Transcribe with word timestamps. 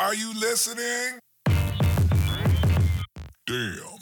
Are 0.00 0.14
you 0.14 0.32
listening? 0.32 1.18
Damn. 3.46 3.98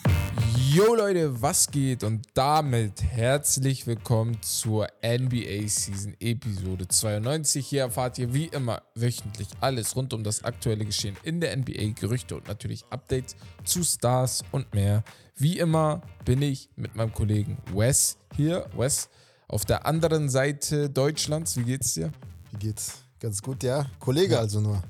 Yo 0.54 0.94
Leute, 0.94 1.40
was 1.40 1.70
geht? 1.70 2.04
Und 2.04 2.26
damit 2.34 3.02
herzlich 3.02 3.86
willkommen 3.86 4.36
zur 4.42 4.88
NBA 5.02 5.66
Season 5.68 6.14
Episode 6.20 6.86
92. 6.86 7.66
Hier 7.66 7.80
erfahrt 7.80 8.18
ihr 8.18 8.34
wie 8.34 8.44
immer 8.44 8.82
wöchentlich 8.94 9.48
alles 9.62 9.96
rund 9.96 10.12
um 10.12 10.22
das 10.22 10.44
aktuelle 10.44 10.84
Geschehen 10.84 11.16
in 11.22 11.40
der 11.40 11.56
NBA, 11.56 11.94
Gerüchte 11.98 12.36
und 12.36 12.46
natürlich 12.46 12.84
Updates 12.90 13.34
zu 13.64 13.82
Stars 13.82 14.44
und 14.52 14.74
mehr. 14.74 15.02
Wie 15.34 15.58
immer 15.58 16.02
bin 16.26 16.42
ich 16.42 16.68
mit 16.76 16.94
meinem 16.94 17.14
Kollegen 17.14 17.56
Wes 17.72 18.18
hier. 18.36 18.68
Wes, 18.76 19.08
auf 19.48 19.64
der 19.64 19.86
anderen 19.86 20.28
Seite 20.28 20.90
Deutschlands, 20.90 21.56
wie 21.56 21.64
geht's 21.64 21.94
dir? 21.94 22.12
Wie 22.50 22.58
geht's? 22.58 22.98
Ganz 23.18 23.40
gut, 23.40 23.62
ja. 23.62 23.86
Kollege 23.98 24.38
also 24.38 24.60
nur. 24.60 24.82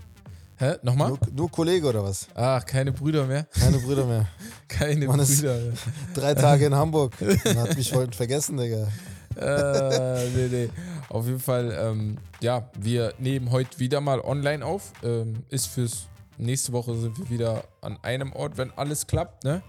Hä? 0.58 0.76
Nochmal? 0.82 1.10
nur. 1.10 1.18
Nur 1.32 1.50
Kollege 1.50 1.86
oder 1.86 2.02
was? 2.02 2.28
Ach, 2.34 2.64
keine 2.64 2.92
Brüder 2.92 3.26
mehr. 3.26 3.44
Keine 3.44 3.78
Brüder 3.78 4.06
mehr. 4.06 4.26
Keine 4.68 5.06
Man 5.06 5.18
Brüder 5.18 5.54
mehr. 5.54 5.72
Drei 6.14 6.34
Tage 6.34 6.66
in 6.66 6.74
Hamburg. 6.74 7.12
Man 7.44 7.58
hat 7.58 7.76
mich 7.76 7.90
voll 7.92 8.10
vergessen, 8.12 8.56
Digga. 8.56 8.88
äh, 9.36 10.28
nee, 10.30 10.48
nee. 10.50 10.70
Auf 11.10 11.26
jeden 11.26 11.40
Fall, 11.40 11.76
ähm, 11.78 12.16
ja, 12.40 12.70
wir 12.78 13.12
nehmen 13.18 13.50
heute 13.50 13.78
wieder 13.78 14.00
mal 14.00 14.20
online 14.20 14.64
auf. 14.64 14.92
Ähm, 15.02 15.44
ist 15.50 15.66
fürs 15.66 16.08
nächste 16.38 16.72
Woche 16.72 16.96
sind 16.96 17.18
wir 17.18 17.28
wieder 17.28 17.64
an 17.82 17.98
einem 18.02 18.32
Ort, 18.32 18.56
wenn 18.56 18.72
alles 18.72 19.06
klappt, 19.06 19.44
ne? 19.44 19.62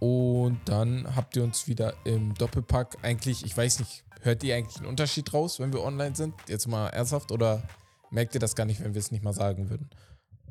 Und 0.00 0.60
dann 0.66 1.16
habt 1.16 1.36
ihr 1.36 1.44
uns 1.44 1.68
wieder 1.68 1.94
im 2.04 2.34
Doppelpack. 2.34 2.98
Eigentlich, 3.02 3.44
ich 3.44 3.56
weiß 3.56 3.78
nicht, 3.78 4.04
hört 4.20 4.42
ihr 4.44 4.56
eigentlich 4.56 4.76
einen 4.78 4.86
Unterschied 4.86 5.32
raus, 5.32 5.60
wenn 5.60 5.72
wir 5.72 5.82
online 5.82 6.14
sind? 6.14 6.34
Jetzt 6.48 6.66
mal 6.66 6.88
ernsthaft 6.88 7.32
oder 7.32 7.62
merkt 8.10 8.34
ihr 8.34 8.40
das 8.40 8.54
gar 8.54 8.66
nicht, 8.66 8.82
wenn 8.84 8.94
wir 8.94 8.98
es 8.98 9.10
nicht 9.10 9.24
mal 9.24 9.32
sagen 9.32 9.70
würden? 9.70 9.88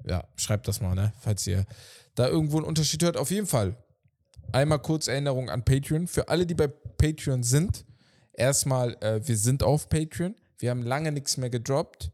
Ja, 0.08 0.24
schreibt 0.36 0.68
das 0.68 0.82
mal, 0.82 0.96
ne? 0.96 1.14
Falls 1.20 1.46
ihr 1.48 1.66
da 2.16 2.28
irgendwo 2.28 2.58
einen 2.58 2.66
Unterschied 2.66 3.04
hört. 3.04 3.18
Auf 3.18 3.32
jeden 3.32 3.48
Fall. 3.48 3.76
Einmal 4.52 4.80
kurz 4.80 5.08
Erinnerung 5.08 5.50
an 5.50 5.64
Patreon. 5.64 6.08
Für 6.08 6.30
alle, 6.30 6.46
die 6.46 6.54
bei 6.54 6.68
Patreon 6.68 7.44
sind, 7.44 7.86
erstmal, 8.34 8.96
äh, 9.02 9.20
wir 9.28 9.38
sind 9.38 9.64
auf 9.64 9.90
Patreon. 9.90 10.36
Wir 10.60 10.72
haben 10.72 10.82
lange 10.84 11.12
nichts 11.12 11.38
mehr 11.38 11.50
gedroppt. 11.50 12.12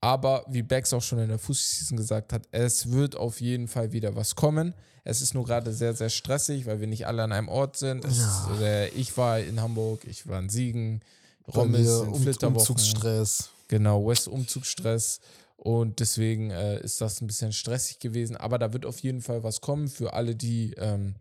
Aber 0.00 0.44
wie 0.48 0.62
Bex 0.62 0.92
auch 0.92 1.00
schon 1.00 1.18
in 1.20 1.28
der 1.28 1.38
Fußseason 1.38 1.96
gesagt 1.96 2.34
hat, 2.34 2.46
es 2.50 2.90
wird 2.90 3.16
auf 3.16 3.40
jeden 3.40 3.68
Fall 3.68 3.92
wieder 3.92 4.14
was 4.14 4.34
kommen. 4.34 4.74
Es 5.02 5.22
ist 5.22 5.32
nur 5.32 5.44
gerade 5.44 5.72
sehr, 5.72 5.94
sehr 5.94 6.10
stressig, 6.10 6.66
weil 6.66 6.80
wir 6.80 6.86
nicht 6.86 7.06
alle 7.06 7.22
an 7.22 7.32
einem 7.32 7.48
Ort 7.48 7.78
sind. 7.78 8.04
Ja. 8.04 8.10
ist, 8.10 8.60
äh, 8.60 8.88
ich 8.88 9.16
war 9.16 9.38
in 9.38 9.62
Hamburg, 9.62 10.04
ich 10.04 10.26
war 10.26 10.40
in 10.40 10.50
Siegen, 10.50 11.00
Bei 11.46 11.60
Rom 11.60 11.70
mir 11.70 11.78
ist 11.78 12.02
in 12.02 12.08
um, 12.08 12.20
Flitterwochen. 12.20 12.56
Umzugsstress. 12.58 13.48
Genau, 13.68 14.06
West 14.06 14.28
Umzugsstress. 14.28 15.20
Und 15.64 15.98
deswegen 16.00 16.50
äh, 16.50 16.78
ist 16.80 17.00
das 17.00 17.22
ein 17.22 17.26
bisschen 17.26 17.50
stressig 17.54 17.98
gewesen. 17.98 18.36
Aber 18.36 18.58
da 18.58 18.74
wird 18.74 18.84
auf 18.84 18.98
jeden 18.98 19.22
Fall 19.22 19.42
was 19.42 19.62
kommen 19.62 19.88
für 19.88 20.12
alle, 20.12 20.36
die 20.36 20.74
ähm, 20.76 21.14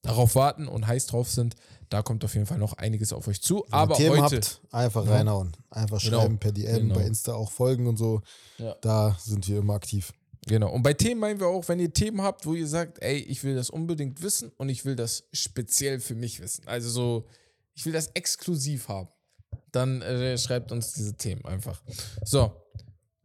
darauf 0.00 0.34
warten 0.34 0.66
und 0.66 0.86
heiß 0.86 1.06
drauf 1.08 1.28
sind. 1.30 1.56
Da 1.90 2.00
kommt 2.00 2.24
auf 2.24 2.32
jeden 2.32 2.46
Fall 2.46 2.56
noch 2.56 2.72
einiges 2.78 3.12
auf 3.12 3.28
euch 3.28 3.42
zu. 3.42 3.56
Wenn 3.56 3.64
ihr 3.70 3.74
Aber 3.74 3.94
Themen 3.94 4.22
heute. 4.22 4.36
habt, 4.36 4.60
einfach 4.70 5.04
Ja. 5.04 5.12
reinhauen. 5.12 5.52
Einfach 5.68 6.00
Genau. 6.00 6.20
schreiben 6.22 6.38
per 6.38 6.52
DM, 6.52 6.74
Genau. 6.88 6.94
bei 6.94 7.02
Insta 7.02 7.34
auch 7.34 7.50
folgen 7.50 7.86
und 7.86 7.98
so. 7.98 8.22
Ja. 8.56 8.74
Da 8.80 9.14
sind 9.20 9.46
wir 9.46 9.58
immer 9.58 9.74
aktiv. 9.74 10.14
Genau. 10.46 10.72
Und 10.72 10.82
bei 10.82 10.94
Themen 10.94 11.20
meinen 11.20 11.38
wir 11.38 11.48
auch, 11.48 11.68
wenn 11.68 11.78
ihr 11.78 11.92
Themen 11.92 12.22
habt, 12.22 12.46
wo 12.46 12.54
ihr 12.54 12.66
sagt, 12.66 13.02
ey, 13.02 13.18
ich 13.18 13.44
will 13.44 13.54
das 13.54 13.68
unbedingt 13.68 14.22
wissen 14.22 14.52
und 14.56 14.70
ich 14.70 14.86
will 14.86 14.96
das 14.96 15.24
speziell 15.34 16.00
für 16.00 16.14
mich 16.14 16.40
wissen. 16.40 16.66
Also 16.66 16.88
so, 16.88 17.26
ich 17.74 17.84
will 17.84 17.92
das 17.92 18.06
exklusiv 18.14 18.88
haben. 18.88 19.08
Dann 19.70 20.00
äh, 20.00 20.38
schreibt 20.38 20.72
uns 20.72 20.94
diese 20.94 21.14
Themen 21.14 21.44
einfach. 21.44 21.82
So. 22.24 22.52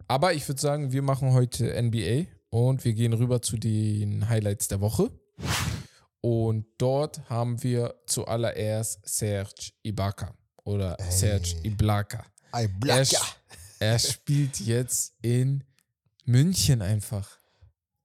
Aber 0.08 0.34
ich 0.34 0.48
würde 0.48 0.62
sagen, 0.62 0.92
wir 0.92 1.02
machen 1.02 1.34
heute 1.34 1.82
NBA 1.82 2.26
und 2.50 2.86
wir 2.86 2.94
gehen 2.94 3.14
rüber 3.14 3.42
zu 3.42 3.58
den 3.58 4.30
Highlights 4.30 4.68
der 4.68 4.80
Woche. 4.80 5.12
Und 6.22 6.66
dort 6.78 7.30
haben 7.30 7.62
wir 7.64 7.96
zuallererst 8.06 9.00
Serge 9.08 9.72
Ibaka 9.84 10.34
oder 10.64 10.98
Ey. 11.00 11.12
Serge 11.12 11.56
Ibaka. 11.64 12.26
Ei, 12.52 12.70
Er, 12.88 13.06
er 13.80 14.00
spielt 14.00 14.60
jetzt 14.62 15.14
in 15.22 15.64
München 16.26 16.82
einfach. 16.82 17.30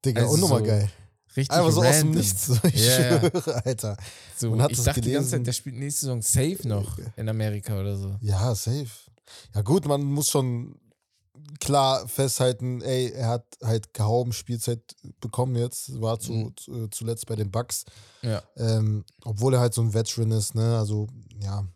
Digga, 0.05 0.23
also 0.23 0.35
unnormal 0.35 0.59
so 0.61 0.65
geil. 0.67 0.91
Richtig 1.37 1.57
Einfach 1.57 1.71
so 1.73 1.81
aus 1.83 1.87
dem 1.87 2.09
random. 2.09 2.15
Nichts. 2.21 2.51
Ich 2.75 2.87
ja. 2.87 3.21
schwöre, 3.21 3.65
Alter. 3.65 3.97
So, 4.37 4.51
Man 4.51 4.63
hat 4.63 4.73
ich 4.73 4.83
dachte 4.83 5.01
die 5.01 5.13
ganze 5.13 5.31
gelesen. 5.31 5.31
Zeit, 5.31 5.47
der 5.47 5.53
spielt 5.53 5.77
nächste 5.77 6.01
Saison 6.01 6.21
safe 6.21 6.69
noch 6.69 6.99
in 7.17 7.29
Amerika 7.29 7.81
oder 7.81 7.97
so. 7.97 8.17
Ja, 8.21 8.55
safe. 8.55 8.89
Ja, 9.55 9.63
gut, 9.63 9.87
man 9.87 10.03
muss 10.03 10.29
schon 10.29 10.79
klar 11.61 12.07
festhalten, 12.09 12.81
ey, 12.83 13.11
er 13.13 13.29
hat 13.29 13.45
halt 13.63 13.95
kaum 13.95 14.33
Spielzeit 14.33 14.95
bekommen 15.21 15.57
jetzt, 15.57 16.01
war 16.01 16.19
zu, 16.21 16.33
Mhm. 16.33 16.57
zu, 16.57 16.89
zuletzt 16.89 17.27
bei 17.27 17.37
den 17.37 17.51
Bucks. 17.51 17.85
Ja. 18.23 18.43
Ähm, 18.57 19.05
obwohl 19.25 19.55
er 19.55 19.61
halt 19.61 19.75
so 19.75 19.83
ein 19.83 19.95
Veteran 19.95 20.31
ist, 20.33 20.55
ne? 20.55 20.79
Also, 20.79 21.09
ja, 21.41 21.67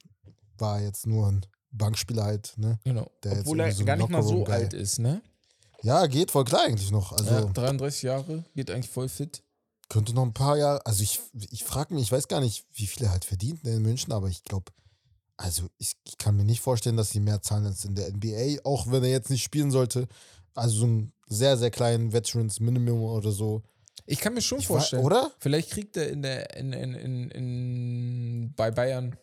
war 0.59 0.81
jetzt 0.81 1.07
nur 1.07 1.27
ein 1.29 1.45
Bankspieler 1.71 2.25
halt, 2.25 2.55
ne? 2.57 2.79
Genau. 2.85 3.11
Der 3.23 3.33
jetzt 3.33 3.41
Obwohl 3.43 3.61
er 3.61 3.73
so 3.73 3.85
gar 3.85 3.97
nicht 3.97 4.09
mal 4.09 4.23
so 4.23 4.31
Lockerroom-Guy. 4.39 4.55
alt 4.55 4.73
ist, 4.75 4.99
ne? 4.99 5.23
Ja, 5.83 6.07
geht 6.07 6.31
voll 6.31 6.45
klar 6.45 6.63
eigentlich 6.67 6.91
noch. 6.91 7.13
Also, 7.13 7.31
ja, 7.31 7.41
33 7.45 8.03
Jahre, 8.03 8.45
geht 8.55 8.71
eigentlich 8.71 8.91
voll 8.91 9.09
fit. 9.09 9.43
könnte 9.89 10.13
noch 10.15 10.23
ein 10.25 10.33
paar 10.35 10.57
Jahre, 10.57 10.85
also 10.85 11.03
ich, 11.03 11.21
ich 11.51 11.63
frage 11.65 11.95
mich, 11.95 12.05
ich 12.05 12.13
weiß 12.13 12.27
gar 12.29 12.41
nicht, 12.41 12.65
wie 12.73 12.87
viel 12.87 13.05
er 13.05 13.13
halt 13.13 13.25
verdient 13.25 13.65
in 13.65 13.83
München, 13.83 14.13
aber 14.13 14.29
ich 14.29 14.43
glaube, 14.43 14.73
also 15.37 15.65
ich, 15.79 15.93
ich 16.05 16.17
kann 16.19 16.37
mir 16.37 16.45
nicht 16.45 16.61
vorstellen, 16.61 16.97
dass 16.97 17.11
sie 17.11 17.21
mehr 17.21 17.43
zahlen 17.43 17.67
als 17.67 17.85
in 17.85 17.95
der 17.95 18.09
NBA, 18.09 18.63
auch 18.65 18.91
wenn 18.91 19.03
er 19.05 19.11
jetzt 19.11 19.31
nicht 19.31 19.43
spielen 19.43 19.71
sollte. 19.71 20.09
Also 20.55 20.77
so 20.79 20.85
einen 20.87 21.13
sehr, 21.29 21.57
sehr 21.59 21.71
kleinen 21.71 22.13
Veterans 22.13 22.61
Minimum 22.61 23.03
oder 23.03 23.31
so. 23.33 23.63
Ich 24.07 24.21
kann 24.21 24.35
mir 24.35 24.41
schon 24.41 24.61
Ich 24.61 24.67
vorstellen. 24.67 25.05
oder? 25.05 25.33
Vielleicht 25.41 25.71
kriegt 25.71 25.97
er 25.97 26.09
in 26.11 26.23
der, 26.23 26.57
in, 26.57 26.73
in, 26.73 26.95
in, 26.95 27.31
in, 27.31 28.53
bei 28.57 28.71
Bayern, 28.71 29.17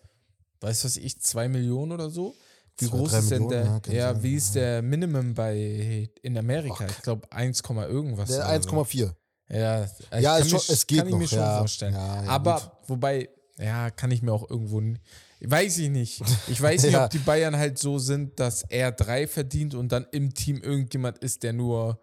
weiß 0.62 0.85
was 0.85 0.97
ich, 0.97 1.19
2 1.22 1.47
Millionen 1.47 1.91
oder 1.94 2.09
so. 2.09 2.35
Wie 2.78 2.85
Zwei, 2.88 2.97
groß 2.97 3.13
ist 3.13 3.31
denn 3.31 3.44
Millionen, 3.44 3.81
der? 3.84 3.94
ja, 3.94 4.12
Ja, 4.13 4.23
wie 4.23 4.35
ist 4.35 4.56
der 4.56 4.81
Minimum 4.81 5.34
bei 5.34 6.09
in 6.22 6.38
Amerika? 6.38 6.85
Ich 6.88 7.02
glaube 7.02 7.31
1, 7.31 7.62
irgendwas. 7.62 8.29
Der 8.29 8.46
oder 8.47 8.62
so. 8.62 8.69
1,4. 8.69 9.13
Ja, 9.50 9.84
ich 9.85 9.91
Ja, 10.22 10.38
kann 10.38 10.41
ist 10.41 10.50
schon, 10.50 10.59
mir- 10.59 10.73
es 10.73 10.88
geht 10.88 10.97
kann 10.97 11.07
ich 11.07 11.12
noch. 11.13 11.19
mir 11.19 11.28
schon 11.28 11.38
ja, 11.40 11.57
vorstellen. 11.59 11.94
Ja, 11.94 12.22
Aber 12.23 12.59
gut. 12.59 12.90
wobei, 12.90 13.29
ja, 13.59 13.91
kann 13.91 14.12
ich 14.12 14.22
mir 14.22 14.34
auch 14.34 14.50
irgendwo. 14.50 14.81
Weiß 15.45 15.77
ich 15.79 15.89
nicht. 15.89 16.21
Ich 16.47 16.61
weiß 16.61 16.83
nicht, 16.83 16.93
Ja. 16.93 17.05
ob 17.05 17.11
die 17.11 17.19
Bayern 17.19 17.55
halt 17.57 17.77
so 17.77 17.99
sind, 17.99 18.39
dass 18.39 18.63
er 18.63 18.91
drei 18.91 19.27
verdient 19.27 19.75
und 19.75 19.91
dann 19.91 20.05
im 20.11 20.33
Team 20.33 20.57
irgendjemand 20.61 21.17
ist, 21.19 21.43
der 21.43 21.53
nur 21.53 21.99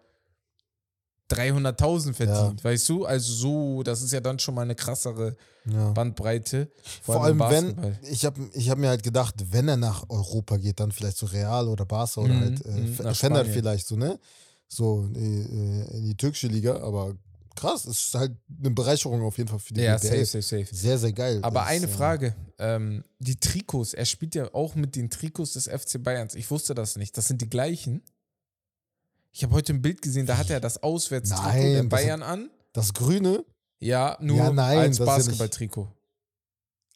300.000 1.29 2.13
verdient. 2.13 2.63
Weißt 2.63 2.89
du? 2.89 3.05
Also 3.05 3.33
so, 3.33 3.83
das 3.83 4.01
ist 4.01 4.11
ja 4.11 4.19
dann 4.19 4.37
schon 4.37 4.53
mal 4.53 4.63
eine 4.63 4.75
krassere 4.75 5.35
ja. 5.65 5.91
Bandbreite. 5.91 6.69
Vor 7.03 7.23
allem, 7.23 7.39
im 7.39 7.49
wenn, 7.49 7.97
ich 8.03 8.25
habe 8.25 8.49
ich 8.53 8.69
hab 8.69 8.77
mir 8.77 8.89
halt 8.89 9.03
gedacht, 9.03 9.35
wenn 9.51 9.67
er 9.67 9.77
nach 9.77 10.03
Europa 10.09 10.57
geht, 10.57 10.79
dann 10.79 10.91
vielleicht 10.91 11.17
so 11.17 11.25
Real 11.27 11.67
oder 11.69 11.85
Barca 11.85 12.21
oder 12.21 12.33
Mhm, 12.33 12.39
halt 12.41 12.65
äh, 12.65 12.69
mhm, 12.71 13.15
Fener 13.15 13.45
vielleicht 13.45 13.87
so, 13.87 13.95
ne? 13.95 14.19
So 14.67 15.07
äh, 15.15 15.19
äh, 15.19 15.97
in 15.97 16.05
die 16.05 16.15
türkische 16.15 16.47
Liga, 16.47 16.81
aber 16.81 17.15
krass, 17.55 17.85
ist 17.85 18.13
halt 18.13 18.33
eine 18.59 18.71
Bereicherung 18.71 19.21
auf 19.23 19.37
jeden 19.37 19.49
Fall 19.49 19.59
für 19.59 19.73
die 19.73 19.81
Ja, 19.81 19.97
safe, 19.97 20.25
safe, 20.25 20.41
safe. 20.41 20.67
Sehr, 20.71 20.97
sehr 20.97 21.13
geil. 21.13 21.39
Aber 21.43 21.61
Ist, 21.61 21.67
eine 21.67 21.85
äh, 21.85 21.89
Frage: 21.89 22.35
ähm, 22.59 23.03
Die 23.19 23.39
Trikots, 23.39 23.93
er 23.93 24.05
spielt 24.05 24.35
ja 24.35 24.53
auch 24.53 24.75
mit 24.75 24.95
den 24.95 25.09
Trikots 25.09 25.53
des 25.53 25.67
FC 25.67 26.01
Bayerns. 26.03 26.35
Ich 26.35 26.49
wusste 26.51 26.73
das 26.75 26.95
nicht. 26.97 27.17
Das 27.17 27.27
sind 27.27 27.41
die 27.41 27.49
gleichen. 27.49 28.01
Ich 29.33 29.43
habe 29.43 29.53
heute 29.53 29.73
ein 29.73 29.81
Bild 29.81 30.01
gesehen, 30.01 30.25
da 30.25 30.37
hat 30.37 30.49
er 30.49 30.59
das 30.59 30.83
Auswärtstrikot 30.83 31.47
Nein, 31.47 31.73
der 31.73 31.83
das 31.83 31.89
Bayern 31.89 32.21
an. 32.23 32.49
Das 32.73 32.93
Grüne 32.93 33.45
Ja, 33.79 34.17
nur 34.21 34.37
Ja, 34.37 34.51
nein, 34.51 34.77
als 34.79 34.97
das 34.97 34.99
ist 34.99 35.07
ja 35.07 35.15
nicht- 35.17 35.25
Basketballtrikot. 35.27 35.87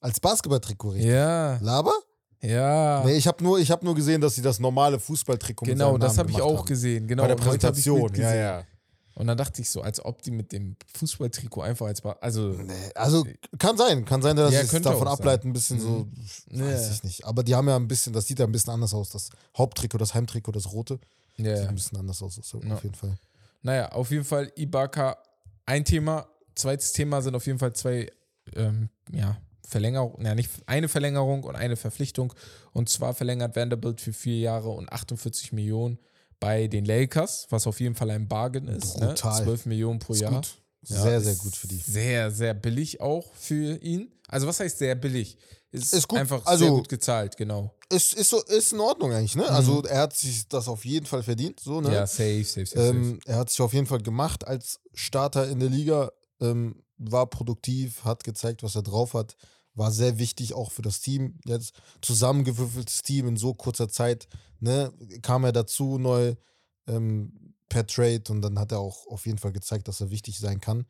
als 0.01 0.19
Basketballtrikot, 0.19 0.89
richtig? 0.89 1.11
Ja, 1.11 1.57
Laber? 1.61 1.93
ja. 2.41 3.03
Nee, 3.05 3.13
ich 3.15 3.25
habe 3.27 3.43
nur, 3.43 3.57
ich 3.59 3.71
hab 3.71 3.81
nur 3.83 3.95
gesehen, 3.95 4.19
dass 4.21 4.35
sie 4.35 4.41
das 4.41 4.59
normale 4.59 4.99
Fußballtrikot 4.99 5.65
mit 5.65 5.75
genau, 5.75 5.91
seinem 5.91 5.99
das 6.01 6.09
Namen 6.11 6.19
habe 6.19 6.29
ich 6.31 6.37
gemacht 6.37 6.51
auch 6.53 6.59
haben. 6.59 6.65
gesehen. 6.67 7.07
Genau, 7.07 7.23
Bei 7.23 7.27
der 7.29 7.37
und 7.37 7.45
heute 7.45 7.67
hab 7.67 7.77
ich 7.77 7.85
Präsentation, 7.85 8.21
ja, 8.21 8.35
ja. 8.35 8.65
Und 9.15 9.27
dann 9.27 9.37
dachte 9.37 9.61
ich 9.61 9.69
so, 9.69 9.81
als 9.81 10.03
ob 10.03 10.21
die 10.21 10.31
mit 10.31 10.51
dem 10.51 10.75
Fußballtrikot 10.93 11.61
einfach 11.61 11.85
als. 11.87 12.03
Also, 12.03 12.49
Nee, 12.49 12.73
also 12.95 13.25
kann 13.57 13.77
sein, 13.77 14.03
kann 14.03 14.21
sein, 14.21 14.35
dass 14.35 14.53
Ja, 14.53 14.65
sie 14.65 14.81
davon 14.81 15.07
ableiten, 15.07 15.49
ein 15.49 15.53
bisschen 15.53 15.79
so, 15.79 16.07
Mhm. 16.49 16.61
weiß 16.61 16.91
ich 16.91 17.03
nicht. 17.03 17.25
Aber 17.25 17.43
die 17.43 17.55
haben 17.55 17.67
ja 17.69 17.77
ein 17.77 17.87
bisschen, 17.87 18.11
das 18.11 18.27
sieht 18.27 18.39
ja 18.39 18.45
ein 18.45 18.51
bisschen 18.51 18.73
anders 18.73 18.93
aus. 18.93 19.09
Das 19.09 19.29
Haupttrikot, 19.57 19.97
das 19.97 20.13
Heimtrikot, 20.13 20.51
das 20.51 20.71
rote, 20.73 20.99
sieht 21.37 21.45
ja. 21.45 21.67
ein 21.67 21.75
bisschen 21.75 21.97
anders 21.97 22.21
aus, 22.21 22.39
so, 22.43 22.59
Ja. 22.61 22.73
auf 22.75 22.83
jeden 22.83 22.95
Fall. 22.95 23.17
Naja, 23.61 23.89
auf 23.93 24.11
jeden 24.11 24.25
Fall 24.25 24.51
Ibaka 24.57 25.17
ein 25.65 25.85
Thema. 25.85 26.27
Zweites 26.53 26.91
Thema 26.91 27.21
sind 27.21 27.35
auf 27.35 27.45
jeden 27.47 27.57
Fall 27.59 27.73
zwei 27.73 28.11
ähm, 28.55 28.89
ja, 29.11 29.37
Verlängerung, 29.67 30.23
ja 30.23 30.35
nicht 30.35 30.51
eine 30.67 30.87
Verlängerung 30.89 31.43
und 31.43 31.55
eine 31.55 31.75
Verpflichtung. 31.77 32.33
Und 32.73 32.89
zwar 32.89 33.13
verlängert 33.13 33.55
Vanderbilt 33.55 34.01
für 34.01 34.13
vier 34.13 34.37
Jahre 34.39 34.69
und 34.69 34.91
48 34.91 35.53
Millionen 35.53 35.99
bei 36.39 36.67
den 36.67 36.85
Lakers, 36.85 37.47
was 37.49 37.67
auf 37.67 37.79
jeden 37.79 37.95
Fall 37.95 38.09
ein 38.11 38.27
Bargain 38.27 38.67
ist. 38.67 38.97
Ne? 38.99 39.07
Brutal. 39.07 39.43
12 39.43 39.65
Millionen 39.65 39.99
pro 39.99 40.13
Ist 40.13 40.21
Jahr. 40.21 40.33
gut. 40.33 40.61
Ja, 40.87 41.01
sehr, 41.01 41.21
sehr 41.21 41.35
gut 41.35 41.55
für 41.55 41.67
die. 41.67 41.77
Sehr, 41.77 42.29
sehr 42.31 42.53
billig 42.53 43.01
auch 43.01 43.33
für 43.33 43.75
ihn. 43.81 44.11
Also 44.27 44.45
was 44.47 44.59
heißt 44.59 44.77
sehr 44.77 44.95
billig? 44.95 45.37
Ist, 45.71 45.93
Ist 45.93 46.07
gut, 46.07 46.19
einfach 46.19 46.45
also- 46.45 46.65
sehr 46.65 46.73
gut 46.73 46.89
gezahlt, 46.89 47.35
genau. 47.37 47.71
Ist, 47.89 48.13
ist, 48.13 48.29
so, 48.29 48.41
ist 48.43 48.73
in 48.73 48.79
Ordnung 48.79 49.11
eigentlich, 49.11 49.35
ne? 49.35 49.47
Also 49.47 49.83
er 49.83 50.01
hat 50.01 50.15
sich 50.15 50.47
das 50.47 50.67
auf 50.67 50.85
jeden 50.85 51.05
Fall 51.05 51.21
verdient, 51.21 51.59
so, 51.59 51.81
ne? 51.81 51.89
Mhm. 51.89 51.93
Ja, 51.93 52.07
safe, 52.07 52.43
safe, 52.43 52.65
safe, 52.65 52.81
Ähm, 52.81 53.19
er 53.25 53.37
hat 53.37 53.49
sich 53.49 53.61
auf 53.61 53.73
jeden 53.73 53.85
Fall 53.85 54.01
gemacht 54.01 54.47
als 54.47 54.79
Starter 54.93 55.47
in 55.49 55.59
der 55.59 55.69
Liga, 55.69 56.11
ähm, 56.41 56.81
war 56.97 57.27
produktiv, 57.29 58.03
hat 58.03 58.23
gezeigt, 58.23 58.63
was 58.63 58.75
er 58.75 58.81
drauf 58.83 59.13
hat, 59.13 59.35
war 59.75 59.91
sehr 59.91 60.17
wichtig 60.17 60.53
auch 60.53 60.71
für 60.71 60.81
das 60.81 60.99
Team. 61.01 61.39
Jetzt 61.45 61.73
zusammengewürfeltes 62.01 63.01
Team 63.03 63.27
in 63.27 63.37
so 63.37 63.53
kurzer 63.53 63.89
Zeit, 63.89 64.27
ne, 64.59 64.91
kam 65.21 65.43
er 65.43 65.51
dazu 65.51 65.97
neu 65.97 66.35
ähm, 66.87 67.53
per 67.69 67.85
Trade 67.85 68.23
und 68.29 68.41
dann 68.41 68.57
hat 68.59 68.71
er 68.71 68.79
auch 68.79 69.07
auf 69.07 69.25
jeden 69.25 69.37
Fall 69.37 69.51
gezeigt, 69.51 69.87
dass 69.87 70.01
er 70.01 70.11
wichtig 70.11 70.39
sein 70.39 70.59
kann. 70.61 70.85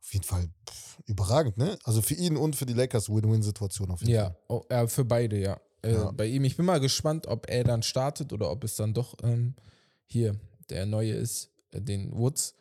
Auf 0.00 0.12
jeden 0.12 0.24
Fall 0.24 0.48
pff, 0.68 0.98
überragend, 1.06 1.56
ne? 1.56 1.78
Also 1.84 2.02
für 2.02 2.14
ihn 2.14 2.36
und 2.36 2.56
für 2.56 2.66
die 2.66 2.74
Lakers 2.74 3.08
Win-Win-Situation 3.08 3.90
auf 3.90 4.00
jeden 4.00 4.12
Ja, 4.12 4.24
Fall. 4.30 4.36
oh, 4.48 4.64
ja, 4.70 4.86
für 4.86 5.04
beide, 5.04 5.38
ja. 5.40 5.58
Äh, 5.82 5.92
Ja. 5.94 6.10
Bei 6.10 6.26
ihm, 6.26 6.44
ich 6.44 6.56
bin 6.56 6.66
mal 6.66 6.80
gespannt, 6.80 7.26
ob 7.26 7.48
er 7.48 7.64
dann 7.64 7.82
startet 7.82 8.32
oder 8.32 8.50
ob 8.50 8.64
es 8.64 8.76
dann 8.76 8.92
doch 8.94 9.14
ähm, 9.22 9.54
hier 10.06 10.38
der 10.70 10.84
neue 10.86 11.12
ist, 11.14 11.50
äh, 11.70 11.80
den 11.80 12.12
Woods. 12.12 12.54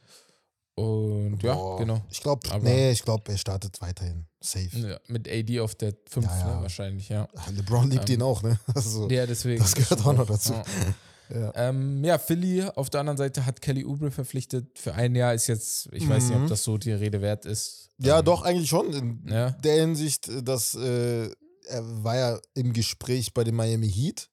Und 0.75 1.43
ja, 1.43 1.53
Boah, 1.53 1.77
genau. 1.77 2.01
Ich 2.09 2.21
glaube, 2.21 2.47
nee, 2.61 2.91
ich 2.91 3.03
glaube, 3.03 3.31
er 3.31 3.37
startet 3.37 3.79
weiterhin. 3.81 4.25
Safe. 4.41 4.69
Ja, 4.73 4.97
mit 5.07 5.29
AD 5.29 5.59
auf 5.59 5.75
der 5.75 5.93
5 6.09 6.25
Ja, 6.25 6.39
ja. 6.39 6.55
Ne, 6.55 6.61
wahrscheinlich, 6.63 7.09
ja. 7.09 7.27
LeBron 7.55 7.89
liebt 7.91 8.09
Ähm, 8.09 8.15
ihn 8.15 8.21
auch, 8.23 8.41
ne? 8.41 8.59
Also, 8.75 9.07
Ja, 9.09 9.25
deswegen. 9.27 9.61
das 9.61 9.75
gehört 9.75 10.05
auch 10.05 10.13
noch 10.13 10.25
dazu. 10.27 10.53
Ja. 10.53 10.63
Ja. 11.33 11.51
Ähm, 11.55 12.03
ja, 12.03 12.17
Philly 12.19 12.63
auf 12.75 12.89
der 12.91 12.99
anderen 12.99 13.17
Seite 13.17 13.45
hat 13.45 13.59
Kelly 13.61 13.85
Oubre 13.85 14.11
verpflichtet. 14.11 14.77
Für 14.77 14.93
ein 14.93 15.15
Jahr 15.15 15.33
ist 15.33 15.47
jetzt, 15.47 15.87
ich 15.93 16.07
weiß 16.07 16.25
nicht, 16.25 16.37
Mhm. 16.37 16.43
ob 16.43 16.49
das 16.49 16.63
so 16.63 16.77
die 16.77 16.91
Rede 16.91 17.21
wert 17.21 17.45
ist. 17.45 17.89
Ja, 17.97 18.19
Ähm, 18.19 18.25
doch, 18.25 18.43
eigentlich 18.43 18.69
schon. 18.69 18.91
In 18.93 19.23
Ja. 19.27 19.49
der 19.51 19.79
Hinsicht, 19.81 20.27
äh, 20.27 20.43
dass 20.43 20.75
äh, 20.75 21.29
er 21.69 22.03
war 22.03 22.17
ja 22.17 22.39
im 22.55 22.73
Gespräch 22.73 23.33
bei 23.33 23.45
dem 23.45 23.55
Miami 23.55 23.89
Heat. 23.89 24.29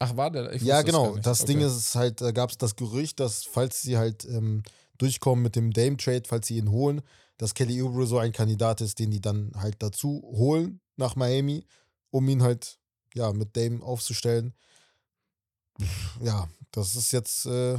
Ach, 0.00 0.16
war 0.16 0.30
der? 0.30 0.56
Ja, 0.56 0.80
genau. 0.82 1.12
nicht. 1.14 1.26
Das 1.26 1.42
Okay. 1.42 1.52
Ding 1.52 1.60
ist 1.60 1.94
halt, 1.94 2.20
da 2.20 2.32
gab 2.32 2.50
es 2.50 2.58
das 2.58 2.74
Gerücht, 2.74 3.20
dass 3.20 3.44
falls 3.44 3.82
sie 3.82 3.96
halt 3.98 4.24
ähm, 4.24 4.62
durchkommen 4.98 5.42
mit 5.42 5.56
dem 5.56 5.72
Dame-Trade, 5.72 6.22
falls 6.26 6.46
sie 6.46 6.58
ihn 6.58 6.70
holen, 6.70 7.02
dass 7.36 7.54
Kelly 7.54 7.82
Oubre 7.82 8.06
so 8.06 8.18
ein 8.18 8.32
Kandidat 8.32 8.80
ist, 8.80 8.98
den 8.98 9.10
die 9.10 9.20
dann 9.20 9.52
halt 9.56 9.76
dazu 9.80 10.22
holen 10.24 10.80
nach 10.96 11.16
Miami, 11.16 11.66
um 12.10 12.28
ihn 12.28 12.42
halt 12.42 12.78
ja 13.14 13.32
mit 13.32 13.56
Dame 13.56 13.82
aufzustellen. 13.82 14.54
Ja, 16.22 16.48
das 16.70 16.94
ist 16.94 17.12
jetzt 17.12 17.46
äh, 17.46 17.78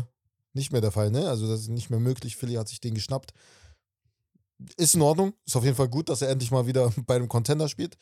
nicht 0.53 0.71
mehr 0.71 0.81
der 0.81 0.91
Fall, 0.91 1.11
ne? 1.11 1.29
Also 1.29 1.47
das 1.47 1.61
ist 1.61 1.69
nicht 1.69 1.89
mehr 1.89 1.99
möglich. 1.99 2.35
Philly 2.35 2.55
hat 2.55 2.67
sich 2.67 2.81
den 2.81 2.93
geschnappt. 2.93 3.33
Ist 4.77 4.95
in 4.95 5.01
Ordnung. 5.01 5.33
Ist 5.45 5.55
auf 5.55 5.63
jeden 5.63 5.75
Fall 5.75 5.89
gut, 5.89 6.09
dass 6.09 6.21
er 6.21 6.29
endlich 6.29 6.51
mal 6.51 6.67
wieder 6.67 6.91
bei 7.05 7.15
einem 7.15 7.29
Contender 7.29 7.69
spielt. 7.69 7.97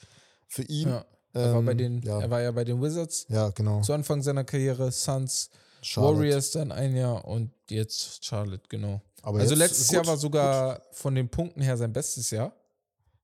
Für 0.47 0.63
ihn. 0.63 0.89
Ja, 0.89 1.05
er, 1.33 1.53
war 1.53 1.61
bei 1.63 1.71
Ähm, 1.71 1.77
den, 1.77 2.01
ja. 2.03 2.19
er 2.21 2.29
war 2.29 2.41
ja 2.41 2.51
bei 2.51 2.63
den 2.63 2.81
Wizards 2.81 3.25
ja, 3.29 3.49
genau. 3.49 3.81
zu 3.81 3.93
Anfang 3.93 4.21
seiner 4.21 4.43
Karriere, 4.43 4.91
Suns, 4.91 5.49
Charlotte. 5.83 6.17
Warriors 6.17 6.51
dann 6.51 6.71
ein 6.71 6.95
Jahr 6.95 7.25
und 7.25 7.51
jetzt 7.69 8.23
Charlotte, 8.25 8.63
genau. 8.69 9.01
Aber 9.21 9.39
also 9.39 9.55
letztes 9.55 9.87
gut, 9.87 9.95
Jahr 9.95 10.07
war 10.07 10.17
sogar 10.17 10.81
von 10.91 11.15
den 11.15 11.29
Punkten 11.29 11.61
her 11.61 11.77
sein 11.77 11.93
bestes 11.93 12.29
Jahr. 12.31 12.53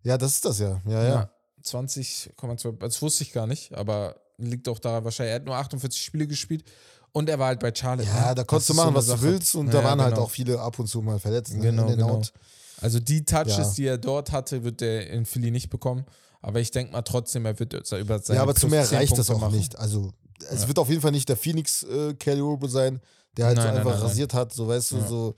Ja, 0.04 0.18
das 0.18 0.34
ist 0.36 0.46
das 0.46 0.60
ja. 0.60 0.82
Ja, 0.86 1.04
ja. 1.04 1.30
20,2, 1.64 2.78
das 2.78 3.02
wusste 3.02 3.24
ich 3.24 3.32
gar 3.34 3.48
nicht, 3.48 3.74
aber 3.74 4.16
liegt 4.38 4.68
auch 4.70 4.80
daran 4.80 5.04
wahrscheinlich, 5.04 5.32
er 5.32 5.36
hat 5.36 5.46
nur 5.46 5.56
48 5.56 6.02
Spiele 6.02 6.28
gespielt 6.28 6.64
und 7.12 7.28
er 7.30 7.38
war 7.40 7.48
halt 7.48 7.60
bei 7.60 7.74
Charlotte. 7.74 8.08
Ja, 8.08 8.16
ne? 8.16 8.26
da 8.28 8.34
Das 8.36 8.48
konntest 8.48 8.70
du 8.70 8.74
machen, 8.76 8.90
so 8.92 8.96
was 8.96 9.06
du 9.08 9.12
Sache. 9.12 9.22
willst 9.24 9.56
und 9.56 9.68
Ja, 9.68 9.74
da 9.74 9.84
waren 9.84 10.02
halt 10.02 10.14
genau. 10.14 10.26
auch 10.26 10.32
viele 10.32 10.60
ab 10.60 10.80
und 10.80 10.88
zu 10.88 11.02
mal 11.02 11.20
verletzt. 11.20 11.54
Ne? 11.56 11.60
Genau, 11.62 11.88
genau. 11.88 12.10
out. 12.12 12.32
Also 12.82 13.00
die 13.00 13.26
Touches, 13.26 13.58
Ja. 13.58 13.74
die 13.76 13.86
er 13.88 13.98
dort 13.98 14.32
hatte, 14.32 14.64
wird 14.64 14.82
er 14.82 15.10
in 15.10 15.26
Philly 15.26 15.52
nicht 15.52 15.70
bekommen. 15.70 16.06
Aber 16.42 16.62
ich 16.62 16.72
denke 16.72 16.94
mal 16.94 17.02
trotzdem, 17.02 17.46
er 17.46 17.60
wird 17.60 17.74
über 17.74 18.20
seine 18.20 18.38
Ja, 18.38 18.44
aber 18.44 18.56
zu 18.56 18.70
mehr 18.70 18.86
10 18.86 18.98
reicht 19.00 19.18
das 19.18 19.28
Punkte 19.28 19.36
auch 19.46 19.50
machen. 19.50 19.60
nicht. 19.60 19.78
Also, 19.78 20.14
es 20.52 20.62
Ja. 20.62 20.68
wird 20.68 20.80
auf 20.80 20.90
jeden 20.90 21.02
Fall 21.02 21.12
nicht 21.12 21.30
der 21.30 21.38
Phoenix 21.38 21.84
äh, 21.84 22.14
Kelly 22.16 22.42
Oubre 22.42 22.70
sein, 22.70 23.00
der 23.38 23.48
halt 23.48 23.58
so 23.58 23.64
Nein, 23.64 23.74
nein, 23.74 23.78
einfach 23.80 23.92
nein, 23.92 24.00
nein. 24.02 24.10
rasiert 24.10 24.34
hat, 24.34 24.54
so 24.54 24.68
weißt 24.68 24.92
du, 24.92 24.98
Ja. 24.98 25.08
so, 25.08 25.36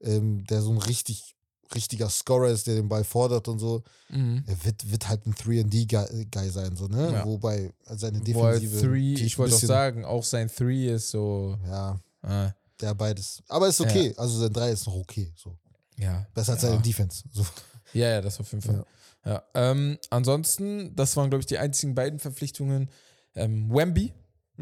ähm, 0.00 0.44
der 0.46 0.62
so 0.62 0.70
ein 0.72 0.78
richtig, 0.78 1.34
richtiger 1.74 2.10
Scorer 2.10 2.48
ist, 2.50 2.66
der 2.66 2.74
den 2.74 2.88
Ball 2.88 3.02
fordert 3.04 3.48
und 3.48 3.58
so. 3.58 3.82
Mhm. 4.10 4.44
Er 4.46 4.64
wird, 4.64 4.90
wird 4.90 5.08
halt 5.08 5.26
ein 5.26 5.34
3D-Guy 5.34 6.50
sein, 6.50 6.76
so, 6.76 6.86
ne? 6.86 7.12
Ja. 7.12 7.24
Wobei 7.24 7.72
seine 7.86 8.20
Wo 8.20 8.24
Defensive. 8.24 8.80
three, 8.80 9.14
ich 9.14 9.38
wollte 9.38 9.54
auch 9.54 9.60
sagen, 9.60 10.04
auch 10.04 10.22
sein 10.24 10.48
Three 10.48 10.88
ist 10.92 11.10
so. 11.10 11.56
Ja, 11.66 11.98
Äh, 12.22 12.50
der 12.80 12.94
beides. 12.94 13.42
Aber 13.48 13.68
ist 13.68 13.80
okay. 13.80 14.12
Also 14.16 14.38
sein 14.40 14.52
3 14.52 14.70
ist 14.72 14.86
noch 14.86 14.94
okay. 14.96 15.32
So. 15.36 15.56
ja. 15.96 16.26
Besser 16.34 16.52
als 16.52 16.62
ja. 16.62 16.70
seine 16.70 16.82
Defense. 16.82 17.22
So. 17.32 17.46
Ja, 17.94 18.08
ja, 18.10 18.20
das 18.20 18.38
auf 18.40 18.50
jeden 18.52 18.62
Fall. 18.62 18.84
Ja. 19.24 19.42
Ähm, 19.54 19.98
ansonsten, 20.10 20.94
das 20.96 21.16
waren, 21.16 21.30
glaube 21.30 21.40
ich, 21.40 21.46
die 21.46 21.58
einzigen 21.58 21.94
beiden 21.94 22.18
Verpflichtungen. 22.18 22.90
Ähm, 23.34 23.70
Wemby 23.72 24.12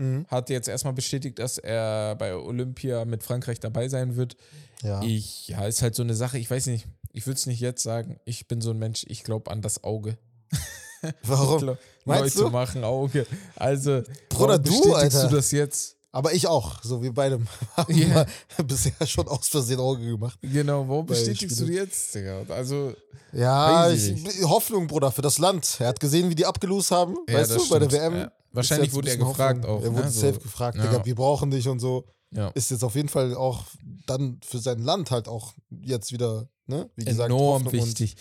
Mhm. 0.00 0.26
hat 0.28 0.48
jetzt 0.50 0.68
erstmal 0.68 0.94
bestätigt, 0.94 1.38
dass 1.38 1.58
er 1.58 2.16
bei 2.16 2.34
Olympia 2.34 3.04
mit 3.04 3.22
Frankreich 3.22 3.60
dabei 3.60 3.88
sein 3.88 4.16
wird. 4.16 4.36
Ja. 4.82 5.02
Ich, 5.02 5.48
ja, 5.48 5.66
ist 5.66 5.82
halt 5.82 5.94
so 5.94 6.02
eine 6.02 6.14
Sache, 6.14 6.38
ich 6.38 6.50
weiß 6.50 6.66
nicht, 6.66 6.86
ich 7.12 7.26
würde 7.26 7.36
es 7.36 7.46
nicht 7.46 7.60
jetzt 7.60 7.82
sagen. 7.82 8.18
Ich 8.24 8.48
bin 8.48 8.60
so 8.60 8.70
ein 8.70 8.78
Mensch, 8.78 9.04
ich 9.08 9.24
glaube 9.24 9.50
an 9.50 9.60
das 9.62 9.84
Auge. 9.84 10.16
Warum? 11.22 11.56
Ich 11.56 11.62
glaub, 11.62 11.78
Meinst 12.04 12.36
Leute 12.36 12.46
du? 12.48 12.50
machen 12.50 12.84
Auge. 12.84 13.26
Also, 13.56 14.02
Bruder, 14.28 14.58
du, 14.58 14.70
bestätigst 14.70 14.94
Alter. 15.16 15.28
du 15.28 15.36
das 15.36 15.50
jetzt? 15.50 15.96
Aber 16.12 16.32
ich 16.32 16.46
auch. 16.48 16.82
So, 16.82 17.02
wir 17.02 17.12
beide 17.14 17.38
haben 17.76 17.94
Ja. 17.94 18.26
mal 18.58 18.64
bisher 18.64 19.06
schon 19.06 19.28
aus 19.28 19.48
Versehen 19.48 19.78
Auge 19.80 20.04
gemacht. 20.04 20.38
Genau, 20.42 20.88
warum 20.88 21.06
bestätigst 21.06 21.60
du 21.60 21.66
jetzt, 21.66 22.14
Digga? 22.14 22.42
Also, 22.48 22.94
Ja, 23.32 23.90
ich, 23.90 24.14
Hoffnung, 24.42 24.86
Bruder, 24.88 25.12
für 25.12 25.22
das 25.22 25.38
Land. 25.38 25.76
Er 25.78 25.88
hat 25.88 26.00
gesehen, 26.00 26.28
wie 26.30 26.34
die 26.34 26.46
abgelost 26.46 26.90
haben. 26.90 27.16
ja, 27.28 27.34
weißt 27.38 27.50
du, 27.56 27.68
bei 27.68 27.78
der 27.78 27.88
stimmt. 27.90 28.02
WM. 28.02 28.16
Ja. 28.16 28.32
Wahrscheinlich 28.52 28.92
wurde 28.92 29.10
er 29.10 29.16
gefragt 29.16 29.64
Hoffnung. 29.64 29.78
auch. 29.78 29.82
Er 29.82 29.92
wurde 29.92 30.04
ne? 30.04 30.10
safe 30.10 30.34
so. 30.34 30.40
gefragt, 30.40 30.76
Ja. 30.78 30.86
Digga, 30.86 31.04
wir 31.04 31.14
brauchen 31.14 31.50
dich 31.50 31.68
und 31.68 31.78
so. 31.80 32.04
Ja. 32.32 32.48
Ist 32.50 32.70
jetzt 32.70 32.84
auf 32.84 32.94
jeden 32.94 33.08
Fall 33.08 33.34
auch 33.34 33.64
dann 34.06 34.40
für 34.44 34.58
sein 34.58 34.78
Land 34.80 35.10
halt 35.10 35.26
auch 35.28 35.54
jetzt 35.82 36.12
wieder, 36.12 36.48
ne? 36.66 36.88
Wie 36.94 37.04
gesagt, 37.04 37.30
Enorm 37.30 37.64
Hoffnung 37.64 37.86
wichtig. 37.86 38.16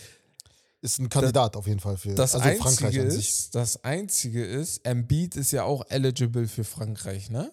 Ist 0.82 0.98
ein 1.00 1.10
Kandidat 1.10 1.56
auf 1.58 1.68
jeden 1.68 1.80
Fall 1.80 1.98
für 1.98 2.16
Das 2.16 2.34
also 2.36 2.48
Frankreich 2.48 2.86
Einzige 2.86 3.02
an 3.04 3.12
sich. 3.12 3.30
ist, 3.30 3.56
das 3.56 3.84
Einzige 3.84 4.46
ist, 4.46 4.86
Embiid 4.86 5.36
ist 5.36 5.52
ja 5.52 5.64
auch 5.64 5.84
eligible 5.90 6.48
für 6.48 6.64
Frankreich, 6.64 7.30
ne? 7.30 7.52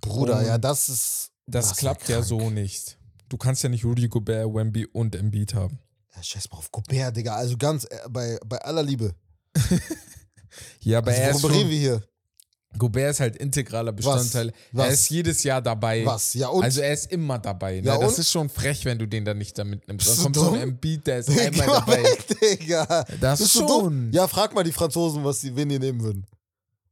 Bruder, 0.00 0.38
und 0.38 0.46
ja, 0.46 0.58
das 0.58 0.88
ist. 0.88 1.30
Das 1.46 1.76
klappt 1.76 2.08
ja 2.08 2.22
so 2.22 2.50
nicht. 2.50 2.98
Du 3.28 3.36
kannst 3.36 3.62
ja 3.62 3.68
nicht 3.68 3.84
Rudy 3.84 4.08
Gobert, 4.08 4.46
Wemby 4.52 4.86
und 4.86 5.14
Embiid 5.14 5.54
haben. 5.54 5.78
Ja, 6.16 6.22
scheiß 6.22 6.50
mal 6.50 6.58
auf 6.58 6.70
Gobert, 6.72 7.16
Digga. 7.16 7.36
Also 7.36 7.56
ganz 7.56 7.84
äh, 7.84 7.98
bei, 8.08 8.38
bei 8.46 8.58
aller 8.62 8.82
Liebe. 8.82 9.14
Ja, 10.80 10.98
aber 10.98 11.10
Also, 11.10 11.22
er 11.22 11.30
ist 11.30 11.42
worüber 11.42 11.58
reden 11.58 11.70
wir 11.70 11.78
hier? 11.78 12.02
Gobert 12.76 13.12
ist 13.12 13.20
halt 13.20 13.36
integraler 13.36 13.92
Bestandteil. 13.92 14.52
Was? 14.72 14.86
Er 14.86 14.92
ist 14.92 15.08
jedes 15.10 15.42
Jahr 15.42 15.62
dabei. 15.62 16.04
Was? 16.04 16.34
Ja, 16.34 16.48
und? 16.48 16.62
Also 16.62 16.82
er 16.82 16.92
ist 16.92 17.10
immer 17.10 17.38
dabei. 17.38 17.80
Ne? 17.80 17.86
Ja, 17.86 17.98
das 17.98 18.18
ist 18.18 18.30
schon 18.30 18.48
frech, 18.50 18.84
wenn 18.84 18.98
du 18.98 19.06
den 19.06 19.24
dann 19.24 19.38
nicht 19.38 19.56
damit 19.58 19.88
nimmst. 19.88 20.06
Dann 20.08 20.16
kommt 20.24 20.36
so 20.36 20.50
ein? 20.52 20.60
Embiid, 20.60 21.06
der 21.06 21.18
ist 21.20 21.30
einmal 21.40 21.66
mal 21.66 21.74
dabei. 21.80 22.02
weg, 22.02 22.26
Digga. 22.60 23.04
Das 23.20 23.38
Bist 23.40 23.54
du 23.56 23.66
schon. 23.66 24.12
Ja, 24.12 24.28
frag 24.28 24.54
mal 24.54 24.64
die 24.64 24.72
Franzosen, 24.72 25.24
was 25.24 25.40
die, 25.40 25.56
wen 25.56 25.68
die 25.70 25.78
nehmen 25.78 26.02
würden. 26.02 26.26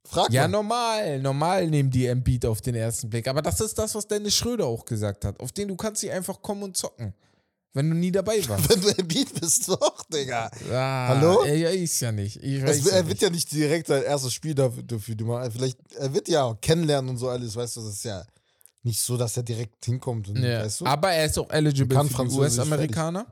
Frag 0.03 0.31
Ja, 0.31 0.43
mal. 0.43 0.47
normal. 0.47 1.19
Normal 1.19 1.67
nehmen 1.67 1.91
die 1.91 2.07
Embiid 2.07 2.45
auf 2.45 2.59
den 2.61 2.73
ersten 2.75 3.09
Blick. 3.09 3.27
Aber 3.27 3.41
das 3.43 3.59
ist 3.61 3.77
das, 3.77 3.93
was 3.93 4.07
Dennis 4.07 4.33
Schröder 4.33 4.65
auch 4.65 4.83
gesagt 4.83 5.25
hat. 5.25 5.39
Auf 5.39 5.51
den 5.51 5.67
du 5.67 5.75
kannst 5.75 6.01
sie 6.01 6.09
einfach 6.09 6.41
kommen 6.41 6.63
und 6.63 6.75
zocken. 6.75 7.13
Wenn 7.73 7.89
du 7.91 7.95
nie 7.95 8.11
dabei 8.11 8.41
warst. 8.47 8.69
Wenn 8.69 8.81
du 8.81 8.87
Embiid 8.97 9.39
bist, 9.39 9.67
doch, 9.69 10.03
Digga. 10.11 10.49
Ah, 10.71 11.09
Hallo? 11.09 11.43
Er, 11.43 11.55
er 11.55 11.73
ist 11.73 11.99
ja 11.99 12.11
nicht. 12.11 12.37
Ich 12.37 12.61
Es, 12.63 12.63
weiß 12.63 12.85
ja 12.85 12.91
er 12.97 13.03
nicht. 13.03 13.09
wird 13.09 13.21
ja 13.21 13.29
nicht 13.29 13.51
direkt 13.51 13.87
sein 13.87 14.03
erstes 14.03 14.33
Spiel 14.33 14.55
dafür, 14.55 14.83
dafür 14.83 15.15
machen. 15.25 15.51
Vielleicht, 15.51 15.77
er 15.95 16.13
wird 16.13 16.27
ja 16.27 16.43
auch 16.43 16.59
kennenlernen 16.59 17.09
und 17.11 17.17
so 17.17 17.29
alles, 17.29 17.55
weißt 17.55 17.75
du, 17.77 17.81
das 17.81 17.93
ist 17.93 18.03
ja 18.05 18.23
nicht 18.83 18.99
so, 19.01 19.15
dass 19.17 19.37
er 19.37 19.43
direkt 19.43 19.85
hinkommt. 19.85 20.29
Und, 20.29 20.37
Ja. 20.37 20.63
weißt 20.63 20.81
du? 20.81 20.85
Aber 20.85 21.11
er 21.11 21.25
ist 21.25 21.37
auch 21.37 21.49
eligible 21.51 21.95
Kann 21.95 22.09
für 22.09 22.25
die 22.25 22.33
US-Amerikaner. 22.35 23.27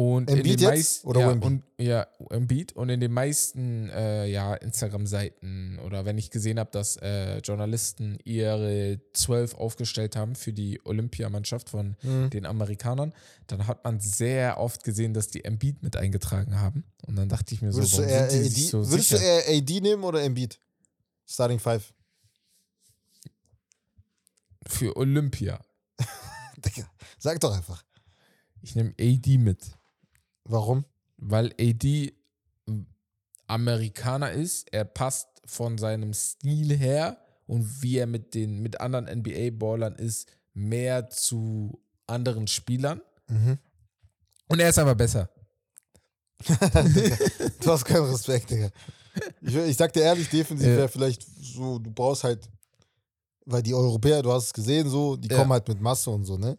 Und 0.00 0.30
Embiid 0.30 0.38
in 0.38 0.42
den 0.44 0.58
jetzt? 0.60 0.62
meisten, 0.70 1.08
Oder 1.08 1.20
ja, 1.22 1.30
Wemby? 1.30 1.46
und, 1.46 1.62
ja, 1.78 2.06
Embiid. 2.30 2.72
Und 2.74 2.88
in 2.88 3.00
den 3.00 3.12
meisten 3.12 3.88
äh, 3.90 4.26
ja, 4.26 4.54
Instagram-Seiten 4.54 5.80
oder 5.80 6.04
wenn 6.04 6.16
ich 6.18 6.30
gesehen 6.30 6.60
habe, 6.60 6.70
dass 6.70 6.96
äh, 6.98 7.38
Journalisten 7.38 8.16
ihre 8.24 9.00
zwölf 9.12 9.54
aufgestellt 9.54 10.14
haben 10.14 10.36
für 10.36 10.52
die 10.52 10.80
Olympiamannschaft 10.84 11.68
von 11.68 11.96
Mhm. 12.02 12.30
den 12.30 12.46
Amerikanern, 12.46 13.12
dann 13.48 13.66
hat 13.66 13.82
man 13.82 13.98
sehr 13.98 14.58
oft 14.60 14.84
gesehen, 14.84 15.14
dass 15.14 15.28
die 15.28 15.44
Embiid 15.44 15.82
mit 15.82 15.96
eingetragen 15.96 16.60
haben. 16.60 16.84
Und 17.06 17.16
dann 17.16 17.28
dachte 17.28 17.52
ich 17.54 17.60
mir 17.62 17.74
Würdest, 17.74 17.92
so, 17.94 18.02
du, 18.02 18.08
warum 18.08 18.14
eher 18.22 18.30
sind 18.30 18.40
AD, 18.44 18.48
sich 18.50 18.68
so 18.68 18.78
würdest 18.90 19.10
du 19.12 19.16
sicher? 19.16 19.44
eher 19.46 19.56
AD 19.58 19.80
nehmen 19.80 20.04
oder 20.04 20.22
Embiid? 20.22 20.60
Starting 21.26 21.58
Five. 21.58 21.92
für 24.66 24.96
Olympia. 24.96 25.60
Digga, 26.64 26.88
sag 27.18 27.40
doch 27.40 27.56
einfach. 27.56 27.82
Ich 28.62 28.74
nehme 28.74 28.92
AD 29.00 29.38
mit. 29.38 29.58
Warum? 30.48 30.84
weil 31.20 31.52
AD 31.60 32.12
Amerikaner 33.46 34.30
ist. 34.32 34.72
Er 34.72 34.84
passt 34.84 35.28
von 35.46 35.78
seinem 35.78 36.12
Stil 36.14 36.76
her 36.76 37.18
und 37.46 37.82
wie 37.82 37.96
er 37.98 38.06
mit 38.06 38.34
den 38.34 38.60
mit 38.60 38.80
anderen 38.80 39.06
NBA-Ballern 39.06 39.94
ist, 39.96 40.28
mehr 40.54 41.08
zu 41.10 41.80
anderen 42.06 42.46
Spielern. 42.46 43.00
Mhm. 43.28 43.58
Und 44.48 44.60
er 44.60 44.68
ist 44.68 44.78
einfach 44.78 44.94
besser. 44.96 45.28
Du 47.60 47.70
hast 47.72 47.84
keinen 47.84 48.04
Respekt, 48.10 48.50
Digga. 48.50 48.70
Ich, 49.40 49.54
ich 49.56 49.76
sag 49.76 49.92
dir 49.92 50.02
ehrlich, 50.02 50.28
defensiv 50.28 50.68
Ja. 50.68 50.76
wäre 50.76 50.88
vielleicht 50.88 51.22
so, 51.42 51.78
du 51.80 51.90
brauchst 51.90 52.22
halt, 52.24 52.48
weil 53.46 53.62
die 53.62 53.74
Europäer, 53.74 54.22
du 54.22 54.30
hast 54.32 54.46
es 54.46 54.52
gesehen, 54.52 54.88
so, 54.88 55.16
die 55.16 55.28
Ja. 55.28 55.36
kommen 55.38 55.52
halt 55.52 55.66
mit 55.66 55.80
Masse 55.80 56.10
und 56.10 56.24
so, 56.24 56.36
ne? 56.38 56.56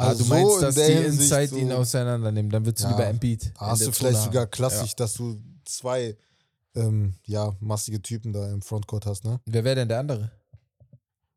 Ah, 0.00 0.14
du 0.14 0.24
so 0.24 0.34
meinst, 0.34 0.56
in 0.56 0.60
dass 0.62 0.74
die 0.74 0.92
Inside 0.92 1.48
so- 1.48 1.56
ihn 1.56 1.72
auseinandernehmen, 1.72 2.50
dann 2.50 2.64
würdest 2.64 2.84
du 2.84 2.88
Ja. 2.88 2.96
lieber 2.96 3.06
Embiid. 3.06 3.52
Hast 3.56 3.86
du 3.86 3.92
vielleicht 3.92 4.16
Zone 4.16 4.24
sogar 4.26 4.46
klassisch, 4.46 4.94
dass 4.96 5.14
du 5.14 5.36
zwei, 5.64 6.16
ähm, 6.74 7.14
ja, 7.26 7.52
massige 7.60 8.00
Typen 8.00 8.32
da 8.32 8.50
im 8.50 8.62
Frontcourt 8.62 9.06
hast, 9.06 9.24
ne? 9.24 9.32
Ja. 9.32 9.40
Wer 9.46 9.64
wäre 9.64 9.76
denn 9.76 9.88
der 9.88 10.00
andere? 10.00 10.30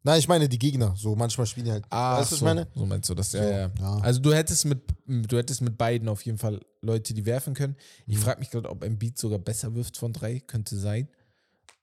Nein, 0.05 0.19
ich 0.19 0.27
meine 0.27 0.49
die 0.49 0.59
Gegner. 0.59 0.93
So, 0.97 1.15
manchmal 1.15 1.47
spielen 1.47 1.65
die 1.65 1.71
halt. 1.71 1.85
Ah, 1.89 2.19
weißt 2.19 2.31
du, 2.31 2.35
so, 2.35 2.39
ich 2.39 2.41
meine? 2.43 2.67
so 2.75 2.85
meinst 2.85 3.09
du 3.09 3.13
das, 3.15 3.31
ja, 3.31 3.41
So, 3.43 3.49
ja. 3.49 3.71
ja. 3.79 3.97
Also 3.99 4.19
du 4.19 4.33
hättest 4.33 4.65
mit 4.65 4.81
du 5.07 5.37
hättest 5.37 5.61
mit 5.61 5.77
beiden 5.77 6.09
auf 6.09 6.25
jeden 6.25 6.37
Fall 6.37 6.59
Leute, 6.81 7.13
die 7.13 7.25
werfen 7.25 7.53
können. 7.53 7.77
Ich 8.05 8.17
Mhm. 8.17 8.21
frage 8.21 8.39
mich 8.39 8.49
gerade, 8.49 8.69
ob 8.69 8.83
Embiid 8.83 9.17
sogar 9.17 9.39
besser 9.39 9.73
wirft 9.75 9.95
von 9.97 10.11
drei, 10.11 10.39
könnte 10.41 10.77
sein. 10.77 11.07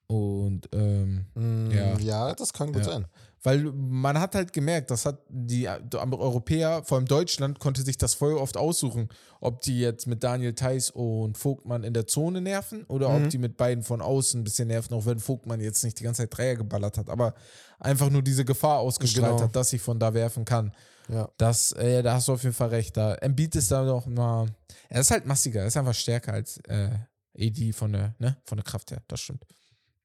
Und 0.07 0.69
ähm, 0.73 1.25
Mm, 1.33 1.71
Ja. 1.71 1.97
ja. 1.99 2.33
das 2.35 2.53
kann 2.53 2.67
gut 2.73 2.83
Ja. 2.85 2.91
sein. 2.91 3.05
Weil 3.43 3.63
man 3.73 4.19
hat 4.19 4.35
halt 4.35 4.53
gemerkt, 4.53 4.91
das 4.91 5.05
hat 5.05 5.19
die, 5.29 5.67
Europäer, 5.67 6.83
vor 6.83 6.97
allem 6.97 7.07
Deutschland, 7.07 7.59
konnte 7.59 7.81
sich 7.81 7.97
das 7.97 8.13
voll 8.13 8.33
oft 8.35 8.55
aussuchen, 8.57 9.09
ob 9.39 9.61
die 9.61 9.79
jetzt 9.79 10.05
mit 10.05 10.23
Daniel 10.23 10.53
Theiss 10.53 10.89
und 10.91 11.37
Vogtmann 11.37 11.83
in 11.83 11.93
der 11.93 12.05
Zone 12.07 12.41
nerven 12.41 12.83
oder 12.85 13.09
Mhm. 13.09 13.23
ob 13.25 13.29
die 13.31 13.37
mit 13.39 13.57
beiden 13.57 13.83
von 13.83 14.01
außen 14.01 14.39
ein 14.39 14.43
bisschen 14.43 14.67
nerven, 14.67 14.93
auch 14.93 15.05
wenn 15.05 15.19
Vogtmann 15.19 15.59
jetzt 15.59 15.83
nicht 15.83 15.99
die 15.99 16.03
ganze 16.03 16.21
Zeit 16.23 16.37
Dreier 16.37 16.55
geballert 16.55 16.97
hat, 16.97 17.09
aber 17.09 17.33
einfach 17.79 18.09
nur 18.09 18.21
diese 18.21 18.45
Gefahr 18.45 18.79
ausgestrahlt 18.79 19.31
Genau. 19.33 19.43
hat, 19.45 19.55
dass 19.55 19.73
ich 19.73 19.81
von 19.81 19.99
da 19.99 20.13
werfen 20.13 20.45
kann. 20.45 20.71
Ja. 21.09 21.27
Das, 21.37 21.71
äh, 21.73 22.03
da 22.03 22.13
hast 22.13 22.27
du 22.27 22.33
auf 22.33 22.43
jeden 22.43 22.53
Fall 22.55 22.69
recht. 22.69 22.95
Da 22.95 23.15
Embiid 23.15 23.55
ist 23.55 23.71
da 23.71 23.83
noch 23.83 24.05
mal, 24.05 24.47
er 24.87 25.01
ist 25.01 25.09
halt 25.11 25.25
massiger, 25.25 25.61
er 25.61 25.67
ist 25.67 25.77
einfach 25.77 25.95
stärker 25.95 26.33
als 26.33 26.57
äh, 26.67 26.89
AD 27.37 27.73
von 27.73 27.91
der, 27.91 28.13
ne, 28.19 28.37
von 28.45 28.57
der 28.59 28.63
Kraft 28.65 28.91
her. 28.91 29.01
Das 29.07 29.19
stimmt. 29.21 29.43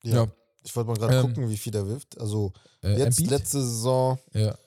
Ja. 0.02 0.24
Ja. 0.24 0.26
Ich 0.66 0.74
wollte 0.76 0.88
mal 0.90 0.96
gerade 0.98 1.16
Ähm, 1.18 1.26
gucken, 1.28 1.48
wie 1.48 1.56
viel 1.56 1.72
der 1.72 1.86
wirft. 1.86 2.18
Also, 2.20 2.52
Äh, 2.82 2.98
jetzt 2.98 3.18
Embiid? 3.20 3.30
letzte 3.30 3.60
Saison 3.62 4.18
Ja, 4.34 4.58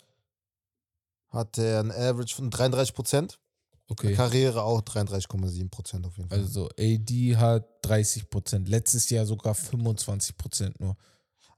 hat 1.29 1.57
er 1.57 1.81
ein 1.81 1.91
Average 1.91 2.35
von 2.35 2.49
33 2.49 2.95
Prozent. 2.95 3.39
okay. 3.87 4.13
Karriere 4.13 4.63
auch 4.63 4.81
33,7 4.81 5.69
Prozent 5.69 6.05
auf 6.05 6.17
jeden 6.17 6.29
Fall. 6.29 6.39
Also 6.39 6.69
AD 6.79 7.35
hat 7.37 7.67
30 7.83 8.29
Prozent. 8.29 8.69
Letztes 8.69 9.09
Jahr 9.09 9.25
sogar 9.25 9.53
25 9.55 10.37
Prozent 10.37 10.79
nur. 10.79 10.95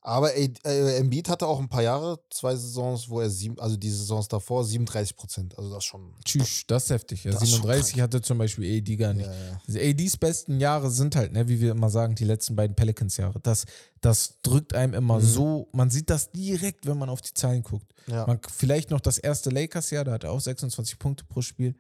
Aber 0.04 0.36
äh, 0.36 0.50
Embiid 0.98 1.30
hatte 1.30 1.46
auch 1.46 1.60
ein 1.60 1.70
paar 1.70 1.84
Jahre, 1.84 2.20
zwei 2.32 2.56
Saisons, 2.56 3.08
wo 3.08 3.20
er 3.22 3.30
sieben, 3.30 3.60
also 3.60 3.78
die 3.78 3.92
Saisons 3.92 4.28
davor 4.28 4.66
37 4.66 5.16
Prozent. 5.16 5.56
Also 5.58 5.70
das 5.70 5.80
ist 5.80 5.84
schon. 5.86 6.14
Tschüss, 6.26 6.64
das 6.66 6.86
ist 6.86 6.90
heftig. 6.90 7.24
Ja, 7.24 7.32
Das 7.32 7.44
ist 7.44 7.50
schon 7.52 7.62
37 7.62 8.02
hatte 8.02 8.20
zum 8.22 8.40
Beispiel 8.40 8.80
AD 8.80 8.96
gar 8.96 9.14
nicht. 9.14 9.28
Ja, 9.28 9.34
ja. 9.34 9.62
Also 9.68 9.80
ADs 9.80 10.18
besten 10.18 10.60
Jahre 10.60 10.90
sind 10.90 11.16
halt, 11.16 11.34
ne, 11.34 11.48
wie 11.48 11.62
wir 11.62 11.72
immer 11.72 11.92
sagen, 11.92 12.16
die 12.16 12.24
letzten 12.26 12.56
beiden 12.56 12.76
Pelicans-Jahre. 12.76 13.40
Das, 13.42 13.66
das 14.02 14.40
drückt 14.42 14.74
einem 14.74 14.96
immer 14.96 15.20
Mhm. 15.20 15.24
so, 15.24 15.70
man 15.72 15.92
sieht 15.92 16.10
das 16.10 16.32
direkt, 16.32 16.88
wenn 16.88 16.98
man 16.98 17.10
auf 17.10 17.22
die 17.22 17.36
Zahlen 17.36 17.62
guckt. 17.62 17.94
Ja. 18.08 18.26
Man, 18.26 18.40
vielleicht 18.52 18.90
noch 18.90 19.02
das 19.02 19.20
erste 19.20 19.52
Lakers-Jahr, 19.52 20.04
da 20.04 20.14
hat 20.14 20.24
er 20.24 20.32
auch 20.32 20.42
26 20.42 20.98
Punkte 20.98 21.26
pro 21.26 21.42
Spiel. 21.44 21.76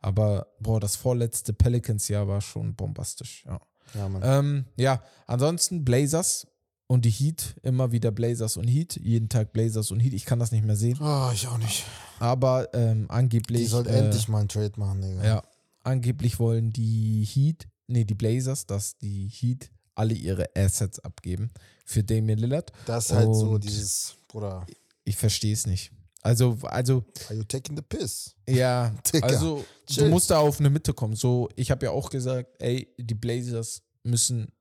Aber, 0.00 0.48
boah, 0.60 0.78
das 0.78 0.96
vorletzte 0.96 1.54
Pelicans-Jahr 1.54 2.28
war 2.28 2.42
schon 2.42 2.74
bombastisch. 2.74 3.44
Ja. 3.46 3.60
ja. 3.94 4.38
Ähm, 4.40 4.66
ja, 4.76 5.02
ansonsten 5.26 5.84
Blazers 5.86 6.46
und 6.86 7.04
die 7.04 7.10
Heat, 7.10 7.56
immer 7.62 7.92
wieder 7.92 8.10
Blazers 8.10 8.56
und 8.56 8.68
Heat, 8.68 9.00
jeden 9.02 9.28
Tag 9.28 9.52
Blazers 9.52 9.90
und 9.90 10.00
Heat. 10.00 10.12
Ich 10.12 10.24
kann 10.24 10.38
das 10.38 10.52
nicht 10.52 10.64
mehr 10.64 10.76
sehen, 10.76 10.98
Oh, 11.00 11.30
ich 11.32 11.46
auch 11.48 11.58
nicht. 11.58 11.84
aber 12.18 12.68
ähm, 12.74 13.06
angeblich. 13.08 13.62
Die 13.62 13.66
sollten 13.66 13.90
äh, 13.90 13.98
endlich 14.04 14.28
mal 14.28 14.40
einen 14.40 14.48
Trade 14.48 14.72
machen, 14.76 15.00
Digga. 15.00 15.24
Ja, 15.24 15.42
angeblich 15.84 16.38
wollen 16.38 16.72
die 16.72 17.24
Heat, 17.24 17.66
nee, 17.86 18.04
die 18.04 18.14
Blazers, 18.14 18.66
dass 18.66 18.96
die 18.98 19.28
Heat 19.28 19.70
alle 19.94 20.14
ihre 20.14 20.46
Assets 20.56 20.98
abgeben 21.00 21.50
für 21.84 22.02
Damian 22.02 22.38
Lillard. 22.38 22.72
Das 22.86 23.06
ist 23.06 23.12
halt 23.12 23.34
so 23.34 23.50
Und- 23.52 23.64
dieses, 23.64 24.14
Bruder, 24.28 24.66
Ich 25.04 25.16
verstehe 25.16 25.52
es 25.52 25.66
nicht. 25.66 25.92
Also, 26.24 26.56
also, 26.62 27.04
are 27.28 27.34
you 27.38 27.42
taking 27.44 27.74
the 27.76 27.82
piss? 27.82 28.34
ja, 28.48 28.90
Digga, 29.12 29.26
also 29.26 29.64
du 29.88 29.92
chill. 29.94 30.08
musst 30.08 30.30
da 30.30 30.38
auf 30.38 30.60
eine 30.60 30.70
Mitte 30.70 30.94
kommen. 30.94 31.16
So, 31.16 31.48
ich 31.56 31.70
habe 31.72 31.86
ja 31.86 31.90
auch 31.90 32.10
gesagt, 32.10 32.48
ey, 32.60 32.88
die 32.96 33.14
Blazers 33.14 33.82
müssen 34.04 34.52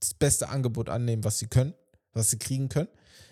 das 0.00 0.14
beste 0.14 0.48
Angebot 0.48 0.88
annehmen, 0.88 1.24
was 1.24 1.38
sie 1.38 1.46
können, 1.46 1.74
was 2.12 2.30
sie 2.30 2.38
kriegen 2.38 2.68
können. 2.68 2.88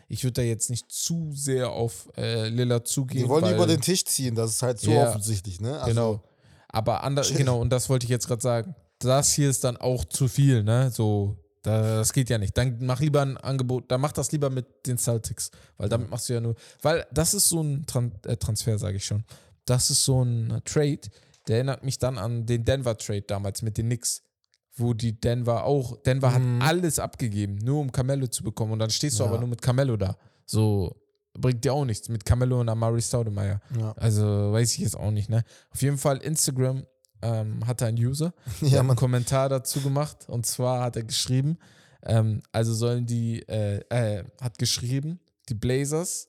Ich 0.08 0.22
würde 0.22 0.34
da 0.34 0.42
jetzt 0.42 0.70
nicht 0.70 0.90
zu 0.90 1.32
sehr 1.32 1.70
auf 1.70 2.08
äh, 2.16 2.48
Lillard 2.48 2.86
zugehen. 2.86 3.24
Die 3.24 3.28
wollen 3.28 3.44
weil- 3.44 3.54
über 3.54 3.66
den 3.66 3.80
Tisch 3.80 4.04
ziehen, 4.04 4.34
das 4.34 4.50
ist 4.52 4.62
halt 4.62 4.78
so 4.78 4.90
Ja. 4.92 5.08
offensichtlich, 5.08 5.60
ne? 5.60 5.74
Also, 5.80 5.88
genau. 5.88 6.22
Aber 6.68 7.02
anders, 7.02 7.28
genau, 7.34 7.60
und 7.60 7.70
das 7.70 7.88
wollte 7.88 8.04
ich 8.04 8.10
jetzt 8.10 8.28
gerade 8.28 8.42
sagen. 8.42 8.74
Das 9.00 9.32
hier 9.32 9.50
ist 9.50 9.64
dann 9.64 9.76
auch 9.76 10.04
zu 10.04 10.28
viel, 10.28 10.62
ne? 10.62 10.90
So, 10.92 11.36
da- 11.62 11.96
das 11.98 12.12
geht 12.12 12.30
ja 12.30 12.38
nicht. 12.38 12.56
Dann 12.56 12.78
mach 12.80 13.00
lieber 13.00 13.22
ein 13.22 13.36
Angebot, 13.36 13.90
dann 13.90 14.00
mach 14.00 14.12
das 14.12 14.30
lieber 14.30 14.48
mit 14.48 14.86
den 14.86 14.96
Celtics, 14.96 15.50
weil 15.76 15.88
damit 15.88 16.08
machst 16.10 16.28
du 16.28 16.34
ja 16.34 16.40
nur, 16.40 16.54
weil 16.82 17.04
das 17.12 17.34
ist 17.34 17.48
so 17.48 17.60
ein 17.62 17.84
Tran 17.86 18.12
äh, 18.26 18.36
Transfer, 18.36 18.78
sage 18.78 18.98
ich 18.98 19.04
schon. 19.04 19.24
Das 19.64 19.90
ist 19.90 20.04
so 20.04 20.22
ein 20.24 20.60
Trade, 20.64 21.00
der 21.48 21.56
erinnert 21.56 21.82
mich 21.84 21.98
dann 21.98 22.16
an 22.18 22.46
den 22.46 22.64
Denver 22.64 22.96
Trade 22.96 23.22
damals 23.22 23.62
mit 23.62 23.76
den 23.76 23.86
Knicks, 23.86 24.22
wo 24.76 24.92
die 24.94 25.18
Denver 25.20 25.64
auch, 25.64 25.96
Denver 26.02 26.30
Mhm. 26.38 26.60
hat 26.62 26.68
alles 26.70 26.98
abgegeben, 26.98 27.56
nur 27.56 27.80
um 27.80 27.90
Carmelo 27.90 28.26
zu 28.26 28.42
bekommen 28.44 28.72
und 28.72 28.78
dann 28.78 28.90
stehst 28.90 29.18
du 29.18 29.24
Ja. 29.24 29.28
aber 29.30 29.38
nur 29.38 29.48
mit 29.48 29.62
Carmelo 29.62 29.96
da. 29.96 30.16
So 30.44 30.94
bringt 31.38 31.64
dir 31.64 31.72
auch 31.72 31.84
nichts 31.84 32.08
mit 32.08 32.24
Carmelo 32.24 32.60
und 32.60 32.68
Amari 32.68 33.00
Stoudemire. 33.02 33.60
ja. 33.78 33.92
Also 33.92 34.24
weiß 34.52 34.72
ich 34.74 34.78
jetzt 34.80 34.96
auch 34.96 35.10
nicht, 35.10 35.28
ne? 35.28 35.44
Auf 35.70 35.82
jeden 35.82 35.98
Fall, 35.98 36.18
Instagram 36.18 36.84
ähm, 37.22 37.66
hatte 37.66 37.86
ein 37.86 37.96
User, 37.96 38.32
der 38.60 38.68
ja, 38.68 38.78
hat 38.78 38.86
einen. 38.88 38.96
Kommentar 38.96 39.48
dazu 39.48 39.80
gemacht 39.80 40.28
und 40.28 40.46
zwar 40.46 40.82
hat 40.82 40.96
er 40.96 41.04
geschrieben, 41.04 41.58
ähm, 42.02 42.42
also 42.52 42.72
sollen 42.74 43.06
die, 43.06 43.40
äh, 43.48 43.80
äh, 43.88 44.24
hat 44.40 44.58
geschrieben, 44.58 45.20
die 45.48 45.54
Blazers, 45.54 46.28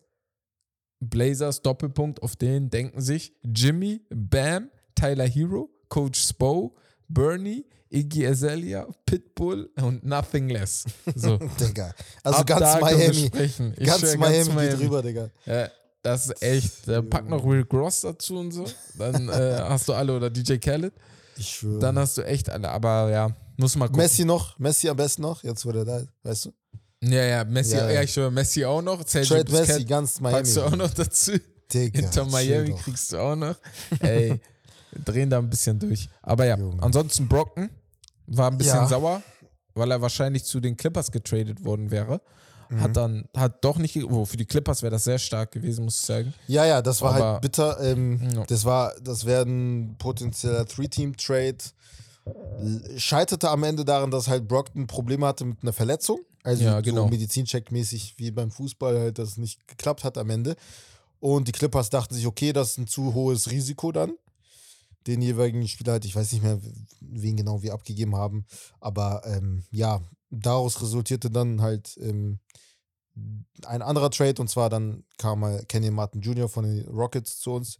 Blazers 1.00 1.62
Doppelpunkt, 1.62 2.24
auf 2.24 2.36
den 2.36 2.70
denken 2.70 3.02
sich 3.02 3.34
Jimmy, 3.44 4.02
Bam, 4.10 4.70
Tyler 4.96 5.28
Hero, 5.28 5.70
Coach 5.90 6.20
Spo, 6.20 6.76
Bernie, 7.08 7.66
Iggy 7.90 8.28
Azalea, 8.28 8.88
Pitbull 9.06 9.70
und 9.82 10.04
Nothing 10.06 10.50
Less. 10.50 10.86
So. 11.16 11.38
Digga. 11.60 11.94
Also 12.24 12.40
Ab 12.40 12.48
ganz 12.48 12.82
Miami. 12.82 13.14
sprechen. 13.28 13.74
Ich 13.78 13.88
Ganz 13.88 14.16
Miami 14.18 14.62
geht 14.70 14.80
rüber, 14.80 15.02
Digga. 15.02 15.30
ja, 15.46 15.70
das 16.02 16.28
ist 16.28 16.42
echt. 16.42 16.88
Äh, 16.88 17.02
pack 17.04 17.28
noch 17.30 17.44
Will 17.46 17.66
Gross 17.66 18.02
dazu 18.02 18.38
und 18.38 18.52
so. 18.52 18.66
Dann 18.98 19.30
äh, 19.30 19.32
hast 19.70 19.88
du 19.88 19.94
alle 19.94 20.16
oder 20.16 20.30
DJ 20.30 20.58
Khaled. 20.58 20.94
Ich 21.38 21.48
schwöre. 21.50 21.80
Dann 21.80 21.98
hast 22.00 22.18
du 22.18 22.24
echt 22.24 22.50
alle. 22.50 22.70
Aber 22.70 23.10
ja, 23.12 23.36
muss 23.58 23.76
mal 23.76 23.88
gucken. 23.88 24.02
Messi 24.02 24.26
noch, 24.26 24.58
Messi 24.60 24.90
am 24.90 24.98
besten 24.98 25.22
noch, 25.22 25.44
jetzt 25.44 25.66
wo 25.66 25.72
der 25.72 25.86
da 25.86 26.02
weißt 26.24 26.46
du? 26.46 26.54
Ja, 27.02 27.24
ja, 27.24 27.44
Messi, 27.44 27.76
ja, 27.76 27.86
Ja, 27.88 27.92
ja. 27.94 28.02
ich 28.02 28.12
schwöre, 28.12 28.32
Messi 28.32 28.66
auch 28.66 28.82
noch. 28.82 29.04
Trade 29.04 29.46
Messi, 29.52 29.86
ganz 29.86 30.20
Miami. 30.20 30.38
packst 30.40 30.58
du 30.58 30.62
auch 30.64 30.76
noch 30.76 30.94
dazu. 30.94 31.34
Digga, 31.72 32.00
Inter 32.00 32.24
chill 32.24 32.32
Miami 32.32 32.74
kriegst 32.74 33.12
du 33.14 33.18
auch 33.20 33.36
noch. 33.36 33.56
Ey, 34.00 34.40
drehen 35.06 35.30
da 35.30 35.38
ein 35.38 35.50
bisschen 35.50 35.78
durch. 35.78 36.10
Aber 36.24 36.46
ja, 36.46 36.58
Junge. 36.58 36.82
ansonsten 36.82 37.28
Brocken 37.28 37.70
war 38.28 38.52
ein 38.52 38.58
bisschen 38.58 38.76
Ja. 38.78 38.88
sauer, 38.88 39.22
weil 39.74 39.92
er 39.92 40.02
wahrscheinlich 40.02 40.44
zu 40.44 40.60
den 40.60 40.78
Clippers 40.78 41.12
getradet 41.12 41.64
worden 41.66 41.92
wäre. 41.92 42.22
Mhm. 42.70 42.82
Hat 42.82 42.98
dann, 42.98 43.26
hat 43.36 43.64
doch 43.64 43.78
nicht, 43.78 43.96
oh, 44.04 44.26
für 44.26 44.36
die 44.38 44.46
Clippers 44.46 44.82
wäre 44.82 44.92
das 44.92 45.06
sehr 45.06 45.20
stark 45.20 45.52
gewesen, 45.54 45.86
muss 45.86 45.96
ich 46.02 46.06
sagen. 46.06 46.34
Ja, 46.48 46.66
ja, 46.66 46.82
das 46.82 47.02
war 47.02 47.16
Aber- 47.16 47.26
halt 47.34 47.42
bitter. 47.42 47.80
Ähm, 47.82 48.20
Ja. 48.34 48.44
Das 48.46 48.66
war, 48.66 48.94
das 49.02 49.26
wäre 49.26 49.44
ein 49.44 49.96
potenzieller 49.98 50.66
Three-Team-Trade. 50.66 51.58
Scheiterte 52.98 53.50
am 53.50 53.64
Ende 53.64 53.86
daran, 53.86 54.12
dass 54.12 54.28
halt 54.28 54.48
Brockton 54.48 54.88
Probleme 54.88 55.26
hatte 55.26 55.46
mit 55.46 55.60
einer 55.62 55.74
Verletzung. 55.74 56.20
Also 56.44 56.64
Ja, 56.64 56.82
genau. 56.82 57.04
so 57.04 57.08
Medizincheck-mäßig 57.10 58.16
wie 58.18 58.32
beim 58.32 58.52
Fußball 58.52 59.00
halt, 59.00 59.20
dass 59.20 59.30
es 59.30 59.38
nicht 59.38 59.66
geklappt 59.68 60.04
hat 60.04 60.18
am 60.18 60.30
Ende. 60.30 60.56
Und 61.20 61.48
die 61.48 61.52
Clippers 61.52 61.90
dachten 61.90 62.14
sich, 62.16 62.28
okay, 62.28 62.54
das 62.54 62.72
ist 62.72 62.78
ein 62.78 62.88
zu 62.88 63.14
hohes 63.14 63.50
Risiko 63.50 63.92
dann. 63.92 64.12
Den 65.08 65.22
jeweiligen 65.22 65.68
Spieler 65.68 65.94
halt, 65.94 66.06
ich 66.06 66.16
weiß 66.16 66.32
nicht 66.34 66.44
mehr, 66.44 66.60
wen 67.00 67.38
genau 67.38 67.62
wir 67.64 67.74
abgegeben 67.74 68.16
haben. 68.16 68.46
Aber 68.82 69.22
ähm, 69.26 69.64
ja, 69.72 70.02
daraus 70.30 70.82
resultierte 70.82 71.32
dann 71.32 71.62
halt 71.62 71.98
ähm, 72.02 72.40
ein 73.66 73.82
anderer 73.82 74.12
Trade 74.12 74.40
und 74.42 74.50
zwar 74.50 74.70
dann 74.70 75.04
kam 75.18 75.40
mal 75.40 75.64
Kenny 75.66 75.90
Martin 75.90 76.22
Jr. 76.22 76.50
von 76.50 76.66
den 76.66 76.88
Rockets 76.88 77.40
zu 77.40 77.54
uns, 77.54 77.78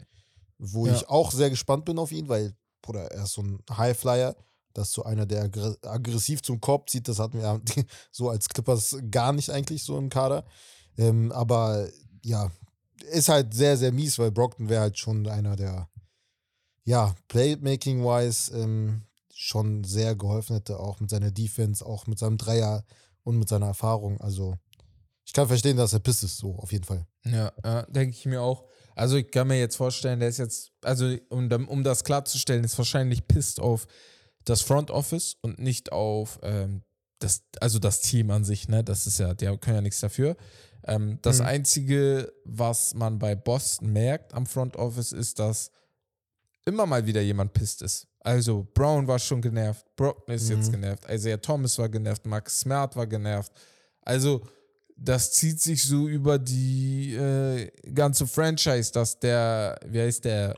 wo 0.58 0.88
Ja. 0.88 0.96
ich 0.96 1.08
auch 1.10 1.32
sehr 1.32 1.50
gespannt 1.50 1.86
bin 1.86 2.00
auf 2.00 2.12
ihn, 2.12 2.28
weil, 2.30 2.56
Bruder, 2.82 3.12
er 3.12 3.26
ist 3.26 3.34
so 3.34 3.42
ein 3.44 3.60
Highflyer. 3.70 4.36
Das 4.74 4.90
ist 4.90 4.94
so 4.94 5.04
einer, 5.04 5.26
der 5.26 5.50
aggr- 5.50 5.86
aggressiv 5.88 6.42
zum 6.44 6.62
Korb 6.62 6.90
zieht. 6.90 7.08
Das 7.08 7.20
hatten 7.20 7.40
wir 7.40 7.62
so 8.12 8.30
als 8.30 8.48
Clippers 8.48 8.96
gar 9.12 9.34
nicht 9.34 9.50
eigentlich 9.50 9.84
so 9.84 9.98
im 9.98 10.10
Kader. 10.10 10.46
Ähm, 10.98 11.32
aber 11.32 11.88
ja, 12.24 12.52
ist 13.12 13.30
halt 13.30 13.54
sehr, 13.54 13.78
sehr 13.78 13.92
mies, 13.92 14.18
weil 14.18 14.32
Brockton 14.32 14.70
wäre 14.70 14.82
halt 14.82 14.98
schon 14.98 15.28
einer, 15.28 15.56
der, 15.56 15.90
ja, 16.88 17.14
Playmaking-wise 17.28 18.58
ähm, 18.58 19.02
schon 19.34 19.84
sehr 19.84 20.16
geholfen 20.16 20.56
hätte, 20.56 20.80
auch 20.80 21.02
mit 21.02 21.10
seiner 21.10 21.32
Defense, 21.32 21.86
auch 21.86 22.08
mit 22.08 22.18
seinem 22.18 22.38
Dreier 22.38 22.86
und 23.24 23.38
mit 23.38 23.50
seiner 23.50 23.68
Erfahrung. 23.68 24.22
Also, 24.22 24.56
ich 25.26 25.34
kann 25.34 25.50
verstehen, 25.50 25.76
dass 25.76 25.92
er 25.92 26.00
pisst 26.00 26.24
ist, 26.24 26.38
so 26.38 26.56
auf 26.56 26.72
jeden 26.72 26.86
Fall. 26.86 27.06
Ja, 27.26 27.52
ja 27.64 27.82
denke 27.88 28.16
ich 28.16 28.26
mir 28.26 28.42
auch. 28.42 28.64
Also 28.96 29.18
ich 29.18 29.30
kann 29.30 29.50
mir 29.50 29.60
jetzt 29.60 29.76
vorstellen, 29.76 30.22
der 30.22 30.30
ist 30.30 30.38
jetzt, 30.38 30.72
also 30.82 31.14
um, 31.30 31.52
um 31.68 31.84
das 31.84 32.06
klarzustellen, 32.06 32.64
ist 32.64 32.78
wahrscheinlich 32.78 33.28
pisst 33.28 33.60
auf 33.60 33.86
das 34.46 34.62
Front 34.62 34.90
Office 34.90 35.36
und 35.42 35.60
nicht 35.60 35.92
auf 35.92 36.40
ähm, 36.42 36.84
das, 37.20 37.44
also 37.60 37.80
das 37.80 38.00
Team 38.00 38.32
an 38.32 38.46
sich, 38.46 38.70
ne? 38.70 38.82
Das 38.84 39.06
ist 39.06 39.20
ja, 39.20 39.34
die 39.34 39.46
können 39.58 39.76
ja 39.76 39.82
nichts 39.82 40.00
dafür. 40.00 40.38
Ähm, 40.86 41.20
das 41.22 41.40
Mhm. 41.40 41.46
Einzige, 41.48 42.34
was 42.46 42.94
man 42.94 43.20
bei 43.20 43.36
Boston 43.36 43.92
merkt 43.92 44.34
am 44.34 44.46
Front 44.46 44.78
Office, 44.78 45.12
ist, 45.12 45.40
dass 45.40 45.70
immer 46.68 46.86
mal 46.86 47.06
wieder 47.06 47.22
jemand 47.22 47.54
pisst 47.54 47.82
ist. 47.82 48.08
Also 48.20 48.68
Brown 48.74 49.08
war 49.08 49.20
schon 49.20 49.42
genervt, 49.42 49.86
Brockton 49.96 50.36
ist 50.36 50.50
jetzt 50.50 50.68
Mhm. 50.68 50.74
genervt, 50.74 51.06
Isaiah 51.10 51.38
Thomas 51.38 51.78
war 51.80 51.88
genervt, 51.90 52.26
Max 52.26 52.60
Smart 52.60 52.96
war 52.96 53.08
genervt. 53.08 53.52
Also 54.02 54.42
das 54.96 55.32
zieht 55.32 55.62
sich 55.62 55.84
so 55.84 56.08
über 56.08 56.38
die 56.40 57.16
äh, 57.16 57.70
ganze 57.94 58.26
Franchise, 58.28 58.92
dass 58.92 59.20
der, 59.20 59.80
wie 59.86 60.02
heißt 60.02 60.26
der 60.26 60.56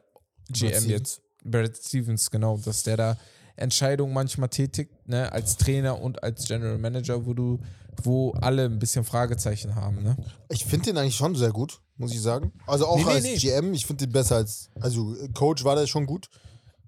GM 0.49 0.69
Stevens. 0.69 0.85
jetzt? 0.87 1.21
Brad 1.43 1.77
Stevens, 1.77 2.29
genau, 2.31 2.57
dass 2.57 2.83
der 2.83 2.97
da 2.97 3.17
Entscheidungen 3.55 4.13
manchmal 4.13 4.49
tätigt, 4.49 4.91
ne, 5.07 5.31
als 5.31 5.57
Trainer 5.57 5.99
und 6.01 6.23
als 6.23 6.45
General 6.47 6.77
Manager, 6.77 7.25
wo 7.25 7.33
du, 7.33 7.59
wo 8.05 8.31
alle 8.31 8.65
ein 8.65 8.79
bisschen 8.79 9.03
Fragezeichen 9.03 9.75
haben, 9.75 10.03
ne? 10.03 10.17
Ich 10.49 10.65
finde 10.65 10.85
den 10.85 10.97
eigentlich 10.97 11.15
schon 11.15 11.35
sehr 11.35 11.51
gut, 11.51 11.81
muss 11.97 12.11
ich 12.13 12.21
sagen. 12.21 12.51
Also 12.67 12.85
auch 12.87 12.97
Nee, 12.97 13.03
nee, 13.05 13.11
als 13.11 13.23
nee. 13.23 13.35
GM, 13.37 13.73
ich 13.73 13.85
finde 13.85 14.05
den 14.07 14.11
besser 14.13 14.35
als. 14.37 14.69
Also 14.79 15.15
äh, 15.15 15.29
Coach 15.29 15.63
war 15.63 15.75
der 15.75 15.87
schon 15.87 16.05
gut. 16.05 16.29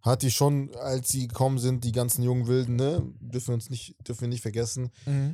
Hat 0.01 0.23
die 0.23 0.31
schon, 0.31 0.71
als 0.81 1.09
sie 1.09 1.27
gekommen 1.27 1.59
sind, 1.59 1.83
die 1.83 1.91
ganzen 1.91 2.23
jungen 2.23 2.47
Wilden, 2.47 2.75
ne? 2.75 3.03
Dürfen 3.19 3.49
wir 3.49 3.53
uns 3.53 3.69
nicht, 3.69 3.95
dürfen 4.07 4.21
wir 4.21 4.27
nicht 4.29 4.41
vergessen. 4.41 4.89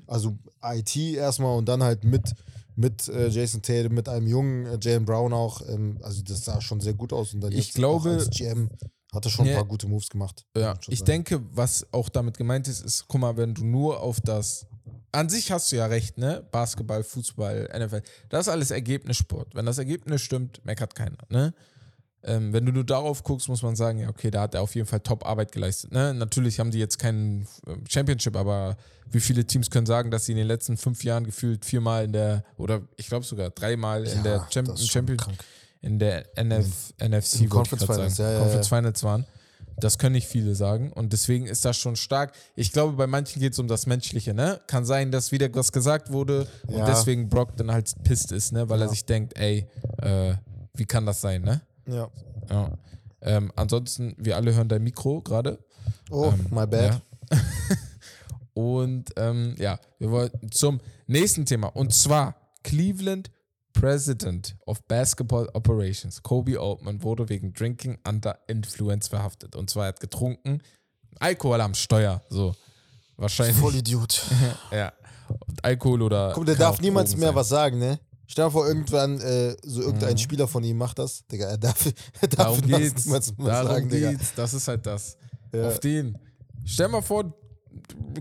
Also 0.07 0.37
IT 0.61 0.93
erstmal 0.97 1.57
und 1.57 1.69
dann 1.69 1.81
halt 1.83 2.03
mit, 2.03 2.33
mit 2.75 3.07
äh, 3.07 3.29
Jason 3.29 3.61
Tatum, 3.61 3.93
mit 3.93 4.09
einem 4.09 4.27
jungen 4.27 4.65
äh, 4.65 4.77
Jalen 4.81 5.05
Brown 5.05 5.31
auch. 5.31 5.61
Ähm, 5.69 5.99
also 6.03 6.21
das 6.21 6.43
sah 6.43 6.59
schon 6.59 6.81
sehr 6.81 6.93
gut 6.95 7.13
aus. 7.13 7.33
Und 7.33 7.39
dann 7.41 7.53
Ich 7.53 7.73
glaube- 7.73 8.09
als 8.11 8.29
GM 8.29 8.69
hat 9.13 9.23
er 9.25 9.31
schon 9.31 9.45
Ja. 9.45 9.53
ein 9.53 9.57
paar 9.59 9.65
gute 9.69 9.87
Moves 9.87 10.09
gemacht. 10.09 10.45
Ja, 10.57 10.73
ich 10.89 10.99
sagen. 10.99 11.05
denke, 11.05 11.41
was 11.53 11.87
auch 11.93 12.09
damit 12.09 12.35
gemeint 12.37 12.67
ist, 12.67 12.81
ist, 12.83 13.05
guck 13.07 13.21
mal, 13.21 13.37
wenn 13.37 13.53
du 13.53 13.63
nur 13.63 14.01
auf 14.01 14.19
das. 14.19 14.65
An 15.11 15.29
sich 15.29 15.51
hast 15.51 15.71
du 15.71 15.77
ja 15.77 15.85
recht, 15.85 16.17
ne? 16.17 16.45
Basketball, 16.51 17.03
Fußball, 17.03 17.69
NFL. 17.77 18.01
Das 18.29 18.47
ist 18.47 18.49
alles 18.53 18.71
Ergebnissport. 18.71 19.55
Wenn 19.55 19.65
das 19.65 19.77
Ergebnis 19.77 20.21
stimmt, 20.21 20.63
meckert 20.65 20.95
keiner, 20.95 21.17
ne? 21.29 21.53
Ähm, 22.23 22.51
wenn 22.51 22.65
du 22.65 22.71
nur 22.73 22.83
darauf 22.83 23.23
guckst, 23.23 23.47
muss 23.47 23.61
man 23.61 23.75
sagen, 23.75 23.99
ja, 23.99 24.09
okay, 24.09 24.31
da 24.31 24.41
hat 24.41 24.55
er 24.55 24.61
auf 24.61 24.75
jeden 24.75 24.87
Fall 24.87 24.99
Top-Arbeit 24.99 25.51
geleistet. 25.51 25.91
Ne? 25.93 26.13
Natürlich 26.15 26.59
haben 26.59 26.71
die 26.71 26.79
jetzt 26.79 26.97
keinen 26.99 27.47
ähm, 27.67 27.83
Championship, 27.87 28.35
aber 28.35 28.75
wie 29.11 29.19
viele 29.19 29.45
Teams 29.45 29.69
können 29.69 29.85
sagen, 29.85 30.11
dass 30.11 30.25
sie 30.25 30.31
in 30.33 30.39
den 30.39 30.47
letzten 30.47 30.75
fünf 30.77 31.03
Jahren 31.03 31.23
gefühlt 31.25 31.63
viermal 31.63 32.05
in 32.05 32.11
der, 32.13 32.43
oder 32.57 32.81
ich 32.97 33.07
glaube 33.07 33.23
sogar 33.25 33.51
dreimal 33.51 34.03
in 34.05 34.23
der 34.23 34.37
Ja, 34.37 34.47
Champ 34.49 34.67
das 34.67 34.81
ist 34.81 34.87
schon 34.87 35.01
Champion, 35.07 35.17
krank. 35.19 35.37
in 35.81 35.99
der 35.99 36.25
NF, 36.37 36.65
NFC, 36.99 37.01
in 37.01 37.07
wollte 37.07 37.15
ich 37.39 37.49
Conference 37.49 37.85
Finals, 37.85 38.17
ja, 38.17 38.39
Conference. 38.39 38.67
Finals 38.67 39.03
waren. 39.03 39.25
Das 39.79 39.97
können 39.99 40.13
nicht 40.13 40.27
viele 40.27 40.55
sagen. 40.55 40.91
Und 40.91 41.13
deswegen 41.13 41.45
ist 41.45 41.63
das 41.63 41.77
schon 41.77 41.95
stark. 41.95 42.33
Ich 42.55 42.71
glaube, 42.71 42.93
bei 42.93 43.05
manchen 43.05 43.39
geht 43.39 43.53
es 43.53 43.59
um 43.59 43.67
das 43.67 43.85
Menschliche, 43.85 44.33
ne? 44.33 44.59
Kann 44.67 44.85
sein, 44.85 45.11
dass 45.11 45.31
wieder 45.31 45.53
was 45.53 45.71
gesagt 45.71 46.11
wurde 46.11 46.47
und 46.67 46.77
Ja. 46.79 46.85
deswegen 46.85 47.29
Brock 47.29 47.55
dann 47.57 47.71
halt 47.71 47.93
pisst 48.03 48.31
ist, 48.31 48.51
ne? 48.53 48.67
Weil 48.69 48.81
er 48.81 48.85
Ja. 48.85 48.89
sich 48.89 49.05
denkt, 49.05 49.37
ey, 49.37 49.67
äh, 50.01 50.33
wie 50.73 50.85
kann 50.85 51.05
das 51.05 51.21
sein, 51.21 51.43
ne? 51.43 51.61
Ja. 51.87 52.09
Ja. 52.49 52.71
Ähm, 53.21 53.51
ansonsten, 53.55 54.15
wir 54.17 54.35
alle 54.35 54.53
hören 54.55 54.67
dein 54.69 54.83
Mikro 54.83 55.21
gerade. 55.21 55.59
Oh, 56.09 56.31
Ähm, 56.33 56.47
my 56.49 56.65
bad. 56.65 57.01
Ja. 57.31 57.37
und 58.53 59.11
ähm, 59.17 59.55
ja, 59.59 59.79
wir 59.99 60.11
wollten 60.11 60.51
zum 60.51 60.79
nächsten 61.07 61.45
Thema. 61.45 61.67
Und 61.67 61.93
zwar 61.93 62.35
Cleveland 62.63 63.29
President 63.79 64.55
of 64.65 64.81
Basketball 64.87 65.47
Operations, 65.53 66.21
Kobe 66.23 66.59
Altman, 66.59 67.03
wurde 67.03 67.29
wegen 67.29 67.53
Drinking 67.53 67.97
Under 68.07 68.39
Influence 68.47 69.07
verhaftet. 69.07 69.55
Und 69.55 69.69
zwar 69.69 69.85
er 69.85 69.89
hat 69.89 69.99
getrunken, 69.99 70.61
Alkohol 71.19 71.61
am 71.61 71.73
Steuer. 71.73 72.21
So. 72.29 72.55
Wahrscheinlich. 73.17 73.57
Voll 73.57 73.75
Idiot. 73.75 74.23
Ja. 74.71 74.93
Und 75.47 75.63
Alkohol 75.65 76.01
oder. 76.03 76.31
Guck, 76.33 76.45
der 76.45 76.55
darf 76.55 76.79
niemals 76.79 77.15
mehr 77.17 77.29
sein. 77.29 77.35
was 77.35 77.49
sagen, 77.49 77.79
ne? 77.79 77.99
Stell 78.27 78.45
dir 78.45 78.51
vor, 78.51 78.67
irgendwann, 78.67 79.19
äh, 79.21 79.55
so 79.63 79.81
irgendein 79.81 80.13
Mhm. 80.13 80.17
Spieler 80.17 80.47
von 80.47 80.63
ihm 80.63 80.77
macht 80.77 80.99
das. 80.99 81.25
Digga, 81.27 81.47
er 81.47 81.57
darf, 81.57 81.85
er 82.21 82.27
darf 82.27 82.59
Darum 82.59 82.61
geht's. 82.61 83.05
niemals 83.05 83.37
mehr 83.37 83.47
Darum 83.47 83.67
sagen, 83.67 83.89
Digga. 83.89 84.11
geht's. 84.11 84.33
Das 84.35 84.53
ist 84.53 84.67
halt 84.67 84.85
das. 84.85 85.17
Ja. 85.53 85.67
Auf 85.67 85.79
den. 85.79 86.17
Stell 86.65 86.87
mal 86.89 87.01
vor, 87.01 87.33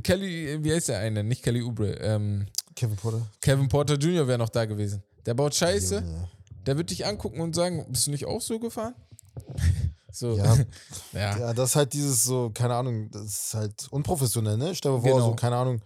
Kelly, 0.02 0.62
wie 0.62 0.72
heißt 0.72 0.88
der 0.88 0.98
eine? 1.00 1.22
Nicht 1.24 1.42
Kelly 1.42 1.62
Oubre. 1.62 1.92
Ähm, 2.00 2.46
Kevin 2.74 2.96
Porter. 2.96 3.22
Kevin 3.40 3.68
Porter 3.68 3.94
Jr. 3.94 4.26
wäre 4.28 4.38
noch 4.38 4.48
da 4.50 4.64
gewesen. 4.64 5.02
Der 5.26 5.34
baut 5.34 5.54
Scheiße. 5.54 5.96
Junge. 5.96 6.28
Der 6.66 6.76
wird 6.76 6.90
dich 6.90 7.06
angucken 7.06 7.40
und 7.40 7.54
sagen, 7.54 7.86
bist 7.90 8.06
du 8.06 8.10
nicht 8.10 8.26
auch 8.26 8.40
so 8.40 8.58
gefahren? 8.58 8.94
so. 10.12 10.36
Ja. 10.36 10.56
ja. 11.12 11.38
Ja, 11.38 11.52
das 11.54 11.70
ist 11.70 11.76
halt 11.76 11.92
dieses 11.92 12.24
so, 12.24 12.50
keine 12.52 12.74
Ahnung, 12.74 13.10
das 13.10 13.24
ist 13.24 13.54
halt 13.54 13.88
unprofessionell, 13.90 14.56
ne? 14.56 14.74
Stell 14.74 14.92
dir 14.92 15.00
vor, 15.00 15.10
Genau. 15.14 15.30
so, 15.30 15.34
keine 15.36 15.56
Ahnung, 15.56 15.80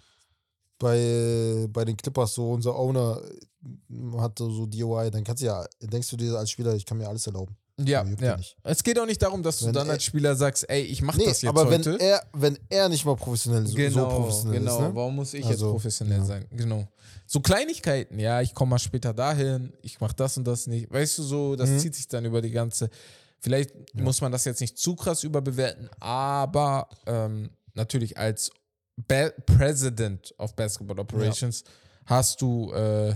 bei, 0.79 1.67
bei 1.71 1.85
den 1.85 1.97
Clippers, 1.97 2.35
so 2.35 2.53
unser 2.53 2.75
Owner 2.77 3.21
äh, 3.23 4.19
hat 4.19 4.39
so 4.39 4.65
DOI, 4.67 5.11
dann 5.11 5.25
kannst 5.25 5.43
du 5.43 5.47
ja, 5.47 5.67
denkst 5.81 6.09
du 6.09 6.17
dir 6.17 6.35
als 6.39 6.51
Spieler, 6.51 6.75
ich 6.75 6.87
kann 6.87 6.97
mir 6.97 7.09
alles 7.09 7.27
erlauben. 7.27 7.57
Ja, 7.87 8.05
ja. 8.05 8.17
ja. 8.21 8.37
Es 8.63 8.83
geht 8.83 8.99
auch 8.99 9.07
nicht 9.07 9.21
darum, 9.23 9.43
dass 9.43 9.59
du 9.59 9.67
Wenn 9.67 9.73
dann 9.73 9.87
er- 9.89 9.95
als 9.95 10.05
Spieler 10.05 10.35
sagst, 10.35 10.69
ey, 10.69 10.83
ich 10.83 11.03
mach 11.03 11.17
Nee, 11.17 11.27
das 11.27 11.43
jetzt 11.43 11.49
aber 11.49 11.67
heute. 11.67 11.93
wenn 11.93 12.01
er, 12.01 12.23
wenn 12.33 12.59
er 12.69 12.89
nicht 12.89 13.05
mal 13.05 13.17
professionell, 13.17 13.67
so, 13.67 13.77
so 13.91 14.09
professionell 14.09 14.59
genau. 14.61 14.75
ist, 14.77 14.81
ne? 14.83 14.95
Warum 14.95 15.17
muss 15.17 15.35
ich 15.35 15.45
Also, 15.47 15.67
jetzt 15.67 15.73
professionell 15.73 16.19
ja. 16.19 16.25
sein? 16.25 16.47
Genau. 16.51 16.87
So 17.27 17.41
Kleinigkeiten, 17.41 18.19
ja, 18.19 18.41
ich 18.41 18.55
komme 18.55 18.71
mal 18.71 18.79
später 18.79 19.15
dahin, 19.15 19.73
ich 19.83 20.01
mach 20.01 20.13
das 20.13 20.37
und 20.37 20.45
das 20.47 20.67
nicht. 20.67 20.91
Weißt 20.93 21.19
du, 21.19 21.23
so, 21.23 21.57
das 21.57 21.69
Mhm. 21.71 21.79
zieht 21.79 21.95
sich 21.95 22.09
dann 22.09 22.25
über 22.25 22.43
die 22.43 22.51
ganze. 22.51 22.91
Vielleicht 23.39 23.73
muss 23.95 24.21
man 24.21 24.31
das 24.33 24.45
jetzt 24.45 24.61
nicht 24.61 24.77
zu 24.79 24.95
krass 24.97 25.23
überbewerten, 25.25 25.89
aber 26.01 26.89
ähm, 27.07 27.51
natürlich 27.75 28.19
als 28.19 28.51
Ba- 28.97 29.31
President 29.47 30.35
of 30.39 30.55
Basketball 30.57 30.99
Operations 30.99 31.65
hast 32.05 32.43
du 32.43 32.73
äh, 32.73 33.15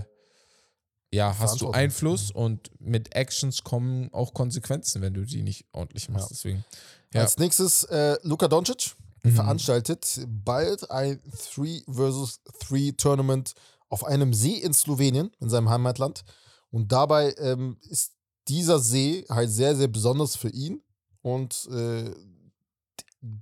ja, 1.15 1.35
hast 1.39 1.61
du. 1.61 1.71
Einfluss 1.71 2.31
und 2.31 2.69
mit 2.79 3.15
Actions 3.15 3.63
kommen 3.63 4.13
auch 4.13 4.33
Konsequenzen, 4.33 5.01
wenn 5.01 5.13
du 5.13 5.25
die 5.25 5.41
nicht 5.41 5.65
ordentlich 5.71 6.09
machst. 6.09 6.29
Ja. 6.29 6.35
Deswegen. 6.35 6.65
Ja. 7.13 7.21
Als 7.21 7.37
nächstes 7.37 7.83
äh, 7.85 8.17
Luka 8.23 8.47
Doncic 8.47 8.95
Mhm. 9.25 9.35
veranstaltet 9.35 10.19
bald 10.27 10.91
ein 10.91 11.19
3 11.55 11.83
vs 11.87 12.41
3 12.69 12.93
Tournament 12.95 13.53
auf 13.89 14.03
einem 14.03 14.33
See 14.33 14.57
in 14.57 14.73
Slowenien, 14.73 15.31
in 15.39 15.49
seinem 15.49 15.69
Heimatland. 15.69 16.23
Und 16.69 16.91
dabei 16.91 17.33
ähm, 17.39 17.77
ist 17.89 18.13
dieser 18.47 18.79
See 18.79 19.25
halt 19.29 19.49
sehr, 19.49 19.75
sehr 19.75 19.87
besonders 19.87 20.35
für 20.35 20.49
ihn. 20.49 20.81
Und 21.21 21.67
äh, 21.71 22.11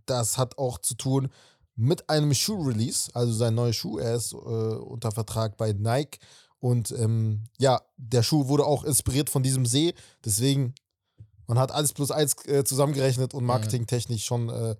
das 0.05 0.37
hat 0.37 0.57
auch 0.57 0.79
zu 0.79 0.95
tun 0.95 1.29
mit 1.75 2.09
einem 2.09 2.33
Schuh-Release, 2.33 3.09
also 3.13 3.33
sein 3.33 3.55
neuer 3.55 3.73
Schuh. 3.73 3.97
Er 3.97 4.15
ist 4.15 4.31
äh, 4.33 4.35
unter 4.37 5.11
Vertrag 5.11 5.57
bei 5.57 5.73
Nike. 5.73 6.19
Und 6.63 6.91
ähm, 6.91 7.43
ja, 7.59 7.81
der 7.97 8.23
Schuh 8.23 8.47
wurde 8.47 8.65
auch 8.65 8.85
inspiriert 8.85 9.29
von 9.29 9.43
diesem 9.43 9.65
See. 9.65 9.93
Deswegen, 10.23 10.73
man 11.45 11.59
hat 11.59 11.73
alles 11.73 11.91
plus 11.91 12.09
eins 12.09 12.37
äh, 12.45 12.63
zusammengerechnet 12.63 13.33
und 13.33 13.43
marketingtechnisch 13.43 14.23
schon 14.23 14.47
äh, 14.47 14.77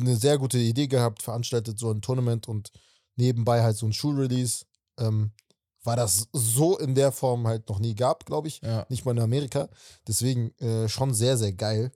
eine 0.00 0.14
sehr 0.14 0.38
gute 0.38 0.56
Idee 0.58 0.86
gehabt, 0.86 1.20
veranstaltet 1.20 1.80
so 1.80 1.90
ein 1.90 2.00
Tournament 2.00 2.46
und 2.46 2.70
nebenbei 3.16 3.64
halt 3.64 3.76
so 3.76 3.86
ein 3.86 3.92
Schuh-Release. 3.92 4.66
Ähm, 4.96 5.32
weil 5.82 5.96
das 5.96 6.28
so 6.32 6.78
in 6.78 6.94
der 6.94 7.10
Form 7.10 7.44
halt 7.48 7.68
noch 7.68 7.80
nie 7.80 7.96
gab, 7.96 8.24
glaube 8.24 8.46
ich. 8.46 8.60
Ja. 8.62 8.86
Nicht 8.88 9.04
mal 9.04 9.16
in 9.16 9.22
Amerika. 9.22 9.68
Deswegen 10.06 10.56
äh, 10.60 10.88
schon 10.88 11.12
sehr, 11.12 11.36
sehr 11.36 11.52
geil. 11.54 11.90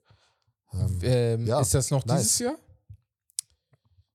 Ähm, 0.73 0.99
Ähm, 1.01 1.47
ja, 1.47 1.61
ist 1.61 1.73
das 1.73 1.89
noch 1.89 2.03
nice. 2.03 2.19
dieses 2.21 2.39
Jahr? 2.39 2.55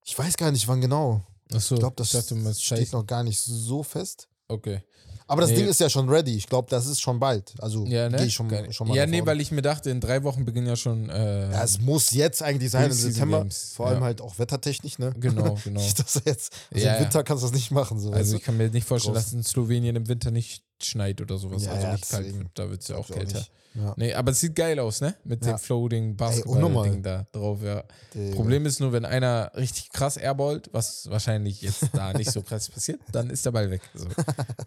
ich 0.05 0.17
weiß 0.19 0.37
gar 0.37 0.53
nicht, 0.53 0.69
wann 0.69 0.83
genau. 0.83 1.23
Achso, 1.55 1.77
Ich 1.77 1.81
glaube, 1.81 1.97
das 1.97 2.11
dachte, 2.11 2.35
meinst 2.35 2.63
steht 2.63 2.93
noch 2.93 3.07
gar 3.07 3.23
nicht 3.23 3.41
so 3.41 3.83
fest. 3.83 4.29
Okay. 4.49 4.83
Aber 5.27 5.41
das 5.41 5.51
Nee. 5.51 5.57
Ding 5.57 5.69
ist 5.69 5.81
ja 5.81 5.89
schon 5.89 6.07
ready. 6.11 6.37
Ich 6.37 6.47
glaube, 6.47 6.69
das 6.69 6.87
ist 6.87 7.01
schon 7.01 7.19
bald. 7.19 7.55
Also 7.59 7.87
Ja, 7.87 8.11
ne? 8.11 8.19
gehe 8.19 8.27
ich 8.27 8.35
schon, 8.35 8.51
schon 8.73 8.89
mal 8.89 8.95
ja, 8.95 9.07
nee, 9.07 9.25
weil 9.25 9.41
ich 9.41 9.51
mir 9.53 9.63
dachte, 9.63 9.89
in 9.89 9.99
drei 9.99 10.23
Wochen 10.23 10.45
beginnen 10.45 10.67
ja 10.67 10.77
schon. 10.77 11.09
Äh, 11.09 11.51
Ja, 11.51 11.65
es 11.65 11.81
muss 11.81 12.11
jetzt 12.11 12.43
eigentlich 12.43 12.71
sein 12.71 12.87
im 12.91 12.93
September. 12.93 13.39
Games, 13.39 13.73
Vor 13.75 13.87
allem 13.87 14.01
ja. 14.01 14.05
halt 14.05 14.21
auch 14.21 14.39
wettertechnisch, 14.39 14.99
ne? 14.99 15.15
Genau, 15.19 15.57
genau. 15.65 15.81
Er 15.81 15.87
jetzt. 15.87 16.53
Also 16.71 16.85
Ja, 16.87 16.97
im. 16.97 17.05
Winter 17.05 17.25
kannst 17.25 17.43
du 17.43 17.47
das 17.47 17.55
nicht 17.55 17.71
machen. 17.71 17.99
So, 17.99 18.11
also 18.13 18.37
ich 18.37 18.43
kann 18.43 18.59
mir 18.59 18.69
nicht 18.69 18.87
vorstellen, 18.87 19.15
Draußen. 19.15 19.39
dass 19.39 19.47
in 19.47 19.51
Slowenien 19.51 19.97
im 19.97 20.09
Winter 20.09 20.31
nicht 20.31 20.63
schneit 20.83 21.23
oder 21.23 21.39
sowas. 21.39 21.67
Also 21.67 21.87
nicht 21.89 22.11
kalt 22.11 22.25
deswegen. 22.27 22.39
wird. 22.41 22.51
Da 22.55 22.69
wird 22.69 22.83
es 22.83 22.89
ja 22.89 22.97
auch 22.97 23.09
auch 23.09 23.15
kälter. 23.15 23.39
nicht. 23.39 23.51
Ja. 23.75 23.93
Nee, 23.97 24.15
aber 24.15 24.31
es 24.33 24.41
sieht 24.41 24.55
geil 24.55 24.79
aus, 24.79 25.01
ne? 25.01 25.17
Mit 25.25 25.45
Ja. 25.45 25.53
dem 25.55 25.59
Floating. 25.59 26.17
Basketball-Ding 26.17 27.03
da 27.03 27.27
drauf, 27.33 27.61
ja. 27.63 27.83
Digga. 28.15 28.37
Problem 28.37 28.67
ist 28.67 28.79
nur, 28.81 28.93
wenn 28.93 29.05
einer 29.05 29.51
richtig 29.57 29.91
krass 29.91 30.17
airballt, 30.17 30.71
was 30.73 31.11
wahrscheinlich 31.11 31.61
jetzt 31.63 31.89
da 31.93 32.13
nicht 32.17 32.31
so 32.31 32.43
krass 32.43 32.69
passiert, 32.69 33.01
dann 33.11 33.31
ist 33.31 33.45
der 33.45 33.51
Ball 33.51 33.71
weg. 33.71 33.83
So. 33.95 34.05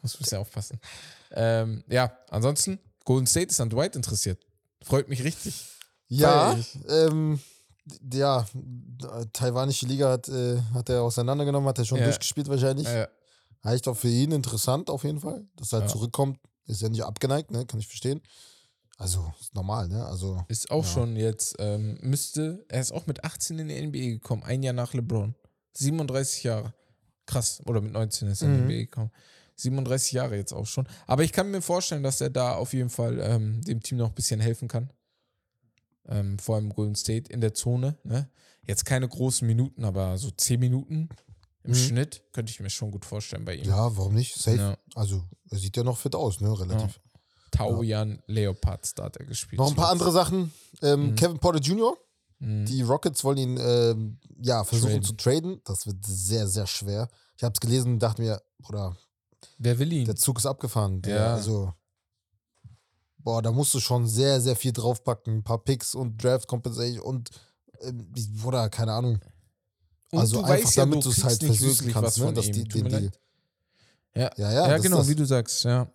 Muss 0.02 0.16
ein 0.16 0.20
bisschen 0.20 0.38
aufpassen. 0.40 0.80
Ähm, 1.32 1.84
ja, 1.88 2.12
ansonsten, 2.30 2.80
Golden 3.06 3.28
State 3.28 3.48
ist 3.52 3.62
an 3.62 3.70
Dwight 3.70 3.96
interessiert. 3.96 4.40
Freut 4.84 5.08
mich 5.08 5.24
richtig. 5.24 5.66
Ja, 6.10 6.58
ähm, 6.90 7.40
ja, 8.14 8.46
taiwanische 9.34 9.86
Liga 9.86 10.10
hat, 10.10 10.28
äh, 10.28 10.60
hat 10.74 10.90
er 10.90 11.02
auseinandergenommen, 11.04 11.68
hat 11.70 11.78
er 11.80 11.86
schon 11.86 12.00
Ja. 12.00 12.06
durchgespielt 12.06 12.48
wahrscheinlich. 12.50 12.88
Äh, 12.88 13.08
Heißt 13.64 13.88
auch 13.88 13.98
für 13.98 14.08
ihn 14.08 14.32
interessant 14.32 14.90
auf 14.90 15.04
jeden 15.04 15.20
Fall, 15.20 15.46
dass 15.56 15.74
er 15.74 15.82
Ja. 15.82 15.88
zurückkommt. 15.88 16.40
Ist 16.68 16.82
ja 16.82 16.90
nicht 16.90 17.04
abgeneigt, 17.04 17.52
ne? 17.52 17.66
kann 17.66 17.80
ich 17.80 17.88
verstehen. 17.88 18.22
Also, 18.98 19.32
ist 19.40 19.54
normal, 19.54 19.88
ne? 19.88 20.04
Also, 20.06 20.44
Ist 20.48 20.72
auch 20.72 20.84
Ja. 20.84 20.90
schon 20.92 21.16
jetzt, 21.16 21.56
ähm, 21.60 21.98
müsste, 22.02 22.66
er 22.68 22.82
ist 22.82 22.92
auch 22.92 23.06
mit 23.08 23.24
18 23.24 23.60
in 23.60 23.68
die 23.68 23.76
NBA 23.76 24.10
gekommen, 24.16 24.44
ein 24.44 24.64
Jahr 24.64 24.74
nach 24.74 24.94
LeBron. 24.94 25.36
37 25.74 26.44
Jahre. 26.44 26.74
Krass. 27.28 27.62
Oder 27.66 27.82
mit 27.82 27.92
19 27.92 28.28
ist 28.30 28.42
er 28.42 28.48
in 28.48 28.54
die 28.56 28.60
Mhm. 28.62 28.66
NBA 28.70 28.78
gekommen. 28.86 29.12
37 29.56 30.14
Jahre 30.14 30.36
jetzt 30.36 30.54
auch 30.54 30.66
schon. 30.66 30.88
Aber 31.06 31.24
ich 31.24 31.32
kann 31.32 31.52
mir 31.52 31.62
vorstellen, 31.62 32.04
dass 32.04 32.22
er 32.22 32.30
da 32.32 32.56
auf 32.56 32.74
jeden 32.74 32.90
Fall 32.90 33.20
ähm, 33.20 33.62
dem 33.62 33.82
Team 33.82 33.98
noch 34.00 34.10
ein 34.10 34.16
bisschen 34.16 34.40
helfen 34.40 34.68
kann. 34.68 34.92
Ähm, 36.08 36.40
vor 36.40 36.56
allem 36.56 36.70
Golden 36.70 36.96
State 36.96 37.32
in 37.32 37.42
der 37.42 37.54
Zone. 37.54 37.98
Ne? 38.04 38.30
Jetzt 38.66 38.86
keine 38.86 39.08
großen 39.08 39.46
Minuten, 39.46 39.84
aber 39.84 40.18
so 40.18 40.32
10 40.32 40.60
Minuten 40.60 41.10
im 41.64 41.72
Mhm. 41.72 41.76
Schnitt 41.76 42.24
könnte 42.32 42.52
ich 42.52 42.60
mir 42.60 42.70
schon 42.70 42.92
gut 42.92 43.04
vorstellen 43.06 43.46
bei 43.46 43.56
ihm. 43.56 43.66
ja, 43.66 43.96
warum 43.98 44.14
nicht? 44.16 44.36
Safe. 44.36 44.58
Ja. 44.58 44.78
Also, 44.96 45.24
er 45.50 45.58
sieht 45.58 45.76
ja 45.76 45.84
noch 45.84 45.98
fit 45.98 46.16
aus, 46.16 46.40
ne? 46.40 46.58
Relativ. 46.60 47.00
Taujan 47.58 48.22
Leopards, 48.28 48.94
da 48.96 49.06
hat 49.06 49.18
er 49.18 49.26
gespielt. 49.26 49.60
Noch 49.60 49.70
ein 49.70 49.76
paar 49.76 49.90
andere 49.90 50.12
Sachen. 50.12 50.54
Ähm, 50.82 51.12
Mhm. 51.12 51.16
Kevin 51.16 51.40
Porter 51.40 51.60
Jr., 51.60 51.98
Mhm. 52.40 52.66
die 52.66 52.82
Rockets 52.84 53.24
wollen 53.24 53.38
ihn 53.38 53.58
ähm, 53.60 54.20
ja, 54.42 54.64
versuchen 54.64 54.92
Traden. 54.92 55.04
zu 55.04 55.14
traden. 55.14 55.62
Das 55.66 55.88
wird 55.88 55.98
sehr, 56.06 56.48
sehr 56.48 56.68
schwer. 56.68 57.08
Ich 57.36 57.44
habe 57.44 57.54
es 57.54 57.60
gelesen 57.60 57.94
und 57.94 58.00
dachte 58.00 58.22
mir, 58.22 58.42
Bruder, 58.60 58.96
Wer 59.58 59.80
will 59.80 59.92
ihn? 59.92 60.06
der 60.06 60.16
Zug 60.16 60.38
ist 60.38 60.46
abgefahren. 60.46 61.02
Der, 61.02 61.16
Ja. 61.16 61.34
Also, 61.36 61.74
boah, 63.18 63.42
da 63.42 63.52
musst 63.52 63.74
du 63.74 63.80
schon 63.80 64.08
sehr, 64.08 64.40
sehr 64.42 64.56
viel 64.56 64.72
draufpacken. 64.72 65.38
Ein 65.38 65.44
paar 65.44 65.64
Picks 65.64 65.96
und 65.96 66.24
Draft 66.24 66.48
Compensation 66.48 67.00
und, 67.04 67.30
ähm, 67.82 68.08
die- 68.14 68.28
Bruder, 68.42 68.70
keine 68.70 68.94
Ahnung. 68.94 69.20
Und 70.12 70.20
also 70.20 70.42
einfach, 70.44 70.72
ja, 70.72 70.84
damit 70.84 71.04
du 71.04 71.10
kriegst 71.10 71.24
halt 71.26 71.44
versüßen 71.44 71.80
wirklich 71.88 71.94
kannst, 71.94 72.18
ne, 72.20 72.34
dass 72.34 72.46
die- 72.52 72.64
Deal. 72.64 72.88
leid. 72.90 73.20
Ja, 74.16 74.32
Ja, 74.38 74.52
ja, 74.52 74.68
ja, 74.70 74.78
genau, 74.78 75.06
wie 75.08 75.16
du 75.16 75.26
sagst, 75.26 75.64
ja. 75.64 75.88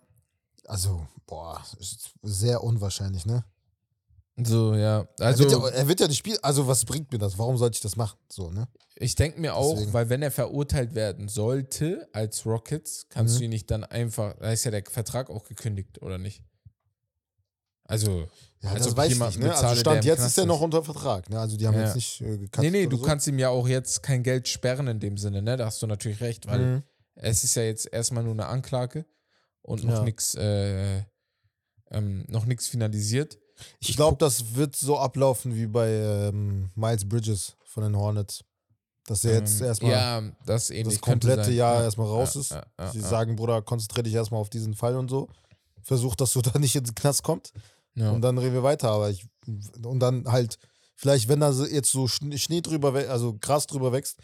Also, 0.65 1.05
boah, 1.25 1.61
ist 1.79 2.11
sehr 2.21 2.63
unwahrscheinlich, 2.63 3.25
ne? 3.25 3.43
So, 4.37 4.73
ja. 4.73 5.07
Also, 5.19 5.43
er, 5.43 5.49
wird 5.51 5.61
ja, 5.61 5.67
er 5.79 5.87
wird 5.87 5.99
ja 5.99 6.07
nicht 6.07 6.17
spielen. 6.17 6.37
Also, 6.41 6.67
was 6.67 6.85
bringt 6.85 7.11
mir 7.11 7.19
das? 7.19 7.37
Warum 7.37 7.57
sollte 7.57 7.75
ich 7.75 7.81
das 7.81 7.95
machen? 7.95 8.17
So, 8.31 8.49
ne? 8.49 8.67
ich 8.95 9.15
denke 9.15 9.39
mir 9.41 9.55
auch, 9.55 9.73
Deswegen. 9.73 9.93
weil 9.93 10.09
wenn 10.09 10.21
er 10.21 10.31
verurteilt 10.31 10.95
werden 10.95 11.27
sollte 11.27 12.07
als 12.13 12.45
Rockets, 12.45 13.07
kannst 13.09 13.35
Mhm. 13.35 13.39
du 13.39 13.43
ihn 13.45 13.49
nicht 13.49 13.69
dann 13.71 13.83
einfach, 13.83 14.35
da 14.39 14.51
ist 14.51 14.63
ja 14.63 14.71
der 14.71 14.83
Vertrag 14.89 15.29
auch 15.29 15.43
gekündigt, 15.43 16.01
oder 16.01 16.17
nicht? 16.17 16.43
Also, 17.85 18.27
Ja, 18.61 18.71
Als 18.71 18.85
das 18.85 18.95
weiß 18.95 19.11
ich 19.11 19.19
nicht, 19.19 19.39
ne? 19.39 19.53
Also, 19.53 19.75
Stand 19.75 20.05
jetzt 20.05 20.25
ist 20.25 20.37
er 20.37 20.45
noch 20.45 20.61
unter 20.61 20.81
Vertrag, 20.83 21.29
ne? 21.29 21.37
Also, 21.37 21.57
die 21.57 21.67
haben 21.67 21.75
Ja. 21.75 21.83
jetzt 21.83 21.95
nicht 21.95 22.21
äh, 22.21 22.39
nee, 22.59 22.69
nee, 22.69 22.87
du 22.87 22.95
so. 22.95 23.03
kannst 23.03 23.27
ihm 23.27 23.37
ja 23.37 23.49
auch 23.49 23.67
jetzt 23.67 24.01
kein 24.01 24.23
Geld 24.23 24.47
sperren 24.47 24.87
in 24.87 24.99
dem 25.01 25.17
Sinne, 25.17 25.41
ne? 25.41 25.57
Da 25.57 25.65
hast 25.65 25.81
du 25.81 25.87
natürlich 25.87 26.21
recht, 26.21 26.47
weil 26.47 26.59
Mhm. 26.77 26.83
es 27.15 27.43
ist 27.43 27.55
ja 27.55 27.63
jetzt 27.63 27.91
erstmal 27.91 28.23
nur 28.23 28.31
eine 28.31 28.45
Anklage 28.45 29.05
und 29.63 29.83
noch 29.83 29.93
Ja. 29.95 30.03
nichts, 30.03 30.35
äh, 30.35 31.03
ähm, 31.91 32.25
noch 32.29 32.45
nichts 32.45 32.67
finalisiert. 32.67 33.39
Ich 33.79 33.95
glaube, 33.95 34.17
das 34.17 34.55
wird 34.55 34.75
so 34.75 34.97
ablaufen 34.97 35.55
wie 35.55 35.67
bei 35.67 35.89
ähm, 35.89 36.69
Miles 36.75 37.07
Bridges 37.07 37.55
von 37.65 37.83
den 37.83 37.95
Hornets. 37.97 38.43
Dass 39.05 39.25
er 39.25 39.33
jetzt 39.39 39.59
Ähm, 39.59 39.67
erstmal 39.67 39.91
ja, 39.91 40.21
das 40.45 40.67
das 40.69 41.01
komplette. 41.01 41.51
Jahr 41.51 41.75
Ja, 41.79 41.83
erstmal 41.83 42.07
raus 42.07 42.35
ist. 42.37 42.55
Sie 42.93 43.01
sagen, 43.01 43.35
Bruder, 43.35 43.61
konzentriere 43.61 44.03
dich 44.03 44.13
erstmal 44.13 44.39
auf 44.39 44.49
diesen 44.49 44.73
Fall 44.75 44.95
und 44.95 45.09
so. 45.09 45.27
Versuch, 45.81 46.15
dass 46.15 46.31
du 46.33 46.41
da 46.41 46.57
nicht 46.57 46.75
ins 46.75 46.95
Knast 46.95 47.23
kommst. 47.23 47.53
Und 47.95 48.21
dann 48.21 48.37
reden 48.37 48.53
wir 48.53 48.63
weiter. 48.63 48.89
Aber 48.91 49.09
ich, 49.11 49.27
und 49.85 49.99
dann 49.99 50.25
halt, 50.31 50.57
vielleicht, 50.95 51.27
wenn 51.27 51.41
da 51.41 51.51
jetzt 51.51 51.91
so 51.91 52.05
Schn- 52.05 52.35
Schnee 52.39 52.61
drüber, 52.61 52.93
also 53.09 53.37
Gras 53.39 53.67
drüber 53.67 53.91
wächst, 53.91 54.17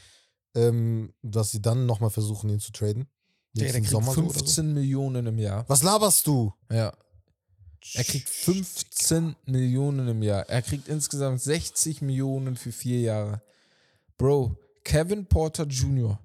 ähm, 0.55 1.13
dass 1.21 1.51
sie 1.51 1.61
dann 1.61 1.85
nochmal 1.85 2.09
versuchen, 2.09 2.49
ihn 2.49 2.59
zu 2.59 2.71
traden. 2.71 3.07
Der, 3.55 3.65
Jetzt 3.65 3.73
der 3.73 3.81
kriegt 3.81 3.91
Sommer 3.91 4.13
so 4.13 4.21
oder 4.21 4.33
15 4.33 4.73
Millionen 4.73 5.25
im 5.25 5.39
Jahr. 5.39 5.65
Was 5.67 5.83
laberst 5.83 6.27
du? 6.27 6.53
Ja. 6.71 6.93
Er 7.93 8.03
kriegt 8.03 8.29
15 8.29 9.35
Millionen 9.45 10.07
im 10.07 10.21
Jahr. 10.21 10.47
Er 10.49 10.61
kriegt 10.61 10.87
insgesamt 10.87 11.41
60 11.41 12.01
Millionen 12.01 12.55
für 12.55 12.71
vier 12.71 12.99
Jahre. 12.99 13.41
Bro, 14.17 14.57
Kevin 14.83 15.25
Porter 15.25 15.65
Jr. 15.65 16.19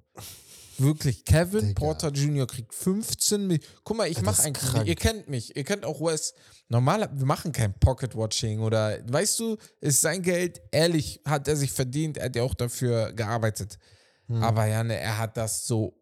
Wirklich, 0.78 1.24
Kevin 1.24 1.68
Digga. 1.68 1.80
Porter 1.80 2.08
Jr. 2.08 2.46
kriegt 2.46 2.74
15 2.74 3.46
Millionen. 3.46 3.64
Guck 3.84 3.96
mal, 3.96 4.08
ich 4.08 4.20
mache 4.22 4.42
eigentlich, 4.42 4.70
krank. 4.70 4.86
ihr 4.88 4.96
kennt 4.96 5.28
mich, 5.28 5.56
ihr 5.56 5.64
kennt 5.64 5.84
auch 5.84 6.00
Wes. 6.00 6.34
Normal, 6.68 7.08
wir 7.12 7.26
machen 7.26 7.52
kein 7.52 7.72
Pocket-Watching 7.78 8.60
oder, 8.60 8.98
weißt 9.06 9.38
du, 9.38 9.56
ist 9.80 10.00
sein 10.00 10.22
Geld, 10.22 10.60
ehrlich, 10.72 11.20
hat 11.24 11.46
er 11.46 11.56
sich 11.56 11.70
verdient, 11.70 12.16
er 12.16 12.26
hat 12.26 12.36
ja 12.36 12.42
auch 12.42 12.54
dafür 12.54 13.12
gearbeitet. 13.12 13.78
Hm. 14.26 14.42
Aber 14.42 14.66
ja, 14.66 14.82
ne, 14.82 14.98
er 14.98 15.18
hat 15.18 15.36
das 15.36 15.66
so 15.66 15.94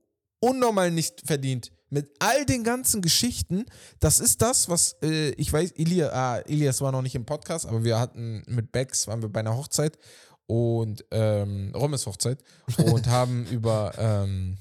unnormal 0.43 0.91
nicht 0.91 1.23
verdient. 1.25 1.73
Mit 1.89 2.11
all 2.21 2.45
den 2.47 2.65
ganzen 2.65 3.03
Geschichten, 3.03 3.67
das 4.01 4.19
ist 4.19 4.41
das, 4.43 4.69
was 4.69 4.97
äh, 5.03 5.31
ich 5.33 5.53
weiß, 5.53 5.73
Ilia, 5.77 6.09
ah, 6.13 6.39
Ilias 6.47 6.81
war 6.81 6.91
noch 6.91 7.03
nicht 7.03 7.15
im 7.15 7.27
Podcast, 7.27 7.67
aber 7.67 7.85
wir 7.85 7.99
hatten 7.99 8.43
mit 8.47 8.73
Bex, 8.73 9.07
waren 9.07 9.21
wir 9.23 9.29
bei 9.29 9.41
einer 9.41 9.57
Hochzeit 9.57 9.99
und 10.47 11.05
ähm, 11.11 11.71
Rommes 11.75 12.07
Hochzeit 12.07 12.43
und 12.79 13.07
haben 13.09 13.47
über, 13.47 13.93
ähm, 13.99 14.57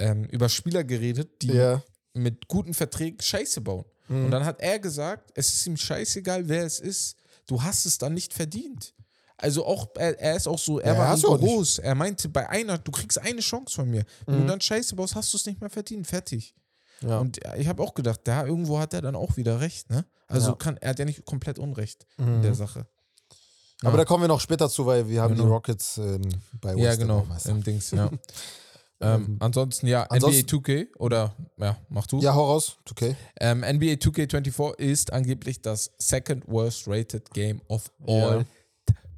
ähm, 0.00 0.24
über 0.24 0.48
Spieler 0.48 0.84
geredet, 0.84 1.42
die 1.42 1.52
Ja. 1.52 1.82
mit 2.14 2.48
guten 2.48 2.74
Verträgen 2.74 3.20
Scheiße 3.20 3.60
bauen. 3.60 3.84
Mhm. 4.08 4.24
Und 4.26 4.30
dann 4.32 4.44
hat 4.44 4.60
er 4.60 4.78
gesagt, 4.80 5.30
es 5.34 5.52
ist 5.52 5.66
ihm 5.66 5.76
scheißegal, 5.76 6.48
wer 6.48 6.64
es 6.64 6.80
ist. 6.80 7.16
Du 7.46 7.62
hast 7.62 7.86
es 7.86 7.96
dann 7.98 8.14
nicht 8.14 8.34
verdient. 8.34 8.92
Also 9.40 9.64
auch, 9.64 9.88
er, 9.96 10.18
er 10.20 10.36
ist 10.36 10.48
auch 10.48 10.58
so, 10.58 10.80
er 10.80 10.94
Ja, 10.94 10.98
war 10.98 11.38
groß. 11.38 11.78
Er 11.78 11.94
meinte, 11.94 12.28
bei 12.28 12.48
einer, 12.48 12.76
du 12.78 12.90
kriegst 12.90 13.18
eine 13.20 13.40
Chance 13.40 13.74
von 13.76 13.88
mir. 13.88 14.04
Wenn 14.26 14.34
du 14.38 14.42
Mhm. 14.42 14.46
dann 14.48 14.60
Scheiße 14.60 14.96
baust, 14.96 15.14
hast 15.14 15.32
du 15.32 15.36
es 15.36 15.46
nicht 15.46 15.60
mehr 15.60 15.70
verdient. 15.70 16.06
Fertig. 16.08 16.54
Ja. 17.02 17.18
Und 17.20 17.38
ich 17.56 17.68
habe 17.68 17.80
auch 17.82 17.94
gedacht, 17.94 18.20
da 18.24 18.44
irgendwo 18.44 18.80
hat 18.80 18.92
er 18.94 19.00
dann 19.02 19.14
auch 19.14 19.36
wieder 19.36 19.60
recht, 19.60 19.88
ne? 19.90 20.04
Also 20.26 20.50
Ja. 20.50 20.54
kann, 20.56 20.76
er 20.78 20.90
hat 20.90 20.98
ja 20.98 21.04
nicht 21.04 21.24
komplett 21.24 21.58
Unrecht 21.60 22.04
Mhm. 22.16 22.34
in 22.36 22.42
der 22.42 22.54
Sache. 22.54 22.86
Aber 23.82 23.92
Ja. 23.92 23.96
da 23.98 24.04
kommen 24.04 24.24
wir 24.24 24.28
noch 24.28 24.40
später 24.40 24.68
zu, 24.68 24.84
weil 24.86 25.08
wir 25.08 25.22
haben 25.22 25.36
die 25.36 25.40
Genau. 25.42 25.54
Rockets 25.54 25.98
ähm, 25.98 26.22
bei 26.60 26.74
Ja, 26.74 26.88
West 26.90 26.98
genau, 26.98 27.24
im 27.44 27.62
Dings, 27.62 27.92
ja. 27.92 28.10
ähm, 29.00 29.36
ansonsten, 29.38 29.86
ja, 29.86 30.02
ansonsten- 30.10 30.40
NBA 30.40 30.48
2K 30.48 30.86
oder, 30.98 31.36
ja, 31.58 31.76
mach 31.88 32.08
du. 32.08 32.18
Ja, 32.20 32.34
hau 32.34 32.46
raus. 32.46 32.78
Okay. 32.90 33.14
Ähm, 33.38 33.62
NBA 33.62 33.92
2K24 33.98 34.74
ist 34.80 35.12
angeblich 35.12 35.62
das 35.62 35.92
second 35.98 36.48
worst 36.48 36.88
rated 36.88 37.30
Game 37.32 37.60
of 37.68 37.92
Ja. 38.04 38.28
all 38.28 38.46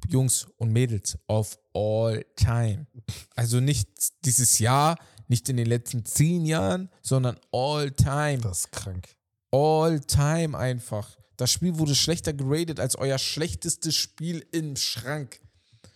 Jungs 0.07 0.47
und 0.57 0.71
Mädels 0.71 1.17
of 1.27 1.57
all 1.73 2.25
time. 2.35 2.87
Also 3.35 3.59
nicht 3.59 3.89
dieses 4.25 4.59
Jahr, 4.59 4.97
nicht 5.27 5.47
in 5.49 5.57
den 5.57 5.67
letzten 5.67 6.05
zehn 6.05 6.45
Jahren, 6.45 6.89
sondern 7.01 7.39
all 7.51 7.91
time. 7.91 8.39
Das 8.39 8.59
ist 8.59 8.71
krank. 8.71 9.07
All 9.51 9.99
time 10.01 10.57
einfach. 10.57 11.17
Das 11.37 11.51
Spiel 11.51 11.77
wurde 11.77 11.95
schlechter 11.95 12.33
geratet 12.33 12.79
als 12.79 12.95
euer 12.95 13.17
schlechtestes 13.17 13.95
Spiel 13.95 14.45
im 14.51 14.75
Schrank. 14.75 15.39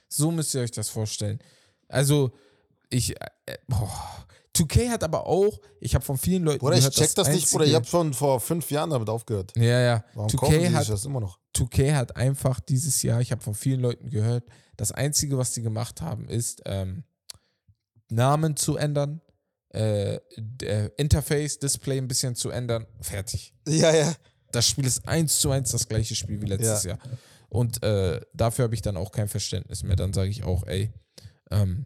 So 0.07 0.31
müsst 0.31 0.53
ihr 0.55 0.61
euch 0.61 0.71
das 0.71 0.89
vorstellen. 0.89 1.39
Also, 1.87 2.33
ich. 2.89 3.19
Äh, 3.45 3.57
boah. 3.67 4.25
2K 4.55 4.89
hat 4.89 5.03
aber 5.03 5.27
auch, 5.27 5.59
ich 5.79 5.93
habe 5.95 6.03
von 6.05 6.17
vielen 6.17 6.43
Leuten 6.43 6.59
Bruder, 6.59 6.77
ich 6.77 6.89
check 6.89 7.13
das, 7.15 7.27
nicht, 7.27 7.49
Bruder. 7.51 7.63
einzige- 7.63 7.65
Ich 7.65 7.75
habe 7.75 7.85
schon 7.85 8.13
vor 8.13 8.39
fünf 8.39 8.71
Jahren 8.71 8.89
damit 8.89 9.09
aufgehört. 9.09 9.51
Ja, 9.57 9.81
ja. 9.81 10.05
Warum 10.13 10.29
kaufen 10.31 10.53
2K 10.53 10.59
die 10.59 10.65
sich 10.67 10.75
hat, 10.75 10.89
das 10.89 11.05
immer 11.05 11.19
noch? 11.19 11.39
2K 11.55 11.93
hat 11.95 12.15
einfach 12.15 12.59
dieses 12.61 13.01
Jahr, 13.03 13.21
ich 13.21 13.31
habe 13.31 13.41
von 13.41 13.53
vielen 13.55 13.81
Leuten 13.81 14.09
gehört, 14.09 14.45
das 14.77 14.91
Einzige, 14.91 15.37
was 15.37 15.51
die 15.53 15.61
gemacht 15.61 16.01
haben, 16.01 16.27
ist 16.29 16.61
ähm, 16.65 17.03
Namen 18.09 18.55
zu 18.55 18.77
ändern, 18.77 19.21
äh, 19.73 20.15
äh, 20.61 20.89
Interface, 20.97 21.59
Display 21.59 21.97
ein 21.97 22.07
bisschen 22.07 22.35
zu 22.35 22.49
ändern, 22.49 22.85
fertig. 23.01 23.53
Ja, 23.67 23.93
ja. 23.93 24.13
Das 24.51 24.67
Spiel 24.67 24.85
ist 24.85 25.07
eins 25.07 25.39
zu 25.39 25.51
eins 25.51 25.71
das 25.71 25.87
gleiche 25.87 26.15
Spiel 26.15 26.41
wie 26.41 26.45
letztes 26.45 26.83
Ja. 26.83 26.91
Jahr. 26.91 26.99
Und 27.49 27.83
äh, 27.83 28.21
dafür 28.33 28.63
habe 28.63 28.75
ich 28.75 28.81
dann 28.81 28.95
auch 28.97 29.11
kein 29.11 29.27
Verständnis 29.27 29.83
mehr. 29.83 29.95
Dann 29.95 30.13
sage 30.13 30.29
ich 30.29 30.43
auch, 30.43 30.65
ey, 30.67 30.91
ähm, 31.51 31.85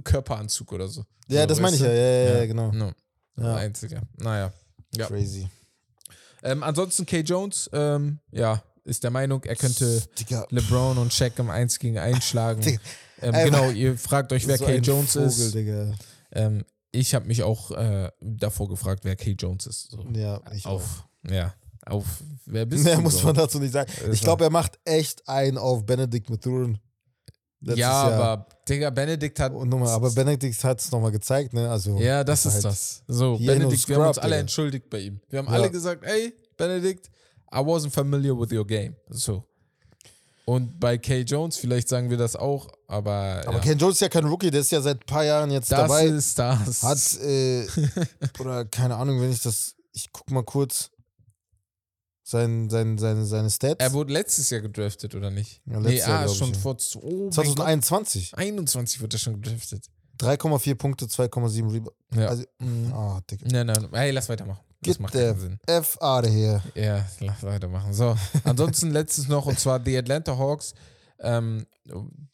Körperanzug 0.04 0.72
oder 0.72 0.88
so. 0.88 1.04
Ja, 1.28 1.42
so, 1.42 1.46
das 1.48 1.60
meine 1.60 1.76
ich 1.76 1.82
ja. 1.82 1.88
Ja, 1.88 1.94
ja, 1.94 2.38
ja, 2.38 2.46
genau. 2.46 2.72
No. 2.72 2.92
Ja. 3.38 3.56
Einziger. 3.56 4.02
Naja. 4.16 4.52
Ja. 4.94 5.06
Crazy. 5.06 5.48
Ähm, 6.42 6.62
ansonsten 6.62 7.06
Kay 7.06 7.20
Jones, 7.20 7.68
ähm, 7.72 8.18
ja, 8.30 8.62
ist 8.84 9.02
der 9.02 9.10
Meinung, 9.10 9.42
er 9.44 9.56
könnte 9.56 10.02
Digga, 10.18 10.46
LeBron 10.50 10.96
und 10.98 11.12
Shaq 11.12 11.38
im 11.38 11.50
1 11.50 11.78
gegen 11.78 11.98
1 11.98 12.24
schlagen. 12.24 12.78
Ähm, 13.22 13.32
Ey, 13.32 13.46
genau, 13.46 13.70
ihr 13.70 13.96
fragt 13.96 14.30
euch, 14.34 14.46
wer 14.46 14.58
so 14.58 14.66
Kay 14.66 14.76
ein 14.76 14.82
Jones 14.82 15.14
Vogel, 15.14 15.26
ist. 15.28 15.54
Digga. 15.54 15.94
Ähm, 16.32 16.66
ich 16.92 17.14
habe 17.14 17.26
mich 17.26 17.42
auch 17.42 17.70
äh, 17.70 18.10
davor 18.20 18.68
gefragt, 18.68 19.06
wer 19.06 19.16
Kay 19.16 19.34
Jones 19.38 19.66
ist. 19.66 19.90
So. 19.90 20.04
Ja, 20.12 20.42
ich 20.52 20.66
auch. 20.66 20.72
Auf, 20.72 21.08
ja, 21.26 21.54
auf, 21.86 22.04
wer 22.46 22.66
bist 22.66 22.84
Mehr 22.84 22.96
du? 22.96 23.02
muss 23.02 23.18
so? 23.18 23.26
man 23.26 23.34
dazu 23.34 23.58
nicht 23.58 23.72
sagen. 23.72 23.90
Ich 24.12 24.20
glaube, 24.20 24.44
er 24.44 24.50
macht 24.50 24.78
echt 24.84 25.26
einen 25.28 25.58
auf 25.58 25.84
Benedict 25.86 26.28
Mathurin. 26.30 26.78
Letztes 27.60 27.80
ja, 27.80 28.10
Jahr. 28.10 28.12
aber 28.12 28.46
Digga, 28.68 28.90
Benedikt 28.90 29.40
hat. 29.40 29.52
Und 29.52 29.68
nochmal, 29.68 29.88
aber 29.88 30.10
Benedict 30.10 30.62
hat 30.62 30.80
es 30.80 30.90
nochmal 30.92 31.10
gezeigt, 31.10 31.52
ne? 31.54 31.70
Also, 31.70 31.98
ja, 31.98 32.22
das 32.22 32.44
ist 32.44 32.56
er 32.56 32.62
das. 32.62 33.02
So, 33.08 33.38
Benedikt, 33.38 33.88
no 33.88 33.88
wir 33.88 33.96
haben 33.96 34.06
uns 34.08 34.16
scrub, 34.16 34.24
alle 34.24 34.30
Digga. 34.32 34.40
entschuldigt 34.40 34.90
bei 34.90 34.98
ihm. 35.00 35.20
Wir 35.30 35.38
haben 35.38 35.46
Ja. 35.46 35.52
alle 35.54 35.70
gesagt, 35.70 36.04
ey, 36.04 36.34
Benedikt, 36.56 37.10
I 37.52 37.58
wasn't 37.58 37.90
familiar 37.90 38.38
with 38.38 38.52
your 38.52 38.66
game. 38.66 38.94
So. 39.08 39.44
Und 40.44 40.78
bei 40.78 40.96
Kay 40.98 41.22
Jones, 41.22 41.56
vielleicht 41.56 41.88
sagen 41.88 42.08
wir 42.08 42.16
das 42.16 42.36
auch, 42.36 42.68
aber. 42.86 43.42
Aber 43.46 43.54
ja. 43.54 43.58
Ken 43.60 43.78
Jones 43.78 43.96
ist 43.96 44.00
ja 44.00 44.08
kein 44.08 44.24
Rookie, 44.26 44.50
der 44.50 44.60
ist 44.60 44.70
ja 44.70 44.80
seit 44.80 44.98
ein 44.98 45.06
paar 45.06 45.24
Jahren 45.24 45.50
jetzt 45.50 45.72
das 45.72 45.80
dabei. 45.80 46.06
ist 46.06 46.38
das. 46.38 46.82
Hat, 46.84 47.20
äh, 47.24 47.66
oder 48.38 48.64
keine 48.66 48.94
Ahnung, 48.96 49.20
wenn 49.20 49.32
ich 49.32 49.40
das, 49.40 49.74
ich 49.92 50.12
guck 50.12 50.30
mal 50.30 50.44
kurz 50.44 50.90
sein, 52.28 52.68
sein, 52.68 52.98
seine, 52.98 53.24
seine 53.24 53.50
Stats. 53.50 53.76
er 53.78 53.92
wurde 53.92 54.12
letztes 54.12 54.50
Jahr 54.50 54.60
gedraftet, 54.60 55.14
oder 55.14 55.30
nicht? 55.30 55.62
Ja, 55.64 55.78
nee, 55.78 55.98
Jahr, 55.98 56.24
ah, 56.24 56.28
schon 56.28 56.50
ich, 56.50 56.56
vor. 56.56 56.76
Oh, 56.96 57.08
mein 57.08 57.18
Gott. 57.18 57.34
2021. 57.34 58.36
21 58.36 59.00
wurde 59.00 59.16
er 59.16 59.18
schon 59.20 59.40
gedraftet. 59.40 59.84
3,4 60.18 60.74
Punkte, 60.74 61.04
2,7 61.04 61.72
Rebound. 61.72 61.96
Ja. 62.16 62.26
Also, 62.26 62.44
ah, 62.92 63.20
Digga. 63.30 63.46
Nein, 63.48 63.66
nein, 63.68 63.88
hey, 63.92 64.10
lass 64.10 64.28
weitermachen. 64.28 64.60
Das 64.80 64.94
Get 64.94 65.00
macht 65.00 65.12
keinen 65.12 65.38
Sinn. 65.38 65.58
F 65.66 65.98
out 66.00 66.24
of 66.24 66.32
here. 66.32 66.62
Ja, 66.74 67.06
lass 67.20 67.42
weitermachen. 67.44 67.92
So, 67.92 68.16
ansonsten 68.42 68.90
letztes 68.92 69.28
noch, 69.28 69.46
und 69.46 69.60
zwar 69.60 69.78
die 69.78 69.96
Atlanta 69.96 70.36
Hawks 70.36 70.74
ähm, 71.20 71.64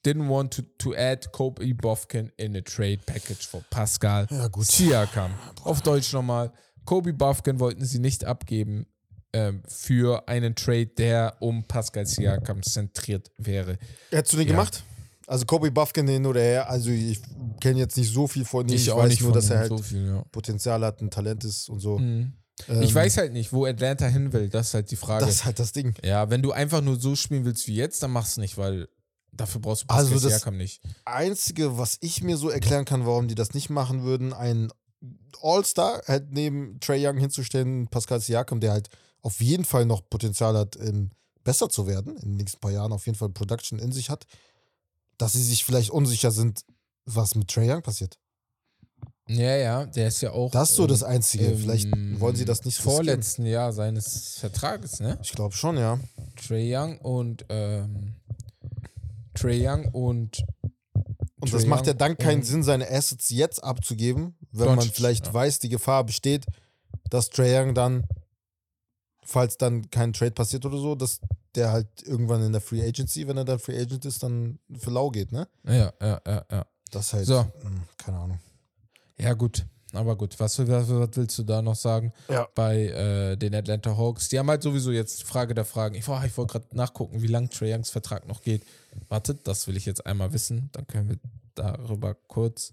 didn't 0.07 0.29
want 0.29 0.55
to, 0.55 0.63
to 0.79 0.95
add 0.97 1.31
Kobe 1.33 1.75
Bofkin 1.75 2.33
in 2.39 2.57
a 2.57 2.63
trade 2.63 3.01
package 3.05 3.47
for 3.47 3.63
Pascal 3.69 4.27
Ja, 4.31 4.49
gut. 4.49 4.67
Siakam. 4.67 5.33
Auf 5.65 5.83
Deutsch 5.83 6.15
nochmal. 6.15 6.51
Kobe 6.87 7.13
Bofkin 7.13 7.61
wollten 7.61 7.85
sie 7.85 7.99
nicht 7.99 8.25
abgeben 8.25 8.87
ähm, 9.33 9.63
für 9.67 10.29
einen 10.29 10.55
Trade, 10.55 10.87
der 10.87 11.37
um 11.41 11.65
Pascal 11.65 12.07
Siakam 12.07 12.63
zentriert 12.63 13.31
wäre. 13.39 13.79
Hättest 14.11 14.35
du 14.35 14.37
den 14.39 14.49
Ja. 14.49 14.53
gemacht? 14.55 14.83
Also 15.27 15.47
Kobe 15.47 15.71
Buffkin 15.71 16.07
hin 16.09 16.27
oder 16.27 16.41
her, 16.43 16.69
also 16.69 16.91
ich 16.91 17.21
kenne 17.61 17.79
jetzt 17.79 17.97
nicht 17.97 18.13
so 18.13 18.27
viel 18.27 18.45
von 18.45 18.69
ihm. 18.69 18.75
Ich, 18.75 18.91
auch 18.91 18.99
weiß 18.99 19.09
nicht 19.11 19.23
nur, 19.23 19.33
dass 19.33 19.49
er 19.51 19.61
halt 19.61 19.69
so 19.69 19.79
viel, 19.79 20.07
ja. 20.07 20.25
Potenzial 20.33 20.85
hat, 20.85 21.01
ein 21.01 21.11
Talent 21.11 21.45
ist 21.45 21.69
und 21.71 21.81
so. 21.81 21.99
Mhm. 21.99 22.33
Ähm, 22.69 22.83
Ich 22.83 22.95
weiß 22.95 23.17
halt 23.17 23.33
nicht, 23.33 23.53
wo 23.53 23.65
Atlanta 23.65 24.07
hin 24.07 24.33
will. 24.33 24.49
Das 24.51 24.69
ist 24.69 24.75
halt 24.75 24.91
die 24.91 24.97
Frage. 24.97 25.25
Das 25.25 25.35
ist 25.37 25.45
halt 25.47 25.59
das 25.59 25.73
Ding. 25.73 25.95
ja, 26.05 26.29
wenn 26.29 26.43
du 26.43 26.53
einfach 26.53 26.83
nur 26.83 27.01
so 27.01 27.17
spielen 27.17 27.45
willst 27.45 27.67
wie 27.69 27.77
jetzt, 27.77 28.03
dann 28.03 28.11
machst 28.11 28.37
du 28.37 28.41
nicht, 28.43 28.59
weil 28.59 28.89
dafür 29.33 29.61
brauchst 29.63 29.83
du 29.85 29.87
Pascal 29.87 30.05
Also 30.13 30.29
das- 30.29 30.39
Siakam 30.41 30.57
nicht. 30.59 30.83
Einzige, 31.07 31.79
was 31.79 31.97
ich 32.01 32.23
mir 32.23 32.37
so 32.37 32.51
erklären 32.51 32.85
kann, 32.85 33.07
warum 33.07 33.29
die 33.29 33.35
das 33.37 33.55
nicht 33.55 33.71
machen 33.71 34.03
würden, 34.03 34.35
ein 34.35 34.71
All-Star 35.41 36.03
halt 36.07 36.33
neben 36.33 36.79
Trey 36.81 37.07
Young 37.07 37.17
hinzustellen, 37.17 37.89
Pascal 37.89 38.21
Siakam, 38.21 38.61
der 38.61 38.73
halt 38.73 38.89
auf 39.23 39.41
jeden 39.41 39.65
Fall 39.65 39.87
noch 39.87 40.09
Potenzial 40.09 40.57
hat, 40.57 40.77
ähm, 40.77 41.11
besser 41.45 41.69
zu 41.69 41.87
werden, 41.87 42.17
in 42.17 42.31
den 42.31 42.37
nächsten 42.37 42.61
paar 42.61 42.71
Jahren 42.71 42.93
auf 42.93 43.07
jeden 43.07 43.19
Fall 43.19 43.31
Production 43.31 43.79
in 43.79 43.93
sich 43.93 44.11
hat, 44.11 44.27
dass 45.19 45.33
sie 45.33 45.43
sich 45.43 45.65
vielleicht 45.65 45.91
unsicher 45.91 46.31
sind, 46.31 46.65
was 47.05 47.35
mit 47.35 47.49
Trey 47.49 47.71
Young 47.71 47.83
passiert. 47.83 48.19
Ja, 49.29 49.57
ja, 49.57 49.87
der 49.87 50.09
ist 50.09 50.21
ja 50.21 50.33
auch. 50.33 50.51
Das 50.51 50.71
ist 50.71 50.77
so 50.77 50.83
ähm, 50.83 50.89
das 50.89 51.03
Einzige. 51.05 51.57
Vielleicht 51.57 51.89
wollen 52.19 52.37
sie 52.37 52.45
das 52.45 52.65
nicht 52.65 52.79
riskieren. 52.79 52.97
Vorletzten 52.97 53.47
Jahr 53.47 53.73
seines 53.73 54.39
Vertrages, 54.39 55.01
ne? 55.01 55.19
Ich 55.23 55.33
glaube 55.33 55.55
schon, 55.55 55.77
ja. 55.79 55.99
Trey 56.37 56.75
Young 56.75 56.99
und 56.99 57.45
ähm, 57.49 58.17
Trey 59.35 59.67
Young 59.67 59.87
und 59.93 60.45
Und 61.41 61.51
Trae 61.51 61.53
das 61.53 61.67
macht 61.67 61.87
ja 61.87 61.93
Young 61.93 61.99
dann 61.99 62.19
keinen 62.19 62.43
Sinn, 62.43 62.63
seine 62.63 62.91
Assets 62.91 63.31
jetzt 63.31 63.63
abzugeben, 63.63 64.37
wenn 64.51 64.67
man 64.67 64.77
Doncic, 64.77 64.97
vielleicht 64.97 65.27
ja. 65.27 65.35
weiß, 65.35 65.61
die 65.61 65.69
Gefahr 65.69 66.05
besteht, 66.05 66.47
dass 67.09 67.31
Trae 67.31 67.61
Young 67.61 67.75
dann, 67.75 68.05
falls 69.25 69.57
dann 69.59 69.91
kein 69.91 70.13
Trade 70.13 70.33
passiert 70.33 70.65
oder 70.67 70.79
so, 70.79 70.95
dass 70.95 71.21
der 71.55 71.71
halt 71.73 71.89
irgendwann 72.05 72.43
in 72.43 72.53
der 72.53 72.61
Free 72.61 72.83
Agency, 72.83 73.27
wenn 73.29 73.37
er 73.37 73.45
dann 73.45 73.59
Free 73.59 73.79
Agent 73.81 74.05
ist, 74.05 74.23
dann 74.23 74.59
für 74.79 74.91
lau 74.91 75.11
geht, 75.11 75.33
ne? 75.33 75.47
ja, 75.65 75.93
ja, 76.01 76.21
ja, 76.27 76.45
ja. 76.51 76.67
Das 76.91 77.13
halt, 77.13 77.27
So. 77.27 77.41
hm, 77.41 77.83
keine 77.99 78.19
Ahnung. 78.19 78.39
Ja, 79.19 79.33
gut. 79.35 79.65
Aber 79.95 80.17
gut, 80.17 80.41
was, 80.41 80.59
was, 80.59 80.89
was 80.89 81.09
willst 81.15 81.39
du 81.39 81.43
da 81.43 81.61
noch 81.61 81.75
sagen 81.77 82.13
Ja. 82.31 82.49
bei 82.55 82.87
äh, 82.87 83.37
den 83.37 83.55
Atlanta 83.55 83.95
Hawks? 83.97 84.31
Die 84.31 84.39
haben 84.39 84.49
halt 84.49 84.63
sowieso 84.63 84.91
jetzt 84.91 85.23
Frage 85.25 85.55
der 85.55 85.67
Fragen. 85.67 85.95
Ich, 85.97 86.07
boah, 86.07 86.23
ich 86.25 86.35
wollte 86.39 86.53
gerade 86.53 86.67
nachgucken, 86.77 87.21
wie 87.21 87.27
lang 87.27 87.51
Trey 87.51 87.75
Youngs 87.75 87.91
Vertrag 87.91 88.27
noch 88.27 88.41
geht. 88.43 88.65
Wartet, 89.11 89.47
das 89.47 89.67
will 89.67 89.77
ich 89.77 89.85
jetzt 89.85 90.07
einmal 90.07 90.33
wissen. 90.33 90.71
Dann 90.73 90.87
können 90.87 91.11
wir 91.11 91.17
darüber 91.55 92.15
kurz, 92.15 92.73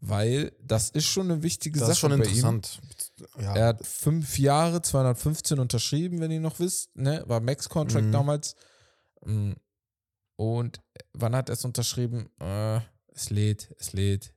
weil 0.00 0.52
das 0.62 0.90
ist 0.90 1.06
schon 1.06 1.30
eine 1.30 1.42
wichtige 1.42 1.78
Das 1.78 1.86
Sache 1.88 1.92
ist 1.92 1.98
schon 1.98 2.12
interessant. 2.12 2.80
Ja, 3.38 3.54
Er 3.56 3.66
hat 3.68 3.86
fünf 3.86 4.38
Jahre, 4.38 4.82
215 4.82 5.58
unterschrieben, 5.58 6.20
wenn 6.20 6.30
ihr 6.30 6.40
noch 6.40 6.58
wisst. 6.60 6.94
Ne? 6.96 7.22
War 7.26 7.40
Max-Contract 7.40 8.06
Mhm. 8.06 8.12
damals. 8.12 8.54
Mm. 9.24 9.52
Und 10.36 10.80
wann 11.14 11.34
hat 11.34 11.48
er 11.48 11.54
es 11.54 11.64
unterschrieben? 11.64 12.28
Äh, 12.40 12.80
es 13.14 13.30
lädt, 13.30 13.74
es 13.78 13.92
lädt. 13.94 14.34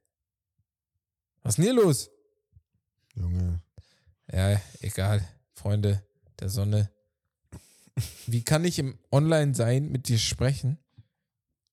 Was 1.43 1.54
ist 1.54 1.58
denn 1.58 1.65
hier 1.76 1.84
los? 1.84 2.10
Junge. 3.15 3.62
Ja, 4.32 4.62
egal. 4.80 5.28
Freunde 5.54 6.02
der 6.39 6.50
Sonne. 6.50 6.89
Wie 8.28 8.43
kann 8.43 8.63
ich 8.63 8.80
im 8.80 8.98
Online 9.12 9.54
sein, 9.54 9.89
mit 9.89 10.08
dir 10.08 10.17
sprechen? 10.19 10.80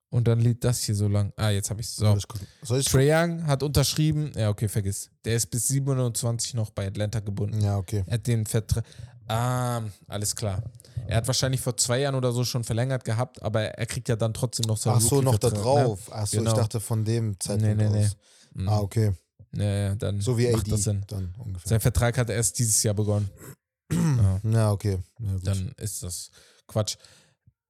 Und 0.09 0.29
dann 0.29 0.41
lädt 0.41 0.63
das 0.65 0.83
hier 0.83 0.95
so 0.95 1.09
lang. 1.09 1.33
Ah, 1.37 1.51
jetzt 1.51 1.69
habe 1.71 1.81
ich 1.81 1.89
es. 1.89 1.97
So. 1.97 2.17
Soll 2.63 2.83
Trae 2.85 3.11
Young 3.13 3.47
hat 3.47 3.63
unterschrieben. 3.63 4.31
Ja, 4.37 4.49
okay, 4.51 4.69
vergiss. 4.69 5.11
Der 5.25 5.35
ist 5.37 5.47
bis 5.51 5.67
27 5.69 6.55
noch 6.55 6.71
bei 6.71 6.87
Atlanta 6.87 7.21
gebunden. 7.21 7.61
Ja, 7.61 7.77
okay. 7.77 8.05
Er 8.07 8.15
hat 8.15 8.27
den 8.27 8.47
Vertrag. 8.47 8.85
Ah, 9.29 9.83
alles 10.07 10.37
klar. 10.37 10.63
Er 11.09 11.17
hat 11.19 11.27
wahrscheinlich 11.27 11.61
vor 11.61 11.77
zwei 11.77 12.01
Jahren 12.01 12.15
oder 12.15 12.31
so 12.33 12.45
schon 12.45 12.63
verlängert 12.65 13.05
gehabt, 13.05 13.43
aber 13.43 13.63
er 13.63 13.87
kriegt 13.87 14.09
ja 14.09 14.15
dann 14.17 14.33
trotzdem 14.33 14.67
noch 14.69 14.77
seinen 14.77 14.97
Ach 14.97 15.01
so, 15.01 15.21
noch 15.21 15.39
da 15.39 15.49
Rookie-Vertrag, 15.49 15.85
drauf. 15.85 16.01
Ach 16.13 16.27
so, 16.27 16.39
Genau. 16.39 16.51
ich 16.53 16.57
dachte 16.57 16.81
von 16.81 17.05
dem 17.05 17.39
Zeitpunkt 17.41 17.77
Nee, 17.77 17.89
nee, 17.89 17.91
nee. 17.99 18.05
aus. 18.07 18.17
Ne? 18.55 18.71
Ah, 18.71 18.79
okay. 18.79 19.13
Ja, 19.57 19.65
ja, 19.65 19.95
dann 19.97 20.21
So 20.21 20.39
wie 20.39 20.47
macht 20.51 20.63
AD 20.63 20.71
das 20.71 20.83
Sinn. 20.85 21.03
dann 21.09 21.35
ungefähr. 21.39 21.69
Sein 21.69 21.81
Vertrag 21.81 22.17
hat 22.19 22.31
erst 22.31 22.59
dieses 22.59 22.81
Jahr 22.83 22.95
begonnen. 22.95 23.29
ja, 23.93 24.41
Ja, 24.45 24.71
okay. 24.71 24.99
Gut. 25.19 25.47
dann 25.47 25.73
ist 25.79 26.03
das 26.03 26.31
Quatsch. 26.69 26.97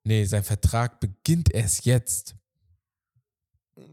Nee, 0.07 0.25
sein 0.25 0.45
Vertrag 0.45 1.01
beginnt 1.01 1.53
erst 1.53 1.85
jetzt. 1.85 2.37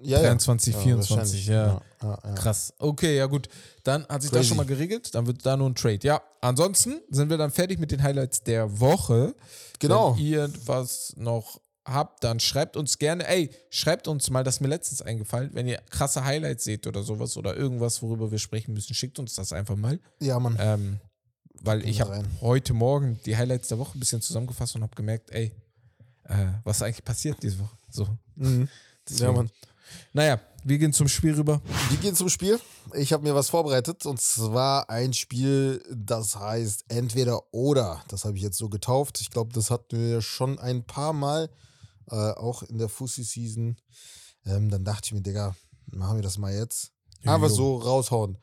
ja, 0.03 0.19
23, 0.19 0.75
24, 0.75 1.09
wahrscheinlich. 1.09 1.47
ja. 1.47 1.81
ja, 2.03 2.19
ja. 2.23 2.35
Krass. 2.35 2.71
Okay, 2.77 3.17
ja 3.17 3.25
gut. 3.25 3.49
Dann 3.83 4.05
hat 4.05 4.21
sich 4.21 4.29
das 4.29 4.41
Crazy. 4.41 4.49
schon 4.49 4.57
mal 4.57 4.65
geregelt. 4.67 5.15
Dann 5.15 5.25
wird 5.25 5.43
da 5.43 5.57
nur 5.57 5.67
ein 5.67 5.73
Trade. 5.73 5.99
Ja, 6.03 6.21
ansonsten 6.39 7.01
sind 7.09 7.31
wir 7.31 7.37
dann 7.37 7.49
fertig 7.49 7.79
mit 7.79 7.91
den 7.91 8.03
Highlights 8.03 8.43
der 8.43 8.79
Woche. 8.79 9.33
Genau. 9.79 10.15
Wenn 10.15 10.23
ihr 10.23 10.53
was 10.67 11.15
noch 11.17 11.59
habt, 11.83 12.23
dann 12.23 12.39
schreibt 12.39 12.77
uns 12.77 12.99
gerne. 12.99 13.27
Ey, 13.27 13.49
schreibt 13.71 14.07
uns 14.07 14.29
mal, 14.29 14.43
das 14.43 14.57
ist 14.57 14.61
mir 14.61 14.67
letztens 14.67 15.01
eingefallen. 15.01 15.49
Wenn 15.53 15.67
ihr 15.67 15.81
krasse 15.89 16.23
Highlights 16.23 16.63
seht 16.63 16.85
oder 16.85 17.01
sowas 17.01 17.37
oder 17.37 17.57
irgendwas, 17.57 18.03
worüber 18.03 18.29
wir 18.29 18.37
sprechen 18.37 18.75
müssen, 18.75 18.93
schickt 18.93 19.17
uns 19.17 19.33
das 19.33 19.51
einfach 19.51 19.75
mal. 19.75 19.99
Ja, 20.21 20.39
Mann. 20.39 20.57
Ähm, 20.59 20.99
weil 21.63 21.79
Gehen 21.79 21.89
ich 21.89 22.01
habe 22.01 22.23
heute 22.41 22.75
Morgen 22.75 23.19
die 23.25 23.35
Highlights 23.35 23.69
der 23.69 23.79
Woche 23.79 23.97
ein 23.97 23.99
bisschen 23.99 24.21
zusammengefasst 24.21 24.75
und 24.75 24.83
habe 24.83 24.93
gemerkt, 24.95 25.31
ey, 25.31 25.51
äh, 26.25 26.47
was 26.63 26.81
eigentlich 26.81 27.03
passiert 27.03 27.41
diese 27.41 27.59
Woche? 27.59 27.77
So. 27.89 28.07
Mhm. 28.35 28.67
Ja, 29.09 29.33
Mann. 29.33 29.49
Naja, 30.13 30.39
wir 30.63 30.77
gehen 30.77 30.93
zum 30.93 31.09
Spiel 31.09 31.33
rüber. 31.33 31.61
Wir 31.89 31.97
gehen 31.97 32.15
zum 32.15 32.29
Spiel. 32.29 32.57
Ich 32.93 33.11
habe 33.11 33.21
mir 33.23 33.35
was 33.35 33.49
vorbereitet 33.49 34.05
und 34.05 34.21
zwar 34.21 34.89
ein 34.89 35.11
Spiel, 35.13 35.83
das 35.93 36.37
heißt 36.37 36.85
entweder 36.87 37.53
oder. 37.53 38.01
Das 38.07 38.23
habe 38.23 38.37
ich 38.37 38.43
jetzt 38.43 38.57
so 38.57 38.69
getauft. 38.69 39.19
Ich 39.19 39.29
glaube, 39.29 39.51
das 39.53 39.69
hatten 39.71 39.99
wir 39.99 40.21
schon 40.21 40.57
ein 40.57 40.85
paar 40.85 41.11
Mal 41.11 41.49
äh, 42.09 42.15
auch 42.15 42.63
in 42.63 42.77
der 42.77 42.87
Fussi-Season. 42.87 43.75
Ähm, 44.45 44.69
dann 44.69 44.85
dachte 44.85 45.07
ich 45.07 45.11
mir, 45.13 45.21
Digga, 45.21 45.53
machen 45.87 46.15
wir 46.15 46.23
das 46.23 46.37
mal 46.37 46.53
jetzt. 46.55 46.93
Einfach 47.25 47.49
Jo. 47.49 47.55
so 47.55 47.77
raushauen. 47.79 48.37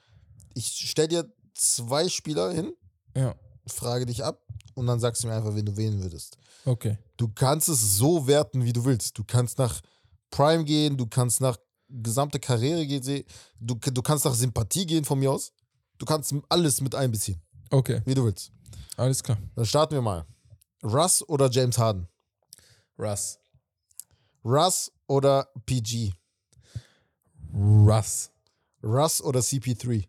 Ich 0.52 0.66
stell 0.90 1.08
dir 1.08 1.24
zwei 1.54 2.10
Spieler 2.10 2.52
hin, 2.52 2.74
Ja, 3.16 3.34
frage 3.66 4.04
dich 4.04 4.22
ab 4.24 4.42
und 4.74 4.86
dann 4.86 5.00
sagst 5.00 5.22
du 5.22 5.28
mir 5.28 5.34
einfach, 5.34 5.54
wen 5.54 5.64
du 5.64 5.76
wählen 5.78 6.02
würdest. 6.02 6.36
okay. 6.66 6.98
Du 7.20 7.28
kannst 7.28 7.68
es 7.68 7.98
so 7.98 8.26
werten, 8.26 8.64
wie 8.64 8.72
du 8.72 8.82
willst. 8.86 9.18
Du 9.18 9.24
kannst 9.24 9.58
nach 9.58 9.82
Prime 10.30 10.64
gehen, 10.64 10.96
du 10.96 11.06
kannst 11.06 11.42
nach 11.42 11.58
gesamte 11.90 12.40
Karriere 12.40 12.86
gehen, 12.86 13.26
du, 13.60 13.74
du 13.74 14.00
kannst 14.00 14.24
nach 14.24 14.32
Sympathie 14.32 14.86
gehen 14.86 15.04
von 15.04 15.18
mir 15.18 15.30
aus. 15.30 15.52
Du 15.98 16.06
kannst 16.06 16.34
alles 16.48 16.80
mit 16.80 16.94
einbeziehen, 16.94 17.38
Okay, 17.68 18.00
wie 18.06 18.14
du 18.14 18.24
willst. 18.24 18.50
alles 18.96 19.22
klar. 19.22 19.36
Dann 19.54 19.66
starten 19.66 19.96
wir 19.96 20.00
mal. 20.00 20.24
Russ 20.82 21.22
oder 21.28 21.50
James 21.50 21.76
Harden? 21.76 22.08
Russ. 22.98 23.38
Russ 24.42 24.90
oder 25.06 25.46
PG? 25.66 26.14
Russ. 27.52 28.30
Russ 28.82 29.20
oder 29.20 29.40
CP3? 29.40 30.08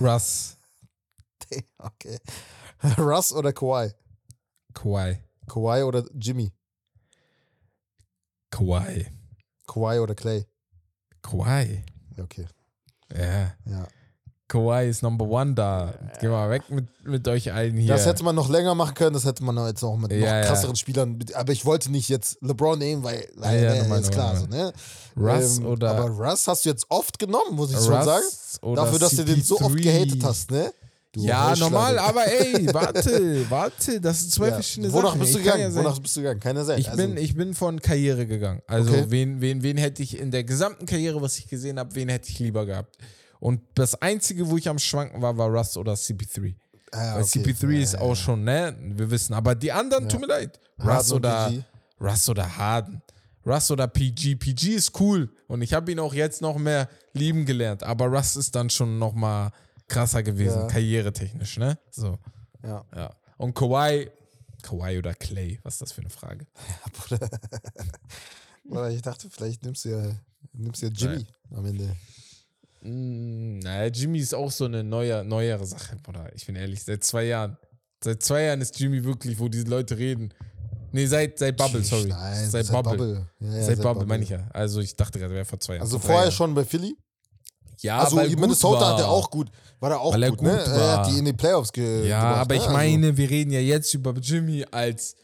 Russ. 0.00 0.55
Okay. 1.78 2.18
Russ 2.98 3.32
oder 3.32 3.52
Kawhi? 3.52 3.90
Kawhi. 4.74 5.18
Kawhi 5.46 5.82
oder 5.82 6.04
Jimmy? 6.14 6.52
Kawhi. 8.50 9.06
Kawhi 9.66 9.98
oder 10.00 10.14
Clay? 10.14 10.46
Kawhi. 11.22 11.82
Okay. 12.20 12.46
Ja. 13.14 13.52
Ja. 13.70 13.88
Kawhi 14.48 14.88
ist 14.88 15.02
Number 15.02 15.24
One 15.26 15.54
da. 15.54 15.92
Geh 16.20 16.28
mal 16.28 16.48
weg 16.50 16.70
mit, 16.70 16.86
mit 17.04 17.26
euch 17.26 17.52
allen 17.52 17.76
hier. 17.76 17.92
Das 17.92 18.06
hätte 18.06 18.22
man 18.22 18.34
noch 18.36 18.48
länger 18.48 18.74
machen 18.76 18.94
können, 18.94 19.12
das 19.14 19.24
hätte 19.24 19.42
man 19.42 19.56
jetzt 19.66 19.82
auch 19.82 19.96
mit 19.96 20.12
noch 20.12 20.16
Ja, 20.16 20.38
ja. 20.40 20.46
krasseren 20.46 20.76
Spielern. 20.76 21.16
mit- 21.18 21.34
Aber 21.34 21.52
ich 21.52 21.64
wollte 21.64 21.90
nicht 21.90 22.08
jetzt 22.08 22.38
LeBron 22.42 22.78
nehmen, 22.78 23.02
weil, 23.02 23.28
weil 23.34 23.56
Ja, 23.58 23.64
ja, 23.64 23.74
ne, 23.74 23.82
normal, 23.82 24.00
ist 24.02 24.12
klar 24.12 24.36
so, 24.36 24.46
ne? 24.46 24.72
Russ 25.16 25.58
Ähm, 25.58 25.66
oder 25.66 25.90
Aber 25.90 26.10
Russ 26.10 26.46
hast 26.46 26.64
du 26.64 26.68
jetzt 26.68 26.86
oft 26.90 27.18
genommen, 27.18 27.56
muss 27.56 27.70
ich 27.70 27.76
schon 27.76 27.86
sagen. 28.04 28.22
Russ 28.24 28.58
oder 28.62 28.84
Dafür, 28.84 28.98
dass 29.00 29.16
du 29.16 29.24
den 29.24 29.42
so 29.42 29.56
oft 29.60 29.74
CP3. 29.74 29.82
gehatet 29.82 30.24
hast, 30.24 30.50
ne? 30.52 30.72
Du 31.16 31.22
Ja, 31.24 31.56
normal, 31.56 31.98
aber 31.98 32.26
ey, 32.26 32.68
warte, 32.74 33.46
warte, 33.50 34.00
das 34.02 34.20
sind 34.20 34.32
zwei 34.32 34.48
Ja. 34.48 34.54
verschiedene 34.54 34.92
Wonach 34.92 35.08
Sachen. 35.10 35.20
bist 35.20 35.34
du 35.34 35.38
gegangen? 35.38 35.60
ja 35.62 35.70
sagen- 35.70 35.86
Wonach 35.86 35.98
bist 35.98 36.14
du 36.16 36.20
gegangen? 36.20 36.40
Keiner 36.40 36.64
sagt. 36.64 36.78
Ich 36.78 36.90
bin, 36.92 37.16
ich 37.16 37.34
bin 37.34 37.54
von 37.54 37.80
Karriere 37.80 38.26
gegangen. 38.26 38.60
Also 38.66 38.90
Okay. 38.92 39.06
wen, 39.08 39.40
wen, 39.40 39.62
wen 39.62 39.78
hätte 39.78 40.02
ich 40.02 40.18
in 40.18 40.30
der 40.30 40.44
gesamten 40.44 40.84
Karriere, 40.84 41.22
was 41.22 41.38
ich 41.38 41.48
gesehen 41.48 41.78
habe, 41.78 41.94
wen 41.94 42.10
hätte 42.10 42.28
ich 42.28 42.38
lieber 42.38 42.66
gehabt? 42.66 42.96
Und 43.40 43.62
das 43.74 44.00
Einzige, 44.02 44.48
wo 44.50 44.58
ich 44.58 44.68
am 44.68 44.78
Schwanken 44.78 45.22
war, 45.22 45.36
war 45.38 45.48
Russ 45.48 45.76
oder 45.78 45.94
CP3. 45.94 46.54
ah, 46.92 47.14
Weil 47.14 47.22
okay. 47.22 47.40
CP3 47.40 47.72
Ja, 47.72 47.80
ist 47.82 47.98
auch 47.98 48.14
schon, 48.14 48.44
ne? 48.44 48.76
Wir 48.80 49.10
wissen. 49.10 49.32
Aber 49.32 49.54
die 49.54 49.72
anderen, 49.72 50.08
tut 50.10 50.20
mir 50.20 50.26
leid. 50.26 50.60
Russ 50.84 51.10
oder, 51.12 51.48
PG. 51.48 51.64
Russ 52.00 52.28
oder 52.28 52.56
Harden. 52.58 53.00
Russ 53.46 53.70
oder 53.70 53.86
PG. 53.88 54.34
PG 54.36 54.74
ist 54.74 55.00
cool. 55.00 55.30
Und 55.48 55.62
ich 55.62 55.72
habe 55.72 55.90
ihn 55.92 55.98
auch 55.98 56.12
jetzt 56.12 56.42
noch 56.42 56.58
mehr 56.58 56.88
lieben 57.14 57.46
gelernt. 57.46 57.84
Aber 57.84 58.06
Russ 58.06 58.36
ist 58.36 58.54
dann 58.54 58.68
schon 58.68 58.98
noch 58.98 59.14
mal 59.14 59.50
krasser 59.88 60.22
gewesen, 60.22 60.58
Ja. 60.60 60.66
karrieretechnisch, 60.66 61.58
ne? 61.58 61.78
So, 61.90 62.18
Ja. 62.62 62.84
ja. 62.94 63.14
Und 63.38 63.54
Kawhi, 63.54 64.10
Kawhi 64.62 64.98
oder 64.98 65.14
Clay, 65.14 65.58
was 65.62 65.74
ist 65.74 65.82
das 65.82 65.92
für 65.92 66.00
eine 66.00 66.10
Frage? 66.10 66.46
Oder 68.68 68.90
ich 68.90 69.02
dachte, 69.02 69.28
vielleicht 69.30 69.62
nimmst 69.64 69.84
du 69.84 69.90
ja, 69.90 70.12
nimmst 70.52 70.82
ja 70.82 70.88
Jimmy 70.88 71.26
am 71.50 71.66
Ende. 71.66 71.96
Mm, 72.82 73.58
naja, 73.60 73.90
Jimmy 73.92 74.18
ist 74.18 74.34
auch 74.34 74.50
so 74.50 74.64
eine 74.64 74.82
neue, 74.82 75.24
neuere 75.24 75.66
Sache, 75.66 75.96
Bruder. 76.02 76.30
Ich 76.34 76.46
bin 76.46 76.56
ehrlich, 76.56 76.82
seit 76.82 77.04
zwei 77.04 77.24
Jahren. 77.24 77.56
Seit 78.02 78.22
zwei 78.22 78.42
Jahren 78.42 78.60
ist 78.60 78.78
Jimmy 78.78 79.02
wirklich, 79.04 79.38
wo 79.38 79.48
diese 79.48 79.64
Leute 79.66 79.96
reden. 79.96 80.32
Nee, 80.92 81.06
seit, 81.06 81.38
seit 81.38 81.56
Bubble, 81.56 81.82
sorry. 81.82 82.08
Nein, 82.08 82.48
seit, 82.48 82.70
Bubble. 82.70 83.26
Ja, 83.40 83.54
ja, 83.54 83.62
seit 83.64 83.82
Bubble, 83.82 84.06
meine 84.06 84.22
ich 84.22 84.30
ja. 84.30 84.48
Also 84.52 84.80
ich 84.80 84.94
dachte 84.96 85.18
gerade, 85.18 85.32
er 85.32 85.36
wäre 85.36 85.44
vor 85.44 85.58
zwei 85.60 85.74
Jahren. 85.74 85.82
Also 85.82 85.98
vorher 85.98 86.22
Jahren. 86.22 86.32
schon 86.32 86.54
bei 86.54 86.64
Philly. 86.64 86.96
Ja, 87.86 87.98
Also 88.00 88.16
weil 88.16 88.26
in 88.26 88.32
gut 88.32 88.40
Minnesota 88.40 88.80
war. 88.80 88.92
hat 88.94 89.00
er 89.00 89.08
auch 89.08 89.30
gut, 89.30 89.48
war 89.80 89.90
er 89.90 90.00
auch 90.00 90.12
Weil 90.14 90.22
er 90.24 90.30
gut, 90.30 90.42
ne? 90.42 90.50
gut 90.50 90.58
Er 90.58 90.92
hat 90.92 91.06
war. 91.06 91.08
die 91.10 91.18
in 91.18 91.24
die 91.24 91.32
Playoffs 91.32 91.72
ge 91.72 92.06
Ja, 92.06 92.20
gebracht, 92.20 92.40
aber 92.42 92.54
ne? 92.54 92.60
ich 92.60 92.66
Also- 92.66 92.76
meine, 92.76 93.16
wir 93.16 93.30
reden 93.30 93.50
ja 93.52 93.60
jetzt 93.60 93.92
über 93.94 94.12
Jimmy 94.12 94.64
als 94.70 95.14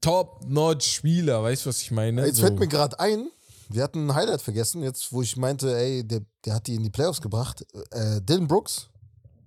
Top-Notch-Spieler. 0.00 1.42
Weißt 1.42 1.64
du, 1.64 1.68
was 1.68 1.80
ich 1.82 1.90
meine? 1.90 2.26
Jetzt 2.26 2.36
So. 2.36 2.42
fällt 2.42 2.58
mir 2.58 2.68
gerade 2.68 2.98
ein, 3.00 3.30
wir 3.68 3.82
hatten 3.82 4.08
ein 4.10 4.14
Highlight 4.14 4.42
vergessen, 4.42 4.82
jetzt 4.82 5.12
wo 5.12 5.22
ich 5.22 5.36
meinte, 5.36 5.76
ey, 5.76 6.06
der, 6.06 6.20
der 6.44 6.54
hat 6.54 6.66
die 6.66 6.74
in 6.74 6.82
die 6.82 6.90
Playoffs 6.90 7.20
gebracht. 7.20 7.64
Äh, 7.92 8.20
Dylan 8.22 8.46
Brooks 8.48 8.88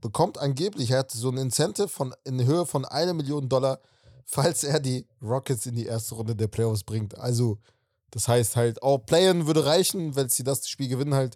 bekommt 0.02 0.38
angeblich, 0.38 0.92
er 0.92 1.00
hat 1.00 1.12
so 1.12 1.30
ein 1.30 1.38
Incentive 1.38 1.88
von, 1.88 2.14
in 2.24 2.44
Höhe 2.46 2.66
von 2.66 2.86
einer 2.86 3.14
Million 3.14 3.48
Dollar, 3.50 3.80
falls 4.26 4.64
er 4.64 4.80
die 4.80 5.06
Rockets 5.22 5.66
in 5.66 5.76
die 5.76 5.86
erste 5.86 6.16
Runde 6.16 6.36
der 6.36 6.48
Playoffs 6.48 6.84
bringt. 6.84 7.18
Also, 7.18 7.58
das 8.12 8.28
heißt 8.28 8.56
halt, 8.56 8.82
auch 8.84 9.00
Playen 9.00 9.48
würde 9.48 9.66
reichen, 9.66 10.16
wenn 10.16 10.30
sie 10.30 10.44
das 10.44 10.68
Spiel 10.68 10.88
gewinnen 10.88 11.14
halt, 11.14 11.36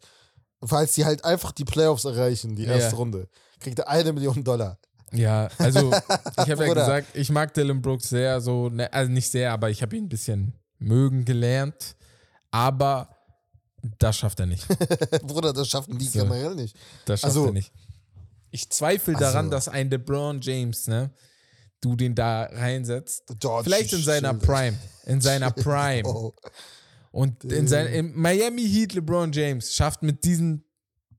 falls 0.64 0.94
sie 0.96 1.06
halt 1.06 1.24
einfach 1.26 1.52
die 1.52 1.66
Playoffs 1.66 2.06
erreichen, 2.06 2.56
die 2.56 2.64
Ja. 2.64 2.74
erste 2.74 2.96
Runde, 2.96 3.28
kriegt 3.60 3.80
er 3.80 3.88
eine 3.90 4.14
Million 4.14 4.44
Dollar. 4.44 4.78
Ja, 5.14 5.48
also 5.58 5.92
ich 5.94 6.50
habe 6.52 6.68
ja 6.68 6.74
gesagt, 6.74 7.08
ich 7.16 7.30
mag 7.30 7.54
Dylan 7.54 7.82
Brooks 7.82 8.10
sehr, 8.10 8.42
so, 8.42 8.68
ne, 8.70 8.92
also 8.92 9.10
nicht 9.12 9.32
sehr, 9.32 9.54
aber 9.54 9.70
ich 9.70 9.82
habe 9.82 9.96
ihn 9.96 10.06
ein 10.06 10.10
bisschen 10.10 10.54
mögen 10.80 11.24
gelernt. 11.26 11.96
Aber 12.52 13.10
das 14.00 14.18
schafft 14.18 14.40
er 14.40 14.46
nicht. 14.48 14.68
Bruder, 15.24 15.54
das 15.54 15.70
schaffen 15.70 15.98
die 15.98 16.06
So. 16.08 16.20
generell 16.24 16.56
nicht. 16.56 16.76
Das 17.06 17.22
schafft 17.22 17.30
Also- 17.36 17.46
er 17.48 17.54
nicht. 17.54 17.72
Ich 18.52 18.70
zweifle 18.70 19.14
daran, 19.14 19.46
Also- 19.46 19.50
dass 19.52 19.68
ein 19.70 19.90
LeBron 19.90 20.42
James, 20.42 20.88
ne, 20.88 21.12
du 21.82 21.96
den 21.96 22.16
da 22.16 22.44
reinsetzt. 22.44 23.24
George, 23.40 23.66
Vielleicht 23.66 23.94
in 23.94 24.02
seiner. 24.04 24.34
Prime. 24.34 24.78
In 25.06 25.22
seiner 25.22 25.52
Prime. 25.52 26.04
Oh. 26.08 26.34
Und 27.12 27.44
in, 27.46 27.68
sein, 27.68 27.88
in 27.88 28.20
Miami 28.20 28.64
Heat 28.68 28.94
LeBron 28.94 29.32
James 29.32 29.74
schafft 29.74 30.04
mit 30.04 30.24
diesen 30.24 30.64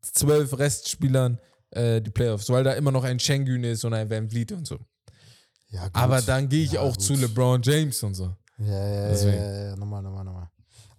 zwölf 0.02 0.58
Restspielern 0.58 1.38
äh, 1.70 2.00
die 2.00 2.10
Playoffs, 2.10 2.48
weil 2.50 2.64
da 2.64 2.72
immer 2.72 2.92
noch 2.92 3.04
ein 3.04 3.18
Schengen 3.18 3.64
ist 3.64 3.84
und 3.84 3.94
ein 3.94 4.08
Van 4.08 4.28
Vliet 4.30 4.52
und 4.52 4.66
so. 4.66 4.78
Ja, 5.70 5.84
gut. 5.84 5.96
Aber 5.96 6.22
dann 6.22 6.48
gehe 6.48 6.64
ich 6.64 6.72
Ja, 6.72 6.80
auch 6.80 6.92
gut. 6.96 7.02
zu 7.02 7.14
LeBron 7.14 7.60
James 7.62 8.02
und 8.02 8.14
so. 8.14 8.34
Ja, 8.58 8.66
ja, 8.88 9.08
Deswegen. 9.10 9.36
ja, 9.36 9.52
ja, 9.52 9.64
ja, 9.70 9.76
nochmal, 9.76 10.02
nochmal, 10.02 10.24
nochmal. 10.24 10.48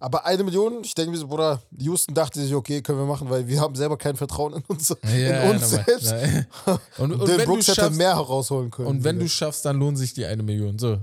Aber 0.02 0.24
eine 0.24 0.42
Million, 0.44 0.82
ich 0.82 0.94
denke 0.94 1.10
mir 1.10 1.18
so, 1.18 1.26
Bruder, 1.28 1.60
Houston 1.78 2.14
dachte 2.14 2.40
sich, 2.40 2.54
okay, 2.54 2.80
können 2.80 2.98
wir 2.98 3.04
machen, 3.04 3.28
weil 3.28 3.46
wir 3.46 3.60
haben 3.60 3.74
selber 3.74 3.98
kein 3.98 4.16
Vertrauen 4.16 4.54
in 4.54 4.62
uns, 4.68 4.88
in 4.90 5.50
uns 5.50 5.70
nochmal. 5.72 5.84
selbst. 5.84 6.10
Nein. 6.10 6.46
Und, 6.98 7.12
und, 7.12 7.20
Und 7.20 7.28
wenn 7.28 7.38
du 7.38 7.44
Brooks 7.44 7.68
hätte 7.68 7.80
schaffst, 7.82 7.98
mehr 7.98 8.14
herausholen 8.14 8.70
können. 8.70 8.88
und 8.88 9.04
wenn 9.04 9.16
du 9.16 9.24
Digga. 9.24 9.30
schaffst, 9.34 9.64
dann 9.66 9.78
lohnt 9.78 9.98
sich 9.98 10.14
die 10.14 10.24
eine 10.24 10.42
Million. 10.42 10.78
So, 10.78 10.98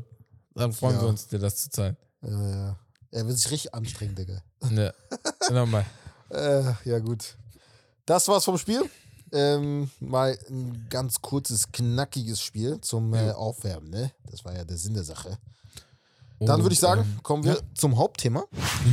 dann 0.56 0.72
freuen 0.74 0.96
Ja. 0.96 1.02
wir 1.04 1.10
uns, 1.10 1.28
dir 1.28 1.38
das 1.38 1.58
zu 1.58 1.70
zahlen. 1.70 1.96
Ja, 2.24 2.50
ja. 2.50 2.80
Er 3.12 3.28
wird 3.28 3.38
sich 3.38 3.52
richtig 3.52 3.74
anstrengen, 3.74 4.16
Digga. 4.16 4.42
Ja. 4.72 4.94
Nochmal. 5.52 5.86
Äh, 6.30 6.74
ja, 6.84 7.00
gut. 7.00 7.38
Das 8.06 8.28
war's 8.28 8.44
vom 8.44 8.58
Spiel. 8.58 8.84
Ähm, 9.32 9.90
mal 10.02 10.38
ein 10.50 10.86
ganz 10.90 11.22
kurzes, 11.22 11.72
knackiges 11.72 12.42
Spiel 12.42 12.82
zum 12.82 13.14
äh, 13.14 13.32
Aufwärmen, 13.32 13.90
ne? 13.90 14.12
Das 14.30 14.44
war 14.44 14.54
ja 14.54 14.66
der 14.66 14.76
Sinn 14.76 14.94
der 14.94 15.06
Sache. 15.06 15.38
Dann 16.42 16.58
Und, 16.58 16.64
würde 16.64 16.74
ich 16.74 16.82
sagen, 16.82 17.04
ähm, 17.04 17.24
kommen 17.24 17.46
wir 17.46 17.62
zum 17.76 17.98
Hauptthema. 17.98 18.44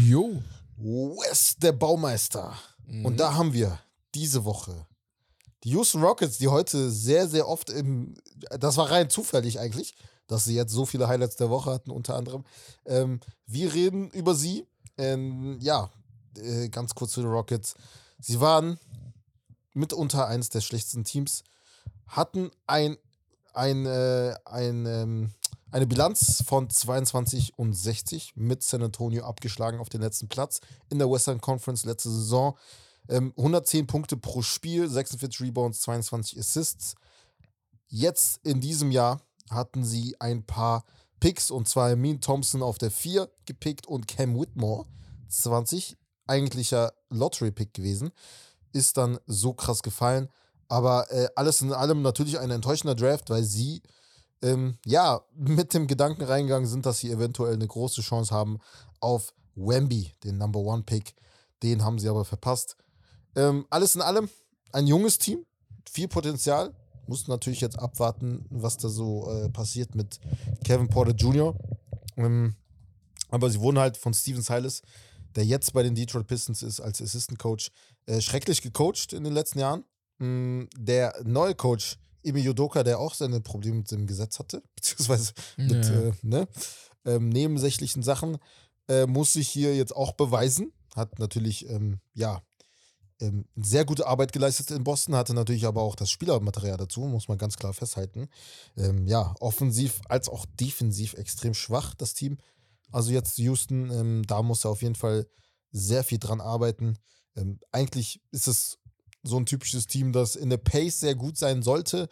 Jo. 0.05 0.41
Wes, 0.77 1.57
der 1.57 1.73
Baumeister. 1.73 2.55
Mhm. 2.87 3.05
Und 3.05 3.19
da 3.19 3.35
haben 3.35 3.53
wir 3.53 3.81
diese 4.15 4.45
Woche 4.45 4.87
die 5.65 5.71
Houston 5.71 6.03
Rockets, 6.03 6.39
die 6.39 6.49
heute 6.49 6.91
sehr, 6.91 7.27
sehr 7.27 7.49
oft 7.49 7.71
im. 7.71 8.15
Das 8.61 8.77
war 8.77 8.91
rein 8.91 9.09
zufällig 9.09 9.59
eigentlich, 9.59 9.95
dass 10.27 10.45
sie 10.45 10.55
jetzt 10.55 10.73
so 10.73 10.85
viele 10.85 11.09
Highlights 11.09 11.37
der 11.37 11.51
Woche 11.51 11.71
hatten, 11.71 11.91
unter 11.91 12.17
anderem. 12.17 12.45
Ähm, 12.85 13.21
wir 13.47 13.73
reden 13.73 14.11
über 14.11 14.35
sie. 14.35 14.67
Ähm, 14.97 15.59
ja, 15.61 15.91
äh, 16.37 16.69
ganz 16.69 16.95
kurz 16.95 17.13
zu 17.13 17.23
den 17.23 17.31
Rockets. 17.31 17.75
Sie 18.21 18.41
waren 18.41 18.79
mitunter 19.73 20.29
eines 20.29 20.51
der 20.51 20.61
schlechtesten 20.61 21.05
Teams, 21.05 21.43
hatten 22.07 22.51
ein, 22.67 22.97
ein, 23.55 23.87
äh, 23.87 24.35
ein, 24.45 24.87
ähm, 24.87 25.31
eine 25.71 25.87
Bilanz 25.87 26.45
von 26.47 26.71
22 26.71 27.59
und 27.59 27.73
60 27.73 28.37
mit 28.37 28.63
San 28.63 28.83
Antonio 28.83 29.25
abgeschlagen 29.25 29.81
auf 29.81 29.89
den 29.89 30.03
letzten 30.03 30.29
Platz 30.29 30.61
in 30.91 30.99
der 30.99 31.11
Western 31.11 31.41
Conference 31.41 31.85
letzte 31.85 32.11
Saison. 32.11 32.57
Ähm, 33.09 33.33
110 33.37 33.87
Punkte 33.87 34.17
pro 34.17 34.43
Spiel, 34.43 34.89
46 34.89 35.41
Rebounds, 35.41 35.81
22 35.83 36.39
Assists. 36.39 36.95
Jetzt 37.89 38.41
in 38.45 38.61
diesem 38.61 38.91
Jahr 38.91 39.21
hatten 39.51 39.85
sie 39.85 40.17
ein 40.21 40.45
paar 40.45 40.85
Picks 41.21 41.51
und 41.51 41.69
zwar 41.69 41.91
Amin 41.91 42.21
Thompson 42.21 42.63
auf 42.63 42.79
der 42.79 42.91
4 42.91 43.31
gepickt 43.47 43.87
und 43.87 44.09
Cam 44.09 44.39
Whitmore 44.39 44.87
20, 45.29 45.97
eigentlicher 46.27 46.93
Lottery-Pick 47.11 47.75
gewesen. 47.75 48.11
Ist 48.73 48.97
dann 48.97 49.19
so 49.27 49.53
krass 49.53 49.83
gefallen. 49.83 50.29
Aber 50.69 51.11
äh, 51.11 51.29
alles 51.37 51.61
in 51.61 51.73
allem 51.73 52.03
natürlich 52.03 52.39
ein 52.39 52.51
enttäuschender 52.51 52.95
Draft, 52.95 53.31
weil 53.31 53.45
sie 53.45 53.83
ähm, 54.43 54.79
ja 54.85 55.21
mit 55.35 55.75
dem 55.75 55.87
Gedanken 55.87 56.23
reingegangen 56.23 56.69
sind, 56.69 56.87
dass 56.87 56.99
sie 56.99 57.11
eventuell 57.11 57.55
eine 57.55 57.67
große 57.67 58.01
Chance 58.01 58.35
haben 58.35 58.59
auf 59.01 59.33
Wemby, 59.55 60.13
den 60.25 60.39
Number 60.39 60.61
One 60.61 60.83
Pick. 60.83 61.15
Den 61.63 61.85
haben 61.85 61.99
sie 61.99 62.09
aber 62.09 62.25
verpasst. 62.25 62.77
Ähm, 63.37 63.67
alles 63.71 63.95
in 63.95 64.03
allem 64.03 64.29
ein 64.73 64.87
junges 64.87 65.19
Team, 65.19 65.45
viel 65.91 66.09
Potenzial, 66.09 66.75
Muss 67.07 67.29
natürlich 67.29 67.61
jetzt 67.61 67.79
abwarten, 67.79 68.47
was 68.49 68.79
da 68.79 68.89
so 68.89 69.31
äh, 69.31 69.51
passiert 69.51 69.95
mit 69.95 70.19
Kevin 70.65 70.89
Porter 70.89 71.13
Jr. 71.15 71.55
Ähm, 72.17 72.55
aber 73.29 73.51
sie 73.51 73.61
wurden 73.61 73.79
halt 73.79 73.97
von 73.99 74.15
Steven 74.15 74.41
Silas, 74.41 74.81
der 75.37 75.45
jetzt 75.45 75.73
bei 75.75 75.83
den 75.83 75.95
Detroit 75.95 76.27
Pistons 76.27 76.63
ist, 76.63 76.81
als 76.81 77.03
Assistant 77.03 77.39
Coach, 77.39 77.71
äh, 78.07 78.21
schrecklich 78.23 78.63
gecoacht 78.63 79.13
in 79.13 79.23
den 79.25 79.35
letzten 79.35 79.59
Jahren. 79.59 79.85
Mm, 80.19 80.65
der 80.79 81.15
neue 81.25 81.55
Coach, 81.55 81.99
Imi 82.23 82.41
Yudoka, 82.41 82.83
der 82.85 82.99
auch 82.99 83.13
seine 83.15 83.41
Probleme 83.41 83.79
mit 83.79 83.91
dem 83.91 84.07
Gesetz 84.07 84.39
hatte, 84.39 84.63
beziehungsweise 84.77 85.33
mit 85.59 85.85
Ja. 85.85 86.01
äh, 86.01 86.13
ne, 86.23 86.49
ähm, 87.05 87.29
nebensächlichen 87.29 88.03
Sachen, 88.03 88.39
äh, 88.89 89.07
muss 89.07 89.35
sich 89.35 89.49
hier 89.49 89.77
jetzt 89.77 89.95
auch 89.95 90.13
beweisen. 90.13 90.73
Hat 90.97 91.19
natürlich, 91.19 91.69
ähm, 91.69 91.99
ja, 92.15 92.41
ähm, 93.25 93.47
sehr 93.57 93.85
gute 93.85 94.07
Arbeit 94.07 94.33
geleistet 94.33 94.71
in 94.71 94.85
Boston, 94.85 95.15
hatte 95.17 95.33
natürlich 95.33 95.67
aber 95.67 95.83
auch 95.83 95.97
das 95.97 96.11
Spielermaterial 96.11 96.77
dazu, 96.77 97.01
muss 97.01 97.29
man 97.29 97.39
ganz 97.39 97.57
klar 97.57 97.73
festhalten. 97.73 98.29
Ähm, 98.77 99.07
ja, 99.07 99.35
offensiv 99.41 100.01
als 100.09 100.29
auch 100.29 100.45
defensiv 100.61 101.15
extrem 101.15 101.55
schwach, 101.55 101.95
das 101.95 102.15
Team. 102.15 102.37
Also 102.93 103.13
jetzt 103.13 103.39
Houston, 103.39 103.91
ähm, 103.91 104.23
da 104.27 104.43
muss 104.43 104.65
er 104.65 104.71
auf 104.71 104.83
jeden 104.83 104.95
Fall 104.95 105.27
sehr 105.73 106.05
viel 106.05 106.19
dran 106.19 106.41
arbeiten. 106.41 106.99
Ähm, 107.35 107.59
eigentlich 107.73 108.21
ist 108.31 108.47
es 108.47 108.79
so 109.23 109.39
ein 109.39 109.47
typisches 109.47 109.87
Team, 109.87 110.13
das 110.13 110.37
in 110.37 110.51
der 110.51 110.59
Pace 110.59 111.01
sehr 111.01 111.15
gut 111.15 111.39
sein 111.39 111.63
sollte. 111.63 112.09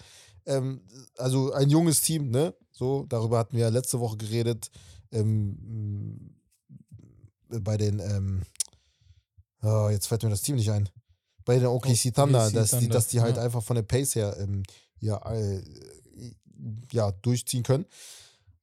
Ähm, 0.46 0.80
also 1.18 1.52
ein 1.52 1.68
junges 1.68 2.00
Team, 2.00 2.30
ne? 2.30 2.54
So, 2.70 3.04
darüber 3.06 3.38
hatten 3.38 3.56
wir 3.56 3.70
letzte 3.70 4.00
Woche 4.00 4.16
geredet. 4.16 4.70
Ähm, 5.12 6.36
bei 7.48 7.76
den, 7.76 8.00
oh, 9.62 9.88
jetzt 9.90 10.06
fällt 10.06 10.22
mir 10.22 10.30
das 10.30 10.40
Team 10.40 10.56
nicht 10.56 10.70
ein. 10.70 10.88
Bei 11.44 11.58
den 11.58 11.66
OKC 11.66 12.14
Thunder, 12.14 12.50
dass 12.50 12.70
die, 12.70 12.76
Thunder, 12.76 12.94
dass 12.94 13.08
die 13.08 13.20
halt 13.20 13.36
ja. 13.36 13.42
einfach 13.42 13.62
von 13.62 13.76
der 13.76 13.82
Pace 13.82 14.14
her 14.14 14.36
ähm, 14.38 14.62
ja, 15.00 15.16
äh, 15.32 15.62
ja, 16.92 17.10
durchziehen 17.10 17.62
können. 17.62 17.86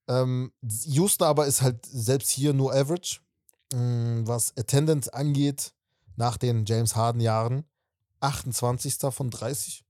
Ähm, 0.07 0.51
Houston 0.85 1.25
aber 1.25 1.45
ist 1.45 1.61
halt 1.61 1.85
selbst 1.85 2.29
hier 2.29 2.53
nur 2.53 2.73
Average, 2.73 3.19
ähm, 3.73 4.25
was 4.25 4.55
Attendance 4.57 5.13
angeht, 5.13 5.73
nach 6.15 6.37
den 6.37 6.65
James 6.65 6.95
Harden 6.95 7.21
Jahren. 7.21 7.63
28. 8.21 8.97
von 9.11 9.29
30. 9.29 9.83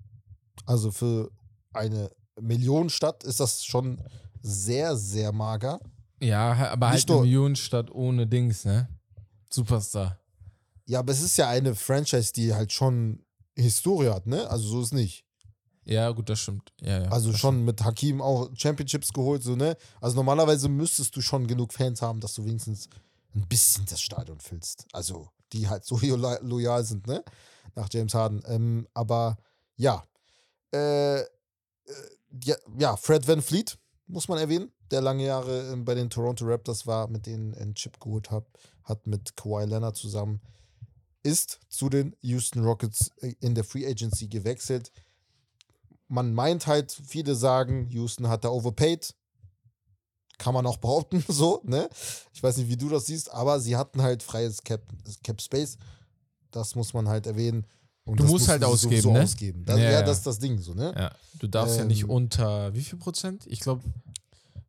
Also 0.66 0.92
für 0.92 1.32
eine 1.74 2.12
Millionenstadt 2.40 3.24
ist 3.24 3.40
das 3.40 3.64
schon 3.66 4.02
sehr, 4.42 4.96
sehr 4.96 5.32
mager. 5.32 5.80
Ja, 6.22 6.52
aber 6.72 6.88
halt 6.90 6.98
Nicht 6.98 7.10
eine 7.10 7.16
nur- 7.16 7.26
Millionenstadt 7.26 7.90
ohne 7.92 8.28
Dings, 8.28 8.66
ne? 8.66 8.88
Superstar. 9.50 10.19
Ja, 10.90 11.00
aber 11.00 11.12
es 11.14 11.22
ist 11.22 11.38
ja 11.38 11.48
eine 11.48 11.76
Franchise, 11.76 12.34
die 12.34 12.54
halt 12.54 12.74
schon 12.74 13.24
Historie 13.56 14.10
hat, 14.10 14.26
ne? 14.26 14.50
Also 14.50 14.68
so 14.68 14.82
ist 14.82 14.92
nicht. 14.94 15.24
Ja, 15.86 16.10
gut, 16.10 16.30
das 16.30 16.40
stimmt. 16.40 16.74
Ja, 16.82 17.04
ja, 17.04 17.10
Also 17.12 17.32
das 17.32 17.40
schon 17.40 17.64
mit 17.64 17.84
Hakim 17.84 18.22
auch 18.24 18.50
Championships 18.56 19.14
geholt, 19.14 19.44
so, 19.44 19.56
ne? 19.56 19.78
Also 20.02 20.16
normalerweise 20.16 20.68
müsstest 20.68 21.16
du 21.16 21.22
schon 21.22 21.46
genug 21.46 21.74
Fans 21.74 22.02
haben, 22.02 22.20
dass 22.20 22.34
du 22.34 22.44
wenigstens 22.44 22.90
ein 23.36 23.48
bisschen 23.48 23.86
das 23.88 24.02
Stadion 24.02 24.40
füllst. 24.40 24.86
Also, 24.92 25.30
die 25.54 25.68
halt 25.70 25.86
so 25.86 25.98
lo- 26.02 26.42
loyal 26.42 26.84
sind, 26.84 27.06
ne? 27.06 27.24
Nach 27.76 27.88
James 27.92 28.16
Harden. 28.16 28.42
Ähm, 28.48 28.88
aber 28.96 29.38
ja. 29.78 30.04
Äh, 30.74 31.20
äh, 31.20 31.26
ja. 32.46 32.56
Ja, 32.80 32.96
Fred 32.98 33.28
Van 33.28 33.44
Fleet, 33.44 33.78
muss 34.08 34.28
man 34.28 34.40
erwähnen, 34.40 34.72
der 34.90 35.02
lange 35.02 35.24
Jahre 35.26 35.72
ähm, 35.72 35.86
bei 35.86 35.94
den 35.94 36.10
Toronto 36.10 36.46
Raptors 36.46 36.88
war, 36.88 37.08
mit 37.10 37.28
denen 37.28 37.54
ein 37.54 37.76
Chip 37.76 38.00
geholt 38.00 38.32
hat, 38.32 38.46
hat 38.84 39.06
mit 39.06 39.36
Kawhi 39.36 39.66
Leonard 39.66 39.96
zusammen, 39.96 40.42
ist 41.24 41.60
zu 41.70 41.90
den 41.90 42.16
Houston 42.22 42.64
Rockets 42.64 43.12
äh, 43.22 43.34
in 43.40 43.56
der 43.56 43.64
Free 43.64 43.86
Agency 43.86 44.28
gewechselt 44.28 44.92
man 46.10 46.34
meint 46.34 46.68
halt, 46.68 46.92
viele 46.92 47.36
sagen, 47.36 47.88
Houston 47.92 48.28
hat 48.28 48.44
da 48.44 48.50
overpaid. 48.50 49.14
Kann 50.38 50.54
man 50.54 50.66
auch 50.66 50.78
behaupten, 50.82 51.24
so, 51.28 51.62
ne? 51.64 51.90
Ich 52.34 52.44
weiß 52.44 52.58
nicht, 52.58 52.70
wie 52.70 52.78
du 52.78 52.90
das 52.90 53.06
siehst, 53.06 53.32
aber 53.32 53.60
sie 53.60 53.78
hatten 53.78 54.02
halt 54.02 54.24
freies 54.24 54.64
Cap, 54.64 54.82
Cap 55.24 55.42
Space. 55.42 55.78
Das 56.52 56.76
muss 56.76 56.94
man 56.94 57.08
halt 57.08 57.28
erwähnen. 57.28 57.66
Und 58.06 58.20
Du 58.20 58.24
musst 58.24 58.48
halt 58.48 58.64
ausgeben, 58.64 59.14
ne? 59.14 59.22
ausgeben. 59.22 59.66
Das, 59.66 59.78
Ja, 59.78 59.92
ja, 59.92 60.02
das 60.02 60.18
ist 60.20 60.26
das 60.28 60.40
Ding, 60.40 60.58
so, 60.58 60.74
ne? 60.74 60.94
Ja, 60.98 61.16
du 61.38 61.48
darfst 61.48 61.78
ja 61.78 61.86
nicht 61.86 62.04
Ähm, 62.04 62.10
unter 62.10 62.74
wie 62.74 62.82
viel 62.82 62.98
Prozent? 62.98 63.46
Ich 63.46 63.60
glaube, 63.60 63.84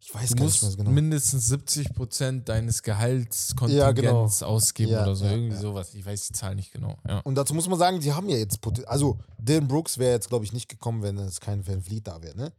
Ich 0.02 0.14
weiß 0.14 0.30
du 0.30 0.36
gar 0.36 0.44
musst 0.44 0.76
genau. 0.78 0.90
mindestens 0.90 1.46
70 1.48 1.92
Prozent 1.94 2.48
deines 2.48 2.82
Gehaltskontingents 2.82 3.78
Ja, 3.78 3.92
genau. 3.92 4.24
ausgeben 4.54 4.92
Ja, 4.92 5.02
oder 5.02 5.14
so. 5.14 5.26
ja, 5.26 5.32
Irgendwie 5.32 5.56
sowas. 5.56 5.94
Ich 5.94 6.04
weiß 6.06 6.28
die 6.28 6.32
Zahl 6.32 6.54
nicht 6.54 6.72
genau. 6.72 6.96
Und 7.24 7.34
dazu 7.34 7.52
muss 7.54 7.68
man 7.68 7.78
sagen, 7.78 8.00
die 8.00 8.12
haben 8.12 8.28
ja 8.28 8.36
jetzt 8.38 8.60
Poten- 8.62 8.84
Also, 8.86 9.18
Dylan 9.38 9.68
Brooks 9.68 9.98
wäre 9.98 10.12
jetzt, 10.12 10.28
glaube 10.30 10.44
ich, 10.46 10.52
nicht 10.54 10.68
gekommen, 10.68 11.02
wenn 11.02 11.18
es 11.18 11.38
kein 11.40 11.66
Van 11.66 11.82
Vliet 11.82 12.06
da 12.06 12.22
wäre, 12.22 12.36
ne? 12.36 12.52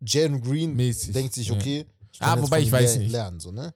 Jalen 0.00 0.40
Green 0.40 0.74
Mäßig, 0.76 1.12
denkt 1.12 1.34
sich, 1.34 1.50
okay, 1.52 1.84
ich 2.12 2.22
Ah, 2.22 2.40
wobei 2.40 2.60
ich 2.60 2.72
weiß 2.72 2.96
nicht. 2.98 3.10
lernen, 3.12 3.38
so, 3.40 3.50
ne? 3.52 3.74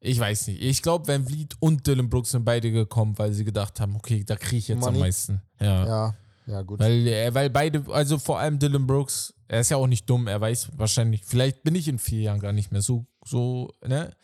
Ich 0.00 0.18
weiß 0.18 0.46
nicht. 0.48 0.62
Ich 0.62 0.82
glaube, 0.82 1.06
Van 1.08 1.26
Vliet 1.26 1.54
und 1.60 1.86
Dylan 1.86 2.08
Brooks 2.08 2.30
sind 2.30 2.44
beide 2.44 2.70
gekommen, 2.70 3.18
weil 3.18 3.32
sie 3.32 3.44
gedacht 3.44 3.78
haben, 3.80 3.96
okay, 3.96 4.22
da 4.24 4.36
kriege 4.36 4.56
ich 4.58 4.68
jetzt 4.68 4.80
Money. 4.80 4.96
am 4.96 5.00
meisten. 5.00 5.42
Ja. 5.60 5.86
Ja, 5.86 6.14
ja, 6.46 6.62
gut. 6.62 6.80
Weil, 6.80 7.06
äh, 7.06 7.32
weil 7.34 7.50
beide, 7.50 7.84
also 7.92 8.18
vor 8.18 8.38
allem 8.38 8.58
Dylan 8.58 8.86
Brooks, 8.86 9.32
er 9.48 9.60
ist 9.60 9.70
ja 9.70 9.76
auch 9.76 9.86
nicht 9.86 10.08
dumm, 10.08 10.26
er 10.26 10.40
weiß 10.40 10.70
wahrscheinlich, 10.76 11.22
vielleicht 11.24 11.62
bin 11.62 11.74
ich 11.74 11.88
in 11.88 11.98
vier 11.98 12.20
Jahren 12.22 12.40
gar 12.40 12.52
nicht 12.52 12.72
mehr 12.72 12.82
so, 12.82 13.06
so, 13.24 13.72
ne? 13.86 14.14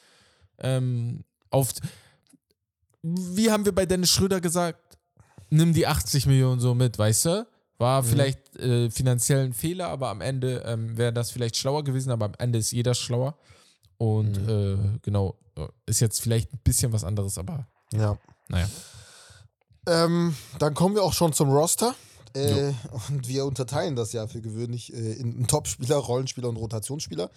Ähm, 0.59 1.25
auf, 1.51 1.73
wie 3.03 3.51
haben 3.51 3.65
wir 3.65 3.75
bei 3.75 3.87
Dennis 3.87 4.11
Schröder 4.11 4.41
gesagt, 4.41 4.99
nimm 5.51 5.73
die 5.73 5.87
80 5.87 6.27
Millionen 6.27 6.61
so 6.61 6.75
mit, 6.75 6.99
weißt 6.99 7.25
du? 7.27 7.47
War 7.79 8.03
Mhm. 8.03 8.07
vielleicht 8.07 8.57
äh, 8.57 8.91
finanziell 8.91 9.45
ein 9.47 9.55
Fehler, 9.55 9.89
aber 9.89 10.11
am 10.11 10.21
Ende 10.21 10.63
ähm, 10.67 10.97
wäre 10.99 11.13
das 11.15 11.31
vielleicht 11.31 11.57
schlauer 11.57 11.83
gewesen, 11.83 12.11
aber 12.11 12.27
am 12.27 12.35
Ende 12.39 12.59
ist 12.59 12.73
jeder 12.73 12.95
schlauer. 12.95 13.39
Und 13.97 14.43
Mhm. 14.43 14.49
äh, 14.95 14.99
genau, 15.03 15.37
ist 15.87 16.01
jetzt 16.01 16.21
vielleicht 16.21 16.53
ein 16.53 16.61
bisschen 16.63 16.93
was 16.93 17.05
anderes, 17.05 17.37
aber 17.39 17.67
ja. 17.93 18.19
naja. 18.49 18.69
Ähm, 19.87 20.35
dann 20.59 20.75
kommen 20.75 20.95
wir 20.95 21.03
auch 21.03 21.13
schon 21.15 21.33
zum 21.33 21.51
Roster. 21.51 21.95
Äh, 22.35 22.73
und 23.09 23.27
wir 23.29 23.45
unterteilen 23.45 23.97
das 23.97 24.13
ja 24.13 24.27
für 24.27 24.41
gewöhnlich 24.41 24.93
äh, 24.93 25.13
in 25.15 25.47
Topspieler, 25.47 25.97
Rollenspieler 25.97 26.49
und 26.49 26.57
Rotationsspieler. 26.57 27.31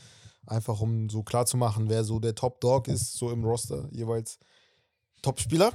Einfach 0.46 0.82
um 0.82 1.10
so 1.10 1.24
klar 1.24 1.46
zu 1.46 1.56
machen, 1.58 1.90
wer 1.90 2.04
so 2.04 2.20
der 2.20 2.36
Top-Dog 2.36 2.88
ist, 2.90 3.14
so 3.14 3.32
im 3.32 3.44
Roster 3.46 3.88
jeweils. 3.92 4.40
Topspieler 5.22 5.72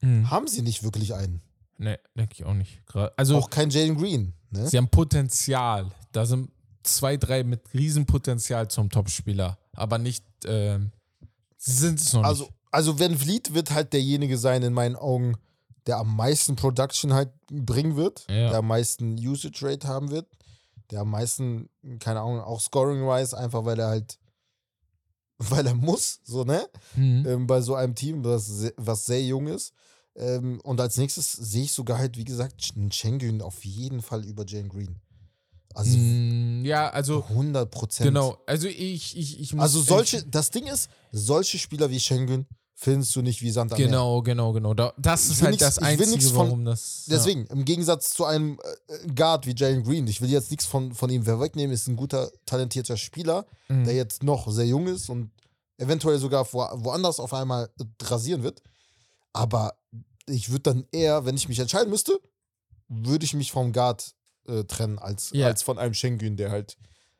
Mhm. 0.00 0.30
haben 0.30 0.46
sie 0.46 0.62
nicht 0.62 0.84
wirklich 0.84 1.12
einen. 1.14 1.40
Ne, 1.76 1.98
denke 2.16 2.34
ich 2.34 2.44
auch 2.44 2.54
nicht. 2.54 2.80
Also, 3.16 3.36
Auch 3.36 3.50
kein 3.50 3.68
Jalen 3.70 3.96
Green. 3.96 4.32
Ne? 4.50 4.68
Sie 4.68 4.76
haben 4.76 4.88
Potenzial. 4.88 5.90
Da 6.12 6.24
sind 6.24 6.50
zwei, 6.84 7.16
drei 7.16 7.42
mit 7.42 7.62
Riesenpotenzial 7.74 8.68
zum 8.68 8.90
Topspieler. 8.90 9.58
Aber 9.74 9.98
nicht, 9.98 10.24
ähm, 10.44 10.92
sie 11.56 11.72
sind 11.72 11.98
es 12.00 12.12
noch 12.12 12.22
Also, 12.22 12.44
nicht. 12.44 12.54
also 12.70 12.98
Van 13.00 13.16
Vliet 13.18 13.54
wird 13.54 13.72
halt 13.72 13.92
derjenige 13.92 14.38
sein, 14.38 14.62
in 14.62 14.72
meinen 14.72 14.94
Augen, 14.96 15.34
der 15.88 15.96
am 15.98 16.14
meisten 16.14 16.54
Production 16.54 17.12
halt 17.14 17.30
bringen 17.50 17.96
wird, 17.96 18.24
Ja. 18.28 18.50
der 18.50 18.58
am 18.58 18.68
meisten 18.68 19.14
Usage 19.18 19.58
Rate 19.66 19.88
haben 19.88 20.10
wird, 20.12 20.28
der 20.92 21.00
am 21.00 21.10
meisten, 21.10 21.68
keine 21.98 22.20
Ahnung, 22.20 22.40
auch 22.40 22.60
Scoring-wise, 22.60 23.36
einfach 23.36 23.64
weil 23.64 23.80
er 23.80 23.88
halt, 23.88 24.18
weil 25.38 25.66
er 25.66 25.74
muss, 25.74 26.20
so, 26.24 26.44
ne? 26.44 26.68
Mhm. 26.94 27.24
Ähm, 27.26 27.46
bei 27.46 27.60
so 27.60 27.74
einem 27.74 27.94
Team, 27.94 28.24
was, 28.24 28.70
was 28.76 29.06
sehr 29.06 29.22
jung 29.24 29.46
ist. 29.48 29.72
Ähm, 30.16 30.60
und 30.64 30.80
als 30.80 30.96
nächstes 30.96 31.32
sehe 31.32 31.64
ich 31.64 31.72
sogar 31.72 31.98
halt, 31.98 32.16
wie 32.16 32.24
gesagt, 32.24 32.72
einen 32.76 32.90
Schengen 32.90 33.40
auf 33.40 33.64
jeden 33.64 34.02
Fall 34.02 34.24
über 34.24 34.44
Jane 34.46 34.68
Green. 34.68 35.00
Also 35.74 35.96
Mm, 35.96 36.64
ja, 36.64 36.88
also, 36.90 37.22
100 37.28 37.70
Prozent. 37.70 38.08
genau. 38.08 38.36
Also, 38.46 38.66
ich, 38.66 39.16
ich, 39.16 39.38
ich 39.38 39.52
muss. 39.52 39.62
Also 39.62 39.80
solche, 39.80 40.24
das 40.26 40.50
Ding 40.50 40.66
ist, 40.66 40.90
solche 41.12 41.58
Spieler 41.58 41.88
wie 41.90 42.00
Schengen 42.00 42.46
findest 42.80 43.14
du 43.16 43.22
nicht 43.22 43.42
wie 43.42 43.50
Sand 43.50 43.72
am 43.72 43.78
Meer. 43.78 43.88
Genau, 43.88 44.22
genau, 44.22 44.52
genau. 44.52 44.72
Da, 44.72 44.92
das 44.98 45.28
ist 45.30 45.42
halt 45.42 45.50
nix- 45.52 45.62
das 45.64 45.78
Einzige, 45.78 46.24
von- 46.28 46.36
warum 46.46 46.64
das. 46.64 47.06
Deswegen, 47.08 47.44
im 47.46 47.64
Gegensatz 47.64 48.10
zu 48.10 48.24
einem 48.24 48.58
äh, 48.88 49.08
Guard 49.14 49.46
wie 49.46 49.54
Jalen 49.56 49.82
Green, 49.82 50.06
ich 50.06 50.20
will 50.20 50.30
jetzt 50.30 50.50
nichts 50.52 50.64
von, 50.64 50.94
von 50.94 51.10
ihm 51.10 51.26
wegnehmen, 51.26 51.74
ist 51.74 51.88
ein 51.88 51.96
guter, 51.96 52.30
talentierter 52.46 52.96
Spieler, 52.96 53.46
Ja. 53.68 53.74
Mhm. 53.74 53.84
der 53.84 53.94
jetzt 53.94 54.22
noch 54.22 54.48
sehr 54.52 54.66
jung 54.66 54.86
ist 54.86 55.08
und 55.10 55.32
eventuell 55.76 56.18
sogar 56.18 56.46
wo, 56.52 56.58
woanders 56.84 57.18
auf 57.18 57.34
einmal 57.34 57.68
rasieren 58.02 58.42
wird. 58.44 58.62
Aber 59.32 59.74
ich 60.26 60.50
würde 60.50 60.62
dann 60.62 60.86
eher, 60.92 61.24
wenn 61.24 61.36
ich 61.36 61.48
mich 61.48 61.58
entscheiden 61.58 61.90
müsste, 61.90 62.18
würde 62.88 63.24
ich 63.24 63.34
mich 63.34 63.50
vom 63.50 63.72
Guard 63.72 64.14
äh, 64.46 64.62
trennen, 64.64 64.98
als, 65.00 65.30
Ja. 65.32 65.46
als 65.48 65.62
von 65.62 65.78
einem 65.78 65.94
Schengen, 65.94 66.36
der 66.36 66.50
halt, 66.52 66.76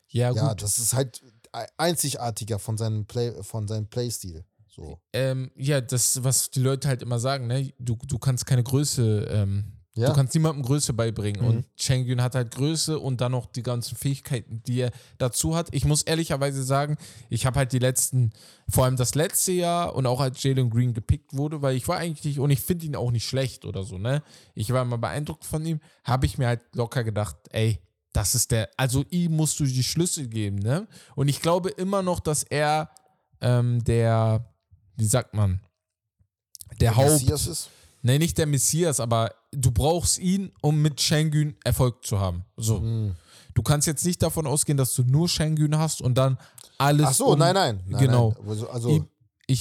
ja, 0.09 0.31
ja, 0.33 0.49
gut. 0.51 0.63
das 0.63 0.79
ist 0.79 0.95
halt 0.95 1.21
ei- 1.53 1.67
einzigartiger 1.77 2.59
von 2.61 2.79
seinem 2.79 3.07
Play, 3.07 3.43
von 3.43 3.67
seinem 3.67 3.87
Playstil. 3.89 4.45
So. 4.79 5.01
Ähm, 5.13 5.51
ja, 5.57 5.81
das, 5.81 6.23
was 6.23 6.51
die 6.53 6.61
Leute 6.61 6.87
halt 6.87 7.03
immer 7.03 7.19
sagen, 7.19 7.49
ne? 7.49 7.73
Du, 7.81 7.97
du 8.07 8.17
kannst 8.19 8.47
keine 8.47 8.63
Größe, 8.63 9.27
ähm, 9.29 9.65
Ja. 9.97 10.11
du 10.11 10.15
kannst 10.15 10.35
niemandem 10.35 10.63
Größe 10.65 10.93
beibringen. 10.93 11.43
Mhm. 11.43 11.49
Und 11.49 11.67
Schengen 11.75 12.23
hat 12.23 12.37
halt 12.37 12.53
Größe 12.53 12.97
und 13.01 13.21
dann 13.21 13.33
noch 13.33 13.47
die 13.47 13.65
ganzen 13.65 13.97
Fähigkeiten, 13.97 14.63
die 14.65 14.83
er 14.83 14.93
dazu 15.19 15.57
hat. 15.57 15.67
Ich 15.73 15.85
muss 15.85 16.03
ehrlicherweise 16.03 16.63
sagen, 16.63 16.97
ich 17.29 17.45
habe 17.45 17.59
halt 17.59 17.73
die 17.73 17.81
letzten, 17.81 18.31
vor 18.69 18.85
allem 18.85 18.95
das 18.95 19.17
letzte 19.17 19.51
Jahr 19.51 19.97
und 19.97 20.07
auch 20.07 20.21
als 20.21 20.41
Jalen 20.45 20.71
Green 20.71 20.95
gepickt 20.95 21.37
wurde, 21.37 21.61
weil 21.61 21.75
ich 21.75 21.89
war 21.89 21.99
eigentlich, 21.99 22.39
und 22.39 22.51
ich 22.51 22.61
finde 22.61 22.87
ihn 22.87 22.95
auch 22.95 23.11
nicht 23.11 23.27
schlecht 23.27 23.65
oder 23.65 23.83
so, 23.83 23.99
ne? 23.99 24.23
Ich 24.55 24.73
war 24.73 24.83
immer 24.83 24.99
beeindruckt 24.99 25.45
von 25.45 25.67
ihm, 25.67 25.81
habe 26.05 26.27
ich 26.27 26.39
mir 26.39 26.47
halt 26.47 26.61
locker 26.77 27.03
gedacht, 27.03 27.35
ey, 27.51 27.81
Das 28.13 28.35
ist 28.35 28.53
der, 28.53 28.71
also 28.79 29.05
ihm 29.11 29.33
musst 29.37 29.59
du 29.61 29.65
die 29.65 29.83
Schlüssel 29.83 30.29
geben, 30.29 30.57
ne? 30.61 30.87
Und 31.17 31.29
ich 31.29 31.43
glaube 31.43 31.69
immer 31.71 32.03
noch, 32.03 32.21
dass 32.21 32.43
er 32.43 32.89
ähm, 33.41 33.85
der, 33.85 34.51
wie 34.99 35.07
sagt 35.07 35.33
man, 35.35 35.61
der 36.81 36.97
Haupt, 36.97 37.11
Messias 37.11 37.47
ist? 37.47 37.71
nee, 38.03 38.19
nicht 38.19 38.37
der 38.37 38.47
Messias, 38.47 39.01
aber 39.01 39.33
du 39.53 39.71
brauchst 39.71 40.19
ihn, 40.19 40.53
um 40.61 40.83
mit 40.83 41.01
Schengen 41.01 41.57
Erfolg 41.65 42.05
zu 42.05 42.21
haben. 42.21 42.45
So. 42.57 42.81
Hm. 42.81 43.15
Du 43.55 43.63
kannst 43.63 43.87
jetzt 43.87 44.05
nicht 44.05 44.23
davon 44.23 44.47
ausgehen, 44.47 44.77
dass 44.77 44.95
du 44.95 45.03
nur 45.05 45.29
Schengen 45.29 45.79
hast 45.79 46.03
und 46.03 46.17
dann 46.17 46.39
alles. 46.77 47.07
Ach 47.07 47.15
so, 47.15 47.27
um- 47.33 47.39
nein, 47.39 47.55
nein. 47.55 47.81
nein 47.87 48.01
genau. 48.01 48.35
Nein. 48.39 48.49
Also, 48.49 48.69
also 48.69 48.89
Ich, 48.91 49.03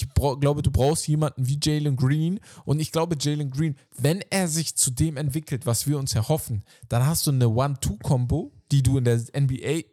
ich 0.03 0.13
glaube, 0.13 0.61
du 0.61 0.71
brauchst 0.71 1.07
jemanden 1.07 1.47
wie 1.47 1.59
Jalen 1.61 1.95
Green. 1.95 2.39
Und 2.65 2.79
ich 2.79 2.91
glaube, 2.91 3.15
Jalen 3.19 3.49
Green, 3.49 3.75
wenn 3.97 4.21
er 4.29 4.47
sich 4.47 4.75
zu 4.75 4.91
dem 4.91 5.17
entwickelt, 5.17 5.65
was 5.65 5.87
wir 5.87 5.97
uns 5.97 6.13
erhoffen, 6.13 6.63
dann 6.89 7.05
hast 7.05 7.25
du 7.25 7.31
eine 7.31 7.47
One-Two-Combo, 7.47 8.51
die 8.71 8.83
du 8.83 8.97
in 8.97 9.05
der 9.05 9.21
NBA 9.33 9.83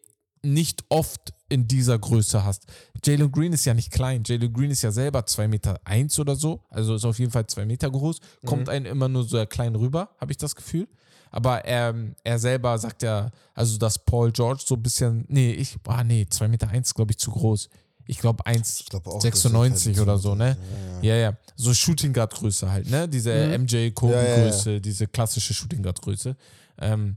nicht 0.42 0.84
oft 0.88 1.34
in 1.49 1.68
dieser 1.68 1.99
Größe 1.99 2.45
hast. 2.45 2.66
Jalen 3.05 3.30
Green 3.30 3.53
ist 3.53 3.64
ja 3.64 3.74
nicht 3.74 3.90
klein. 3.92 4.22
Jalen 4.26 4.53
Green 4.53 4.70
ist 4.70 4.82
ja 4.82 4.90
selber 4.90 5.26
2 5.26 5.49
Meter 5.49 5.78
eins 5.84 6.18
oder 6.18 6.36
so. 6.36 6.62
Also 6.70 6.95
ist 6.95 7.05
auf 7.05 7.18
jeden 7.18 7.30
Fall 7.30 7.47
2 7.47 7.66
Meter 7.66 7.90
groß. 7.90 8.18
Kommt 8.47 8.68
einem 8.68 8.86
immer 8.86 9.09
nur 9.09 9.24
so 9.24 9.45
klein 9.47 9.74
rüber, 9.74 10.09
habe 10.18 10.32
ich 10.32 10.38
das 10.38 10.55
Gefühl. 10.57 10.88
Aber 11.30 11.64
er, 11.64 11.95
er 12.22 12.38
selber 12.38 12.78
sagt 12.78 13.03
ja, 13.03 13.30
also 13.55 13.76
dass 13.76 13.99
Paul 13.99 14.30
George 14.32 14.62
so 14.64 14.76
ein 14.76 14.82
bisschen, 14.82 15.24
nee, 15.28 15.53
ich, 15.53 15.76
ah 15.86 16.05
nee, 16.05 16.26
2 16.28 16.49
Meter 16.49 16.68
eins, 16.68 16.95
glaube 16.95 17.11
ich, 17.12 17.18
zu 17.18 17.30
groß. 17.30 17.68
Ich 18.07 18.18
glaube 18.18 18.45
1, 18.47 18.80
ich 18.80 18.86
glaube 18.86 19.11
auch. 19.11 19.14
dass 19.16 19.24
er 19.24 19.32
96 19.32 19.95
kein- 19.95 20.03
oder 20.03 20.18
so, 20.18 20.34
ne? 20.34 20.57
Ja, 21.03 21.09
ja. 21.09 21.14
Ja, 21.16 21.30
ja. 21.30 21.36
So 21.57 21.72
Shooting 21.74 22.12
Guard 22.12 22.34
Größe 22.34 22.70
halt, 22.70 22.88
ne? 22.90 23.09
Diese 23.09 23.32
MJ 23.59 23.90
Kobe 23.90 24.12
Ja, 24.14 24.22
ja. 24.22 24.42
Größe, 24.45 24.80
diese 24.80 25.07
klassische 25.07 25.53
Shooting 25.55 25.82
Guard 25.82 26.01
Größe. 26.01 26.36
Ähm, 26.78 27.16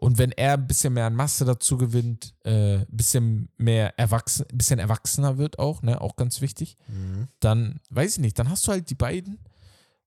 und 0.00 0.18
wenn 0.18 0.32
er 0.32 0.54
ein 0.54 0.66
bisschen 0.66 0.94
mehr 0.94 1.06
an 1.06 1.14
Masse 1.14 1.44
dazu 1.44 1.76
gewinnt, 1.76 2.34
äh, 2.44 2.84
bisschen 2.88 3.50
mehr 3.58 3.98
erwachsen, 3.98 4.46
bisschen 4.52 4.78
erwachsener 4.78 5.36
wird 5.38 5.58
auch, 5.58 5.82
ne? 5.82 6.00
Auch 6.00 6.16
ganz 6.16 6.40
wichtig, 6.40 6.76
Mhm. 6.88 7.28
dann 7.40 7.80
weiß 7.90 8.14
ich 8.14 8.18
nicht, 8.20 8.38
dann 8.38 8.48
hast 8.48 8.66
du 8.66 8.72
halt 8.72 8.88
die 8.90 8.94
beiden 8.94 9.38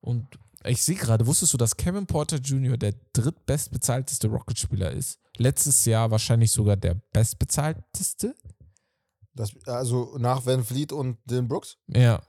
und 0.01 0.25
ich 0.65 0.81
sehe 0.81 0.95
gerade, 0.95 1.27
wusstest 1.27 1.53
du, 1.53 1.57
dass 1.57 1.75
Kevin 1.75 2.05
Porter 2.07 2.37
Jr. 2.37 2.77
der 2.77 2.93
drittbestbezahlteste 3.13 4.27
Rocket-Spieler 4.29 4.91
ist? 4.91 5.19
Letztes 5.37 5.83
Jahr 5.85 6.09
wahrscheinlich 6.09 6.51
sogar 6.51 6.77
der 6.77 6.95
bestbezahlteste? 7.11 8.33
Das, 9.35 9.51
also 9.65 10.17
nach 10.19 10.45
Van 10.45 10.63
Fleet 10.63 10.91
und 10.93 11.17
Dylan 11.25 11.47
Brooks? 11.49 11.77
Ja, 11.87 12.21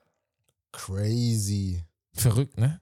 Crazy. 0.73 1.85
verrückt, 2.13 2.59
ne? 2.59 2.81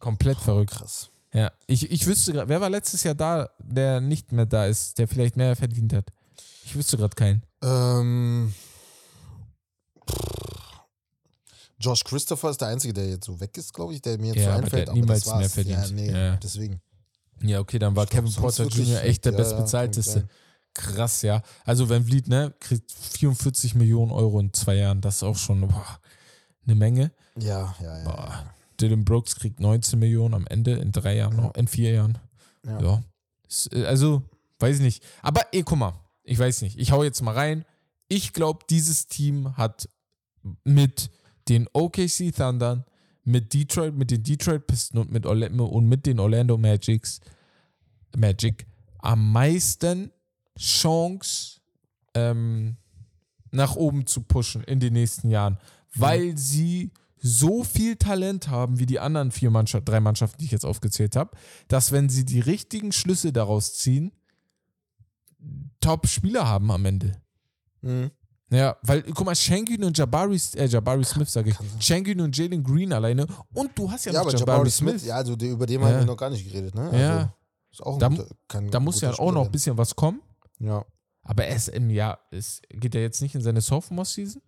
Komplett 0.00 0.38
verrückt. 0.38 0.72
Krass. 0.72 1.10
Ja, 1.38 1.52
ich, 1.66 1.88
ich 1.90 2.04
wüsste 2.06 2.32
gerade, 2.32 2.48
wer 2.48 2.60
war 2.60 2.68
letztes 2.70 3.04
Jahr 3.04 3.14
da, 3.14 3.48
der 3.58 4.00
nicht 4.00 4.32
mehr 4.32 4.46
da 4.46 4.66
ist, 4.66 4.98
der 4.98 5.06
vielleicht 5.06 5.36
mehr 5.36 5.54
verdient 5.54 5.92
hat? 5.92 6.06
Ich 6.64 6.74
wüsste 6.74 6.96
gerade 6.96 7.14
keinen. 7.14 7.42
Ähm, 7.62 8.52
Josh 11.80 12.02
Christopher 12.02 12.50
ist 12.50 12.60
der 12.60 12.68
Einzige, 12.68 12.92
der 12.92 13.08
jetzt 13.08 13.26
so 13.26 13.38
weg 13.38 13.56
ist, 13.56 13.72
glaube 13.72 13.94
ich, 13.94 14.02
der 14.02 14.18
mir 14.18 14.28
jetzt 14.28 14.38
Ja, 14.38 14.44
so 14.44 14.50
aber 14.50 14.64
einfällt. 14.64 14.88
der 14.88 14.92
hat 14.94 15.00
niemals 15.00 15.26
war's. 15.26 15.38
mehr 15.38 15.50
verdient. 15.50 15.78
Ja, 15.86 15.90
nee, 15.94 16.10
Ja. 16.10 16.36
deswegen. 16.36 16.80
Ja, 17.40 17.60
okay, 17.60 17.78
dann 17.78 17.94
war 17.94 18.06
glaub, 18.06 18.24
Kevin 18.24 18.34
Porter 18.34 18.64
Jr. 18.66 19.02
echt 19.04 19.24
der. 19.24 19.32
Ja, 19.32 19.38
bestbezahlteste. 19.38 20.28
Krass, 20.74 21.22
ja. 21.22 21.40
Also 21.64 21.88
Van 21.88 22.04
Vliet, 22.04 22.26
ne, 22.26 22.52
kriegt 22.58 22.90
44 22.90 23.76
Millionen 23.76 24.10
Euro 24.10 24.40
in 24.40 24.52
zwei 24.52 24.74
Jahren. 24.74 25.00
Das 25.00 25.16
ist 25.16 25.22
auch 25.22 25.36
schon 25.36 25.60
boah, 25.60 26.00
eine 26.66 26.74
Menge. 26.74 27.12
Ja, 27.36 27.74
ja, 27.80 27.98
ja. 27.98 28.04
Boah. 28.04 28.54
Dylan 28.80 29.04
Brooks 29.04 29.36
kriegt 29.36 29.60
19 29.60 29.98
Millionen 29.98 30.34
am 30.34 30.46
Ende 30.46 30.72
in 30.72 30.92
drei 30.92 31.16
Jahren 31.16 31.36
noch, 31.36 31.54
in 31.54 31.68
vier 31.68 31.92
Jahren. 31.92 32.18
Ja. 32.64 32.80
Ja. 32.80 33.04
Äh, 33.72 33.84
Also, 33.84 34.22
weiß 34.58 34.76
ich 34.76 34.82
nicht. 34.82 35.04
Aber 35.22 35.42
ey, 35.52 35.62
guck 35.62 35.78
mal, 35.78 35.94
ich 36.22 36.38
weiß 36.38 36.62
nicht. 36.62 36.78
Ich 36.78 36.92
hau 36.92 37.02
jetzt 37.02 37.22
mal 37.22 37.34
rein. 37.34 37.64
Ich 38.08 38.32
glaube, 38.32 38.60
dieses 38.68 39.06
Team 39.06 39.56
hat 39.56 39.88
mit 40.64 41.10
den 41.48 41.68
OKC 41.72 42.32
Thundern, 42.34 42.84
mit 43.24 43.52
Detroit, 43.52 43.94
mit 43.94 44.10
den 44.10 44.22
Detroit 44.22 44.66
Pistons 44.66 45.06
und 45.06 45.12
mit, 45.12 45.26
Orla- 45.26 45.48
und 45.48 45.86
mit 45.88 46.06
den 46.06 46.18
Orlando 46.20 46.56
Magics, 46.56 47.20
Magic 48.16 48.66
am 48.98 49.32
meisten 49.32 50.10
Chance, 50.58 51.60
ähm, 52.14 52.76
nach 53.50 53.76
oben 53.76 54.06
zu 54.06 54.22
pushen 54.22 54.62
in 54.64 54.80
den 54.80 54.92
nächsten 54.94 55.30
Jahren, 55.30 55.58
weil 55.94 56.36
sie 56.36 56.90
so 57.20 57.64
viel 57.64 57.96
Talent 57.96 58.48
haben 58.48 58.78
wie 58.78 58.86
die 58.86 59.00
anderen 59.00 59.30
vier 59.30 59.50
Mannschaften, 59.50 59.86
drei 59.86 60.00
Mannschaften, 60.00 60.38
die 60.38 60.44
ich 60.46 60.50
jetzt 60.52 60.64
aufgezählt 60.66 61.16
habe, 61.16 61.36
dass 61.68 61.92
wenn 61.92 62.08
sie 62.08 62.24
die 62.24 62.40
richtigen 62.40 62.92
Schlüsse 62.92 63.32
daraus 63.32 63.74
ziehen, 63.74 64.12
Top-Spieler 65.80 66.46
haben 66.46 66.70
am 66.70 66.84
Ende. 66.84 67.20
Mhm. 67.82 68.10
Ja, 68.50 68.76
weil, 68.82 69.02
guck 69.02 69.26
mal, 69.26 69.36
Schengen 69.36 69.84
und 69.84 69.96
Jabari, 69.98 70.40
äh, 70.56 70.64
Jabari 70.66 71.04
Smith, 71.04 71.30
sage 71.30 71.50
ich. 71.50 71.56
Schengen 71.84 72.20
und 72.22 72.34
Jalen 72.36 72.64
Green 72.64 72.92
alleine. 72.92 73.26
Und 73.52 73.70
du 73.78 73.90
hast 73.90 74.06
ja, 74.06 74.12
Ja, 74.12 74.20
noch 74.20 74.28
aber 74.28 74.38
Jabari, 74.38 74.56
Jabari 74.56 74.70
Smith. 74.70 74.90
Smith, 75.00 75.06
ja, 75.06 75.16
also 75.16 75.34
über 75.34 75.66
den 75.66 75.80
Ja. 75.82 75.86
haben 75.86 75.98
wir 75.98 76.06
noch 76.06 76.16
gar 76.16 76.30
nicht 76.30 76.44
geredet, 76.50 76.74
ne? 76.74 76.82
Also, 76.84 76.96
Ja. 76.96 77.34
Ist 77.70 77.82
auch 77.82 77.98
Da- 77.98 78.08
guter, 78.08 78.26
Da 78.70 78.80
muss 78.80 79.00
ja 79.02 79.12
auch 79.18 79.30
noch 79.32 79.44
ein 79.44 79.52
bisschen 79.52 79.76
was 79.76 79.94
kommen. 79.94 80.22
Ja. 80.58 80.84
Aber 81.22 81.44
er 81.44 81.74
im 81.74 81.90
Jahr, 81.90 82.18
ist, 82.30 82.62
geht 82.70 82.94
er 82.94 83.02
jetzt 83.02 83.20
nicht 83.20 83.34
in 83.34 83.42
seine 83.42 83.60
Sophomore-Season? 83.60 84.40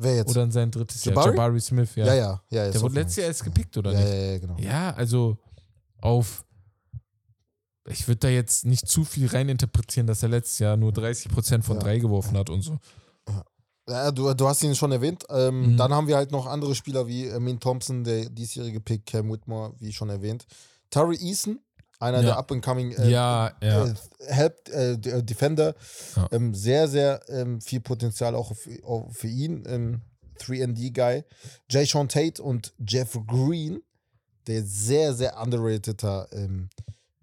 Wer 0.00 0.14
jetzt? 0.16 0.30
Oder 0.30 0.44
in 0.44 0.52
sein 0.52 0.70
drittes 0.70 1.04
Jabari? 1.04 1.26
Jahr? 1.26 1.34
Jabari 1.34 1.60
Smith, 1.60 1.94
ja. 1.96 2.06
ja, 2.06 2.14
ja, 2.14 2.40
ja. 2.50 2.70
Der 2.70 2.80
wurde 2.80 2.94
letztes 2.94 3.16
Jahr 3.16 3.26
erst 3.26 3.42
gepickt, 3.44 3.76
oder 3.76 3.92
ja, 3.92 3.98
nicht? 3.98 4.08
Ja, 4.08 4.14
ja, 4.14 4.38
genau. 4.38 4.56
Ja, 4.58 4.94
also 4.94 5.36
auf. 6.00 6.44
Ich 7.88 8.06
würde 8.06 8.18
da 8.20 8.28
jetzt 8.28 8.64
nicht 8.66 8.86
zu 8.86 9.04
viel 9.04 9.26
reininterpretieren, 9.26 10.06
dass 10.06 10.22
er 10.22 10.28
letztes 10.28 10.58
Jahr 10.60 10.76
nur 10.76 10.92
30% 10.92 11.62
von 11.62 11.76
Ja. 11.78 11.82
drei 11.82 11.98
geworfen 11.98 12.36
hat 12.36 12.50
und 12.50 12.62
so. 12.62 12.78
Ja, 13.88 14.10
du, 14.12 14.32
du 14.34 14.46
hast 14.46 14.62
ihn 14.62 14.74
schon 14.76 14.92
erwähnt. 14.92 15.24
Ähm, 15.30 15.72
Mhm. 15.72 15.76
Dann 15.78 15.92
haben 15.94 16.06
wir 16.06 16.16
halt 16.16 16.30
noch 16.30 16.46
andere 16.46 16.74
Spieler 16.74 17.06
wie 17.06 17.30
Amin 17.32 17.58
Thompson, 17.58 18.04
der 18.04 18.28
diesjährige 18.28 18.80
Pick, 18.80 19.06
Cam 19.06 19.30
Whitmore, 19.32 19.72
wie 19.78 19.92
schon 19.92 20.10
erwähnt. 20.10 20.46
Tari 20.90 21.16
Eason, 21.16 21.58
einer 22.00 22.18
Ja. 22.18 22.22
der 22.26 22.36
up-and-coming 22.38 22.92
äh, 22.92 23.08
ja, 23.10 23.52
ja. 23.62 23.86
äh, 23.86 23.94
Help, 24.26 24.68
äh, 24.70 24.92
äh, 24.92 25.22
Defender. 25.22 25.74
Ähm, 26.30 26.54
sehr, 26.54 26.88
sehr 26.88 27.20
ähm, 27.28 27.60
viel 27.60 27.80
Potenzial 27.80 28.34
auch 28.34 28.54
für, 28.54 28.82
auch 28.84 29.10
für 29.12 29.28
ihn. 29.28 29.64
Ähm, 29.66 30.00
3D-Guy. 30.40 31.24
Jay 31.68 31.84
Sean 31.84 32.08
Tate 32.08 32.40
und 32.42 32.72
Jeff 32.78 33.18
Green, 33.26 33.82
der 34.46 34.62
sehr, 34.64 35.12
sehr 35.12 35.36
underrateder 35.40 36.28
ähm, 36.32 36.68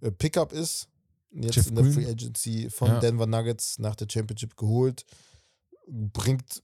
äh, 0.01 0.11
Pickup 0.11 0.51
ist. 0.51 0.89
Jetzt 1.32 1.55
Jeff 1.55 1.67
in 1.67 1.76
der 1.76 1.84
Green? 1.86 1.93
Free 1.93 2.05
Agency 2.11 2.69
von. 2.69 2.99
Denver 2.99 3.26
Nuggets 3.26 3.80
nach 3.80 3.95
der 3.95 4.07
Championship 4.11 4.57
geholt. 4.57 5.05
Bringt 5.88 6.61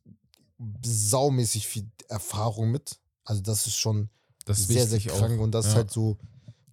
saumäßig 0.84 1.68
viel 1.68 1.90
Erfahrung 2.10 2.72
mit. 2.72 3.00
Also, 3.24 3.42
das 3.42 3.66
ist 3.68 3.78
schon 3.78 4.10
Das 4.46 4.60
ist 4.60 4.68
sehr, 4.68 4.88
sehr 4.88 5.00
krank. 5.00 5.40
auch. 5.40 5.44
Und 5.44 5.52
das 5.52 5.68
ist 5.68 5.76
halt 5.76 5.92
so 5.92 6.18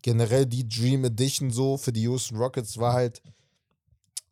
generell 0.03 0.47
die 0.47 0.69
Dream 0.69 1.05
Edition 1.05 1.51
so 1.51 1.77
für 1.77 1.93
die 1.93 2.03
Houston 2.03 2.37
Rockets 2.37 2.79
war 2.79 2.93
halt 2.93 3.21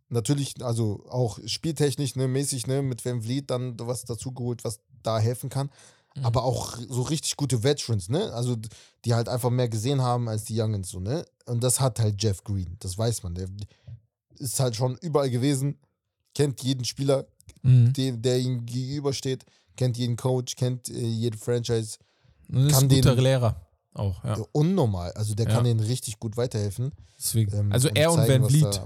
natürlich, 0.09 0.55
also 0.64 1.05
auch 1.09 1.39
spieltechnisch, 1.47 2.17
ne, 2.17 2.29
mäßig, 2.29 2.67
ne, 2.67 2.83
mit 2.83 3.05
Van 3.05 3.23
Vliet 3.23 3.51
dann 3.51 3.77
was 3.81 4.05
dazugeholt, 4.05 4.64
was 4.64 4.81
da 5.03 5.19
helfen 5.19 5.51
kann. 5.51 5.71
Mhm. 6.14 6.25
Aber 6.25 6.45
auch 6.45 6.77
so 6.89 7.03
richtig 7.03 7.37
gute 7.37 7.62
Veterans, 7.62 8.09
ne? 8.09 8.33
Also 8.33 8.57
die 9.05 9.14
halt 9.14 9.29
einfach 9.29 9.51
mehr 9.51 9.69
gesehen 9.69 10.01
haben 10.01 10.29
als 10.29 10.45
die 10.45 10.61
Youngins, 10.61 10.91
so, 10.91 11.01
ne? 11.01 11.25
Und 11.47 11.62
das 11.62 11.81
hat 11.81 11.99
halt 11.99 12.23
Jeff 12.23 12.43
Green, 12.45 12.77
das 12.81 12.97
weiß 12.97 13.23
man. 13.25 13.35
Der 13.35 13.49
ist 14.39 14.61
halt 14.61 14.77
schon 14.77 14.97
überall 14.99 15.31
gewesen, 15.31 15.79
kennt 16.35 16.62
jeden 16.62 16.85
Spieler, 16.85 17.27
Mhm. 17.62 17.93
der, 17.93 18.12
der 18.12 18.39
ihm 18.39 18.64
gegenübersteht, 18.67 19.45
kennt 19.77 19.97
jeden 19.99 20.17
Coach, 20.17 20.57
kennt 20.57 20.89
äh, 20.89 20.99
jede 21.07 21.37
Franchise. 21.39 21.99
Und 22.49 22.67
ist 22.67 22.73
kann 22.73 22.85
ein 22.85 22.89
guter 22.89 23.14
den- 23.14 23.25
Lehrer 23.25 23.66
auch, 23.97 24.23
ja. 24.25 24.39
Unnormal. 24.53 25.13
Also 25.13 25.35
der 25.35 25.47
Ja. 25.47 25.53
kann 25.55 25.65
denen 25.65 25.81
richtig 25.81 26.19
gut 26.19 26.37
weiterhelfen. 26.37 26.93
Deswegen. 27.19 27.53
ähm, 27.57 27.73
also 27.73 27.89
er 27.89 28.11
und 28.13 28.19
zeigen, 28.19 28.43
Van 28.43 28.51
Vliet, 28.51 28.81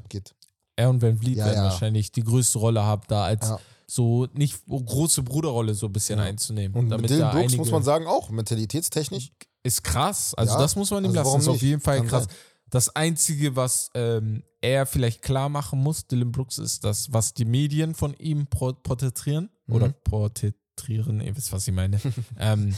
er 0.77 0.91
und 0.91 1.03
Van 1.03 1.19
Vliet 1.19 1.37
Ja, 1.39 1.47
werden 1.47 1.65
wahrscheinlich 1.65 2.13
die 2.13 2.23
größte 2.23 2.59
Rolle 2.59 2.83
haben, 2.85 3.03
da 3.09 3.25
als 3.25 3.53
so 3.87 4.27
nicht 4.35 4.57
große 4.69 5.23
Bruderrolle 5.25 5.75
so 5.75 5.87
ein 5.87 5.93
bisschen 5.93 6.21
einzunehmen. 6.21 6.77
Und 6.79 6.91
damit 6.91 7.03
mit 7.03 7.11
Dylan 7.11 7.33
Brooks 7.37 7.57
muss 7.57 7.71
man 7.73 7.83
sagen, 7.83 8.07
auch 8.07 8.31
mentalitätstechnisch. 8.31 9.33
ist 9.65 9.83
krass. 9.83 10.33
Also 10.35 10.57
das 10.59 10.77
muss 10.77 10.91
man 10.91 11.05
ihm 11.05 11.11
also 11.11 11.23
lassen. 11.23 11.41
Ist 11.41 11.49
auf 11.49 11.63
jeden 11.63 11.81
Fall 11.81 11.99
Kann 11.99 12.07
krass. 12.09 12.25
sein. 12.25 12.33
Das 12.71 12.95
Einzige, 12.95 13.57
was 13.57 13.91
ähm, 13.95 14.45
er 14.61 14.87
vielleicht 14.87 15.23
klar 15.23 15.49
machen 15.49 15.83
muss, 15.83 16.07
Dylan 16.07 16.31
Brooks, 16.31 16.59
ist 16.59 16.85
das, 16.85 17.13
was 17.13 17.35
die 17.35 17.45
Medien 17.45 17.95
von 17.97 18.15
ihm 18.15 18.47
porträtieren 18.47 19.51
Mhm. 19.67 19.75
oder 19.75 19.89
porträtieren, 19.89 21.21
ihr 21.21 21.37
wisst, 21.37 21.53
was 21.53 21.67
ich 21.67 21.75
meine. 21.75 22.01
ähm, 22.39 22.75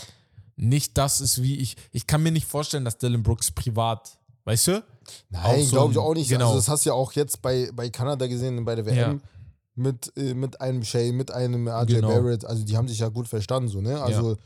nicht 0.57 0.99
das 0.99 1.21
ist 1.21 1.43
wie 1.43 1.57
ich. 1.59 1.77
Ich 1.93 2.07
kann 2.07 2.23
mir 2.23 2.33
nicht 2.33 2.47
vorstellen, 2.47 2.85
dass 2.85 2.99
Dylan 2.99 3.23
Brooks 3.23 3.51
privat, 3.51 4.19
weißt 4.45 4.67
du? 4.69 4.85
Nein, 5.31 5.65
so 5.65 5.71
glaube 5.73 5.93
ich 5.93 5.99
auch 5.99 6.15
nicht. 6.15 6.29
genau. 6.29 6.47
Also 6.47 6.57
das 6.59 6.69
hast 6.69 6.85
du 6.87 6.91
ja 6.91 6.95
auch 6.95 7.13
jetzt 7.13 7.43
bei, 7.43 7.71
bei 7.75 7.91
Kanada 7.91 8.27
gesehen, 8.27 8.65
bei 8.65 8.75
der 8.75 8.87
WM. 8.87 9.21
Mit, 9.75 10.13
äh, 10.19 10.35
mit 10.35 10.61
einem 10.61 10.85
Shay, 10.85 11.13
mit 11.13 11.31
einem 11.31 11.67
RJ 11.67 11.95
Genau. 11.95 12.09
Barrett. 12.09 12.45
Also 12.45 12.63
die 12.65 12.77
haben 12.77 12.89
sich 12.89 12.99
ja 12.99 13.09
gut 13.09 13.27
verstanden, 13.27 13.69
so, 13.69 13.81
ne? 13.81 14.03
Also 14.03 14.37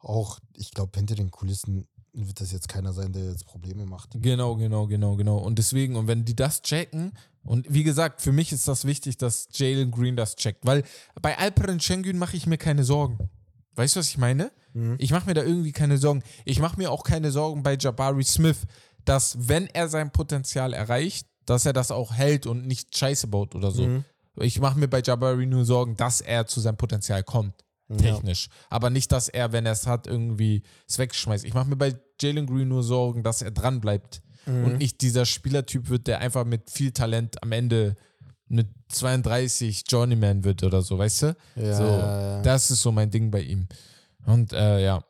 auch, 0.00 0.40
ich 0.56 0.72
glaube, 0.72 0.90
hinter 0.96 1.14
den 1.14 1.30
Kulissen 1.30 1.86
wird 2.12 2.40
das 2.40 2.50
jetzt 2.52 2.68
keiner 2.68 2.92
sein, 2.92 3.12
der 3.12 3.26
jetzt 3.30 3.46
Probleme 3.46 3.86
macht. 3.86 4.10
Genau, 4.20 4.56
genau, 4.56 4.86
genau, 4.86 5.16
genau. 5.16 5.38
Und 5.38 5.58
deswegen, 5.58 5.96
und 5.96 6.08
wenn 6.08 6.24
die 6.24 6.34
das 6.36 6.62
checken, 6.62 7.12
und 7.44 7.72
wie 7.72 7.84
gesagt, 7.84 8.20
für 8.20 8.32
mich 8.32 8.52
ist 8.52 8.68
das 8.68 8.84
wichtig, 8.84 9.16
dass 9.16 9.48
Jalen 9.52 9.90
Green 9.90 10.16
das 10.16 10.36
checkt, 10.36 10.66
weil 10.66 10.82
bei 11.22 11.38
Alperen 11.38 11.80
Schengen 11.80 12.18
mache 12.18 12.36
ich 12.36 12.46
mir 12.46 12.58
keine 12.58 12.84
Sorgen. 12.84 13.30
Weißt 13.74 13.96
du, 13.96 14.00
was 14.00 14.08
ich 14.08 14.18
meine? 14.18 14.50
Ich 14.98 15.10
mache 15.10 15.26
mir 15.26 15.34
da 15.34 15.42
irgendwie 15.42 15.72
keine 15.72 15.98
Sorgen. 15.98 16.22
Ich 16.46 16.58
mache 16.58 16.78
mir 16.78 16.90
auch 16.90 17.04
keine 17.04 17.30
Sorgen 17.30 17.62
bei 17.62 17.76
Jabari 17.78 18.24
Smith, 18.24 18.60
dass 19.04 19.36
wenn 19.48 19.66
er 19.66 19.88
sein 19.88 20.10
Potenzial 20.10 20.72
erreicht, 20.72 21.26
dass 21.44 21.66
er 21.66 21.72
das 21.72 21.90
auch 21.90 22.14
hält 22.14 22.46
und 22.46 22.66
nicht 22.66 22.96
Scheiße 22.96 23.26
baut 23.26 23.54
oder 23.54 23.70
so. 23.70 23.86
Mhm. 23.86 24.04
Ich 24.36 24.60
mache 24.60 24.78
mir 24.78 24.88
bei 24.88 25.02
Jabari 25.02 25.44
nur 25.44 25.66
Sorgen, 25.66 25.96
dass 25.96 26.22
er 26.22 26.46
zu 26.46 26.60
seinem 26.60 26.78
Potenzial 26.78 27.22
kommt. 27.22 27.54
Technisch. 27.98 28.48
Aber 28.70 28.88
nicht, 28.88 29.12
dass 29.12 29.28
er, 29.28 29.52
wenn 29.52 29.66
er 29.66 29.72
es 29.72 29.86
hat, 29.86 30.06
irgendwie 30.06 30.62
es 30.88 30.98
wegschmeißt. 30.98 31.44
Ich 31.44 31.52
mache 31.52 31.68
mir 31.68 31.76
bei 31.76 31.94
Jalen 32.18 32.46
Green 32.46 32.68
nur 32.68 32.82
Sorgen, 32.82 33.22
dass 33.22 33.42
er 33.42 33.50
dran 33.50 33.80
bleibt. 33.82 34.22
Mhm. 34.46 34.64
Und 34.64 34.78
nicht 34.78 35.02
dieser 35.02 35.26
Spielertyp 35.26 35.90
wird, 35.90 36.06
der 36.06 36.20
einfach 36.20 36.46
mit 36.46 36.70
viel 36.70 36.92
Talent 36.92 37.42
am 37.42 37.52
Ende 37.52 37.96
mit 38.52 38.68
32 38.88 39.84
Journeyman 39.88 40.44
wird 40.44 40.62
oder 40.62 40.82
so, 40.82 40.98
weißt 40.98 41.22
du? 41.22 41.36
Ja, 41.56 41.74
so, 41.76 41.84
ja. 41.84 42.42
Das 42.42 42.70
ist 42.70 42.82
so 42.82 42.92
mein 42.92 43.10
Ding 43.10 43.30
bei 43.30 43.40
ihm. 43.42 43.66
Und 44.26 44.52
äh, 44.52 44.84
ja, 44.84 45.02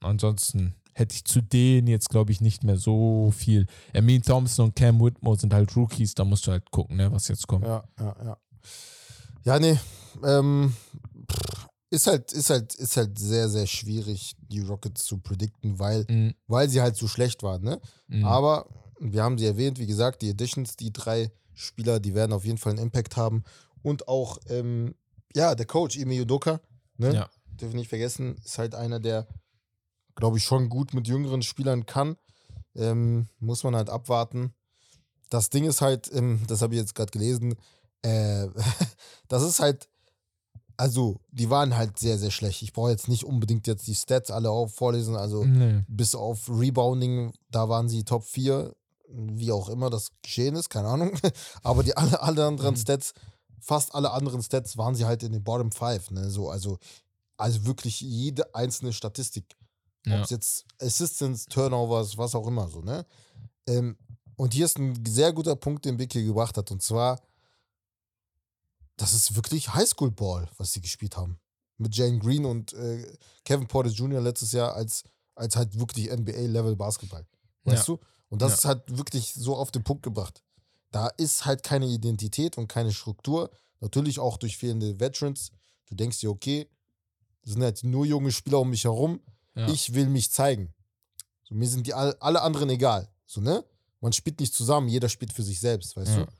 ansonsten 0.00 0.74
hätte 0.92 1.14
ich 1.14 1.24
zu 1.24 1.40
denen 1.40 1.88
jetzt, 1.88 2.08
glaube 2.10 2.30
ich, 2.30 2.40
nicht 2.40 2.62
mehr 2.62 2.76
so 2.76 3.32
viel. 3.36 3.66
Amin 3.96 4.22
Thompson 4.22 4.66
und 4.66 4.76
Cam 4.76 5.00
Whitmore 5.00 5.38
sind 5.38 5.52
halt 5.52 5.74
Rookies, 5.76 6.14
da 6.14 6.24
musst 6.24 6.46
du 6.46 6.52
halt 6.52 6.70
gucken, 6.70 6.96
ne, 6.96 7.10
was 7.10 7.26
jetzt 7.28 7.46
kommt. 7.48 7.64
Ja, 7.66 7.84
ja, 7.98 8.16
ja. 8.24 8.36
Ja, 9.44 9.58
nee. 9.58 9.78
Ähm, 10.24 10.74
ist 11.90 12.06
halt, 12.06 12.32
ist 12.32 12.50
halt, 12.50 12.74
ist 12.74 12.96
halt 12.96 13.18
sehr, 13.18 13.48
sehr 13.48 13.66
schwierig, 13.66 14.36
die 14.48 14.60
Rockets 14.60 15.04
zu 15.04 15.18
predikten, 15.18 15.78
weil, 15.78 16.04
Mhm. 16.08 16.34
weil 16.46 16.68
sie 16.68 16.80
halt 16.80 16.96
so 16.96 17.08
schlecht 17.08 17.42
waren, 17.42 17.62
ne? 17.62 17.80
Mhm. 18.08 18.24
Aber 18.24 18.66
wir 19.00 19.22
haben 19.22 19.38
sie 19.38 19.46
erwähnt, 19.46 19.78
wie 19.78 19.86
gesagt, 19.86 20.22
die 20.22 20.30
Editions, 20.30 20.76
die 20.76 20.92
drei 20.92 21.30
Spieler, 21.54 22.00
die 22.00 22.14
werden 22.14 22.32
auf 22.32 22.44
jeden 22.44 22.58
Fall 22.58 22.72
einen 22.72 22.82
Impact 22.82 23.16
haben. 23.16 23.44
Und 23.82 24.08
auch, 24.08 24.38
ähm, 24.48 24.94
ja, 25.34 25.54
der 25.54 25.66
Coach, 25.66 25.96
Ime 25.96 26.20
Udoka, 26.20 26.60
ne? 26.96 27.14
Ja. 27.14 27.30
Dürfen 27.60 27.74
wir 27.74 27.80
nicht 27.80 27.88
vergessen, 27.88 28.36
ist 28.44 28.58
halt 28.58 28.74
einer, 28.74 28.98
der, 28.98 29.26
glaube 30.16 30.38
ich, 30.38 30.44
schon 30.44 30.68
gut 30.68 30.94
mit 30.94 31.06
jüngeren 31.06 31.42
Spielern 31.42 31.86
kann. 31.86 32.16
Ähm, 32.74 33.28
muss 33.38 33.62
man 33.62 33.76
halt 33.76 33.90
abwarten. 33.90 34.52
Das 35.30 35.50
Ding 35.50 35.64
ist 35.64 35.80
halt, 35.80 36.10
ähm, 36.12 36.40
das 36.48 36.62
habe 36.62 36.74
ich 36.74 36.80
jetzt 36.80 36.94
gerade 36.94 37.12
gelesen, 37.12 37.54
äh, 38.02 38.48
das 39.28 39.42
ist 39.42 39.60
halt, 39.60 39.88
also, 40.76 41.20
die 41.30 41.50
waren 41.50 41.76
halt 41.76 41.98
sehr, 42.00 42.18
sehr 42.18 42.32
schlecht. 42.32 42.62
Ich 42.62 42.72
brauche 42.72 42.90
jetzt 42.90 43.06
nicht 43.08 43.22
unbedingt 43.24 43.68
jetzt 43.68 43.86
die 43.86 43.94
Stats 43.94 44.32
alle 44.32 44.50
auf 44.50 44.74
vorlesen, 44.74 45.14
also 45.14 45.44
Nee. 45.44 45.84
bis 45.86 46.16
auf 46.16 46.48
Rebounding, 46.48 47.32
da 47.50 47.68
waren 47.68 47.88
sie 47.88 48.02
Top 48.04 48.24
4, 48.24 48.74
wie 49.16 49.52
auch 49.52 49.68
immer 49.68 49.90
das 49.90 50.10
geschehen 50.22 50.56
ist, 50.56 50.68
keine 50.68 50.88
Ahnung. 50.88 51.12
Aber 51.62 51.82
die 51.82 51.96
alle, 51.96 52.20
alle 52.20 52.46
anderen 52.46 52.74
Mhm. 52.74 52.78
Stats, 52.80 53.14
fast 53.60 53.94
alle 53.94 54.10
anderen 54.12 54.42
Stats 54.42 54.76
waren 54.76 54.94
sie 54.94 55.04
halt 55.04 55.22
in 55.22 55.32
den 55.32 55.42
Bottom 55.44 55.72
5, 55.72 56.10
ne? 56.12 56.30
So, 56.30 56.50
also, 56.50 56.78
also 57.36 57.64
wirklich 57.66 58.00
jede 58.00 58.54
einzelne 58.54 58.92
Statistik. 58.92 59.56
Ja. 60.06 60.18
Ob 60.18 60.24
es 60.24 60.30
jetzt 60.30 60.64
Assistance, 60.80 61.46
Turnovers, 61.48 62.18
was 62.18 62.34
auch 62.34 62.46
immer 62.46 62.68
so, 62.68 62.80
ne? 62.82 63.06
Ähm, 63.66 63.96
und 64.36 64.52
hier 64.52 64.66
ist 64.66 64.78
ein 64.78 65.04
sehr 65.06 65.32
guter 65.32 65.56
Punkt, 65.56 65.84
den 65.84 65.98
Vicky 65.98 66.24
gebracht 66.24 66.56
hat, 66.56 66.70
und 66.70 66.82
zwar, 66.82 67.20
das 68.96 69.14
ist 69.14 69.34
wirklich 69.34 69.72
Highschool-Ball, 69.74 70.48
was 70.58 70.72
sie 70.72 70.80
gespielt 70.80 71.16
haben. 71.16 71.38
Mit 71.78 71.96
Jane 71.96 72.18
Green 72.18 72.44
und 72.44 72.72
äh, 72.74 73.16
Kevin 73.44 73.66
Porter 73.66 73.90
Jr. 73.90 74.20
letztes 74.20 74.52
Jahr 74.52 74.74
als, 74.74 75.04
als 75.34 75.56
halt 75.56 75.78
wirklich 75.78 76.10
NBA-Level 76.10 76.76
Basketball. 76.76 77.26
Weißt 77.64 77.88
du? 77.88 77.98
Und 78.28 78.42
das 78.42 78.50
Ja. 78.52 78.56
ist 78.58 78.64
halt 78.64 78.96
wirklich 78.98 79.32
so 79.34 79.56
auf 79.56 79.70
den 79.70 79.84
Punkt 79.84 80.02
gebracht. 80.02 80.42
Da 80.90 81.08
ist 81.08 81.44
halt 81.44 81.62
keine 81.62 81.86
Identität 81.86 82.56
und 82.58 82.68
keine 82.68 82.92
Struktur. 82.92 83.50
Natürlich 83.80 84.18
auch 84.18 84.36
durch 84.36 84.56
fehlende 84.56 84.98
Veterans. 85.00 85.50
Du 85.86 85.94
denkst 85.94 86.18
dir, 86.20 86.30
okay, 86.30 86.68
sind 87.42 87.62
halt 87.62 87.84
nur 87.84 88.06
junge 88.06 88.32
Spieler 88.32 88.60
um 88.60 88.70
mich 88.70 88.84
herum. 88.84 89.20
Ja. 89.54 89.68
Ich 89.68 89.94
will 89.94 90.08
mich 90.08 90.32
zeigen. 90.32 90.72
So, 91.44 91.54
mir 91.54 91.68
sind 91.68 91.86
die 91.86 91.94
all, 91.94 92.16
alle 92.20 92.42
anderen 92.42 92.70
egal. 92.70 93.08
So, 93.26 93.40
ne? 93.40 93.64
Man 94.00 94.12
spielt 94.12 94.40
nicht 94.40 94.54
zusammen, 94.54 94.88
jeder 94.88 95.08
spielt 95.08 95.32
für 95.32 95.42
sich 95.42 95.60
selbst, 95.60 95.96
weißt 95.96 96.16
Ja. 96.16 96.24
du? 96.24 96.32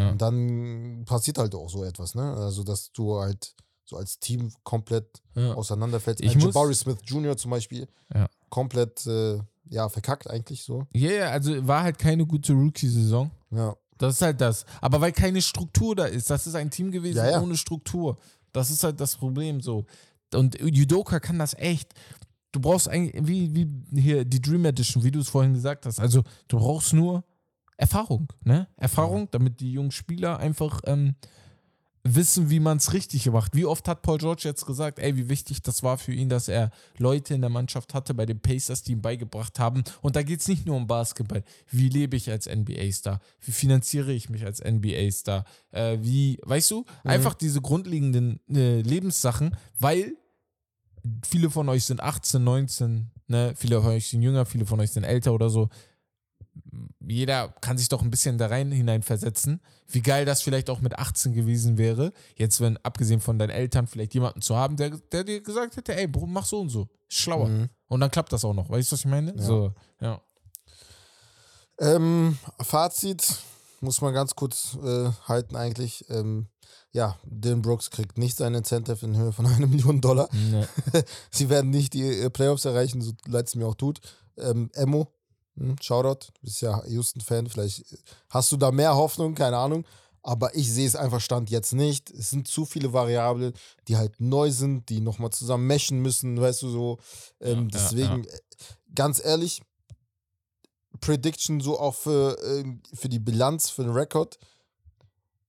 Ja. 0.00 0.10
Und 0.10 0.22
dann 0.22 1.04
passiert 1.06 1.38
halt 1.38 1.54
auch 1.54 1.68
so 1.70 1.82
etwas, 1.84 2.14
ne? 2.14 2.34
Also, 2.36 2.62
dass 2.62 2.92
du 2.92 3.18
halt 3.18 3.54
so 3.84 3.96
als 3.96 4.18
Team 4.20 4.52
komplett 4.62 5.20
auseinanderfällst. 5.34 6.20
Ich 6.20 6.32
Ein 6.32 6.38
muss- 6.38 6.54
Jabari 6.54 6.74
Smith 6.74 6.98
Jr. 7.04 7.36
zum 7.36 7.50
Beispiel, 7.50 7.88
Ja. 8.14 8.28
Komplett, 8.50 9.06
äh, 9.06 9.38
ja, 9.68 9.88
verkackt 9.88 10.28
eigentlich 10.28 10.62
so. 10.62 10.86
Ja, 10.92 11.10
ja, 11.10 11.30
also 11.30 11.66
war 11.66 11.82
halt 11.82 11.98
keine 11.98 12.26
gute 12.26 12.52
Rookie-Saison. 12.52 13.30
Ja. 13.50 13.74
Das 13.98 14.14
ist 14.14 14.22
halt 14.22 14.40
das. 14.40 14.64
Aber 14.80 15.00
weil 15.00 15.12
keine 15.12 15.42
Struktur 15.42 15.94
da 15.94 16.06
ist. 16.06 16.30
Das 16.30 16.46
ist 16.46 16.54
ein 16.54 16.70
Team 16.70 16.90
gewesen 16.90 17.18
Ja, 17.18 17.30
ja. 17.32 17.40
ohne 17.40 17.56
Struktur. 17.56 18.16
Das 18.52 18.70
ist 18.70 18.82
halt 18.82 18.98
das 19.00 19.16
Problem 19.16 19.60
so. 19.60 19.84
Und 20.34 20.58
Judoka 20.60 21.20
kann 21.20 21.38
das 21.38 21.54
echt. 21.54 21.92
Du 22.52 22.60
brauchst 22.60 22.88
eigentlich, 22.88 23.26
wie, 23.26 23.54
wie 23.54 24.00
hier 24.00 24.24
die 24.24 24.40
Dream 24.40 24.64
Edition, 24.64 25.04
wie 25.04 25.10
du 25.10 25.20
es 25.20 25.28
vorhin 25.28 25.54
gesagt 25.54 25.86
hast. 25.86 26.00
Also 26.00 26.22
du 26.48 26.58
brauchst 26.58 26.94
nur 26.94 27.24
Erfahrung, 27.76 28.32
ne? 28.42 28.68
Erfahrung, 28.76 29.28
damit 29.30 29.60
die 29.60 29.72
jungen 29.72 29.90
Spieler 29.90 30.38
einfach 30.38 30.80
ähm, 30.84 31.14
wissen, 32.02 32.48
wie 32.50 32.60
man 32.60 32.78
es 32.78 32.92
richtig 32.92 33.26
macht. 33.30 33.54
Wie 33.54 33.66
oft 33.66 33.86
hat 33.86 34.02
Paul 34.02 34.18
George 34.18 34.42
jetzt 34.44 34.64
gesagt, 34.66 34.98
ey, 34.98 35.16
wie 35.16 35.28
wichtig 35.28 35.62
das 35.62 35.82
war 35.82 35.98
für 35.98 36.12
ihn, 36.12 36.28
dass 36.28 36.48
er 36.48 36.70
Leute 36.96 37.34
in 37.34 37.42
der 37.42 37.50
Mannschaft 37.50 37.92
hatte 37.94 38.14
bei 38.14 38.26
den 38.26 38.40
Pacers, 38.40 38.82
die 38.82 38.92
ihm 38.92 39.02
beigebracht 39.02 39.58
haben. 39.58 39.84
Und 40.00 40.16
da 40.16 40.22
geht 40.22 40.40
es 40.40 40.48
nicht 40.48 40.66
nur 40.66 40.76
um 40.76 40.86
Basketball. 40.86 41.44
Wie 41.70 41.88
lebe 41.88 42.16
ich 42.16 42.30
als 42.30 42.46
NBA-Star? 42.46 43.20
Wie 43.40 43.52
finanziere 43.52 44.12
ich 44.12 44.30
mich 44.30 44.44
als 44.44 44.62
NBA-Star? 44.64 45.44
Äh, 45.72 45.98
wie, 46.00 46.38
weißt 46.42 46.70
du, 46.70 46.84
einfach 47.04 47.34
diese 47.34 47.60
grundlegenden 47.60 48.40
äh, 48.48 48.80
Lebenssachen, 48.80 49.56
weil 49.78 50.14
viele 51.24 51.50
von 51.50 51.68
euch 51.68 51.84
sind 51.84 52.00
18, 52.00 52.42
19, 52.42 53.10
ne? 53.28 53.54
viele 53.56 53.80
von 53.80 53.90
euch 53.90 54.08
sind 54.08 54.22
jünger, 54.22 54.46
viele 54.46 54.66
von 54.66 54.80
euch 54.80 54.90
sind 54.90 55.04
älter 55.04 55.34
oder 55.34 55.50
so 55.50 55.68
jeder 57.06 57.48
kann 57.60 57.78
sich 57.78 57.88
doch 57.88 58.02
ein 58.02 58.10
bisschen 58.10 58.38
da 58.38 58.46
rein 58.46 58.70
hineinversetzen, 58.70 59.60
wie 59.88 60.02
geil 60.02 60.24
das 60.24 60.42
vielleicht 60.42 60.70
auch 60.70 60.80
mit 60.80 60.98
18 60.98 61.32
gewesen 61.32 61.78
wäre. 61.78 62.12
Jetzt, 62.36 62.60
wenn, 62.60 62.76
abgesehen 62.78 63.20
von 63.20 63.38
deinen 63.38 63.50
Eltern, 63.50 63.86
vielleicht 63.86 64.14
jemanden 64.14 64.42
zu 64.42 64.56
haben, 64.56 64.76
der, 64.76 64.90
der 64.90 65.24
dir 65.24 65.42
gesagt 65.42 65.76
hätte, 65.76 65.96
ey, 65.96 66.06
Bro, 66.06 66.26
mach 66.26 66.46
so 66.46 66.60
und 66.60 66.68
so. 66.68 66.88
Ist 67.08 67.18
schlauer. 67.18 67.48
Mhm. 67.48 67.68
Und 67.88 68.00
dann 68.00 68.10
klappt 68.10 68.32
das 68.32 68.44
auch 68.44 68.54
noch. 68.54 68.68
Weißt 68.68 68.90
du, 68.90 68.94
was 68.94 69.00
ich 69.00 69.06
meine? 69.06 69.34
Ja. 69.34 69.42
So, 69.42 69.74
ja. 70.00 70.20
Ähm, 71.78 72.38
Fazit 72.60 73.38
muss 73.80 74.00
man 74.00 74.12
ganz 74.14 74.34
kurz 74.36 74.76
äh, 74.82 75.10
halten 75.26 75.56
eigentlich. 75.56 76.04
Ähm, 76.10 76.48
ja, 76.92 77.18
Dylan 77.24 77.62
Brooks 77.62 77.90
kriegt 77.90 78.18
nicht 78.18 78.36
sein 78.36 78.54
Incentive 78.54 79.04
in 79.04 79.16
Höhe 79.16 79.32
von 79.32 79.46
einer 79.46 79.66
Million 79.66 80.00
Dollar. 80.00 80.28
Ne. 80.32 80.68
Sie 81.30 81.48
werden 81.48 81.70
nicht 81.70 81.94
die 81.94 82.04
äh, 82.04 82.30
Playoffs 82.30 82.64
erreichen, 82.64 83.00
so 83.00 83.12
leid 83.26 83.48
es 83.48 83.54
mir 83.54 83.66
auch 83.66 83.74
tut. 83.74 84.00
Ähm, 84.36 84.70
Emo, 84.74 85.12
hm, 85.56 85.76
Shoutout, 85.80 86.28
du 86.34 86.40
bist 86.42 86.60
ja 86.62 86.84
Houston-Fan, 86.86 87.48
vielleicht 87.48 87.84
hast 88.28 88.50
du 88.52 88.56
da 88.56 88.70
mehr 88.70 88.94
Hoffnung, 88.94 89.34
keine 89.34 89.56
Ahnung. 89.56 89.84
Aber 90.22 90.54
ich 90.54 90.70
sehe 90.70 90.86
es 90.86 90.96
einfach 90.96 91.20
Stand 91.20 91.48
jetzt 91.48 91.72
nicht. 91.72 92.10
Es 92.10 92.28
sind 92.28 92.46
zu 92.46 92.66
viele 92.66 92.92
Variablen, 92.92 93.54
die 93.88 93.96
halt 93.96 94.20
neu 94.20 94.50
sind, 94.50 94.90
die 94.90 95.00
nochmal 95.00 95.30
zusammen 95.30 95.66
meshen 95.66 96.00
müssen, 96.00 96.38
weißt 96.38 96.60
du 96.60 96.68
so. 96.68 96.98
Ähm, 97.40 97.48
Ja, 97.50 97.62
ja, 97.62 97.68
deswegen, 97.72 98.24
äh, 98.24 98.38
ganz 98.94 99.24
ehrlich, 99.24 99.62
Prediction 101.00 101.60
so 101.60 101.78
auch 101.80 101.94
für, 101.94 102.36
ähm, 102.44 102.82
für 102.92 103.08
die 103.08 103.18
Bilanz, 103.18 103.70
für 103.70 103.82
den 103.82 103.92
Rekord. 103.92 104.38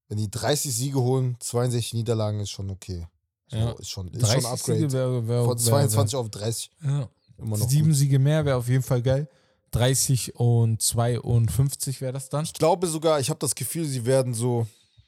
Wenn 0.08 0.18
die 0.18 0.32
30 0.32 0.74
Siege 0.74 1.02
holen, 1.02 1.36
62 1.39 1.93
Niederlagen 1.93 2.39
ist 2.39 2.52
schon 2.52 2.70
okay. 2.70 3.08
So, 3.47 3.58
Ja. 3.58 3.72
Ist 3.72 3.89
schon, 3.89 4.08
ist 4.08 4.22
schon 4.22 4.30
ein 4.30 4.41
30 4.41 4.45
Upgrade. 4.45 4.91
Wäre 4.91 5.28
wär, 5.28 5.43
Von 5.43 5.58
wär, 5.58 5.66
22 5.66 6.16
auf 6.16 6.30
30. 6.30 6.72
Wär, 6.80 6.91
ja. 6.91 7.10
Immer 7.38 7.58
noch 7.58 7.70
Sieben 7.70 7.89
gut. 7.89 7.97
Siege 7.97 8.20
mehr 8.20 8.45
wäre 8.45 8.56
auf 8.58 8.70
jeden 8.70 8.84
Fall 8.84 9.02
geil. 9.02 9.28
30 9.72 10.36
und 10.36 10.82
52 10.82 12.01
wäre 12.01 12.13
das 12.13 12.30
dann. 12.30 12.45
Ich 12.45 12.53
glaube 12.53 12.88
sogar, 12.88 13.19
ich 13.19 13.30
habe 13.30 13.39
das 13.39 13.55
Gefühl, 13.55 13.86
sie 13.86 14.05
werden 14.05 14.34
so, 14.34 14.67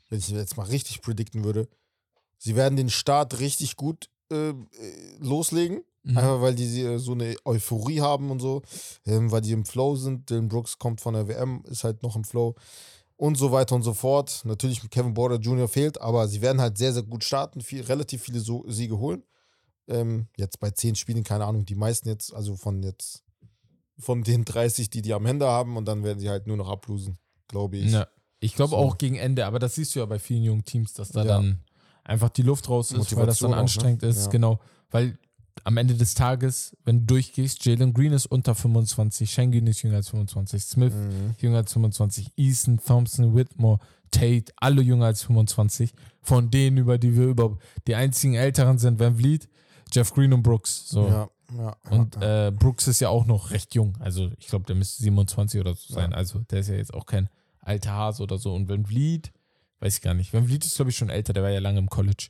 wenn 0.10 0.20
ich 0.20 0.30
jetzt 0.30 0.58
mal 0.58 0.68
richtig 0.68 1.02
predikten 1.02 1.44
würde, 1.44 1.68
sie 2.38 2.56
werden 2.56 2.76
den 2.76 2.90
Start 2.90 3.40
richtig 3.40 3.76
gut 3.76 4.10
äh, 4.32 4.50
äh, 4.50 4.56
loslegen. 5.20 5.84
Mhm. 6.04 6.18
Einfach 6.18 6.42
weil 6.42 6.56
die 6.56 6.82
äh, 6.82 6.98
so 6.98 7.14
eine 7.14 7.36
Euphorie 7.46 8.02
haben 8.02 8.30
und 8.30 8.42
so, 8.42 8.62
ähm, 9.06 9.32
weil 9.32 9.42
die 9.42 9.54
im 9.54 9.66
Flow 9.66 9.96
sind. 9.96 10.30
Dylan 10.30 10.50
Brooks 10.50 10.78
kommt 10.78 11.00
von 11.00 11.14
der 11.14 11.28
WM, 11.28 11.64
ist 11.66 11.84
halt 11.84 12.04
noch 12.04 12.16
im 12.16 12.26
Flow 12.26 12.56
und 13.16 13.38
so 13.38 13.52
weiter 13.52 13.76
und 13.76 13.84
so 13.84 13.94
fort. 13.94 14.42
Natürlich 14.44 14.90
Kevin 14.90 15.14
Porter 15.14 15.38
Jr. 15.38 15.68
fehlt, 15.68 16.02
aber 16.02 16.28
sie 16.28 16.42
werden 16.42 16.62
halt 16.62 16.78
sehr, 16.78 16.92
sehr 16.92 17.04
gut 17.04 17.24
starten, 17.24 17.62
viel, 17.62 17.82
relativ 17.82 18.24
viele 18.24 18.42
so 18.42 18.66
Siege 18.68 18.98
holen. 18.98 19.24
Ähm, 19.88 20.28
jetzt 20.38 20.60
bei 20.60 20.72
10 20.72 20.96
Spielen, 20.96 21.24
keine 21.24 21.46
Ahnung, 21.46 21.66
die 21.66 21.76
meisten 21.76 22.10
jetzt, 22.10 22.34
also 22.34 22.56
von 22.56 22.84
jetzt, 22.84 23.23
von 23.98 24.24
den 24.24 24.46
30, 24.46 24.90
die 24.90 25.02
die 25.02 25.14
am 25.14 25.26
Ende 25.26 25.48
haben 25.48 25.78
und 25.78 25.86
dann 25.86 26.04
werden 26.04 26.20
sie 26.20 26.30
halt 26.30 26.48
nur 26.48 26.58
noch 26.58 26.70
ablosen, 26.70 27.18
glaube 27.48 27.78
ich. 27.78 27.92
Ja. 27.92 28.08
Ich 28.40 28.56
glaube 28.56 28.72
So. 28.72 28.78
auch 28.78 28.98
gegen 28.98 29.16
Ende, 29.16 29.46
aber 29.46 29.60
das 29.60 29.76
siehst 29.76 29.96
du 29.96 30.00
ja 30.00 30.06
bei 30.06 30.20
vielen 30.20 30.44
jungen 30.44 30.66
Teams, 30.66 30.94
dass 30.94 31.10
da 31.10 31.22
Ja. 31.22 31.28
dann 31.38 31.60
einfach 32.04 32.30
die 32.30 32.42
Luft 32.42 32.68
raus 32.68 32.92
ist, 32.92 32.98
weil 33.16 33.26
das 33.26 33.42
Motivation 33.42 33.52
dann 33.52 33.60
auch, 33.60 33.62
ne? 33.62 33.62
anstrengend 33.64 34.04
ist. 34.04 34.26
Ja. 34.26 34.32
Genau. 34.32 34.60
Weil 34.92 35.18
am 35.64 35.78
Ende 35.78 35.94
des 35.94 36.14
Tages, 36.16 36.76
wenn 36.84 37.02
du 37.02 37.06
durchgehst, 37.14 37.64
Jalen 37.64 37.94
Green 37.94 38.12
ist 38.12 38.26
unter 38.26 38.54
25, 38.56 39.32
Schengen 39.32 39.68
ist 39.68 39.82
jünger 39.84 39.98
als 39.98 40.10
25, 40.10 40.62
Smith 40.64 40.94
Mhm. 40.94 41.36
jünger 41.40 41.58
als 41.60 41.72
25, 41.72 42.32
Eason, 42.36 42.80
Thompson, 42.86 43.34
Whitmore, 43.36 43.80
Tate, 44.12 44.52
alle 44.58 44.82
jünger 44.82 45.06
als 45.06 45.24
25. 45.24 45.94
Von 46.22 46.52
denen, 46.52 46.78
über 46.78 46.98
die 46.98 47.16
wir 47.16 47.26
über 47.28 47.58
die 47.88 47.96
einzigen 47.96 48.34
Älteren 48.36 48.78
sind, 48.80 49.00
Van 49.00 49.16
Vliet, 49.16 49.48
Jeff 49.92 50.14
Green 50.14 50.34
und 50.34 50.44
Brooks. 50.44 50.90
So. 50.90 51.08
Ja, 51.08 51.30
ja, 51.58 51.76
Und 51.90 52.16
ja. 52.16 52.48
äh, 52.48 52.52
Brooks 52.52 52.88
ist 52.88 53.00
ja 53.00 53.10
auch 53.10 53.26
noch 53.26 53.52
recht 53.52 53.76
jung. 53.76 53.96
Also 54.00 54.30
ich 54.40 54.48
glaube, 54.48 54.66
der 54.66 54.76
müsste 54.76 55.02
27 55.04 55.60
oder 55.60 55.74
so 55.74 55.94
sein. 55.94 56.14
Also 56.14 56.40
der 56.52 56.60
ist 56.60 56.70
ja 56.70 56.76
jetzt 56.76 56.94
auch 56.94 57.06
kein 57.06 57.30
alter 57.60 57.92
Hase 57.94 58.24
oder 58.24 58.38
so. 58.38 58.54
Und 58.54 58.68
Van 58.70 58.86
Vliet, 58.86 59.32
weiß 59.80 59.96
ich 59.96 60.02
gar 60.02 60.14
nicht. 60.14 60.34
Van 60.34 60.46
Vliet 60.46 60.66
ist, 60.66 60.76
glaube 60.76 60.92
ich, 60.92 60.98
schon 60.98 61.10
älter. 61.10 61.34
Der 61.34 61.44
war 61.44 61.50
ja 61.50 61.60
lange 61.60 61.80
im 61.80 61.90
College. 61.90 62.28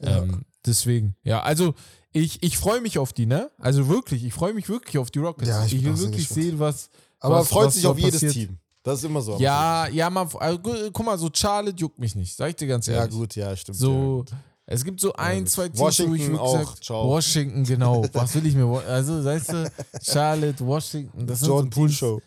Ja. 0.00 0.22
Ähm, 0.22 0.44
deswegen, 0.64 1.16
ja, 1.24 1.42
also 1.42 1.74
ich, 2.12 2.42
ich 2.42 2.56
freue 2.56 2.80
mich 2.80 2.98
auf 2.98 3.12
die, 3.12 3.26
ne? 3.26 3.50
Also 3.58 3.88
wirklich, 3.88 4.24
ich 4.24 4.32
freue 4.32 4.54
mich 4.54 4.68
wirklich 4.68 4.98
auf 4.98 5.10
die 5.10 5.18
Rockets. 5.18 5.48
Ja, 5.48 5.64
ich 5.64 5.74
ich 5.74 5.84
will 5.84 5.98
wirklich 5.98 6.28
sehen, 6.28 6.58
was. 6.58 6.90
Aber 7.20 7.34
man 7.34 7.40
was, 7.42 7.48
freut 7.48 7.66
was 7.66 7.74
sich 7.74 7.86
auf 7.86 7.98
jedes 7.98 8.14
passiert. 8.20 8.32
Team. 8.32 8.58
Das 8.84 9.00
ist 9.00 9.04
immer 9.04 9.20
so. 9.20 9.36
Ja, 9.38 9.88
ja, 9.88 10.08
man, 10.08 10.28
also, 10.38 10.58
gu- 10.60 10.90
guck 10.92 11.04
mal, 11.04 11.18
so 11.18 11.28
Charlotte 11.32 11.76
juckt 11.76 11.98
mich 11.98 12.14
nicht, 12.14 12.34
sag 12.34 12.50
ich 12.50 12.56
dir 12.56 12.68
ganz 12.68 12.86
ja, 12.86 12.94
ehrlich. 12.94 13.14
gut, 13.14 13.34
ja, 13.36 13.54
stimmt. 13.56 13.76
So, 13.76 14.24
es 14.70 14.84
gibt 14.84 15.00
so 15.00 15.14
ein, 15.14 15.46
zwei 15.46 15.68
Teams, 15.68 15.78
Washington 15.78 16.10
wo 16.10 16.14
ich 16.14 16.20
wirklich 16.22 16.38
auch, 16.38 16.74
sag, 16.74 16.84
ciao. 16.84 17.08
Washington, 17.08 17.64
genau. 17.64 18.04
Was 18.12 18.34
will 18.34 18.46
ich 18.46 18.54
mir, 18.54 18.66
also, 18.86 19.24
weißt 19.24 19.52
du, 19.52 19.72
Charlotte, 20.02 20.64
Washington, 20.64 21.26
das 21.26 21.40
sind 21.40 21.48
so 21.48 21.62
Teams, 21.62 21.94
Show. 21.94 22.20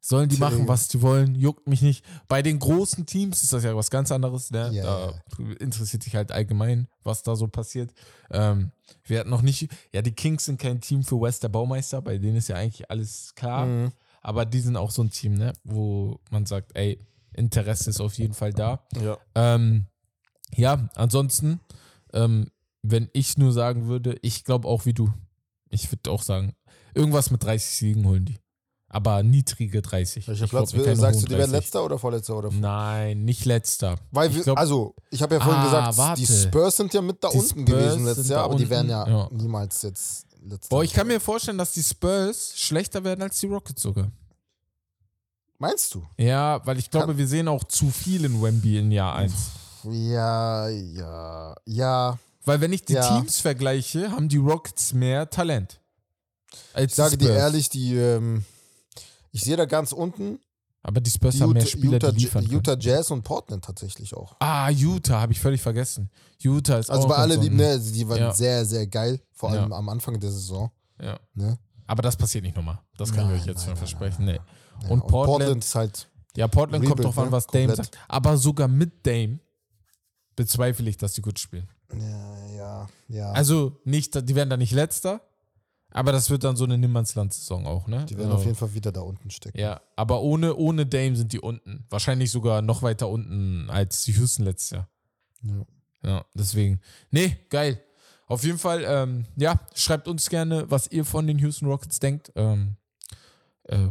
sollen 0.00 0.28
die 0.28 0.36
machen, 0.36 0.66
was 0.66 0.88
die 0.88 1.00
wollen, 1.00 1.36
juckt 1.36 1.68
mich 1.68 1.82
nicht. 1.82 2.04
Bei 2.26 2.42
den 2.42 2.58
großen 2.58 3.06
Teams 3.06 3.44
ist 3.44 3.52
das 3.52 3.62
ja 3.62 3.76
was 3.76 3.88
ganz 3.88 4.10
anderes, 4.10 4.50
ne? 4.50 4.70
Ja, 4.72 4.82
da 4.82 5.22
interessiert 5.60 6.02
sich 6.02 6.16
halt 6.16 6.32
allgemein, 6.32 6.88
was 7.04 7.22
da 7.22 7.36
so 7.36 7.46
passiert. 7.46 7.92
Ähm, 8.32 8.72
wir 9.04 9.20
hatten 9.20 9.30
noch 9.30 9.42
nicht, 9.42 9.68
ja, 9.92 10.02
die 10.02 10.12
Kings 10.12 10.46
sind 10.46 10.60
kein 10.60 10.80
Team 10.80 11.04
für 11.04 11.20
West 11.20 11.44
der 11.44 11.50
Baumeister, 11.50 12.02
bei 12.02 12.18
denen 12.18 12.36
ist 12.36 12.48
ja 12.48 12.56
eigentlich 12.56 12.90
alles 12.90 13.32
klar. 13.36 13.66
Mhm. 13.66 13.92
Aber 14.22 14.44
die 14.44 14.58
sind 14.58 14.76
auch 14.76 14.90
so 14.90 15.04
ein 15.04 15.10
Team, 15.10 15.34
ne? 15.34 15.52
Wo 15.62 16.18
man 16.32 16.46
sagt, 16.46 16.72
ey, 16.74 16.98
Interesse 17.32 17.90
ist 17.90 18.00
auf 18.00 18.14
jeden 18.14 18.34
Fall 18.34 18.52
da. 18.52 18.80
Ja. 19.00 19.18
Ähm, 19.36 19.86
ja, 20.54 20.88
ansonsten, 20.94 21.60
ähm, 22.12 22.48
wenn 22.82 23.08
ich 23.12 23.36
nur 23.38 23.52
sagen 23.52 23.86
würde, 23.86 24.16
ich 24.22 24.44
glaube 24.44 24.68
auch 24.68 24.84
wie 24.86 24.94
du. 24.94 25.12
Ich 25.68 25.90
würde 25.90 26.10
auch 26.10 26.22
sagen, 26.22 26.54
irgendwas 26.94 27.30
mit 27.30 27.42
30 27.42 27.70
Siegen 27.76 28.06
holen 28.06 28.24
die. 28.24 28.38
Aber 28.88 29.24
niedrige 29.24 29.82
30. 29.82 30.28
Welcher 30.28 30.46
glaub, 30.46 30.50
Platz 30.62 30.72
keine 30.72 30.84
will, 30.86 30.96
sagst 30.96 31.22
du, 31.22 31.26
die 31.26 31.32
werden 31.32 31.50
30. 31.50 31.64
letzter 31.64 31.84
oder 31.84 31.98
vorletzter 31.98 32.36
oder 32.38 32.50
Nein, 32.52 33.24
nicht 33.24 33.44
letzter. 33.44 33.96
Weil 34.12 34.30
Ich 34.34 34.44
glaub- 34.44 34.56
also, 34.56 34.94
ich 35.10 35.20
habe 35.20 35.34
ja 35.34 35.40
vorhin 35.40 35.60
Ah, 35.60 35.64
gesagt, 35.64 35.98
warte. 35.98 36.20
die 36.20 36.26
Spurs 36.26 36.76
sind 36.76 36.94
ja 36.94 37.02
mit 37.02 37.22
da 37.22 37.28
Die 37.30 37.36
unten 37.38 37.48
Spurs 37.50 37.66
gewesen 37.66 38.04
letztes 38.04 38.28
Jahr, 38.28 38.44
aber 38.44 38.54
die 38.54 38.62
unten, 38.62 38.70
werden 38.70 38.88
ja, 38.90 39.08
ja. 39.08 39.28
niemals 39.32 39.82
jetzt 39.82 40.26
letzter. 40.40 40.68
Boah, 40.68 40.84
ich 40.84 40.92
kann 40.92 41.08
mir 41.08 41.20
vorstellen, 41.20 41.58
dass 41.58 41.72
die 41.72 41.82
Spurs 41.82 42.52
schlechter 42.56 43.02
werden 43.02 43.22
als 43.22 43.40
die 43.40 43.46
Rockets 43.46 43.82
sogar. 43.82 44.12
Meinst 45.58 45.94
du? 45.94 46.04
Ja, 46.18 46.64
weil 46.66 46.78
ich 46.78 46.88
glaube, 46.90 47.16
wir 47.18 47.26
sehen 47.26 47.48
auch 47.48 47.64
zu 47.64 47.90
viel 47.90 48.24
in 48.24 48.40
Wemby 48.40 48.78
in 48.78 48.92
Jahr 48.92 49.16
1. 49.16 49.32
Ja, 49.90 50.68
ja, 50.68 51.54
ja. 51.64 52.18
Weil 52.44 52.60
wenn 52.60 52.72
ich 52.72 52.84
die 52.84 52.94
Ja. 52.94 53.18
Teams 53.18 53.40
vergleiche, 53.40 54.10
haben 54.12 54.28
die 54.28 54.36
Rockets 54.36 54.92
mehr 54.92 55.28
Talent. 55.28 55.80
Ich 56.76 56.94
sage 56.94 57.16
die 57.16 57.24
dir 57.26 57.32
ehrlich, 57.34 57.68
die, 57.68 57.94
ähm, 57.96 58.44
ich 59.32 59.42
sehe 59.42 59.56
da 59.56 59.64
ganz 59.66 59.92
unten 59.92 60.38
Aber 60.82 61.00
die 61.00 61.10
Spurs 61.10 61.34
die 61.34 61.42
haben 61.42 61.52
mehr 61.52 61.62
Utah, 61.62 61.70
Spieler, 61.76 61.92
Utah, 61.94 62.12
die 62.12 62.18
liefern 62.20 62.44
können. 62.44 62.54
Utah 62.54 62.76
Jazz 62.78 63.10
und 63.10 63.22
Portland 63.22 63.64
tatsächlich 63.64 64.14
auch. 64.14 64.36
Ah, 64.38 64.70
Utah, 64.70 65.20
habe 65.20 65.32
ich 65.32 65.40
völlig 65.40 65.60
vergessen. 65.60 66.08
Utah 66.38 66.78
ist 66.78 66.90
Also 66.90 67.04
auch 67.04 67.08
bei 67.08 67.16
alle 67.16 67.34
so 67.34 67.40
lieben, 67.40 67.56
ne, 67.56 67.66
also 67.70 67.92
die 67.92 68.08
waren 68.08 68.18
Ja. 68.18 68.32
sehr, 68.32 68.64
sehr 68.64 68.86
geil, 68.86 69.20
vor 69.32 69.50
allem 69.50 69.70
Ja. 69.70 69.76
am 69.76 69.88
Anfang 69.88 70.18
der 70.20 70.30
Saison. 70.30 70.70
Ja. 71.02 71.18
Ne? 71.34 71.58
Aber 71.88 72.02
das 72.02 72.16
passiert 72.16 72.44
nicht 72.44 72.56
nochmal. 72.56 72.78
Das 72.96 73.10
kann 73.12 73.24
ich 73.24 73.30
Nein, 73.32 73.40
euch 73.40 73.46
jetzt 73.46 73.56
nein, 73.56 73.64
schon 73.64 73.68
nein, 73.70 73.76
versprechen. 73.78 74.24
Nee. 74.24 74.40
Ja, 74.84 74.88
Und 74.90 75.06
Portland- 75.08 75.64
ist 75.64 75.74
halt, 75.74 76.08
Ja, 76.36 76.46
Portland 76.48 76.84
kommt 76.84 76.98
Rebuild, 77.00 77.06
drauf 77.06 77.18
an, 77.18 77.24
ne? 77.26 77.32
was 77.32 77.46
Dame 77.48 77.66
Komplett. 77.66 77.86
sagt. 77.92 77.98
Aber 78.08 78.36
sogar 78.36 78.68
mit 78.68 79.04
Dame 79.06 79.38
bezweifle 80.36 80.88
ich, 80.88 80.96
dass 80.96 81.14
die 81.14 81.22
gut 81.22 81.38
spielen. 81.38 81.68
ja, 81.92 82.46
ja, 82.56 82.88
ja. 83.08 83.32
Also 83.32 83.80
nicht, 83.84 84.14
die 84.28 84.34
werden 84.34 84.50
da 84.50 84.56
nicht 84.56 84.72
letzter, 84.72 85.20
aber 85.90 86.12
das 86.12 86.28
wird 86.30 86.44
dann 86.44 86.56
so 86.56 86.64
eine 86.64 86.76
Nimmernsland-Saison 86.78 87.66
auch, 87.66 87.86
ne? 87.86 88.04
die 88.04 88.16
werden 88.16 88.26
Also, 88.26 88.38
auf 88.38 88.44
jeden 88.44 88.56
Fall 88.56 88.74
wieder 88.74 88.92
da 88.92 89.00
unten 89.00 89.30
stecken. 89.30 89.58
Ja, 89.58 89.80
aber 89.96 90.20
ohne, 90.20 90.54
ohne 90.54 90.84
Dame 90.84 91.16
sind 91.16 91.32
die 91.32 91.40
unten. 91.40 91.86
Wahrscheinlich 91.88 92.30
sogar 92.30 92.60
noch 92.60 92.82
weiter 92.82 93.08
unten 93.08 93.70
als 93.70 94.04
die 94.04 94.12
Houston 94.12 94.44
letztes 94.44 94.70
Jahr. 94.70 94.88
Ja. 95.42 95.66
Ja, 96.02 96.24
deswegen. 96.34 96.80
Nee, 97.10 97.36
geil. 97.50 97.82
Auf 98.28 98.44
jeden 98.44 98.58
Fall, 98.58 98.84
ähm, 98.86 99.24
ja, 99.36 99.60
schreibt 99.74 100.08
uns 100.08 100.28
gerne, 100.28 100.70
was 100.70 100.90
ihr 100.90 101.04
von 101.04 101.26
den 101.26 101.38
Houston 101.38 101.66
Rockets 101.66 101.98
denkt. 101.98 102.32
Ähm, 102.36 102.76
äh, 103.64 103.88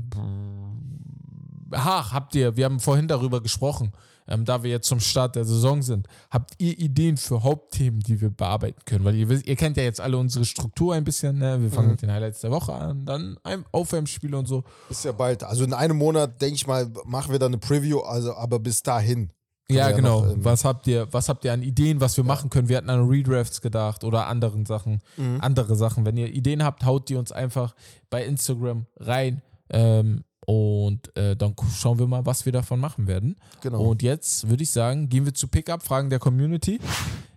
ach, 1.71 2.13
habt 2.13 2.35
ihr, 2.35 2.55
wir 2.55 2.65
haben 2.65 2.79
vorhin 2.79 3.07
darüber 3.07 3.41
gesprochen, 3.41 3.91
ähm, 4.28 4.45
da 4.45 4.63
wir 4.63 4.71
jetzt 4.71 4.88
zum 4.88 4.99
Start 4.99 5.36
der 5.36 5.45
Saison 5.45 5.82
sind. 5.82 6.07
Habt 6.32 6.53
ihr 6.57 6.78
Ideen 6.80 7.17
für 7.17 7.43
Hauptthemen, 7.43 7.99
die 7.99 8.19
wir 8.21 8.30
bearbeiten 8.30 8.80
können? 8.86 9.05
Weil 9.05 9.15
ihr, 9.15 9.30
wisst, 9.30 9.45
ihr 9.47 9.55
kennt 9.55 9.78
ja 9.78 9.84
jetzt 9.84 10.01
alle 10.01 10.17
unsere 10.17 10.45
Struktur 10.45 10.93
ein 10.95 11.03
bisschen. 11.03 11.38
Ne? 11.38 11.61
Wir 11.61 11.71
fangen 11.71 11.88
Mhm. 11.88 11.91
mit 11.91 12.01
den 12.01 12.11
Highlights 12.11 12.41
der 12.41 12.51
Woche 12.51 12.73
an, 12.73 13.05
dann 13.05 13.38
ein 13.43 13.65
Aufwärmspiel 13.71 14.34
und 14.36 14.47
so. 14.47 14.63
Ist 14.89 15.05
ja 15.05 15.11
bald. 15.11 15.43
Also 15.43 15.63
in 15.63 15.73
einem 15.73 15.97
Monat, 15.97 16.41
denke 16.41 16.55
ich 16.55 16.67
mal, 16.67 16.91
machen 17.05 17.32
wir 17.32 17.39
dann 17.39 17.51
eine 17.53 17.57
Preview, 17.59 17.99
also 17.99 18.34
aber 18.36 18.59
bis 18.59 18.82
dahin. 18.84 19.32
Ja, 19.67 19.89
ja 19.89 19.95
genau. 19.95 20.21
noch, 20.26 20.32
ähm, 20.34 20.45
was 20.45 20.63
habt 20.63 20.86
ihr, 20.86 21.07
was 21.11 21.28
habt 21.28 21.43
ihr 21.43 21.51
an 21.51 21.63
Ideen, 21.63 21.99
was 21.99 22.15
wir 22.17 22.23
machen 22.23 22.51
können? 22.51 22.69
Wir 22.69 22.78
hatten 22.78 22.89
an 22.91 23.07
Redrafts 23.09 23.61
gedacht 23.61 24.03
oder 24.03 24.28
anderen 24.28 24.65
Sachen, 24.67 25.01
Mhm. 25.17 25.38
andere 25.41 25.76
Sachen. 25.76 26.05
Wenn 26.05 26.17
ihr 26.17 26.28
Ideen 26.32 26.63
habt, 26.63 26.86
haut 26.86 27.09
die 27.09 27.15
uns 27.15 27.32
einfach 27.32 27.73
bei 28.11 28.23
Instagram 28.26 28.86
rein. 28.97 29.41
Ähm, 29.71 30.23
und 30.45 31.15
äh, 31.17 31.35
dann 31.35 31.55
schauen 31.77 31.99
wir 31.99 32.07
mal, 32.07 32.25
was 32.25 32.45
wir 32.45 32.51
davon 32.53 32.79
machen 32.79 33.07
werden. 33.07 33.35
Genau. 33.61 33.81
Und 33.81 34.01
jetzt 34.03 34.47
würde 34.49 34.63
ich 34.63 34.71
sagen, 34.71 35.09
gehen 35.09 35.25
wir 35.25 35.33
zu 35.33 35.47
Pickup-Fragen 35.47 36.09
der 36.09 36.19
Community. 36.19 36.79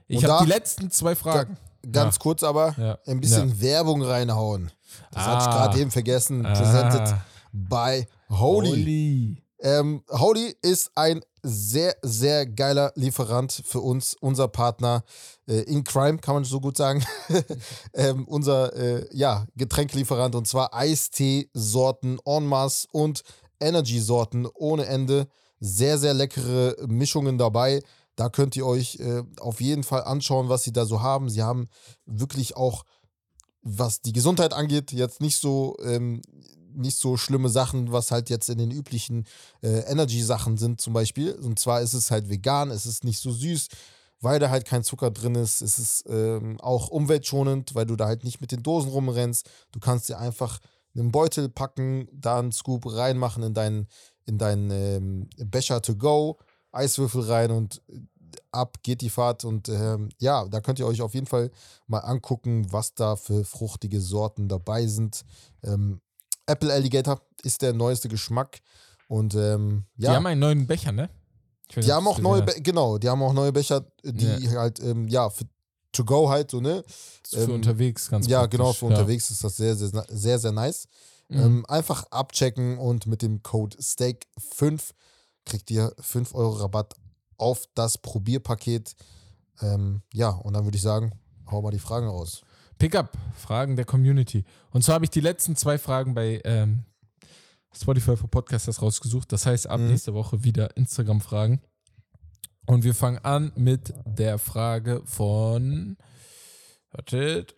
Ich 0.07 0.25
habe 0.25 0.45
die 0.45 0.51
letzten 0.51 0.91
zwei 0.91 1.15
Fragen. 1.15 1.57
Ganz 1.91 2.17
Ja. 2.17 2.21
kurz 2.21 2.43
aber 2.43 2.75
Ja. 2.79 2.99
ein 3.07 3.21
bisschen 3.21 3.61
Werbung 3.61 4.03
reinhauen. 4.03 4.71
Das 5.13 5.25
hatte 5.27 5.43
ich 5.43 5.49
Ah. 5.49 5.67
gerade 5.67 5.81
eben 5.81 5.91
vergessen. 5.91 6.43
Presented 6.43 7.01
Ah, 7.01 7.25
by 7.53 8.07
Holy. 8.31 8.69
Holy. 8.71 9.43
Ähm, 9.61 10.03
Holy 10.11 10.55
ist 10.63 10.91
ein 10.95 11.21
sehr, 11.43 11.97
sehr 12.03 12.47
geiler 12.47 12.93
Lieferant 12.95 13.63
für 13.67 13.81
uns, 13.81 14.15
unser 14.21 14.49
Partner 14.49 15.05
äh, 15.47 15.61
in 15.63 15.85
Crime, 15.85 16.19
kann 16.19 16.35
man 16.35 16.45
so 16.45 16.61
gut 16.61 16.77
sagen. 16.77 17.05
ähm, 17.95 18.27
unser 18.27 18.75
äh, 18.75 19.07
ja, 19.13 19.47
Getränkelieferant 19.57 20.35
und 20.35 20.47
zwar 20.47 20.75
Eistee-Sorten 20.75 22.19
en 22.25 22.47
masse 22.47 22.87
und 22.93 23.23
Energy-Sorten 23.61 24.47
ohne 24.55 24.87
Ende. 24.87 25.29
Sehr, 25.61 25.99
sehr 25.99 26.15
leckere 26.15 26.77
Mischungen 26.87 27.39
dabei. 27.39 27.81
Da 28.15 28.29
könnt 28.29 28.57
ihr 28.57 28.67
euch 28.67 28.99
äh, 29.01 29.23
auf 29.41 29.61
jeden 29.61 29.85
Fall 29.85 30.03
anschauen, 30.03 30.49
was 30.49 30.65
sie 30.65 30.73
da 30.73 30.85
so 30.87 31.03
haben. 31.03 31.29
Sie 31.29 31.43
haben 31.43 31.69
wirklich 32.05 32.57
auch, 32.57 32.85
was 33.63 34.01
die 34.01 34.13
Gesundheit 34.13 34.53
angeht, 34.53 34.93
jetzt 34.93 35.21
nicht 35.21 35.37
so, 35.37 35.77
ähm, 35.85 36.23
nicht 36.79 36.99
so 36.99 37.17
schlimme 37.17 37.49
Sachen, 37.49 37.93
was 37.93 38.11
halt 38.11 38.31
jetzt 38.31 38.49
in 38.49 38.59
den 38.59 38.71
üblichen 38.71 39.27
äh, 39.63 39.81
Energy-Sachen 39.91 40.57
sind 40.57 40.81
zum 40.81 40.93
Beispiel. 40.93 41.33
Und 41.33 41.59
zwar 41.59 41.81
ist 41.81 41.95
es 41.95 42.11
halt 42.11 42.29
vegan, 42.29 42.71
es 42.71 42.87
ist 42.87 43.05
nicht 43.05 43.21
so 43.21 43.31
süß, 43.31 43.69
weil 44.21 44.39
da 44.39 44.51
halt 44.51 44.65
kein 44.65 44.85
Zucker 44.85 45.11
drin 45.11 45.35
ist. 45.35 45.61
Es 45.61 45.79
ist 45.79 46.05
ähm, 46.09 46.61
auch 46.61 46.89
umweltschonend, 46.89 47.75
weil 47.75 47.87
du 47.87 47.97
da 47.97 48.07
halt 48.07 48.25
nicht 48.25 48.41
mit 48.41 48.53
den 48.53 48.63
Dosen 48.63 48.91
rumrennst. 48.91 49.49
Du 49.73 49.81
kannst 49.81 50.09
dir 50.09 50.19
einfach 50.19 50.59
einen 50.95 51.13
Beutel 51.13 51.49
packen, 51.49 52.09
da 52.13 52.39
einen 52.39 52.53
Scoop 52.53 52.85
reinmachen 52.87 53.43
in 53.43 53.55
deinen, 53.55 53.89
in 54.27 54.39
deinen 54.39 54.71
ähm, 54.71 55.29
Becher 55.37 55.83
to 55.83 55.95
go, 55.95 56.39
Eiswürfel 56.73 57.23
rein 57.23 57.51
und 57.51 57.83
äh, 57.89 58.01
ab 58.53 58.79
geht 58.83 59.01
die 59.01 59.11
Fahrt. 59.11 59.45
Und 59.45 59.69
ähm, 59.69 60.11
ja, 60.19 60.47
da 60.49 60.61
könnt 60.61 60.79
ihr 60.79 60.87
euch 60.87 61.03
auf 61.03 61.15
jeden 61.15 61.27
Fall 61.27 61.51
mal 61.87 62.01
angucken, 62.01 62.67
was 62.71 62.95
da 62.95 63.17
für 63.17 63.45
fruchtige 63.45 64.01
Sorten 64.01 64.49
dabei 64.49 64.87
sind. 64.87 65.25
Ähm, 65.63 66.01
Apple 66.49 66.73
Alligator 66.73 67.21
ist 67.43 67.63
der 67.63 67.73
neueste 67.73 68.09
Geschmack. 68.09 68.61
Und 69.09 69.35
ähm, 69.35 69.85
Die 69.97 70.05
ja, 70.05 70.15
haben 70.15 70.27
einen 70.27 70.41
neuen 70.41 70.67
Becher, 70.67 70.93
ne? 70.93 71.09
Weiß 71.75 71.85
die 71.85 71.93
haben 71.93 72.07
auch 72.07 72.19
neue, 72.19 72.43
Be 72.43 72.55
genau, 72.63 72.99
die 72.99 73.09
haben 73.09 73.23
auch 73.23 73.35
neue 73.35 73.53
Becher, 73.53 73.85
die 74.03 74.49
halt, 74.51 74.81
ähm, 74.81 75.07
ja, 75.09 75.29
für 75.29 75.45
to 75.93 76.05
go 76.05 76.29
halt 76.29 76.51
so, 76.51 76.61
ne? 76.61 76.83
Für 77.23 77.43
ähm, 77.43 77.53
unterwegs 77.53 78.09
ganz 78.09 78.27
ja, 78.27 78.47
genau, 78.47 78.73
für 78.73 78.87
Ja. 78.87 78.93
unterwegs 78.93 79.31
ist 79.31 79.45
das 79.45 79.57
sehr, 79.57 79.77
sehr, 79.77 80.05
sehr, 80.09 80.39
sehr 80.39 80.53
nice. 80.53 80.87
Mhm. 81.29 81.41
Ähm, 81.41 81.67
einfach 81.67 82.05
abchecken 82.11 82.79
und 82.79 83.07
mit 83.07 83.21
dem 83.23 83.43
Code 83.43 83.77
STEAK5 83.79 84.93
kriegt 85.45 85.71
ihr 85.71 85.93
5 86.01 86.35
Euro 86.35 86.53
Rabatt 86.53 86.95
auf 87.37 87.65
das 87.75 87.99
Probierpaket. 87.99 88.95
Ähm, 89.61 90.03
ja, 90.13 90.31
und 90.31 90.55
dann 90.55 90.65
würde 90.65 90.77
ich 90.77 90.83
sagen, 90.83 91.13
hau 91.51 91.61
mal 91.63 91.71
die 91.71 91.79
Fragen 91.79 92.07
raus. 92.09 92.43
Pickup, 92.79 93.13
Fragen 93.37 93.77
der 93.77 93.85
Community. 93.85 94.45
Und 94.71 94.83
zwar 94.83 94.95
habe 94.97 95.05
ich 95.05 95.11
die 95.11 95.21
letzten 95.21 95.57
zwei 95.57 95.79
Fragen 95.79 96.15
bei 96.15 96.41
ähm, 96.45 96.85
Spotify 97.75 98.17
für 98.17 98.29
Podcasters 98.29 98.81
rausgesucht. 98.83 99.31
Das 99.33 99.47
heißt, 99.47 99.67
ab 99.69 99.81
Mhm. 99.81 99.89
nächste 99.89 100.15
Woche 100.15 100.45
wieder 100.45 100.77
Instagram-Fragen. 100.77 101.61
Und 102.67 102.85
wir 102.85 102.95
fangen 102.95 103.19
an 103.25 103.53
mit 103.57 103.95
der 104.05 104.39
Frage 104.39 105.03
von. 105.05 105.97
Wartet. 106.91 107.55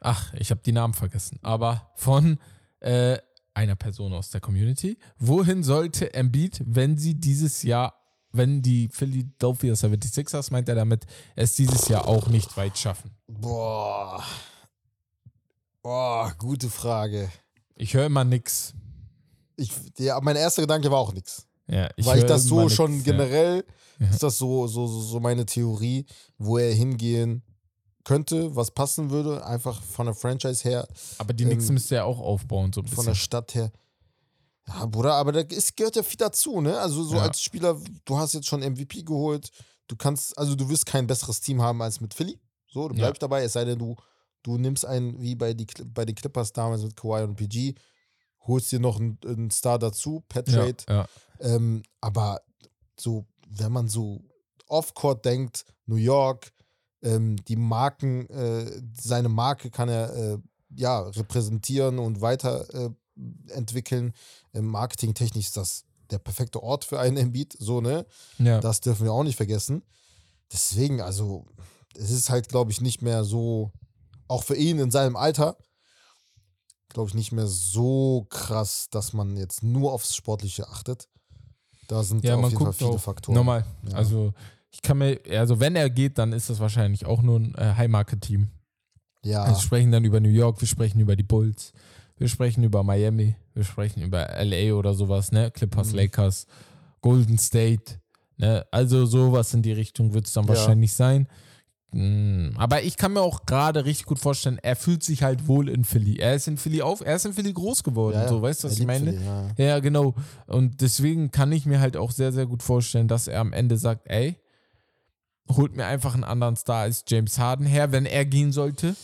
ach, 0.00 0.32
ich 0.34 0.50
habe 0.50 0.60
die 0.64 0.72
Namen 0.72 0.94
vergessen, 0.94 1.38
aber 1.42 1.90
von 1.96 2.38
äh, 2.80 3.18
einer 3.54 3.74
Person 3.74 4.12
aus 4.12 4.30
der 4.30 4.40
Community. 4.40 4.98
Wohin 5.18 5.62
sollte 5.64 6.14
Embiid, 6.14 6.62
wenn 6.64 6.96
sie 6.98 7.14
dieses 7.18 7.62
Jahr, 7.64 7.94
wenn 8.36 8.62
die 8.62 8.88
Philadelphia 8.88 9.74
76ers, 9.74 10.52
meint 10.52 10.68
er 10.68 10.74
damit, 10.74 11.04
es 11.34 11.54
dieses 11.54 11.88
Jahr 11.88 12.06
auch 12.06 12.28
nicht 12.28 12.56
weit 12.56 12.76
schaffen? 12.78 13.10
Boah. 13.26 14.22
Boah, 15.82 16.34
gute 16.38 16.68
Frage. 16.68 17.30
Ich 17.76 17.94
höre 17.94 18.06
immer 18.06 18.24
nix. 18.24 18.74
Ich, 19.56 19.70
ja, 19.98 20.20
mein 20.20 20.36
erster 20.36 20.62
Gedanke 20.62 20.90
war 20.90 20.98
auch 20.98 21.12
nix. 21.12 21.46
Ja, 21.68 21.88
Weil 21.98 22.18
ich 22.18 22.24
das 22.24 22.44
so 22.44 22.68
schon 22.68 22.92
nix, 22.92 23.06
ja. 23.06 23.12
generell, 23.12 23.64
Ja. 23.98 24.10
ist 24.10 24.22
das 24.22 24.38
so, 24.38 24.66
so, 24.66 24.86
so 24.86 25.20
meine 25.20 25.46
Theorie, 25.46 26.06
wo 26.38 26.58
er 26.58 26.72
hingehen 26.74 27.42
könnte, 28.04 28.54
was 28.54 28.70
passen 28.70 29.10
würde, 29.10 29.44
einfach 29.44 29.82
von 29.82 30.06
der 30.06 30.14
Franchise 30.14 30.62
her, 30.68 30.86
Aber 31.18 31.32
die 31.32 31.44
ähm, 31.44 31.58
müsste 31.74 31.96
er 31.96 32.04
auch 32.04 32.20
aufbauen, 32.20 32.72
so 32.72 32.80
ein 32.82 32.86
von 32.86 33.04
der 33.04 33.12
bisschen. 33.12 33.14
Stadt 33.24 33.54
her. 33.54 33.72
Ja, 34.68 34.86
Bruder, 34.86 35.14
aber 35.14 35.32
da 35.32 35.40
ist, 35.40 35.76
gehört 35.76 35.96
ja 35.96 36.02
viel 36.02 36.16
dazu, 36.16 36.60
ne? 36.60 36.78
Also 36.78 37.04
so 37.04 37.16
Ja. 37.16 37.22
als 37.22 37.40
Spieler, 37.40 37.78
du 38.04 38.18
hast 38.18 38.34
jetzt 38.34 38.46
schon 38.48 38.62
MVP 38.62 39.02
geholt, 39.02 39.50
du 39.86 39.96
kannst, 39.96 40.36
also 40.36 40.54
du 40.56 40.68
wirst 40.68 40.86
kein 40.86 41.06
besseres 41.06 41.40
Team 41.40 41.62
haben 41.62 41.80
als 41.82 42.00
mit 42.00 42.14
Philly. 42.14 42.40
So, 42.66 42.88
du 42.88 42.94
Ja. 42.94 43.02
bleibst 43.02 43.22
dabei, 43.22 43.44
es 43.44 43.52
sei 43.52 43.64
denn, 43.64 43.78
du, 43.78 43.94
du 44.42 44.58
nimmst 44.58 44.84
einen, 44.84 45.20
wie 45.20 45.34
bei, 45.36 45.54
die, 45.54 45.66
bei 45.86 46.04
den 46.04 46.16
Clippers 46.16 46.52
damals 46.52 46.82
mit 46.82 46.96
Kawhi 46.96 47.22
und 47.22 47.36
PG, 47.36 47.74
holst 48.40 48.72
dir 48.72 48.80
noch 48.80 48.98
einen, 48.98 49.18
einen 49.24 49.50
Star 49.50 49.78
dazu, 49.78 50.24
per 50.28 50.42
Ja, 50.48 50.54
Trade. 50.54 50.76
ja. 50.88 51.06
Ähm, 51.40 51.82
aber 52.00 52.40
so, 52.98 53.26
wenn 53.48 53.70
man 53.72 53.88
so 53.88 54.20
off-court 54.68 55.24
denkt, 55.24 55.64
New 55.86 55.96
York, 55.96 56.52
ähm, 57.02 57.36
die 57.44 57.56
Marken, 57.56 58.28
äh, 58.30 58.82
seine 59.00 59.28
Marke 59.28 59.70
kann 59.70 59.88
er 59.88 60.14
äh, 60.16 60.38
ja 60.70 61.00
repräsentieren 61.02 61.98
und 62.00 62.20
weiterentwickeln. 62.20 62.92
Äh, 62.92 63.05
entwickeln. 63.48 64.12
marketingtechnisch 64.52 65.46
ist 65.46 65.56
das 65.56 65.84
der 66.10 66.18
perfekte 66.18 66.62
Ort 66.62 66.84
für 66.84 67.00
einen 67.00 67.16
Embiid, 67.16 67.56
so, 67.58 67.80
ne? 67.80 68.06
ja. 68.38 68.60
Das 68.60 68.80
dürfen 68.80 69.04
wir 69.04 69.12
auch 69.12 69.24
nicht 69.24 69.36
vergessen. 69.36 69.82
Deswegen, 70.52 71.00
also, 71.00 71.46
es 71.96 72.10
ist 72.10 72.30
halt, 72.30 72.48
glaube 72.48 72.70
ich, 72.70 72.80
nicht 72.80 73.02
mehr 73.02 73.24
so, 73.24 73.72
auch 74.28 74.44
für 74.44 74.54
ihn 74.56 74.78
in 74.78 74.90
seinem 74.90 75.16
Alter, 75.16 75.56
glaube 76.90 77.08
ich, 77.08 77.14
nicht 77.14 77.32
mehr 77.32 77.46
so 77.48 78.26
krass, 78.30 78.86
dass 78.90 79.12
man 79.12 79.36
jetzt 79.36 79.62
nur 79.62 79.92
aufs 79.92 80.14
Sportliche 80.14 80.68
achtet. 80.68 81.08
Da 81.88 82.02
sind 82.02 82.24
Ja, 82.24 82.36
auf 82.36 82.42
man 82.42 82.50
jeden 82.50 82.58
Fall 82.58 82.66
guckt 82.68 82.78
viele 82.78 82.90
auch 82.90 83.00
Faktoren. 83.00 83.34
Normal. 83.34 83.64
Ja. 83.88 83.96
Also, 83.96 84.32
ich 84.70 84.82
kann 84.82 84.98
mir, 84.98 85.20
also 85.30 85.58
wenn 85.58 85.74
er 85.74 85.90
geht, 85.90 86.18
dann 86.18 86.32
ist 86.32 86.50
das 86.50 86.60
wahrscheinlich 86.60 87.06
auch 87.06 87.22
nur 87.22 87.40
ein 87.40 87.54
äh, 87.54 87.74
High-Market-Team. 87.74 88.48
Ja, 89.24 89.48
Wir 89.48 89.56
sprechen 89.56 89.90
dann 89.90 90.04
über 90.04 90.20
New 90.20 90.28
York, 90.28 90.60
wir 90.60 90.68
sprechen 90.68 91.00
über 91.00 91.16
die 91.16 91.24
Bulls, 91.24 91.72
wir 92.18 92.28
sprechen 92.28 92.64
über 92.64 92.82
Miami, 92.82 93.36
wir 93.54 93.64
sprechen 93.64 94.02
über 94.02 94.28
LA 94.42 94.74
oder 94.74 94.94
sowas, 94.94 95.32
ne? 95.32 95.50
Clippers, 95.50 95.90
Mhm. 95.92 95.96
Lakers, 95.96 96.46
Golden 97.02 97.38
State, 97.38 98.00
ne? 98.36 98.64
Also 98.70 99.06
sowas 99.06 99.52
in 99.54 99.62
die 99.62 99.72
Richtung 99.72 100.14
wird 100.14 100.26
es 100.26 100.32
dann 100.32 100.44
Ja. 100.44 100.50
wahrscheinlich 100.50 100.92
sein. 100.94 101.28
Mm, 101.92 102.48
Aber 102.56 102.82
ich 102.82 102.96
kann 102.96 103.12
mir 103.12 103.20
auch 103.22 103.46
gerade 103.46 103.84
richtig 103.84 104.06
gut 104.06 104.18
vorstellen, 104.18 104.58
er 104.60 104.76
fühlt 104.76 105.04
sich 105.04 105.22
halt 105.22 105.46
wohl 105.46 105.68
in 105.68 105.84
Philly. 105.84 106.16
Er 106.18 106.34
ist 106.34 106.48
in 106.48 106.56
Philly 106.56 106.82
auf, 106.82 107.00
er 107.00 107.16
ist 107.16 107.24
in 107.26 107.32
Philly 107.32 107.52
groß 107.52 107.84
geworden, 107.84 108.16
ja, 108.16 108.28
so 108.28 108.42
weißt 108.42 108.64
du, 108.64 108.68
was 108.68 108.78
ich 108.78 108.84
meine? 108.86 109.12
Philly, 109.12 109.24
ja. 109.24 109.48
Ja, 109.56 109.78
genau. 109.78 110.14
Und 110.46 110.80
deswegen 110.80 111.30
kann 111.30 111.52
ich 111.52 111.64
mir 111.64 111.80
halt 111.80 111.96
auch 111.96 112.10
sehr, 112.10 112.32
sehr 112.32 112.46
gut 112.46 112.62
vorstellen, 112.62 113.08
dass 113.08 113.28
er 113.28 113.40
am 113.40 113.52
Ende 113.52 113.78
sagt, 113.78 114.08
ey, 114.10 114.36
holt 115.48 115.76
mir 115.76 115.86
einfach 115.86 116.14
einen 116.14 116.24
anderen 116.24 116.56
Star 116.56 116.82
als 116.82 117.04
James 117.06 117.38
Harden 117.38 117.66
her, 117.66 117.92
wenn 117.92 118.04
er 118.04 118.24
gehen 118.24 118.50
sollte. 118.52 118.96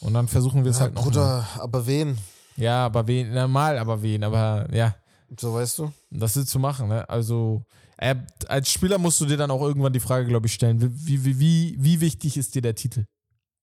Und 0.00 0.14
dann 0.14 0.26
versuchen 0.28 0.64
wir 0.64 0.70
es 0.70 0.78
Ja, 0.78 0.84
halt 0.84 0.94
noch. 0.94 1.02
mal. 1.04 1.10
Bruder, 1.10 1.46
aber 1.58 1.86
wen? 1.86 2.16
Ja, 2.60 2.84
aber 2.86 3.06
wen, 3.06 3.32
normal, 3.32 3.78
aber 3.78 4.02
wen, 4.02 4.22
aber 4.22 4.68
ja, 4.72 4.94
So 5.38 5.54
weißt 5.54 5.78
du? 5.78 5.92
das 6.10 6.36
ist 6.36 6.48
zu 6.48 6.58
machen, 6.58 6.88
ne? 6.88 7.08
Also, 7.08 7.64
äh, 7.96 8.16
als 8.48 8.70
Spieler 8.70 8.98
musst 8.98 9.20
du 9.20 9.26
dir 9.26 9.36
dann 9.36 9.50
auch 9.50 9.62
irgendwann 9.62 9.92
die 9.92 10.00
Frage, 10.00 10.26
glaube 10.26 10.46
ich, 10.46 10.54
stellen, 10.54 10.80
wie, 10.80 11.24
wie, 11.24 11.38
wie, 11.40 11.76
wie 11.78 12.00
wichtig 12.00 12.36
ist 12.36 12.54
dir 12.54 12.62
der 12.62 12.74
Titel? 12.74 13.06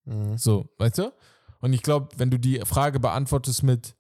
Mhm. 0.06 0.38
So, 0.38 0.70
weißt 0.78 0.98
du? 0.98 1.14
Und 1.60 1.74
ich 1.74 1.84
glaube, 1.84 2.10
wenn 2.18 2.32
du 2.32 2.38
die 2.40 2.60
Frage 2.66 3.00
beantwortest 3.00 3.64
mit 3.64 3.96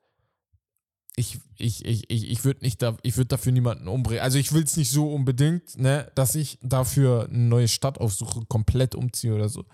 ich, 1.19 1.39
ich, 1.57 1.83
ich, 1.83 2.09
ich, 2.11 2.29
ich 2.29 2.45
würde 2.45 2.63
nicht 2.63 2.79
da, 2.83 2.95
ich 3.01 3.17
würde 3.17 3.29
dafür 3.29 3.51
niemanden 3.51 3.87
umbringen. 3.87 4.21
Also 4.21 4.37
ich 4.37 4.53
will 4.53 4.63
es 4.63 4.77
nicht 4.77 4.91
so 4.91 5.11
unbedingt, 5.11 5.75
ne, 5.75 6.11
dass 6.13 6.35
ich 6.35 6.59
dafür 6.61 7.27
eine 7.27 7.39
neue 7.39 7.67
Stadt 7.67 7.99
aufsuche, 7.99 8.45
komplett 8.45 8.93
umziehe 8.93 9.33
oder 9.33 9.49
so. 9.49 9.65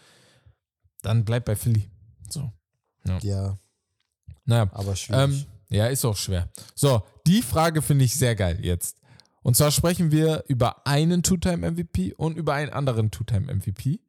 Dann 1.01 1.25
bleib 1.25 1.43
bei 1.43 1.57
Philly. 1.57 1.91
So. 2.29 2.49
Ja, 3.21 3.57
Naja. 4.45 4.69
aber 4.73 4.95
schwierig. 4.95 5.21
Ähm, 5.23 5.45
ja, 5.69 5.87
ist 5.87 6.05
auch 6.05 6.17
schwer. 6.17 6.49
So, 6.75 7.01
die 7.25 7.41
Frage 7.41 7.81
finde 7.81 8.05
ich 8.05 8.13
sehr 8.15 8.35
geil 8.35 8.59
jetzt. 8.61 8.97
Und 9.41 9.57
zwar 9.57 9.71
sprechen 9.71 10.11
wir 10.11 10.43
über 10.47 10.85
einen 10.87 11.23
Two-Time-MVP 11.23 12.13
und 12.13 12.37
über 12.37 12.53
einen 12.53 12.71
anderen 12.71 13.11
Two-Time-MVP. 13.11 13.99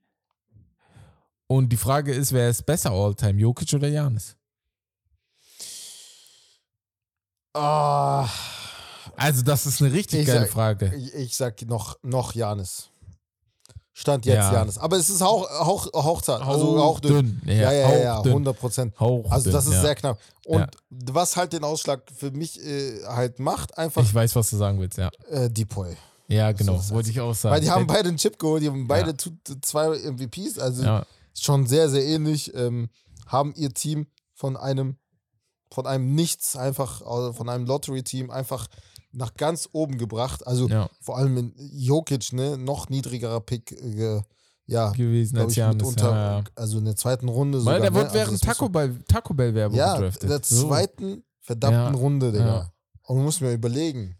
Und 1.46 1.70
die 1.70 1.76
Frage 1.76 2.12
ist, 2.12 2.32
wer 2.32 2.48
ist 2.50 2.64
besser 2.66 2.90
All-Time, 2.92 3.40
Jokic 3.40 3.72
oder 3.74 3.88
Janis? 3.88 4.36
Ah, 7.52 8.28
Also, 9.16 9.42
das 9.42 9.66
ist 9.66 9.80
eine 9.80 9.92
richtig 9.92 10.20
Ich 10.20 10.26
geile 10.26 10.40
sag- 10.40 10.50
Frage. 10.50 10.92
ich, 10.96 11.14
ich 11.14 11.36
sag 11.36 11.60
noch, 11.62 11.98
noch 12.02 12.34
Janis. 12.34 12.90
Stand 13.96 14.26
jetzt 14.26 14.34
Ja. 14.36 14.52
Janis. 14.52 14.76
Aber 14.76 14.96
es 14.96 15.08
ist 15.08 15.22
hauch, 15.22 15.48
hauch, 15.48 15.86
hauchzart, 15.94 16.42
also 16.42 16.78
hauchdünn. 16.82 17.40
Ja, 17.46 17.52
Ja, 17.54 17.72
ja, 17.72 17.72
ja, 17.72 17.98
ja, 17.98 18.16
hauchdünn. 18.16 18.32
100 18.32 18.58
Prozent. 18.58 19.00
Also 19.00 19.52
das 19.52 19.66
ist 19.66 19.74
ja. 19.74 19.80
sehr 19.82 19.94
knapp. 19.94 20.18
Und 20.46 20.58
Ja. 20.60 20.68
was 20.90 21.36
halt 21.36 21.52
den 21.52 21.62
Ausschlag 21.62 22.02
für 22.14 22.32
mich 22.32 22.60
äh, 22.60 23.04
halt 23.06 23.38
macht, 23.38 23.78
einfach 23.78 24.02
Ich 24.02 24.12
weiß, 24.12 24.34
was 24.34 24.50
du 24.50 24.56
sagen 24.56 24.80
willst, 24.80 24.98
ja. 24.98 25.10
äh, 25.30 25.48
Depoy. 25.48 25.96
Ja, 26.26 26.50
genau, 26.52 26.74
das 26.76 26.92
wollte 26.92 27.10
ich 27.10 27.20
auch 27.20 27.34
sagen. 27.34 27.54
Weil 27.54 27.60
die 27.60 27.70
haben 27.70 27.86
beide 27.86 28.08
einen 28.08 28.16
Chip 28.18 28.38
geholt, 28.38 28.62
die 28.62 28.68
haben 28.68 28.88
beide 28.88 29.14
zwei 29.62 29.96
MVPs, 29.96 30.58
also 30.58 31.00
schon 31.38 31.66
sehr, 31.66 31.88
sehr 31.88 32.04
ähnlich. 32.04 32.52
Ähm, 32.54 32.88
haben 33.26 33.54
ihr 33.56 33.72
Team 33.72 34.06
von 34.34 34.56
einem, 34.56 34.96
von 35.70 35.86
einem 35.86 36.14
Nichts 36.14 36.56
einfach, 36.56 37.00
also 37.02 37.32
von 37.32 37.48
einem 37.48 37.64
Lottery-Team 37.66 38.30
einfach 38.30 38.66
nach 39.14 39.34
ganz 39.34 39.68
oben 39.72 39.98
gebracht. 39.98 40.46
Also 40.46 40.68
ja, 40.68 40.88
vor 41.00 41.16
allem 41.18 41.36
in 41.36 41.54
Jokic, 41.56 42.32
ne, 42.32 42.56
noch 42.58 42.88
niedrigerer 42.88 43.40
Pick, 43.40 43.72
äh, 43.72 44.20
ja, 44.66 44.90
gewesen 44.92 45.34
glaube 45.34 45.44
als 45.46 45.52
ich, 45.52 45.56
Janis. 45.58 45.76
mitunter, 45.76 46.10
Ja, 46.10 46.38
ja. 46.38 46.44
also 46.56 46.78
in 46.78 46.84
der 46.86 46.96
zweiten 46.96 47.28
Runde 47.28 47.58
Weil 47.58 47.76
sogar. 47.76 47.80
der 47.80 47.90
ne? 47.90 47.96
wird 47.96 48.04
Also 48.06 48.14
während 48.16 48.32
muss 48.32 48.40
Taco 48.40 48.68
Bell, 48.68 48.98
Taco 49.06 49.34
Bell 49.34 49.54
Werbung 49.54 49.76
Ja, 49.78 49.94
gedraftet. 49.96 50.22
in 50.22 50.28
der 50.30 50.42
zweiten 50.42 51.24
verdammten 51.40 51.94
Runde, 51.94 52.32
Digga. 52.32 52.72
Und 53.02 53.16
du 53.18 53.22
musst 53.22 53.40
mir 53.42 53.52
überlegen, 53.52 54.16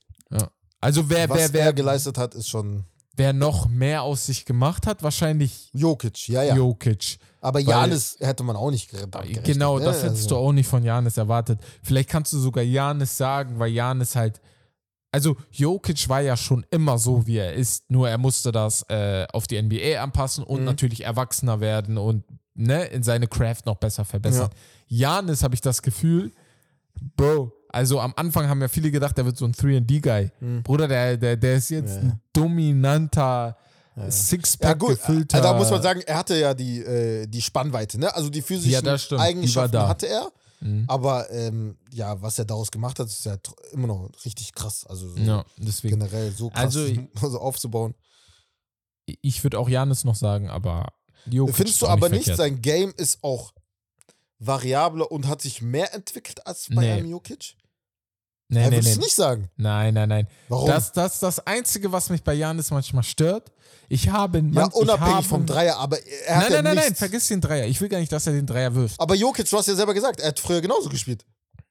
Also 0.80 1.08
wer, 1.08 1.28
was 1.30 1.38
wer, 1.38 1.44
er 1.46 1.52
wer, 1.54 1.72
geleistet 1.72 2.18
hat, 2.18 2.34
ist 2.34 2.48
schon 2.48 2.84
wer 3.16 3.32
noch 3.32 3.68
mehr 3.68 4.02
aus 4.02 4.26
sich 4.26 4.44
gemacht 4.44 4.86
hat, 4.86 5.02
wahrscheinlich 5.02 5.70
Jokic, 5.72 6.28
ja, 6.28 6.42
ja. 6.42 6.56
Jokic. 6.56 7.16
Aber 7.40 7.60
Weil- 7.60 7.68
Janis 7.68 8.16
hätte 8.20 8.42
man 8.42 8.56
auch 8.56 8.70
nicht 8.70 8.90
gerechnet. 8.90 9.44
Genau, 9.44 9.78
ne? 9.78 9.84
das 9.86 10.02
hättest 10.02 10.30
du 10.30 10.34
Also, 10.34 10.46
auch 10.48 10.52
nicht 10.52 10.66
von 10.66 10.82
Janis 10.82 11.16
erwartet. 11.16 11.58
Vielleicht 11.82 12.10
kannst 12.10 12.32
du 12.34 12.38
sogar 12.38 12.64
Janis 12.64 13.16
sagen, 13.16 13.58
weil 13.58 13.70
Janis 13.72 14.14
halt. 14.16 14.40
Also, 15.14 15.36
Jokic 15.50 16.08
war 16.08 16.20
ja 16.20 16.36
schon 16.36 16.66
immer 16.70 16.98
so, 16.98 17.26
wie 17.26 17.38
er 17.38 17.54
ist, 17.54 17.90
nur 17.90 18.08
er 18.08 18.18
musste 18.18 18.52
das 18.52 18.82
äh, 18.90 19.26
auf 19.32 19.46
die 19.46 19.60
NBA 19.62 20.02
anpassen 20.02 20.44
und 20.44 20.60
Mhm. 20.60 20.64
natürlich 20.66 21.04
erwachsener 21.04 21.60
werden 21.60 21.96
und 21.98 22.24
ne, 22.54 22.84
in 22.86 23.02
seine 23.02 23.26
Craft 23.28 23.62
noch 23.66 23.76
besser 23.76 24.04
verbessern. 24.04 24.50
Janis 24.86 25.42
habe 25.42 25.54
ich 25.54 25.60
das 25.60 25.82
Gefühl, 25.82 26.32
Bro, 27.16 27.52
also 27.70 27.98
am 28.00 28.12
Anfang 28.16 28.48
haben 28.48 28.60
ja 28.60 28.68
viele 28.68 28.90
gedacht, 28.90 29.16
der 29.18 29.24
wird 29.24 29.36
so 29.36 29.44
ein 29.44 29.52
3D-Guy. 29.52 30.30
Mhm. 30.40 30.62
Bruder, 30.62 30.86
der, 30.88 31.16
der, 31.16 31.36
der 31.36 31.54
ist 31.56 31.70
jetzt 31.70 31.96
Ja. 31.96 32.02
ein 32.02 32.20
dominanter 32.32 33.56
Sixpack 34.08 34.68
Ja, 34.70 34.74
gut, 34.74 34.88
gefüllter. 34.90 35.38
also 35.38 35.48
da 35.52 35.56
muss 35.58 35.70
man 35.70 35.80
sagen, 35.82 36.00
er 36.04 36.18
hatte 36.18 36.36
ja 36.36 36.52
die, 36.54 36.80
äh, 36.80 37.26
die 37.28 37.40
Spannweite, 37.40 37.98
ne? 38.00 38.12
Also 38.14 38.28
die 38.28 38.42
physischen 38.42 38.84
Ja, 38.84 39.18
Eigenschaften 39.18 39.78
hatte 39.78 40.08
er. 40.08 40.28
Mhm. 40.64 40.84
Aber 40.88 41.30
ähm, 41.30 41.76
ja, 41.92 42.20
was 42.22 42.38
er 42.38 42.46
daraus 42.46 42.70
gemacht 42.70 42.98
hat, 42.98 43.06
ist 43.06 43.24
ja 43.24 43.36
immer 43.72 43.86
noch 43.86 44.08
richtig 44.24 44.54
krass. 44.54 44.86
Also 44.86 45.10
so 45.10 45.18
Ja, 45.18 45.44
deswegen. 45.58 45.98
generell 45.98 46.32
so 46.32 46.48
krass 46.50 46.60
Also 46.76 46.86
so 47.20 47.38
aufzubauen. 47.38 47.94
Ich 49.20 49.42
würde 49.44 49.58
auch 49.58 49.68
Janis 49.68 50.04
noch 50.04 50.14
sagen, 50.14 50.48
aber 50.48 50.92
Jokic 51.26 51.54
Findest 51.56 51.82
du 51.82 51.86
aber 51.86 52.08
nicht 52.08 52.18
nicht, 52.20 52.24
verkehrt. 52.36 52.38
sein 52.38 52.62
Game 52.62 52.94
ist 52.96 53.22
auch 53.22 53.52
variabler 54.38 55.10
und 55.12 55.26
hat 55.26 55.42
sich 55.42 55.60
mehr 55.62 55.92
entwickelt 55.94 56.46
als 56.46 56.68
bei 56.70 56.82
Nee. 56.82 56.92
einem 56.92 57.10
Jokic? 57.10 57.56
Nee, 58.48 58.62
Ja, 58.64 58.70
nee, 58.70 58.80
nee. 58.80 58.96
nicht 58.96 59.14
sagen. 59.14 59.48
Nein, 59.56 59.94
nein, 59.94 60.08
nein. 60.08 60.28
Warum? 60.48 60.66
Das, 60.68 60.92
das 60.92 61.14
ist 61.14 61.22
das 61.22 61.46
Einzige, 61.46 61.90
was 61.92 62.10
mich 62.10 62.22
bei 62.22 62.34
Janis 62.34 62.70
manchmal 62.70 63.02
stört. 63.02 63.50
Ich 63.88 64.08
habe. 64.10 64.38
ja, 64.38 64.44
man, 64.44 64.68
ich 64.68 64.74
unabhängig 64.74 65.14
habe, 65.14 65.26
vom 65.26 65.46
Dreier, 65.46 65.76
aber 65.78 65.98
er 66.26 66.36
hat 66.36 66.42
Nein, 66.44 66.52
ja 66.52 66.56
nein, 66.56 66.64
nein, 66.64 66.74
nein, 66.76 66.84
nichts. 66.86 66.98
vergiss 66.98 67.28
den 67.28 67.40
Dreier. 67.40 67.66
Ich 67.66 67.80
will 67.80 67.88
gar 67.88 67.98
nicht, 67.98 68.12
dass 68.12 68.26
er 68.26 68.32
den 68.34 68.46
Dreier 68.46 68.74
wirft. 68.74 69.00
Aber 69.00 69.14
Jokic, 69.14 69.48
du 69.48 69.56
hast 69.58 69.66
ja 69.68 69.74
selber 69.74 69.94
gesagt, 69.94 70.20
er 70.20 70.28
hat 70.28 70.40
früher 70.40 70.60
genauso 70.60 70.88
gespielt. 70.88 71.24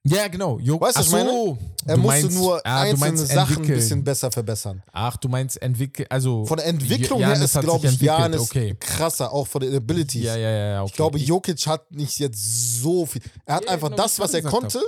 Ja, 0.05 0.27
genau. 0.27 0.59
Jo 0.59 0.81
Weißt 0.81 0.97
du, 0.97 0.99
was 0.99 1.05
ich 1.07 1.11
meine? 1.13 1.29
so, 1.29 1.57
Er 1.85 1.95
du 1.95 2.01
musste 2.01 2.21
meinst- 2.23 2.37
nur 2.37 2.55
ah, 2.65 2.83
du 2.83 2.89
einzelne 2.89 2.99
meinst 2.99 3.27
Sachen 3.31 3.55
ein 3.63 3.67
bisschen 3.67 4.03
besser 4.03 4.31
verbessern. 4.31 4.83
Ach, 4.91 5.15
du 5.15 5.29
meinst 5.29 5.61
entwickeln, 5.61 6.07
also 6.09 6.45
Von 6.45 6.57
der 6.57 6.65
Entwicklung 6.67 7.21
J- 7.21 7.29
her 7.29 7.41
ist, 7.41 7.57
glaube 7.61 7.87
ich, 7.87 8.01
Janis 8.01 8.41
okay. 8.41 8.75
krasser, 8.79 9.31
auch 9.31 9.47
von 9.47 9.61
den 9.61 9.73
Abilities. 9.73 10.23
Ja, 10.25 10.35
ja, 10.35 10.49
ja, 10.49 10.81
okay. 10.81 10.89
Ich 10.91 10.95
glaube, 10.97 11.17
Jokic 11.19 11.65
hat 11.67 11.89
nicht 11.91 12.19
jetzt 12.19 12.81
so 12.81 13.05
viel. 13.05 13.21
Er 13.45 13.55
hat 13.55 13.63
Ja, 13.65 13.71
einfach 13.71 13.87
genau, 13.89 13.97
wie 13.97 14.03
das, 14.03 14.13
ich 14.15 14.19
was 14.19 14.33
er 14.33 14.41
gerade 14.41 14.65
gesagt 14.65 14.83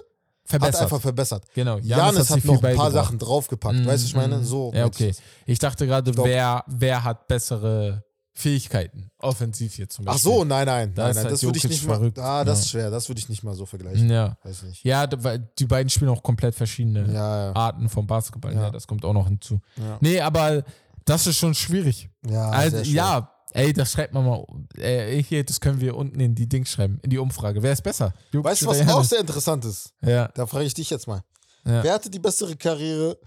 konnte, 0.50 0.68
hat 0.68 0.74
verbessert. 0.76 0.82
einfach 0.84 1.02
verbessert. 1.02 1.44
genau. 1.54 1.78
Janis 1.80 2.30
hat, 2.30 2.36
sich 2.36 2.44
noch 2.46 2.62
ein 2.64 2.76
paar. 2.76 2.92
Sachen 2.92 3.18
draufgepackt. 3.20 3.76
Mm, 3.80 3.86
weißt 3.86 4.04
du, 4.04 4.08
ich 4.08 4.16
meine? 4.16 4.38
mm. 4.38 4.44
So. 4.44 4.72
Ja, 4.74 4.86
okay. 4.86 5.14
ich 5.46 5.60
dachte 5.60 5.86
gerade, 5.88 6.16
wer, 6.18 6.64
wer 6.68 7.04
hat 7.04 7.28
bessere 7.28 8.04
Fähigkeiten? 8.34 9.10
Offensiv 9.20 9.78
jetzt 9.78 9.96
zum 9.96 10.08
Ach 10.08 10.14
Beispiel. 10.14 10.32
so, 10.32 10.44
nein, 10.44 10.66
nein. 10.66 10.94
Da 10.94 11.04
nein, 11.06 11.16
nein 11.16 11.24
halt 11.24 11.34
das 11.34 11.44
würde 11.44 11.58
ich 11.58 11.64
nicht 11.64 11.88
mal. 11.88 11.96
verrückt. 11.96 12.20
Ah, 12.20 12.44
das 12.44 12.58
Ja. 12.60 12.62
ist 12.64 12.70
schwer. 12.70 12.92
Das 12.92 13.08
würde 13.10 13.20
ich 13.20 13.30
nicht 13.30 13.44
mal 13.44 13.56
so 13.56 13.66
vergleichen. 13.66 14.10
Ja. 14.10 14.38
Weiß 14.44 14.64
nicht. 14.64 14.84
Ja, 14.84 15.08
die 15.08 15.66
beiden 15.66 15.90
spielen 15.90 16.10
auch 16.12 16.22
komplett 16.22 16.54
verschiedene 16.54 17.12
Ja, 17.14 17.46
ja. 17.48 17.56
Arten 17.56 17.88
vom 17.90 18.06
Basketball. 18.06 18.54
Ja. 18.54 18.64
Ja. 18.64 18.70
das 18.72 18.86
kommt 18.88 19.06
auch 19.06 19.14
noch 19.14 19.28
hinzu. 19.28 19.62
Ja. 19.78 19.98
Nee, 20.02 20.20
aber 20.20 20.64
das 21.06 21.28
ist 21.28 21.38
schon 21.38 21.54
schwierig. 21.56 22.10
Ja, 22.28 22.50
also, 22.50 22.84
schwer. 22.84 22.94
ja, 22.94 23.32
ey, 23.56 23.74
das 23.74 23.92
schreibt 23.92 24.14
man 24.14 24.26
mal. 24.26 24.46
Äh, 24.78 25.22
hier, 25.24 25.44
das 25.44 25.60
können 25.60 25.80
wir 25.80 25.96
unten 25.96 26.20
in 26.20 26.36
die 26.36 26.48
Dings 26.48 26.72
schreiben, 26.72 27.00
in 27.02 27.10
die 27.10 27.18
Umfrage. 27.18 27.64
Wer 27.64 27.74
ist 27.74 27.82
besser? 27.82 28.14
Jokic 28.32 28.52
Weißt 28.52 28.62
du, 28.62 28.68
was 28.68 28.88
auch 28.88 29.04
sehr 29.04 29.20
interessant 29.20 29.66
ist? 29.66 29.94
Ja, 30.02 30.28
Da 30.30 30.46
frage 30.46 30.66
ich 30.66 30.74
dich 30.74 30.90
jetzt 30.90 31.08
mal. 31.08 31.24
Ja. 31.66 31.84
Wer 31.84 31.94
hatte 31.94 32.10
die 32.10 32.20
bessere 32.20 32.56
Karriere 32.56 33.18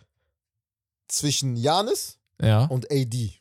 zwischen 1.09 1.57
Janis 1.57 2.19
ja. 2.41 2.65
und 2.67 2.91
AD? 2.91 3.33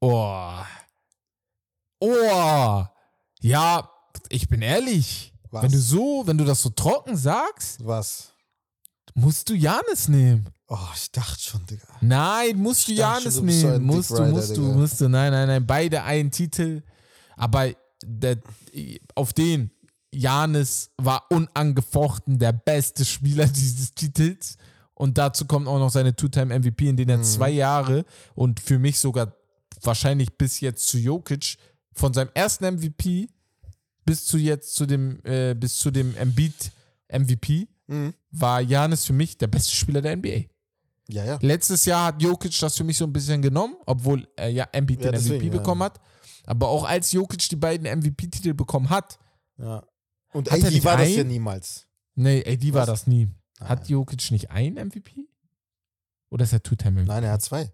Oh. 0.00 0.52
Oh. 2.00 2.84
Ja, 3.40 3.90
ich 4.28 4.48
bin 4.48 4.62
ehrlich. 4.62 5.32
Was? 5.50 5.62
Wenn 5.62 5.72
du 5.72 5.78
so, 5.78 6.22
wenn 6.26 6.38
du 6.38 6.44
das 6.44 6.62
so 6.62 6.70
trocken 6.70 7.16
sagst, 7.16 7.84
Was? 7.86 8.32
musst 9.14 9.48
du 9.48 9.54
Janis 9.54 10.08
nehmen. 10.08 10.48
Oh, 10.68 10.78
ich 10.94 11.10
dachte 11.12 11.40
schon, 11.40 11.64
Digga. 11.66 11.86
Nein, 12.00 12.56
musst 12.58 12.88
du 12.88 12.92
Janis 12.92 13.34
so 13.34 13.42
nehmen. 13.42 13.72
ein 13.74 13.82
musst 13.84 14.10
Dick 14.10 14.16
du, 14.16 14.22
Rider, 14.22 14.32
musst 14.34 14.50
du, 14.56 14.62
Digga. 14.62 14.74
musst 14.74 15.00
du. 15.00 15.08
Nein, 15.08 15.30
nein, 15.32 15.46
nein. 15.48 15.66
Beide 15.66 16.02
einen 16.02 16.30
Titel. 16.32 16.82
Aber 17.36 17.70
der, 18.04 18.38
auf 19.14 19.32
den 19.32 19.70
Janis 20.12 20.90
war 20.96 21.24
unangefochten 21.30 22.38
der 22.38 22.52
beste 22.52 23.04
Spieler 23.04 23.46
dieses 23.46 23.94
Titels. 23.94 24.56
Und 24.94 25.18
dazu 25.18 25.44
kommt 25.44 25.68
auch 25.68 25.78
noch 25.78 25.90
seine 25.90 26.16
Two-Time-MVP, 26.16 26.88
in 26.88 26.96
denen 26.96 27.10
er 27.10 27.18
Mhm. 27.18 27.24
zwei 27.24 27.50
Jahre 27.50 28.04
und 28.34 28.58
für 28.60 28.78
mich 28.78 28.98
sogar 28.98 29.34
wahrscheinlich 29.82 30.36
bis 30.38 30.60
jetzt 30.60 30.88
zu 30.88 30.98
Jokic 30.98 31.58
von 31.92 32.12
seinem 32.14 32.30
ersten 32.34 32.64
MVP 32.76 33.28
bis 34.06 34.24
zu 34.24 34.38
jetzt 34.38 34.74
zu 34.74 34.86
dem, 34.86 35.20
äh, 35.24 35.54
bis 35.54 35.78
zu 35.78 35.90
dem 35.90 36.16
Embiid 36.16 36.72
MVP 37.08 37.68
Mhm. 37.88 38.14
war 38.30 38.60
Janis 38.62 39.04
für 39.04 39.12
mich 39.12 39.36
der 39.38 39.46
beste 39.48 39.76
Spieler 39.76 40.00
der 40.00 40.12
NBA. 40.16 40.44
Ja, 41.08 41.24
ja. 41.24 41.38
Letztes 41.40 41.84
Jahr 41.84 42.06
hat 42.06 42.20
Jokic 42.22 42.58
das 42.60 42.76
für 42.76 42.84
mich 42.84 42.96
so 42.96 43.04
ein 43.04 43.12
bisschen 43.12 43.40
genommen, 43.42 43.76
obwohl 43.86 44.26
er 44.36 44.48
ja 44.48 44.66
Embiid 44.72 45.00
Ja, 45.00 45.10
den 45.12 45.20
deswegen, 45.20 45.36
MVP 45.36 45.46
ja. 45.54 45.58
bekommen 45.60 45.82
hat. 45.82 46.00
Aber 46.46 46.68
auch 46.68 46.84
als 46.84 47.12
Jokic 47.12 47.48
die 47.48 47.56
beiden 47.56 47.86
MVP-Titel 47.98 48.54
bekommen 48.54 48.90
hat, 48.90 49.18
ja. 49.58 49.82
Und 50.32 50.50
Hat 50.50 50.60
er 50.60 50.66
AD 50.68 50.84
war 50.84 50.96
das 50.98 51.06
ein? 51.08 51.14
ja 51.14 51.24
niemals. 51.24 51.86
nee, 52.14 52.44
AD 52.46 52.72
war 52.74 52.82
Was? 52.82 52.86
das 53.00 53.06
nie. 53.06 53.26
Nein. 53.58 53.68
Hat 53.68 53.88
Jokic 53.88 54.30
nicht 54.32 54.50
ein 54.50 54.74
MVP? 54.74 55.28
Oder 56.30 56.44
ist 56.44 56.52
er 56.52 56.62
Two-Time-MVP? 56.62 57.06
Nein, 57.06 57.24
er 57.24 57.32
hat 57.32 57.42
zwei. 57.42 57.72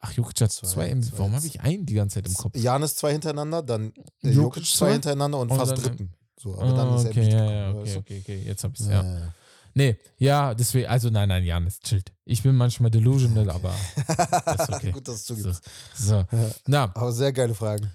Ach, 0.00 0.12
Jokic 0.12 0.40
hat 0.40 0.52
zwei, 0.52 0.66
Zwei, 0.68 0.94
MVP. 0.94 1.08
zwei 1.10 1.18
Warum 1.18 1.34
habe 1.34 1.46
ich 1.46 1.60
einen 1.60 1.86
die 1.86 1.94
ganze 1.94 2.14
Zeit 2.16 2.26
im 2.28 2.34
Kopf? 2.34 2.56
Janis 2.56 2.94
zwei 2.96 3.12
hintereinander, 3.12 3.62
dann 3.62 3.92
äh, 4.22 4.30
Jokic 4.30 4.34
Jokic 4.36 4.66
zwei? 4.66 4.92
hintereinander 4.92 5.38
und, 5.38 5.50
Und 5.50 5.58
fast 5.58 5.72
dann- 5.72 5.80
dritten. 5.82 6.12
So, 6.38 6.54
aber 6.58 6.72
dann 6.72 6.88
Ah, 6.88 6.96
ist 6.96 7.04
er 7.04 7.10
okay, 7.10 7.30
ja, 7.30 7.44
ja, 7.52 7.66
gekommen, 7.68 7.82
okay, 7.86 7.96
okay, 7.98 8.20
okay, 8.20 8.42
jetzt 8.44 8.64
habe 8.64 8.74
ich 8.74 8.80
es, 8.80 8.86
Ja, 8.86 9.02
ja. 9.04 9.34
Ja. 9.74 9.82
Nee, 9.84 9.96
ja, 10.18 10.54
deswegen, 10.54 10.86
also 10.88 11.08
nein, 11.10 11.28
nein, 11.28 11.44
Janis, 11.44 11.80
chillt. 11.80 12.12
Ich 12.24 12.42
bin 12.42 12.54
manchmal 12.56 12.90
delusional, 12.90 13.50
aber 13.50 13.74
das 14.06 14.68
ist 14.68 14.74
okay. 14.74 14.92
Gut, 14.92 15.08
dass 15.08 15.24
du 15.24 15.34
So, 15.34 15.40
zugibst. 15.42 15.64
so. 15.96 16.24
Na, 16.66 16.84
Aber 16.94 17.12
sehr 17.12 17.32
geile 17.32 17.54
Fragen. 17.54 17.90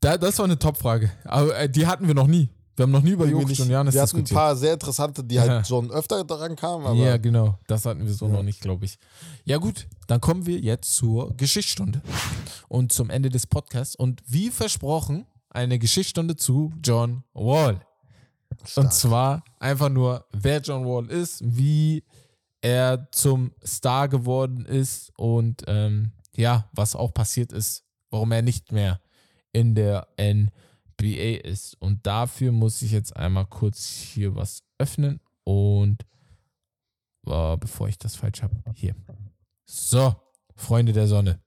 da, 0.00 0.16
das 0.16 0.38
war 0.38 0.44
eine 0.46 0.58
Top-Frage. 0.58 1.10
Aber 1.24 1.56
äh, 1.56 1.68
die 1.68 1.86
hatten 1.86 2.06
wir 2.06 2.14
noch 2.14 2.26
nie. 2.26 2.48
Wir 2.76 2.84
haben 2.84 2.92
noch 2.92 3.02
nie 3.02 3.10
über 3.10 3.26
Jokic 3.26 3.60
und 3.60 3.68
Janis 3.68 3.92
Wir 3.92 4.00
hatten 4.00 4.16
ein 4.16 4.22
diskutiert. 4.24 4.38
paar 4.38 4.56
sehr 4.56 4.72
interessante, 4.72 5.22
die 5.22 5.34
Ja. 5.34 5.42
halt 5.46 5.66
schon 5.66 5.90
öfter 5.90 6.24
daran 6.24 6.56
kamen, 6.56 6.86
aber 6.86 6.94
ja, 6.96 7.18
genau. 7.18 7.58
Das 7.66 7.84
hatten 7.84 8.06
wir 8.06 8.12
so 8.14 8.26
Ja. 8.26 8.32
noch 8.32 8.42
nicht, 8.42 8.60
glaube 8.62 8.86
ich. 8.86 8.96
Ja, 9.44 9.58
gut. 9.58 9.86
Dann 10.06 10.20
kommen 10.22 10.46
wir 10.46 10.58
jetzt 10.60 10.94
zur 10.94 11.36
Geschichtsstunde 11.36 12.00
und 12.68 12.90
zum 12.92 13.10
Ende 13.10 13.28
des 13.28 13.46
Podcasts. 13.46 13.94
Und 13.96 14.22
wie 14.26 14.50
versprochen, 14.50 15.26
eine 15.50 15.78
Geschichtsstunde 15.78 16.36
zu 16.36 16.72
John 16.82 17.24
Wall. 17.34 17.80
Stark. 18.64 18.84
Und 18.84 18.92
zwar 18.92 19.44
einfach 19.58 19.88
nur, 19.88 20.24
wer 20.32 20.60
John 20.60 20.84
Wall 20.84 21.10
ist, 21.10 21.40
wie 21.44 22.04
er 22.60 23.08
zum 23.12 23.52
Star 23.64 24.08
geworden 24.08 24.66
ist 24.66 25.12
und 25.16 25.64
ähm, 25.66 26.12
ja, 26.34 26.68
was 26.72 26.94
auch 26.94 27.12
passiert 27.12 27.52
ist, 27.52 27.84
warum 28.10 28.32
er 28.32 28.42
nicht 28.42 28.72
mehr 28.72 29.00
in 29.52 29.74
der 29.74 30.08
NBA 30.20 31.40
ist. 31.42 31.74
Und 31.80 32.06
dafür 32.06 32.52
muss 32.52 32.82
ich 32.82 32.92
jetzt 32.92 33.16
einmal 33.16 33.46
kurz 33.46 33.88
hier 33.88 34.34
was 34.36 34.62
öffnen 34.78 35.20
und 35.44 36.02
äh, 37.26 37.56
bevor 37.56 37.88
ich 37.88 37.98
das 37.98 38.16
falsch 38.16 38.42
habe, 38.42 38.54
hier. 38.74 38.94
So, 39.64 40.14
Freunde 40.54 40.92
der 40.92 41.06
Sonne. 41.06 41.40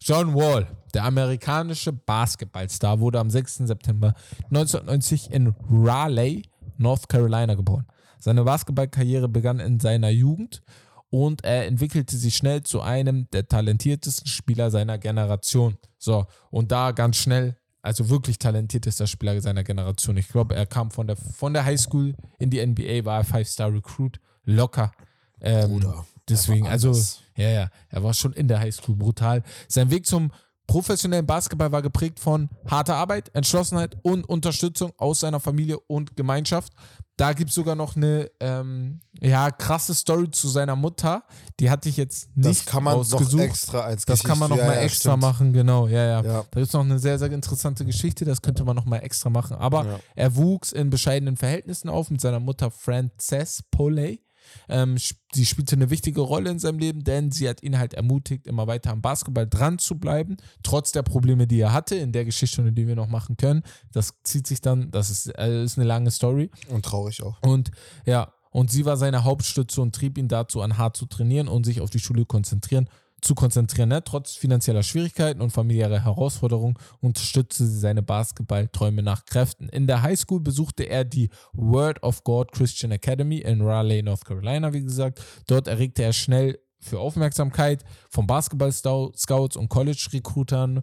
John 0.00 0.34
Wall, 0.34 0.66
der 0.92 1.04
amerikanische 1.04 1.92
Basketballstar, 1.92 3.00
wurde 3.00 3.18
am 3.20 3.30
6. 3.30 3.56
September 3.58 4.14
1990 4.50 5.30
in 5.30 5.54
Raleigh, 5.68 6.42
North 6.76 7.08
Carolina 7.08 7.54
geboren. 7.54 7.86
Seine 8.18 8.44
Basketballkarriere 8.44 9.28
begann 9.28 9.60
in 9.60 9.80
seiner 9.80 10.08
Jugend 10.08 10.62
und 11.10 11.44
er 11.44 11.66
entwickelte 11.66 12.16
sich 12.16 12.36
schnell 12.36 12.62
zu 12.62 12.80
einem 12.80 13.28
der 13.32 13.46
talentiertesten 13.46 14.26
Spieler 14.26 14.70
seiner 14.70 14.98
Generation. 14.98 15.76
So, 15.98 16.26
und 16.50 16.72
da 16.72 16.92
ganz 16.92 17.18
schnell, 17.18 17.56
also 17.82 18.08
wirklich 18.08 18.38
talentiertester 18.38 19.06
Spieler 19.06 19.40
seiner 19.40 19.62
Generation. 19.62 20.16
Ich 20.16 20.28
glaube, 20.28 20.54
er 20.56 20.66
kam 20.66 20.90
von 20.90 21.06
der, 21.06 21.16
von 21.16 21.52
der 21.52 21.64
Highschool 21.64 22.14
in 22.38 22.50
die 22.50 22.64
NBA, 22.64 23.04
war 23.04 23.18
er 23.18 23.24
Five-Star-Recruit, 23.24 24.20
locker. 24.44 24.92
Ähm, 25.40 25.70
Bruder, 25.70 26.06
Deswegen, 26.28 26.66
also, 26.66 26.92
ja, 27.36 27.50
ja, 27.50 27.68
er 27.90 28.02
war 28.02 28.14
schon 28.14 28.32
in 28.32 28.48
der 28.48 28.60
Highschool 28.60 28.96
brutal. 28.96 29.42
Sein 29.68 29.90
Weg 29.90 30.06
zum 30.06 30.32
professionellen 30.66 31.26
Basketball 31.26 31.70
war 31.72 31.82
geprägt 31.82 32.18
von 32.20 32.48
harter 32.66 32.96
Arbeit, 32.96 33.30
Entschlossenheit 33.34 33.96
und 34.02 34.28
Unterstützung 34.28 34.92
aus 34.96 35.20
seiner 35.20 35.40
Familie 35.40 35.78
und 35.78 36.16
Gemeinschaft. 36.16 36.72
Da 37.16 37.32
gibt 37.32 37.50
es 37.50 37.54
sogar 37.54 37.76
noch 37.76 37.94
eine 37.94 38.28
ähm, 38.40 38.98
ja, 39.20 39.52
krasse 39.52 39.94
Story 39.94 40.30
zu 40.32 40.48
seiner 40.48 40.74
Mutter. 40.74 41.22
Die 41.60 41.70
hatte 41.70 41.88
ich 41.88 41.96
jetzt 41.96 42.36
nicht 42.36 42.62
das 42.62 42.66
kann 42.66 42.82
man 42.82 42.98
noch 42.98 43.38
extra 43.38 43.82
als 43.82 44.04
das 44.04 44.24
kann 44.24 44.36
man 44.38 44.50
noch 44.50 44.56
Geschichte- 44.56 44.66
mal 44.68 44.74
ja, 44.74 44.80
ja, 44.80 44.84
extra 44.86 45.10
stimmt. 45.12 45.22
machen, 45.22 45.52
genau, 45.52 45.86
ja, 45.86 46.04
ja. 46.04 46.22
Ja. 46.22 46.22
Da 46.22 46.40
gibt 46.60 46.66
es 46.66 46.72
noch 46.72 46.80
eine 46.80 46.98
sehr, 46.98 47.18
sehr 47.20 47.30
interessante 47.30 47.84
Geschichte, 47.84 48.24
das 48.24 48.42
könnte 48.42 48.64
man 48.64 48.74
noch 48.74 48.84
mal 48.84 48.98
extra 48.98 49.30
machen. 49.30 49.56
Aber 49.56 49.84
Ja. 49.86 50.00
er 50.16 50.34
wuchs 50.34 50.72
in 50.72 50.90
bescheidenen 50.90 51.36
Verhältnissen 51.36 51.88
auf 51.88 52.10
mit 52.10 52.20
seiner 52.20 52.40
Mutter 52.40 52.72
Frances 52.72 53.62
Poley. 53.70 54.23
Ähm, 54.68 54.96
sie 55.32 55.46
spielte 55.46 55.76
eine 55.76 55.90
wichtige 55.90 56.20
Rolle 56.20 56.50
in 56.50 56.58
seinem 56.58 56.78
Leben, 56.78 57.04
denn 57.04 57.30
sie 57.30 57.48
hat 57.48 57.62
ihn 57.62 57.78
halt 57.78 57.94
ermutigt, 57.94 58.46
immer 58.46 58.66
weiter 58.66 58.90
am 58.90 59.02
Basketball 59.02 59.46
dran 59.46 59.78
zu 59.78 59.98
bleiben, 59.98 60.36
trotz 60.62 60.92
der 60.92 61.02
Probleme, 61.02 61.46
die 61.46 61.60
er 61.60 61.72
hatte, 61.72 61.96
in 61.96 62.12
der 62.12 62.24
Geschichte, 62.24 62.70
die 62.72 62.86
wir 62.86 62.96
noch 62.96 63.08
machen 63.08 63.36
können. 63.36 63.62
Das 63.92 64.14
zieht 64.22 64.46
sich 64.46 64.60
dann, 64.60 64.90
das 64.90 65.10
ist, 65.10 65.26
äh, 65.38 65.64
ist 65.64 65.78
eine 65.78 65.86
lange 65.86 66.10
Story. 66.10 66.50
Und 66.68 66.84
traurig 66.84 67.22
auch. 67.22 67.40
Und 67.42 67.70
ja, 68.06 68.32
und 68.50 68.70
sie 68.70 68.84
war 68.84 68.96
seine 68.96 69.24
Hauptstütze 69.24 69.82
und 69.82 69.94
trieb 69.94 70.16
ihn 70.16 70.28
dazu 70.28 70.60
an, 70.62 70.78
hart 70.78 70.96
zu 70.96 71.06
trainieren 71.06 71.48
und 71.48 71.64
sich 71.64 71.80
auf 71.80 71.90
die 71.90 71.98
Schule 71.98 72.24
konzentrieren, 72.24 72.88
zu 73.24 73.34
konzentrieren. 73.34 73.88
Ne? 73.88 74.04
Trotz 74.04 74.34
finanzieller 74.34 74.82
Schwierigkeiten 74.82 75.40
und 75.40 75.50
familiärer 75.50 76.04
Herausforderungen 76.04 76.76
unterstützte 77.00 77.66
sie 77.66 77.78
seine 77.78 78.02
Basketballträume 78.02 79.02
nach 79.02 79.24
Kräften. 79.24 79.68
In 79.68 79.86
der 79.86 80.02
Highschool 80.02 80.40
besuchte 80.40 80.84
er 80.84 81.04
die 81.04 81.30
Word 81.52 82.02
of 82.02 82.24
God 82.24 82.52
Christian 82.52 82.92
Academy 82.92 83.38
in 83.38 83.62
Raleigh, 83.62 84.02
North 84.02 84.24
Carolina, 84.24 84.72
wie 84.72 84.82
gesagt. 84.82 85.22
Dort 85.46 85.68
erregte 85.68 86.02
er 86.02 86.12
schnell 86.12 86.58
für 86.80 87.00
Aufmerksamkeit 87.00 87.84
von 88.10 88.26
Basketball-Scouts 88.26 89.56
und 89.56 89.68
College-Recruitern 89.68 90.82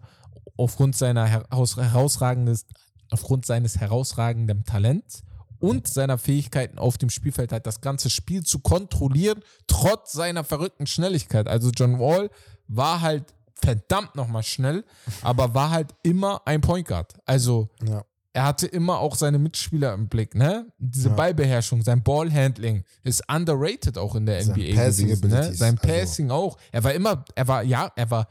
aufgrund 0.56 0.96
aufgrund 3.10 3.46
seines 3.46 3.78
herausragenden 3.78 4.64
Talents 4.64 5.22
und 5.62 5.86
seiner 5.88 6.18
Fähigkeiten 6.18 6.78
auf 6.78 6.98
dem 6.98 7.08
Spielfeld 7.08 7.52
halt 7.52 7.66
das 7.66 7.80
ganze 7.80 8.10
Spiel 8.10 8.42
zu 8.44 8.58
kontrollieren, 8.58 9.40
trotz 9.66 10.12
seiner 10.12 10.44
verrückten 10.44 10.86
Schnelligkeit. 10.86 11.48
Also 11.48 11.70
John 11.70 11.98
Wall 11.98 12.30
war 12.68 13.00
halt 13.00 13.32
verdammt 13.54 14.16
nochmal 14.16 14.42
schnell, 14.42 14.84
aber 15.22 15.54
war 15.54 15.70
halt 15.70 15.94
immer 16.02 16.42
ein 16.46 16.60
Point 16.60 16.88
Guard. 16.88 17.14
Also 17.26 17.68
Ja. 17.86 18.02
er 18.32 18.44
hatte 18.44 18.66
immer 18.66 18.98
auch 18.98 19.14
seine 19.14 19.38
Mitspieler 19.38 19.94
im 19.94 20.08
Blick, 20.08 20.34
ne? 20.34 20.66
Diese 20.78 21.10
Ja. 21.10 21.14
Ballbeherrschung, 21.14 21.82
sein 21.82 22.02
Ballhandling 22.02 22.82
ist 23.04 23.22
underrated 23.32 23.98
auch 23.98 24.16
in 24.16 24.26
der 24.26 24.42
Sein 24.42 24.56
NBA 24.58 24.74
Passing 24.74 25.06
gewesen, 25.08 25.28
ne? 25.28 25.54
Sein 25.54 25.78
also- 25.78 25.88
Passing 25.88 26.30
auch. 26.32 26.58
Er 26.72 26.82
war 26.82 26.92
immer, 26.92 27.24
er 27.36 27.46
war 27.46 27.62
ja, 27.62 27.92
er 27.94 28.10
war 28.10 28.26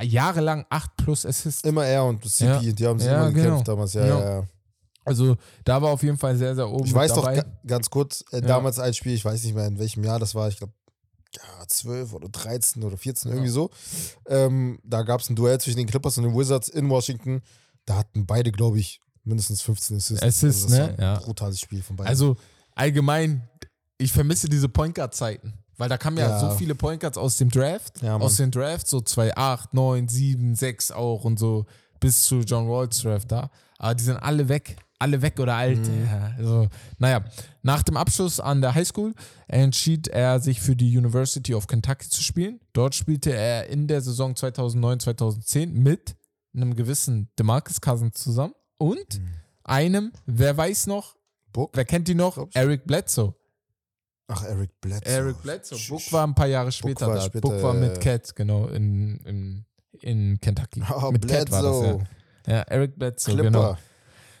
jahrelang 0.00 0.66
8 0.70 0.96
plus 0.98 1.24
Assists. 1.26 1.64
Immer 1.64 1.86
er 1.86 2.04
und 2.04 2.22
CP, 2.24 2.66
Ja. 2.66 2.72
die 2.72 2.86
haben 2.86 2.98
sich 2.98 3.08
Ja, 3.08 3.16
immer 3.16 3.32
gekämpft 3.32 3.64
genau. 3.64 3.76
damals. 3.76 3.94
Ja, 3.94 4.06
Ja. 4.06 4.44
Ja, 5.06 5.12
ja. 5.12 5.16
Also 5.26 5.36
da 5.64 5.80
war 5.82 5.90
auf 5.90 6.02
jeden 6.02 6.18
Fall 6.18 6.36
sehr, 6.36 6.54
sehr 6.54 6.68
oben 6.68 6.84
Ich 6.84 6.94
weiß 6.94 7.14
doch 7.14 7.22
dabei. 7.24 7.36
ga, 7.36 7.44
ganz 7.66 7.90
kurz, 7.90 8.24
äh, 8.32 8.40
damals 8.42 8.78
ein 8.78 8.94
Spiel, 8.94 9.14
ich 9.14 9.24
weiß 9.24 9.42
nicht 9.44 9.54
mehr 9.54 9.66
in 9.66 9.78
welchem 9.78 10.04
Jahr 10.04 10.18
das 10.18 10.34
war, 10.34 10.48
ich 10.48 10.58
glaube 10.58 10.72
ja, 11.34 11.66
12 11.66 12.12
oder 12.14 12.28
13 12.28 12.82
oder 12.82 12.96
14, 12.96 13.30
irgendwie 13.30 13.50
so. 13.50 13.70
Ähm, 14.26 14.78
da 14.84 15.02
gab 15.02 15.20
es 15.20 15.28
ein 15.28 15.36
Duell 15.36 15.60
zwischen 15.60 15.76
den 15.76 15.86
Clippers 15.86 16.16
und 16.18 16.24
den 16.24 16.34
Wizards 16.36 16.68
in 16.68 16.88
Washington. 16.88 17.42
Da 17.84 17.96
hatten 17.96 18.24
beide, 18.26 18.50
glaube 18.52 18.78
ich, 18.78 19.00
mindestens 19.24 19.60
15 19.62 19.98
Assists. 19.98 20.22
Assists, 20.22 20.70
war 20.72 20.78
ne? 20.88 20.96
Ja. 20.98 21.18
brutales 21.18 21.60
Spiel 21.60 21.82
von 21.82 21.96
beiden. 21.96 22.08
Also 22.08 22.36
allgemein, 22.74 23.46
ich 23.98 24.12
vermisse 24.12 24.48
diese 24.48 24.68
Point 24.68 24.94
Guard 24.94 25.14
Zeiten. 25.14 25.52
Weil 25.78 25.90
da 25.90 25.98
kamen 25.98 26.16
ja, 26.16 26.30
Ja. 26.30 26.40
so 26.40 26.50
viele 26.56 26.74
Point 26.74 27.00
Guards 27.00 27.18
aus 27.18 27.36
dem 27.36 27.50
Draft. 27.50 28.00
Ja, 28.00 28.16
aus 28.16 28.36
dem 28.36 28.50
Draft, 28.50 28.88
so 28.88 28.98
2,8, 28.98 29.68
9, 29.72 30.08
7, 30.08 30.54
6 30.54 30.90
auch 30.92 31.24
und 31.24 31.38
so 31.38 31.66
bis 32.00 32.22
zu 32.22 32.40
John 32.40 32.68
Walls 32.68 32.98
Draft 33.00 33.30
da. 33.30 33.50
Aber 33.78 33.94
die 33.94 34.04
sind 34.04 34.16
alle 34.16 34.48
weg. 34.48 34.76
Alle 34.98 35.20
weg 35.20 35.38
oder 35.40 35.54
alt. 35.54 35.78
Mhm. 35.86 36.04
Ja, 36.06 36.32
also, 36.38 36.68
naja, 36.98 37.24
nach 37.62 37.82
dem 37.82 37.96
Abschluss 37.98 38.40
an 38.40 38.62
der 38.62 38.74
Highschool 38.74 39.12
entschied 39.46 40.08
er 40.08 40.40
sich 40.40 40.60
für 40.60 40.74
die 40.74 40.96
University 40.96 41.54
of 41.54 41.66
Kentucky 41.66 42.08
zu 42.08 42.22
spielen. 42.22 42.60
Dort 42.72 42.94
spielte 42.94 43.32
er 43.32 43.66
in 43.68 43.88
der 43.88 44.00
Saison 44.00 44.34
2009, 44.34 45.00
2010 45.00 45.72
mit 45.74 46.16
einem 46.54 46.74
gewissen 46.74 47.28
DeMarcus 47.38 47.80
Cousins 47.82 48.14
zusammen 48.22 48.54
und 48.78 49.18
Mhm. 49.20 49.28
einem, 49.64 50.12
wer 50.24 50.56
weiß 50.56 50.86
noch, 50.86 51.16
Book? 51.52 51.72
wer 51.74 51.84
kennt 51.84 52.08
die 52.08 52.14
noch? 52.14 52.34
Glaubst? 52.34 52.56
Eric 52.56 52.86
Bledsoe. 52.86 53.34
Ach, 54.28 54.42
Eric 54.44 54.80
Bledsoe. 54.80 55.04
Eric 55.12 55.42
Bledsoe. 55.42 55.78
Book 55.90 56.12
war 56.12 56.26
ein 56.26 56.34
paar 56.34 56.46
Jahre 56.48 56.72
später 56.72 57.06
war 57.06 57.16
da. 57.16 57.20
später, 57.20 57.40
Book 57.42 57.62
war 57.62 57.74
mit. 57.74 58.00
Cat, 58.00 58.34
genau, 58.34 58.66
in, 58.68 59.18
in, 59.26 59.64
in 60.00 60.40
Kentucky. 60.40 60.82
Oh, 60.90 61.10
mit 61.12 61.28
Cat 61.28 61.50
war 61.50 61.62
das, 61.62 61.80
Bledsoe. 61.80 62.06
ja. 62.46 62.52
Ja, 62.56 62.62
Eric 62.62 62.98
Bledsoe, 62.98 63.34
Clipper. 63.34 63.50
genau. 63.50 63.76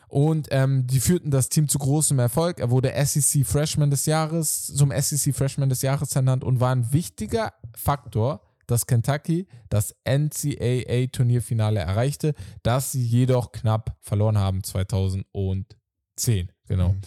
Und 0.08 0.48
ähm, 0.50 0.86
die 0.86 1.00
führten 1.00 1.30
das 1.30 1.48
Team 1.48 1.68
zu 1.68 1.78
großem 1.78 2.18
Erfolg. 2.18 2.60
Er 2.60 2.70
wurde 2.70 2.92
SEC 3.04 3.44
Freshman 3.44 3.90
des 3.90 4.06
Jahres, 4.06 4.66
zum 4.66 4.92
SEC 4.96 5.34
Freshman 5.34 5.68
des 5.68 5.82
Jahres 5.82 6.14
ernannt 6.14 6.44
und 6.44 6.60
war 6.60 6.70
ein 6.74 6.92
wichtiger 6.92 7.52
Faktor, 7.74 8.40
dass 8.66 8.86
Kentucky 8.86 9.46
das 9.68 9.94
NCAA-Turnierfinale 10.04 11.80
erreichte, 11.80 12.34
das 12.62 12.92
sie 12.92 13.04
jedoch 13.04 13.52
knapp 13.52 13.96
verloren 14.00 14.38
haben 14.38 14.62
2010. 14.62 15.26
Genau. 16.68 16.90
Mhm. 16.90 17.00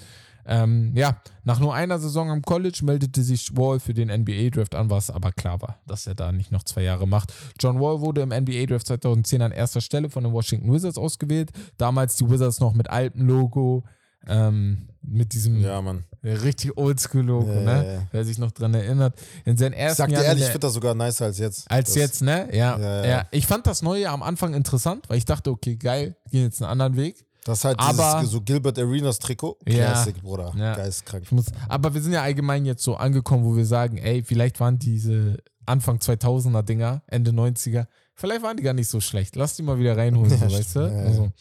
Ähm, 0.51 0.93
ja, 0.95 1.21
nach 1.43 1.59
nur 1.59 1.75
einer 1.75 1.99
Saison 1.99 2.31
am 2.31 2.41
College 2.41 2.79
meldete 2.81 3.21
sich 3.21 3.55
Wall 3.55 3.79
für 3.79 3.93
den 3.93 4.09
NBA-Draft 4.09 4.73
an, 4.73 4.89
was 4.89 5.11
aber 5.11 5.31
klar 5.31 5.61
war, 5.61 5.77
dass 5.85 6.07
er 6.07 6.15
da 6.15 6.31
nicht 6.31 6.51
noch 6.51 6.63
zwei 6.63 6.81
Jahre 6.81 7.07
macht. 7.07 7.31
John 7.59 7.79
Wall 7.79 8.01
wurde 8.01 8.21
im 8.21 8.29
NBA-Draft 8.29 8.87
2010 8.87 9.43
an 9.43 9.51
erster 9.51 9.79
Stelle 9.79 10.09
von 10.09 10.23
den 10.23 10.33
Washington 10.33 10.73
Wizards 10.73 10.97
ausgewählt. 10.97 11.51
Damals 11.77 12.15
die 12.15 12.27
Wizards 12.27 12.59
noch 12.59 12.73
mit 12.73 12.89
Alpen-Logo, 12.89 13.83
ähm, 14.27 14.89
mit 15.01 15.33
diesem 15.33 15.61
Ja, 15.61 15.81
Mann. 15.81 16.03
richtig 16.23 16.75
Oldschool-Logo, 16.77 17.51
Ja, 17.53 17.59
ne? 17.61 17.93
ja. 17.93 18.01
Wer 18.11 18.25
sich 18.25 18.37
noch 18.39 18.51
dran 18.51 18.73
erinnert. 18.73 19.13
In 19.45 19.55
seinen 19.55 19.73
Ich 19.73 19.79
ersten 19.79 19.97
sag 19.97 20.07
dir 20.09 20.15
Jahren 20.15 20.25
ehrlich, 20.25 20.43
ich 20.45 20.49
finde 20.49 20.65
das 20.67 20.73
sogar 20.73 20.95
nicer 20.95 21.25
als 21.25 21.37
jetzt. 21.37 21.69
als 21.71 21.89
das, 21.89 21.95
jetzt, 21.95 22.21
ne? 22.23 22.49
Ja, 22.51 22.77
Ja, 22.77 23.03
ja, 23.03 23.05
ja. 23.07 23.27
Ich 23.31 23.45
fand 23.47 23.67
das 23.67 23.81
Neue 23.81 24.09
am 24.09 24.23
Anfang 24.23 24.55
interessant, 24.55 25.05
weil 25.09 25.17
ich 25.19 25.25
dachte, 25.25 25.51
okay, 25.51 25.75
geil, 25.77 26.15
gehen 26.31 26.43
jetzt 26.43 26.61
einen 26.61 26.71
anderen 26.71 26.95
Weg. 26.97 27.23
Das 27.49 27.59
ist 27.59 27.65
halt 27.65 27.79
Aber- 27.79 28.19
dieses 28.19 28.31
so 28.33 28.41
Gilbert 28.41 28.77
Arenas 28.79 29.19
Trikot. 29.19 29.57
Ja. 29.67 29.75
Classic, 29.91 30.21
Bruder. 30.21 30.53
Ja. 30.55 30.75
Geistkrank. 30.75 31.31
Muss, 31.31 31.47
aber 31.67 31.93
wir 31.93 32.01
sind 32.01 32.13
ja 32.13 32.21
allgemein 32.21 32.65
jetzt 32.65 32.83
so 32.83 32.95
angekommen, 32.95 33.43
wo 33.43 33.55
wir 33.55 33.65
sagen, 33.65 33.97
ey, 33.97 34.23
vielleicht 34.23 34.59
waren 34.59 34.79
diese 34.79 35.37
Anfang 35.65 35.97
2000er 35.97 36.63
Dinger, 36.63 37.03
Ende 37.07 37.31
90er, 37.31 37.87
vielleicht 38.15 38.41
waren 38.43 38.57
die 38.57 38.63
gar 38.63 38.73
nicht 38.73 38.89
so 38.89 39.01
schlecht. 39.01 39.35
Lass 39.35 39.55
die 39.55 39.63
mal 39.63 39.77
wieder 39.79 39.97
reinholen, 39.97 40.31
Ja, 40.31 40.37
so, 40.49 40.55
weißt 40.57 40.75
du? 40.75 40.79
Ja, 40.79 40.87
ja. 40.91 41.01
Also, 41.03 41.31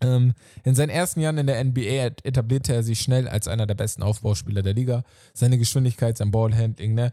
ähm, 0.00 0.34
in 0.64 0.74
seinen 0.74 0.88
ersten 0.90 1.20
Jahren 1.20 1.38
in 1.38 1.46
der 1.46 1.62
NBA 1.62 2.10
etablierte 2.24 2.74
er 2.74 2.82
sich 2.82 3.00
schnell 3.00 3.28
als 3.28 3.46
einer 3.46 3.66
der 3.66 3.74
besten 3.76 4.02
Aufbauspieler 4.02 4.62
der 4.62 4.74
Liga. 4.74 5.04
Seine 5.32 5.58
Geschwindigkeit, 5.58 6.18
sein 6.18 6.30
Ballhandling, 6.32 6.94
ne? 6.94 7.12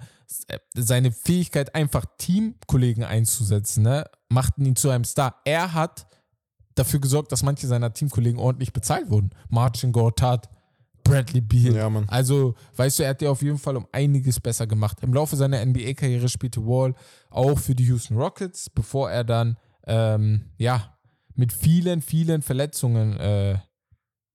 seine 0.76 1.12
Fähigkeit, 1.12 1.76
einfach 1.76 2.06
Teamkollegen 2.18 3.04
einzusetzen, 3.04 3.84
ne? 3.84 4.06
machten 4.30 4.66
ihn 4.66 4.76
zu 4.76 4.90
einem 4.90 5.04
Star. 5.04 5.36
Er 5.46 5.74
hat 5.74 6.08
dafür 6.80 7.00
gesorgt, 7.00 7.32
dass 7.32 7.44
manche 7.44 7.68
seiner 7.68 7.94
Teamkollegen 7.94 8.40
ordentlich 8.40 8.74
bezahlt 8.74 9.10
wurden. 9.10 9.32
Marcin 9.50 9.92
Gortat, 9.92 10.50
Bradley 11.04 11.42
Beal. 11.42 11.76
Ja, 11.76 11.90
Mann. 11.90 12.06
Also, 12.08 12.56
weißt 12.76 13.00
du, 13.00 13.04
er 13.04 13.10
hat 13.10 13.22
dir 13.22 13.32
auf 13.32 13.42
jeden 13.42 13.58
Fall 13.58 13.78
um 13.78 13.88
einiges 13.92 14.40
besser 14.40 14.68
gemacht. 14.68 14.98
Im 15.02 15.14
Laufe 15.14 15.36
seiner 15.36 15.64
NBA-Karriere 15.66 16.30
spielte 16.30 16.66
Wall 16.66 16.94
auch 17.30 17.58
für 17.58 17.76
die 17.76 17.86
Houston 17.86 18.18
Rockets, 18.18 18.70
bevor 18.70 19.12
er 19.12 19.24
dann, 19.24 19.58
ähm, 19.88 20.52
ja, 20.58 20.98
mit 21.36 21.54
vielen, 21.54 22.02
vielen 22.02 22.42
Verletzungen, 22.42 23.18
äh, 23.18 23.58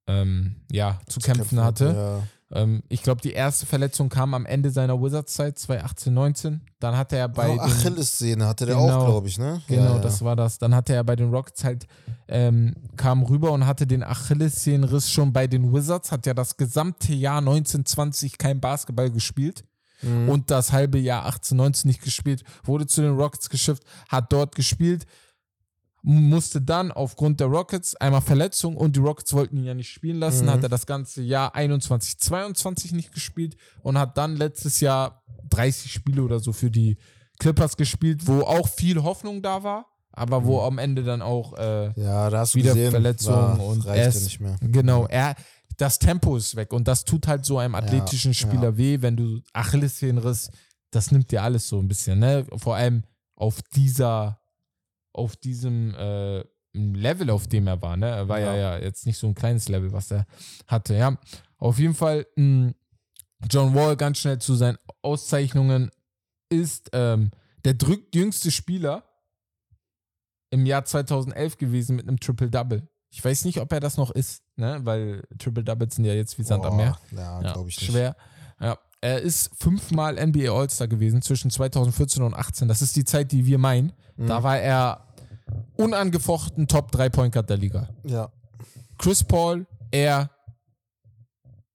ähm, 0.06 0.56
ja, 0.70 1.00
zu, 1.06 1.20
kämpfen, 1.20 1.60
hatte. 1.62 1.86
Ja. 1.86 2.22
Ähm, 2.54 2.82
ich 2.88 3.02
glaube, 3.02 3.20
die 3.20 3.32
erste 3.32 3.66
Verletzung 3.66 4.08
kam 4.08 4.32
am 4.32 4.46
Ende 4.46 4.70
seiner 4.70 5.00
Wizards-Zeit, 5.02 5.58
2018, 5.58 6.14
19. 6.14 6.60
Dann 6.78 6.96
hatte 6.96 7.16
er 7.16 7.28
bei 7.28 7.48
Oh, 7.48 7.52
den, 7.52 7.60
Achillessehne 7.60 8.46
hatte 8.46 8.64
der 8.66 8.76
Genau. 8.76 9.00
auch, 9.00 9.06
glaube 9.06 9.28
ich, 9.28 9.38
ne? 9.38 9.60
Genau, 9.66 9.82
ja, 9.82 9.92
ja. 9.96 9.98
das 9.98 10.22
war 10.22 10.36
das. 10.36 10.58
Dann 10.58 10.74
hatte 10.74 10.94
er 10.94 11.02
bei 11.04 11.16
den 11.16 11.30
Rockets 11.30 11.64
halt, 11.64 11.86
ähm, 12.28 12.74
kam 12.96 13.22
rüber 13.24 13.50
und 13.52 13.66
hatte 13.66 13.86
den 13.86 14.02
Achillessehnenriss 14.04 15.10
schon 15.10 15.32
bei 15.32 15.46
den 15.46 15.72
Wizards, 15.72 16.12
hat 16.12 16.26
ja 16.26 16.34
das 16.34 16.56
gesamte 16.56 17.12
Jahr 17.12 17.38
1920 17.38 18.38
kein 18.38 18.60
Basketball 18.60 19.10
gespielt 19.10 19.64
Mhm. 20.02 20.28
und 20.28 20.50
das 20.50 20.72
halbe 20.72 20.98
Jahr 20.98 21.24
18, 21.26 21.56
19 21.56 21.88
nicht 21.88 22.02
gespielt, 22.02 22.44
wurde 22.64 22.86
zu 22.86 23.00
den 23.00 23.16
Rockets 23.16 23.48
geschifft, 23.48 23.84
hat 24.08 24.32
dort 24.32 24.54
gespielt, 24.54 25.06
musste 26.06 26.60
dann 26.60 26.92
aufgrund 26.92 27.40
der 27.40 27.46
Rockets 27.46 27.96
einmal 27.96 28.20
Verletzung 28.20 28.76
und 28.76 28.94
die 28.94 29.00
Rockets 29.00 29.32
wollten 29.32 29.56
ihn 29.56 29.64
ja 29.64 29.72
nicht 29.74 29.90
spielen 29.90 30.18
lassen, 30.18 30.44
Mhm. 30.44 30.50
hat 30.50 30.62
er 30.62 30.68
das 30.68 30.84
ganze 30.86 31.22
Jahr 31.22 31.54
21, 31.54 32.18
22 32.18 32.92
nicht 32.92 33.12
gespielt 33.12 33.56
und 33.82 33.96
hat 33.96 34.18
dann 34.18 34.36
letztes 34.36 34.80
Jahr 34.80 35.22
30 35.48 35.90
Spiele 35.90 36.22
oder 36.22 36.40
so 36.40 36.52
für 36.52 36.70
die 36.70 36.98
Clippers 37.38 37.76
gespielt, 37.78 38.26
wo 38.26 38.42
auch 38.42 38.68
viel 38.68 39.02
Hoffnung 39.02 39.40
da 39.40 39.62
war, 39.62 39.86
aber 40.12 40.44
wo 40.44 40.60
am 40.60 40.76
Ende 40.78 41.02
dann 41.04 41.22
auch 41.22 41.54
äh, 41.56 41.86
Ja, 41.98 42.28
da 42.28 42.40
hast 42.40 42.54
wieder 42.54 42.74
gesehen, 42.74 42.90
Verletzungen 42.90 43.58
und 43.60 43.86
reicht 43.86 44.14
ja 44.14 44.20
nicht 44.20 44.40
mehr. 44.40 44.56
Genau, 44.60 45.06
er, 45.06 45.34
das 45.78 45.98
Tempo 45.98 46.36
ist 46.36 46.54
weg 46.54 46.72
und 46.74 46.86
das 46.86 47.04
tut 47.04 47.26
halt 47.26 47.46
so 47.46 47.58
einem 47.58 47.74
athletischen 47.74 48.34
Spieler 48.34 48.70
ja. 48.70 48.76
weh, 48.76 48.98
wenn 49.00 49.16
du 49.16 49.40
Achillessehnenriss, 49.54 50.50
das 50.90 51.10
nimmt 51.10 51.30
dir 51.32 51.42
alles 51.42 51.66
so 51.66 51.78
ein 51.78 51.88
bisschen, 51.88 52.18
ne? 52.18 52.46
Vor 52.56 52.76
allem 52.76 53.02
auf 53.36 53.60
dieser, 53.74 54.38
auf 55.14 55.36
diesem 55.36 55.94
äh, 55.94 56.44
Level, 56.74 57.30
auf 57.30 57.46
dem 57.46 57.66
er 57.68 57.80
war, 57.80 57.96
ne? 57.96 58.08
Er 58.08 58.28
war 58.28 58.40
ja. 58.40 58.54
Ja. 58.54 58.76
ja 58.78 58.84
jetzt 58.84 59.06
nicht 59.06 59.16
so 59.16 59.26
ein 59.28 59.34
kleines 59.34 59.68
Level, 59.68 59.92
was 59.92 60.10
er 60.10 60.26
hatte, 60.66 60.94
ja. 60.94 61.16
Auf 61.56 61.78
jeden 61.78 61.94
Fall, 61.94 62.26
mh, 62.36 62.72
John 63.50 63.74
Wall 63.74 63.96
ganz 63.96 64.18
schnell 64.18 64.38
zu 64.38 64.54
seinen 64.54 64.78
Auszeichnungen 65.02 65.90
ist 66.50 66.90
ähm, 66.92 67.30
der 67.64 67.74
drittjüngste 67.74 68.50
Spieler 68.50 69.04
im 70.50 70.66
Jahr 70.66 70.84
2011 70.84 71.58
gewesen 71.58 71.96
mit 71.96 72.08
einem 72.08 72.18
Triple-Double. 72.20 72.86
Ich 73.10 73.24
weiß 73.24 73.44
nicht, 73.44 73.60
ob 73.60 73.72
er 73.72 73.80
das 73.80 73.96
noch 73.96 74.10
ist, 74.10 74.42
ne? 74.56 74.80
weil 74.82 75.22
Triple-Doubles 75.38 75.94
sind 75.96 76.04
ja 76.04 76.14
jetzt 76.14 76.38
wie 76.38 76.42
Sand 76.42 76.64
am 76.64 76.76
Meer. 76.76 76.98
Ja, 77.12 77.40
Ja, 77.42 77.52
glaube 77.52 77.68
ich 77.68 77.80
nicht. 77.80 77.90
schwer. 77.90 78.16
Ja. 78.60 78.78
Er 79.00 79.20
ist 79.20 79.50
fünfmal 79.56 80.14
NBA 80.14 80.50
All-Star 80.50 80.88
gewesen 80.88 81.20
zwischen 81.22 81.50
2014 81.50 82.22
und 82.22 82.34
18. 82.34 82.68
Das 82.68 82.80
ist 82.82 82.96
die 82.96 83.04
Zeit, 83.04 83.32
die 83.32 83.44
wir 83.44 83.58
meinen. 83.58 83.92
Mhm. 84.16 84.26
Da 84.28 84.42
war 84.42 84.58
er 84.58 85.03
unangefochten 85.76 86.66
Top 86.68 86.90
3 86.92 87.08
Point 87.10 87.32
Guard 87.34 87.50
der 87.50 87.56
Liga. 87.56 87.88
Ja. 88.04 88.30
Chris 88.98 89.24
Paul, 89.24 89.66
er. 89.90 90.30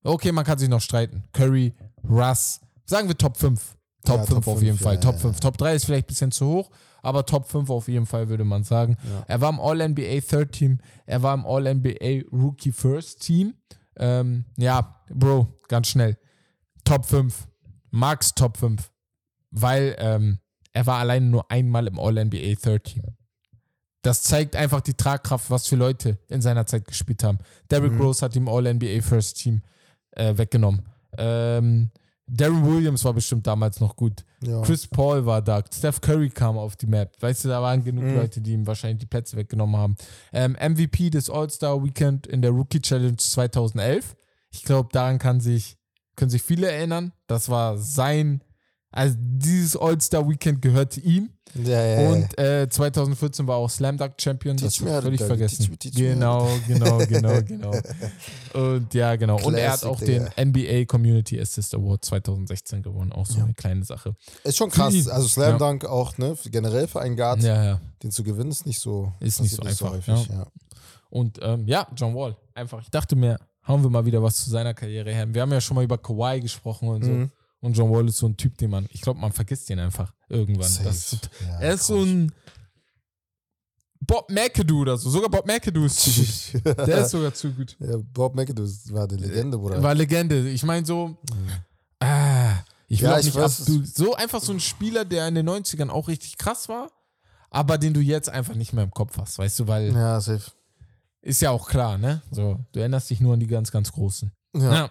Okay, 0.02 0.32
man 0.32 0.44
kann 0.44 0.58
sich 0.58 0.68
noch 0.68 0.80
streiten. 0.80 1.24
Curry, 1.32 1.74
Russ. 2.08 2.60
Sagen 2.86 3.08
wir 3.08 3.16
Top 3.16 3.36
5. 3.36 3.76
Top 4.04 4.16
Ja, 4.20 4.24
5 4.24 4.44
Top 4.44 4.54
auf 4.54 4.62
jeden 4.62 4.78
5, 4.78 4.82
Fall. 4.82 4.94
ja, 4.94 5.00
Top 5.00 5.14
ja, 5.14 5.20
5. 5.20 5.34
ja. 5.34 5.40
Top 5.40 5.58
3 5.58 5.74
ist 5.74 5.84
vielleicht 5.84 6.06
ein 6.06 6.08
bisschen 6.08 6.32
zu 6.32 6.46
hoch, 6.46 6.70
aber 7.02 7.26
Top 7.26 7.46
5 7.46 7.68
auf 7.68 7.86
jeden 7.88 8.06
Fall 8.06 8.28
würde 8.28 8.44
man 8.44 8.64
sagen. 8.64 8.96
Er 9.28 9.40
war 9.42 9.50
im 9.50 9.60
All-NBA 9.60 10.20
Third 10.26 10.52
Team. 10.52 10.78
Er 11.06 11.22
war 11.22 11.34
im 11.34 11.44
All-NBA 11.44 12.22
Rookie 12.32 12.72
First 12.72 13.20
Team. 13.22 13.54
Ähm, 13.98 14.46
ja, 14.56 14.96
Bro, 15.12 15.48
ganz 15.68 15.88
schnell. 15.88 16.16
Top 16.84 17.04
5. 17.04 17.46
Max 17.90 18.34
Top 18.34 18.56
5. 18.56 18.90
Weil 19.50 19.94
ähm, 19.98 20.38
er 20.72 20.86
war 20.86 20.98
alleine 20.98 21.26
nur 21.26 21.50
einmal 21.50 21.86
im 21.86 21.98
All-NBA 21.98 22.54
Third 22.62 22.84
Team. 22.84 23.02
Das 24.02 24.22
zeigt 24.22 24.56
einfach 24.56 24.80
die 24.80 24.94
Tragkraft, 24.94 25.50
was 25.50 25.66
für 25.66 25.76
Leute 25.76 26.18
in 26.28 26.40
seiner 26.40 26.66
Zeit 26.66 26.86
gespielt 26.86 27.22
haben. 27.22 27.38
Derrick 27.70 27.92
Mhm. 27.92 28.00
Rose 28.00 28.24
hat 28.24 28.34
ihm 28.36 28.48
All-NBA 28.48 29.02
First 29.02 29.38
Team 29.38 29.62
äh, 30.12 30.36
weggenommen. 30.36 30.82
Ähm, 31.18 31.90
Darren 32.32 32.64
Williams 32.64 33.04
war 33.04 33.12
bestimmt 33.12 33.46
damals 33.46 33.80
noch 33.80 33.96
gut. 33.96 34.24
ja. 34.42 34.62
Chris 34.62 34.86
Paul 34.86 35.26
war 35.26 35.42
da. 35.42 35.62
Steph 35.72 36.00
Curry 36.00 36.30
kam 36.30 36.56
auf 36.56 36.76
die 36.76 36.86
Map. 36.86 37.12
Weißt 37.20 37.44
du, 37.44 37.48
da 37.48 37.60
waren 37.60 37.82
genug 37.82 38.04
Mhm. 38.04 38.14
Leute, 38.16 38.40
die 38.40 38.52
ihm 38.52 38.66
wahrscheinlich 38.66 39.00
die 39.00 39.06
Plätze 39.06 39.36
weggenommen 39.36 39.76
haben. 39.76 39.96
Ähm, 40.32 40.56
MVP 40.58 41.10
des 41.10 41.28
All-Star 41.28 41.82
Weekend 41.84 42.26
in 42.28 42.40
der 42.40 42.52
Rookie 42.52 42.80
Challenge 42.80 43.16
2011. 43.16 44.16
Ich 44.52 44.62
glaube, 44.62 44.88
daran 44.92 45.18
kann 45.18 45.40
sich, 45.40 45.76
können 46.16 46.30
sich 46.30 46.42
viele 46.42 46.70
erinnern. 46.70 47.12
Das 47.26 47.48
war 47.48 47.76
sein 47.76 48.42
Also 48.92 49.16
dieses 49.18 49.76
All-Star-Weekend 49.76 50.60
gehört 50.62 50.96
ihm. 50.98 51.30
Ja, 51.54 51.82
ja. 51.84 52.10
Und 52.10 52.38
äh, 52.38 52.68
2014 52.68 53.46
war 53.46 53.56
auch 53.56 53.68
Slam 53.70 53.96
Dunk 53.96 54.14
Champion. 54.20 54.56
Teach 54.56 54.66
das 54.66 54.76
völlig 54.76 55.20
vergessen. 55.20 55.58
teach 55.58 55.70
me, 55.70 55.76
teach 55.78 55.94
me 55.94 56.00
genau, 56.10 56.48
genau, 56.66 56.98
genau, 57.08 57.40
genau. 57.42 57.72
Und 58.54 58.94
ja, 58.94 59.16
genau. 59.16 59.40
Und 59.44 59.54
er 59.54 59.72
hat 59.72 59.80
Classic, 59.80 59.88
auch 59.88 59.98
den 60.00 60.28
Digga. 60.36 60.44
NBA 60.44 60.84
Community 60.86 61.40
Assist 61.40 61.74
Award 61.74 62.04
2016 62.04 62.82
gewonnen. 62.82 63.12
Auch 63.12 63.26
so 63.26 63.38
Ja. 63.38 63.44
eine 63.44 63.54
kleine 63.54 63.84
Sache. 63.84 64.14
ist 64.44 64.56
schon 64.56 64.70
krass. 64.70 65.08
Also 65.08 65.28
Slam. 65.28 65.58
Dunk 65.58 65.84
auch, 65.84 66.16
ne? 66.18 66.36
Generell 66.50 66.86
für 66.86 67.00
einen 67.00 67.16
Guard, 67.16 67.42
Ja, 67.42 67.64
ja. 67.64 67.80
den 68.02 68.10
zu 68.12 68.22
gewinnen, 68.22 68.50
ist 68.50 68.66
nicht 68.66 68.78
so. 68.78 69.12
Ist 69.20 69.40
nicht 69.40 69.54
so 69.54 69.62
einfach, 69.62 69.90
häufig, 69.92 70.28
ja. 70.28 70.46
Und 71.10 71.38
ähm, 71.42 71.66
ja, 71.66 71.86
John 71.96 72.14
Wall. 72.14 72.36
Einfach, 72.54 72.80
ich 72.82 72.90
dachte 72.90 73.16
mir, 73.16 73.38
hauen 73.66 73.82
wir 73.82 73.90
mal 73.90 74.04
wieder 74.04 74.22
was 74.22 74.36
zu 74.44 74.50
seiner 74.50 74.74
Karriere 74.74 75.12
her. 75.12 75.26
Wir 75.34 75.42
haben 75.42 75.50
ja 75.52 75.60
schon 75.60 75.74
mal 75.74 75.82
über 75.84 75.98
Kawhi 75.98 76.40
gesprochen 76.40 76.88
und 76.88 77.04
so. 77.04 77.10
Mhm. 77.10 77.30
Und 77.60 77.76
John 77.76 77.90
Wall 77.90 78.08
ist 78.08 78.16
so 78.18 78.26
ein 78.26 78.36
Typ, 78.36 78.56
den 78.58 78.70
man, 78.70 78.86
ich 78.90 79.02
glaube, 79.02 79.20
man 79.20 79.32
vergisst 79.32 79.68
ihn 79.70 79.78
einfach 79.78 80.14
irgendwann. 80.28 80.70
Das, 80.82 81.16
Ja, 81.46 81.58
er 81.60 81.74
ist 81.74 81.86
so 81.86 82.02
ein 82.02 82.32
Bob 84.00 84.30
McAdoo 84.30 84.80
oder 84.80 84.96
so. 84.96 85.10
Sogar 85.10 85.28
Bob 85.28 85.46
McAdoo 85.46 85.84
ist 85.84 86.00
zu 86.00 86.10
gut. 86.10 86.64
Der 86.86 87.04
ist 87.04 87.10
sogar 87.10 87.34
zu 87.34 87.52
gut. 87.52 87.76
ja, 87.78 87.96
Bob 87.98 88.34
McAdoo 88.34 88.66
war 88.90 89.04
eine 89.04 89.16
Legende, 89.16 89.58
Bruder. 89.58 89.82
War 89.82 89.94
Legende. 89.94 90.48
Ich 90.48 90.62
meine 90.62 90.86
so, 90.86 91.16
ah, 92.00 92.54
ich 92.88 93.02
will 93.02 93.10
Ja, 93.10 93.18
nicht 93.18 93.34
weiß, 93.34 93.66
du, 93.66 93.84
so 93.84 94.14
einfach 94.14 94.40
so 94.40 94.52
ein 94.52 94.60
Spieler, 94.60 95.04
der 95.04 95.28
in 95.28 95.34
den 95.34 95.48
90ern 95.48 95.90
auch 95.90 96.08
richtig 96.08 96.38
krass 96.38 96.68
war, 96.68 96.90
aber 97.50 97.76
den 97.76 97.92
du 97.92 98.00
jetzt 98.00 98.30
einfach 98.30 98.54
nicht 98.54 98.72
mehr 98.72 98.84
im 98.84 98.90
Kopf 98.90 99.18
hast, 99.18 99.38
weißt 99.38 99.60
du, 99.60 99.68
weil 99.68 99.92
ja, 99.92 100.18
safe. 100.20 100.50
ist 101.20 101.42
ja 101.42 101.50
auch 101.50 101.68
klar, 101.68 101.98
ne? 101.98 102.22
So, 102.30 102.58
du 102.72 102.80
erinnerst 102.80 103.10
dich 103.10 103.20
nur 103.20 103.34
an 103.34 103.40
die 103.40 103.46
ganz, 103.46 103.70
ganz 103.70 103.92
großen. 103.92 104.32
Ja, 104.56 104.72
Ja. 104.72 104.90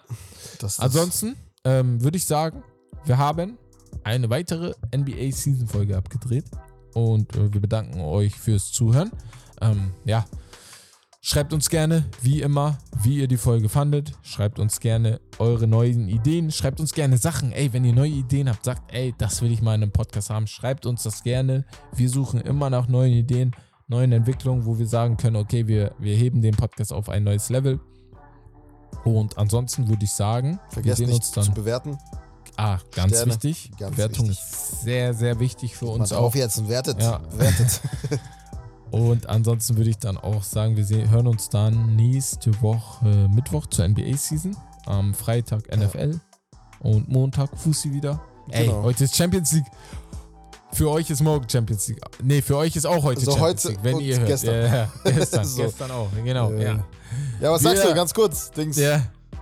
Das, 0.59 0.77
das, 0.77 0.79
Ansonsten 0.79 1.35
ähm, 1.63 2.03
würde 2.03 2.17
ich 2.17 2.25
sagen, 2.25 2.63
wir 3.05 3.17
haben 3.17 3.57
eine 4.03 4.29
weitere 4.29 4.73
NBA-Season-Folge 4.95 5.97
abgedreht 5.97 6.45
und 6.93 7.35
äh, 7.35 7.53
wir 7.53 7.61
bedanken 7.61 8.01
euch 8.01 8.35
fürs 8.35 8.71
Zuhören. 8.71 9.11
Ähm, 9.61 9.91
ja, 10.05 10.25
schreibt 11.21 11.53
uns 11.53 11.69
gerne, 11.69 12.05
wie 12.21 12.41
immer, 12.41 12.77
wie 13.01 13.17
ihr 13.17 13.27
die 13.27 13.37
Folge 13.37 13.69
fandet. 13.69 14.13
Schreibt 14.21 14.59
uns 14.59 14.79
gerne 14.79 15.19
eure 15.37 15.67
neuen 15.67 16.07
Ideen. 16.07 16.51
Schreibt 16.51 16.79
uns 16.79 16.93
gerne 16.93 17.17
Sachen. 17.17 17.51
Ey, 17.51 17.73
wenn 17.73 17.85
ihr 17.85 17.93
neue 17.93 18.11
Ideen 18.11 18.49
habt, 18.49 18.65
sagt, 18.65 18.93
ey, 18.93 19.13
das 19.17 19.41
will 19.41 19.51
ich 19.51 19.61
mal 19.61 19.75
in 19.75 19.83
einem 19.83 19.91
Podcast 19.91 20.29
haben. 20.29 20.47
Schreibt 20.47 20.85
uns 20.85 21.03
das 21.03 21.23
gerne. 21.23 21.65
Wir 21.93 22.09
suchen 22.09 22.41
immer 22.41 22.69
nach 22.69 22.87
neuen 22.87 23.13
Ideen, 23.13 23.55
neuen 23.87 24.11
Entwicklungen, 24.11 24.65
wo 24.65 24.79
wir 24.79 24.87
sagen 24.87 25.17
können, 25.17 25.35
okay, 25.35 25.67
wir, 25.67 25.93
wir 25.99 26.15
heben 26.15 26.41
den 26.41 26.55
Podcast 26.55 26.93
auf 26.93 27.09
ein 27.09 27.23
neues 27.23 27.49
Level. 27.49 27.79
Und 29.03 29.37
ansonsten 29.37 29.87
würde 29.87 30.03
ich 30.05 30.11
sagen, 30.11 30.59
Vergesst 30.69 30.99
wir 30.99 31.07
sehen 31.07 31.13
nicht 31.13 31.23
uns 31.23 31.31
dann. 31.31 31.43
zu 31.45 31.51
bewerten. 31.51 31.97
Ah, 32.57 32.77
ganz 32.93 33.13
Sterne. 33.13 33.31
wichtig. 33.31 33.71
Ganz 33.79 33.95
Bewertung 33.95 34.29
wichtig. 34.29 34.43
ist 34.45 34.81
sehr, 34.81 35.13
sehr 35.13 35.39
wichtig 35.39 35.75
für 35.77 35.85
uns 35.87 36.11
auch. 36.11 36.35
jetzt 36.35 36.57
und 36.59 36.67
wertet. 36.69 37.01
Ja. 37.01 37.17
Bewertet. 37.19 37.81
Und 38.91 39.29
ansonsten 39.29 39.77
würde 39.77 39.91
ich 39.91 39.99
dann 39.99 40.17
auch 40.17 40.41
sagen, 40.41 40.75
wir 40.75 40.83
sehen, 40.83 41.11
hören 41.11 41.27
uns 41.27 41.49
dann 41.49 41.95
nächste 41.95 42.59
Woche 42.63 43.29
Mittwoch 43.31 43.67
zur 43.67 43.87
NBA-Season. 43.87 44.57
Am 44.87 45.13
Freitag 45.13 45.67
NFL 45.75 46.19
und 46.79 47.07
Montag 47.07 47.55
Fussi 47.55 47.93
wieder. 47.93 48.19
Ey, 48.49 48.65
Genau. 48.65 48.81
heute 48.81 49.03
ist 49.03 49.15
Champions 49.15 49.51
League. 49.53 49.67
Für 50.71 50.89
euch 50.91 51.09
ist 51.09 51.21
morgen 51.21 51.47
Champions 51.49 51.87
League. 51.87 51.99
Nee, 52.21 52.41
für 52.41 52.57
euch 52.57 52.75
ist 52.75 52.85
auch 52.85 53.03
heute 53.03 53.21
So 53.21 53.31
Champions 53.31 53.65
heute 53.65 53.67
League, 53.69 53.79
wenn 53.83 53.99
ihr 53.99 54.17
hört. 54.17 54.27
gestern. 54.27 54.55
Ja, 54.55 54.75
ja, 54.75 54.89
gestern, 55.11 55.45
So. 55.45 55.63
gestern 55.63 55.91
auch, 55.91 56.07
genau. 56.23 56.51
Äh, 56.51 56.63
ja. 56.63 56.79
Ja, 57.41 57.51
was 57.51 57.61
sagst 57.63 57.83
du? 57.83 57.93
Ganz 57.93 58.13
kurz. 58.13 58.51
Dings. 58.51 58.77
ja, 58.77 59.01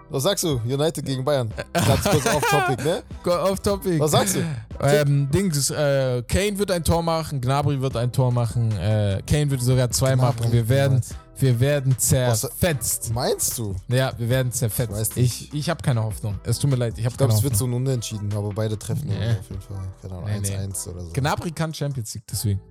Was 0.10 0.24
sagst 0.24 0.46
du? 0.46 0.62
United 0.66 1.06
gegen 1.06 1.24
Bayern. 1.26 1.52
Ganz 1.74 2.04
kurz 2.04 2.26
auf 2.28 2.44
Topic, 2.50 2.84
ne? 2.84 3.04
off 3.44 3.60
topic. 3.60 4.00
Was 4.00 4.12
sagst 4.12 4.38
du? 4.38 4.40
Ähm, 4.82 5.30
Dings, 5.32 5.70
äh, 5.70 6.24
Kane 6.28 6.58
wird 6.58 6.72
ein 6.72 6.84
Tor 6.84 7.04
machen, 7.04 7.42
Gnabry 7.42 7.82
wird 7.82 7.98
ein 7.98 8.12
Tor 8.12 8.32
machen, 8.32 8.72
äh, 8.78 9.22
Kane 9.28 9.52
wird 9.52 9.62
sogar 9.62 9.90
zwei 9.92 10.16
machen. 10.16 10.52
Wir 10.52 10.70
werden, 10.70 11.02
wir 11.40 11.60
werden 11.60 11.98
zerfetzt. 11.98 13.14
Meinst 13.14 13.58
du? 13.58 13.76
Ja, 13.88 14.14
wir 14.18 14.30
werden 14.30 14.52
zerfetzt. 14.52 15.18
Ich 15.18 15.44
Ich, 15.48 15.54
ich, 15.54 15.70
habe 15.70 15.82
keine 15.82 16.04
Hoffnung. 16.04 16.40
Es 16.44 16.60
tut 16.60 16.70
mir 16.70 16.76
leid, 16.78 16.98
ich 16.98 17.06
habe 17.06 17.14
Ich 17.14 17.18
glaube, 17.18 17.30
keine 17.32 17.38
es 17.40 17.44
wird 17.44 17.54
Hoffnung. 17.54 17.72
so 17.72 17.78
ein 17.78 17.82
Unentschieden, 17.88 18.34
aber 18.34 18.50
beide 18.50 18.78
treffen 18.78 19.08
Nee. 19.08 19.32
auf 19.40 19.50
jeden 19.50 19.62
Fall. 19.62 19.94
Keine 20.02 20.14
Ahnung, 20.16 20.30
Nee, 20.30 20.40
nee. 20.40 20.56
1-1 20.58 20.88
oder 20.90 21.02
so. 21.02 21.12
Gnabry 21.14 21.52
kann 21.52 21.74
Champions 21.74 22.14
League, 22.14 22.26
deswegen. 22.30 22.62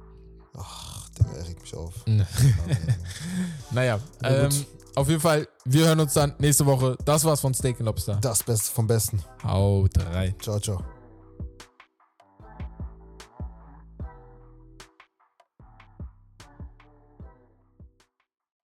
Ach, 0.59 1.09
der 1.10 1.47
regt 1.47 1.60
mich 1.62 1.74
auf. 1.74 1.93
Naja, 3.70 3.98
Na 4.22 4.44
ähm, 4.44 4.51
auf 4.94 5.09
jeden 5.09 5.20
Fall, 5.20 5.47
wir 5.66 5.86
hören 5.86 6.01
uns 6.01 6.14
dann 6.14 6.32
nächste 6.38 6.64
Woche. 6.64 6.97
Das 7.05 7.24
war's 7.24 7.40
von 7.40 7.52
Steak 7.52 7.76
and 7.78 7.86
Lobster. 7.86 8.16
Das 8.22 8.43
Beste 8.43 8.72
vom 8.72 8.86
Besten. 8.86 9.22
Haut 9.44 9.93
rein. 9.98 10.34
Ciao, 10.40 10.59
ciao. 10.59 10.95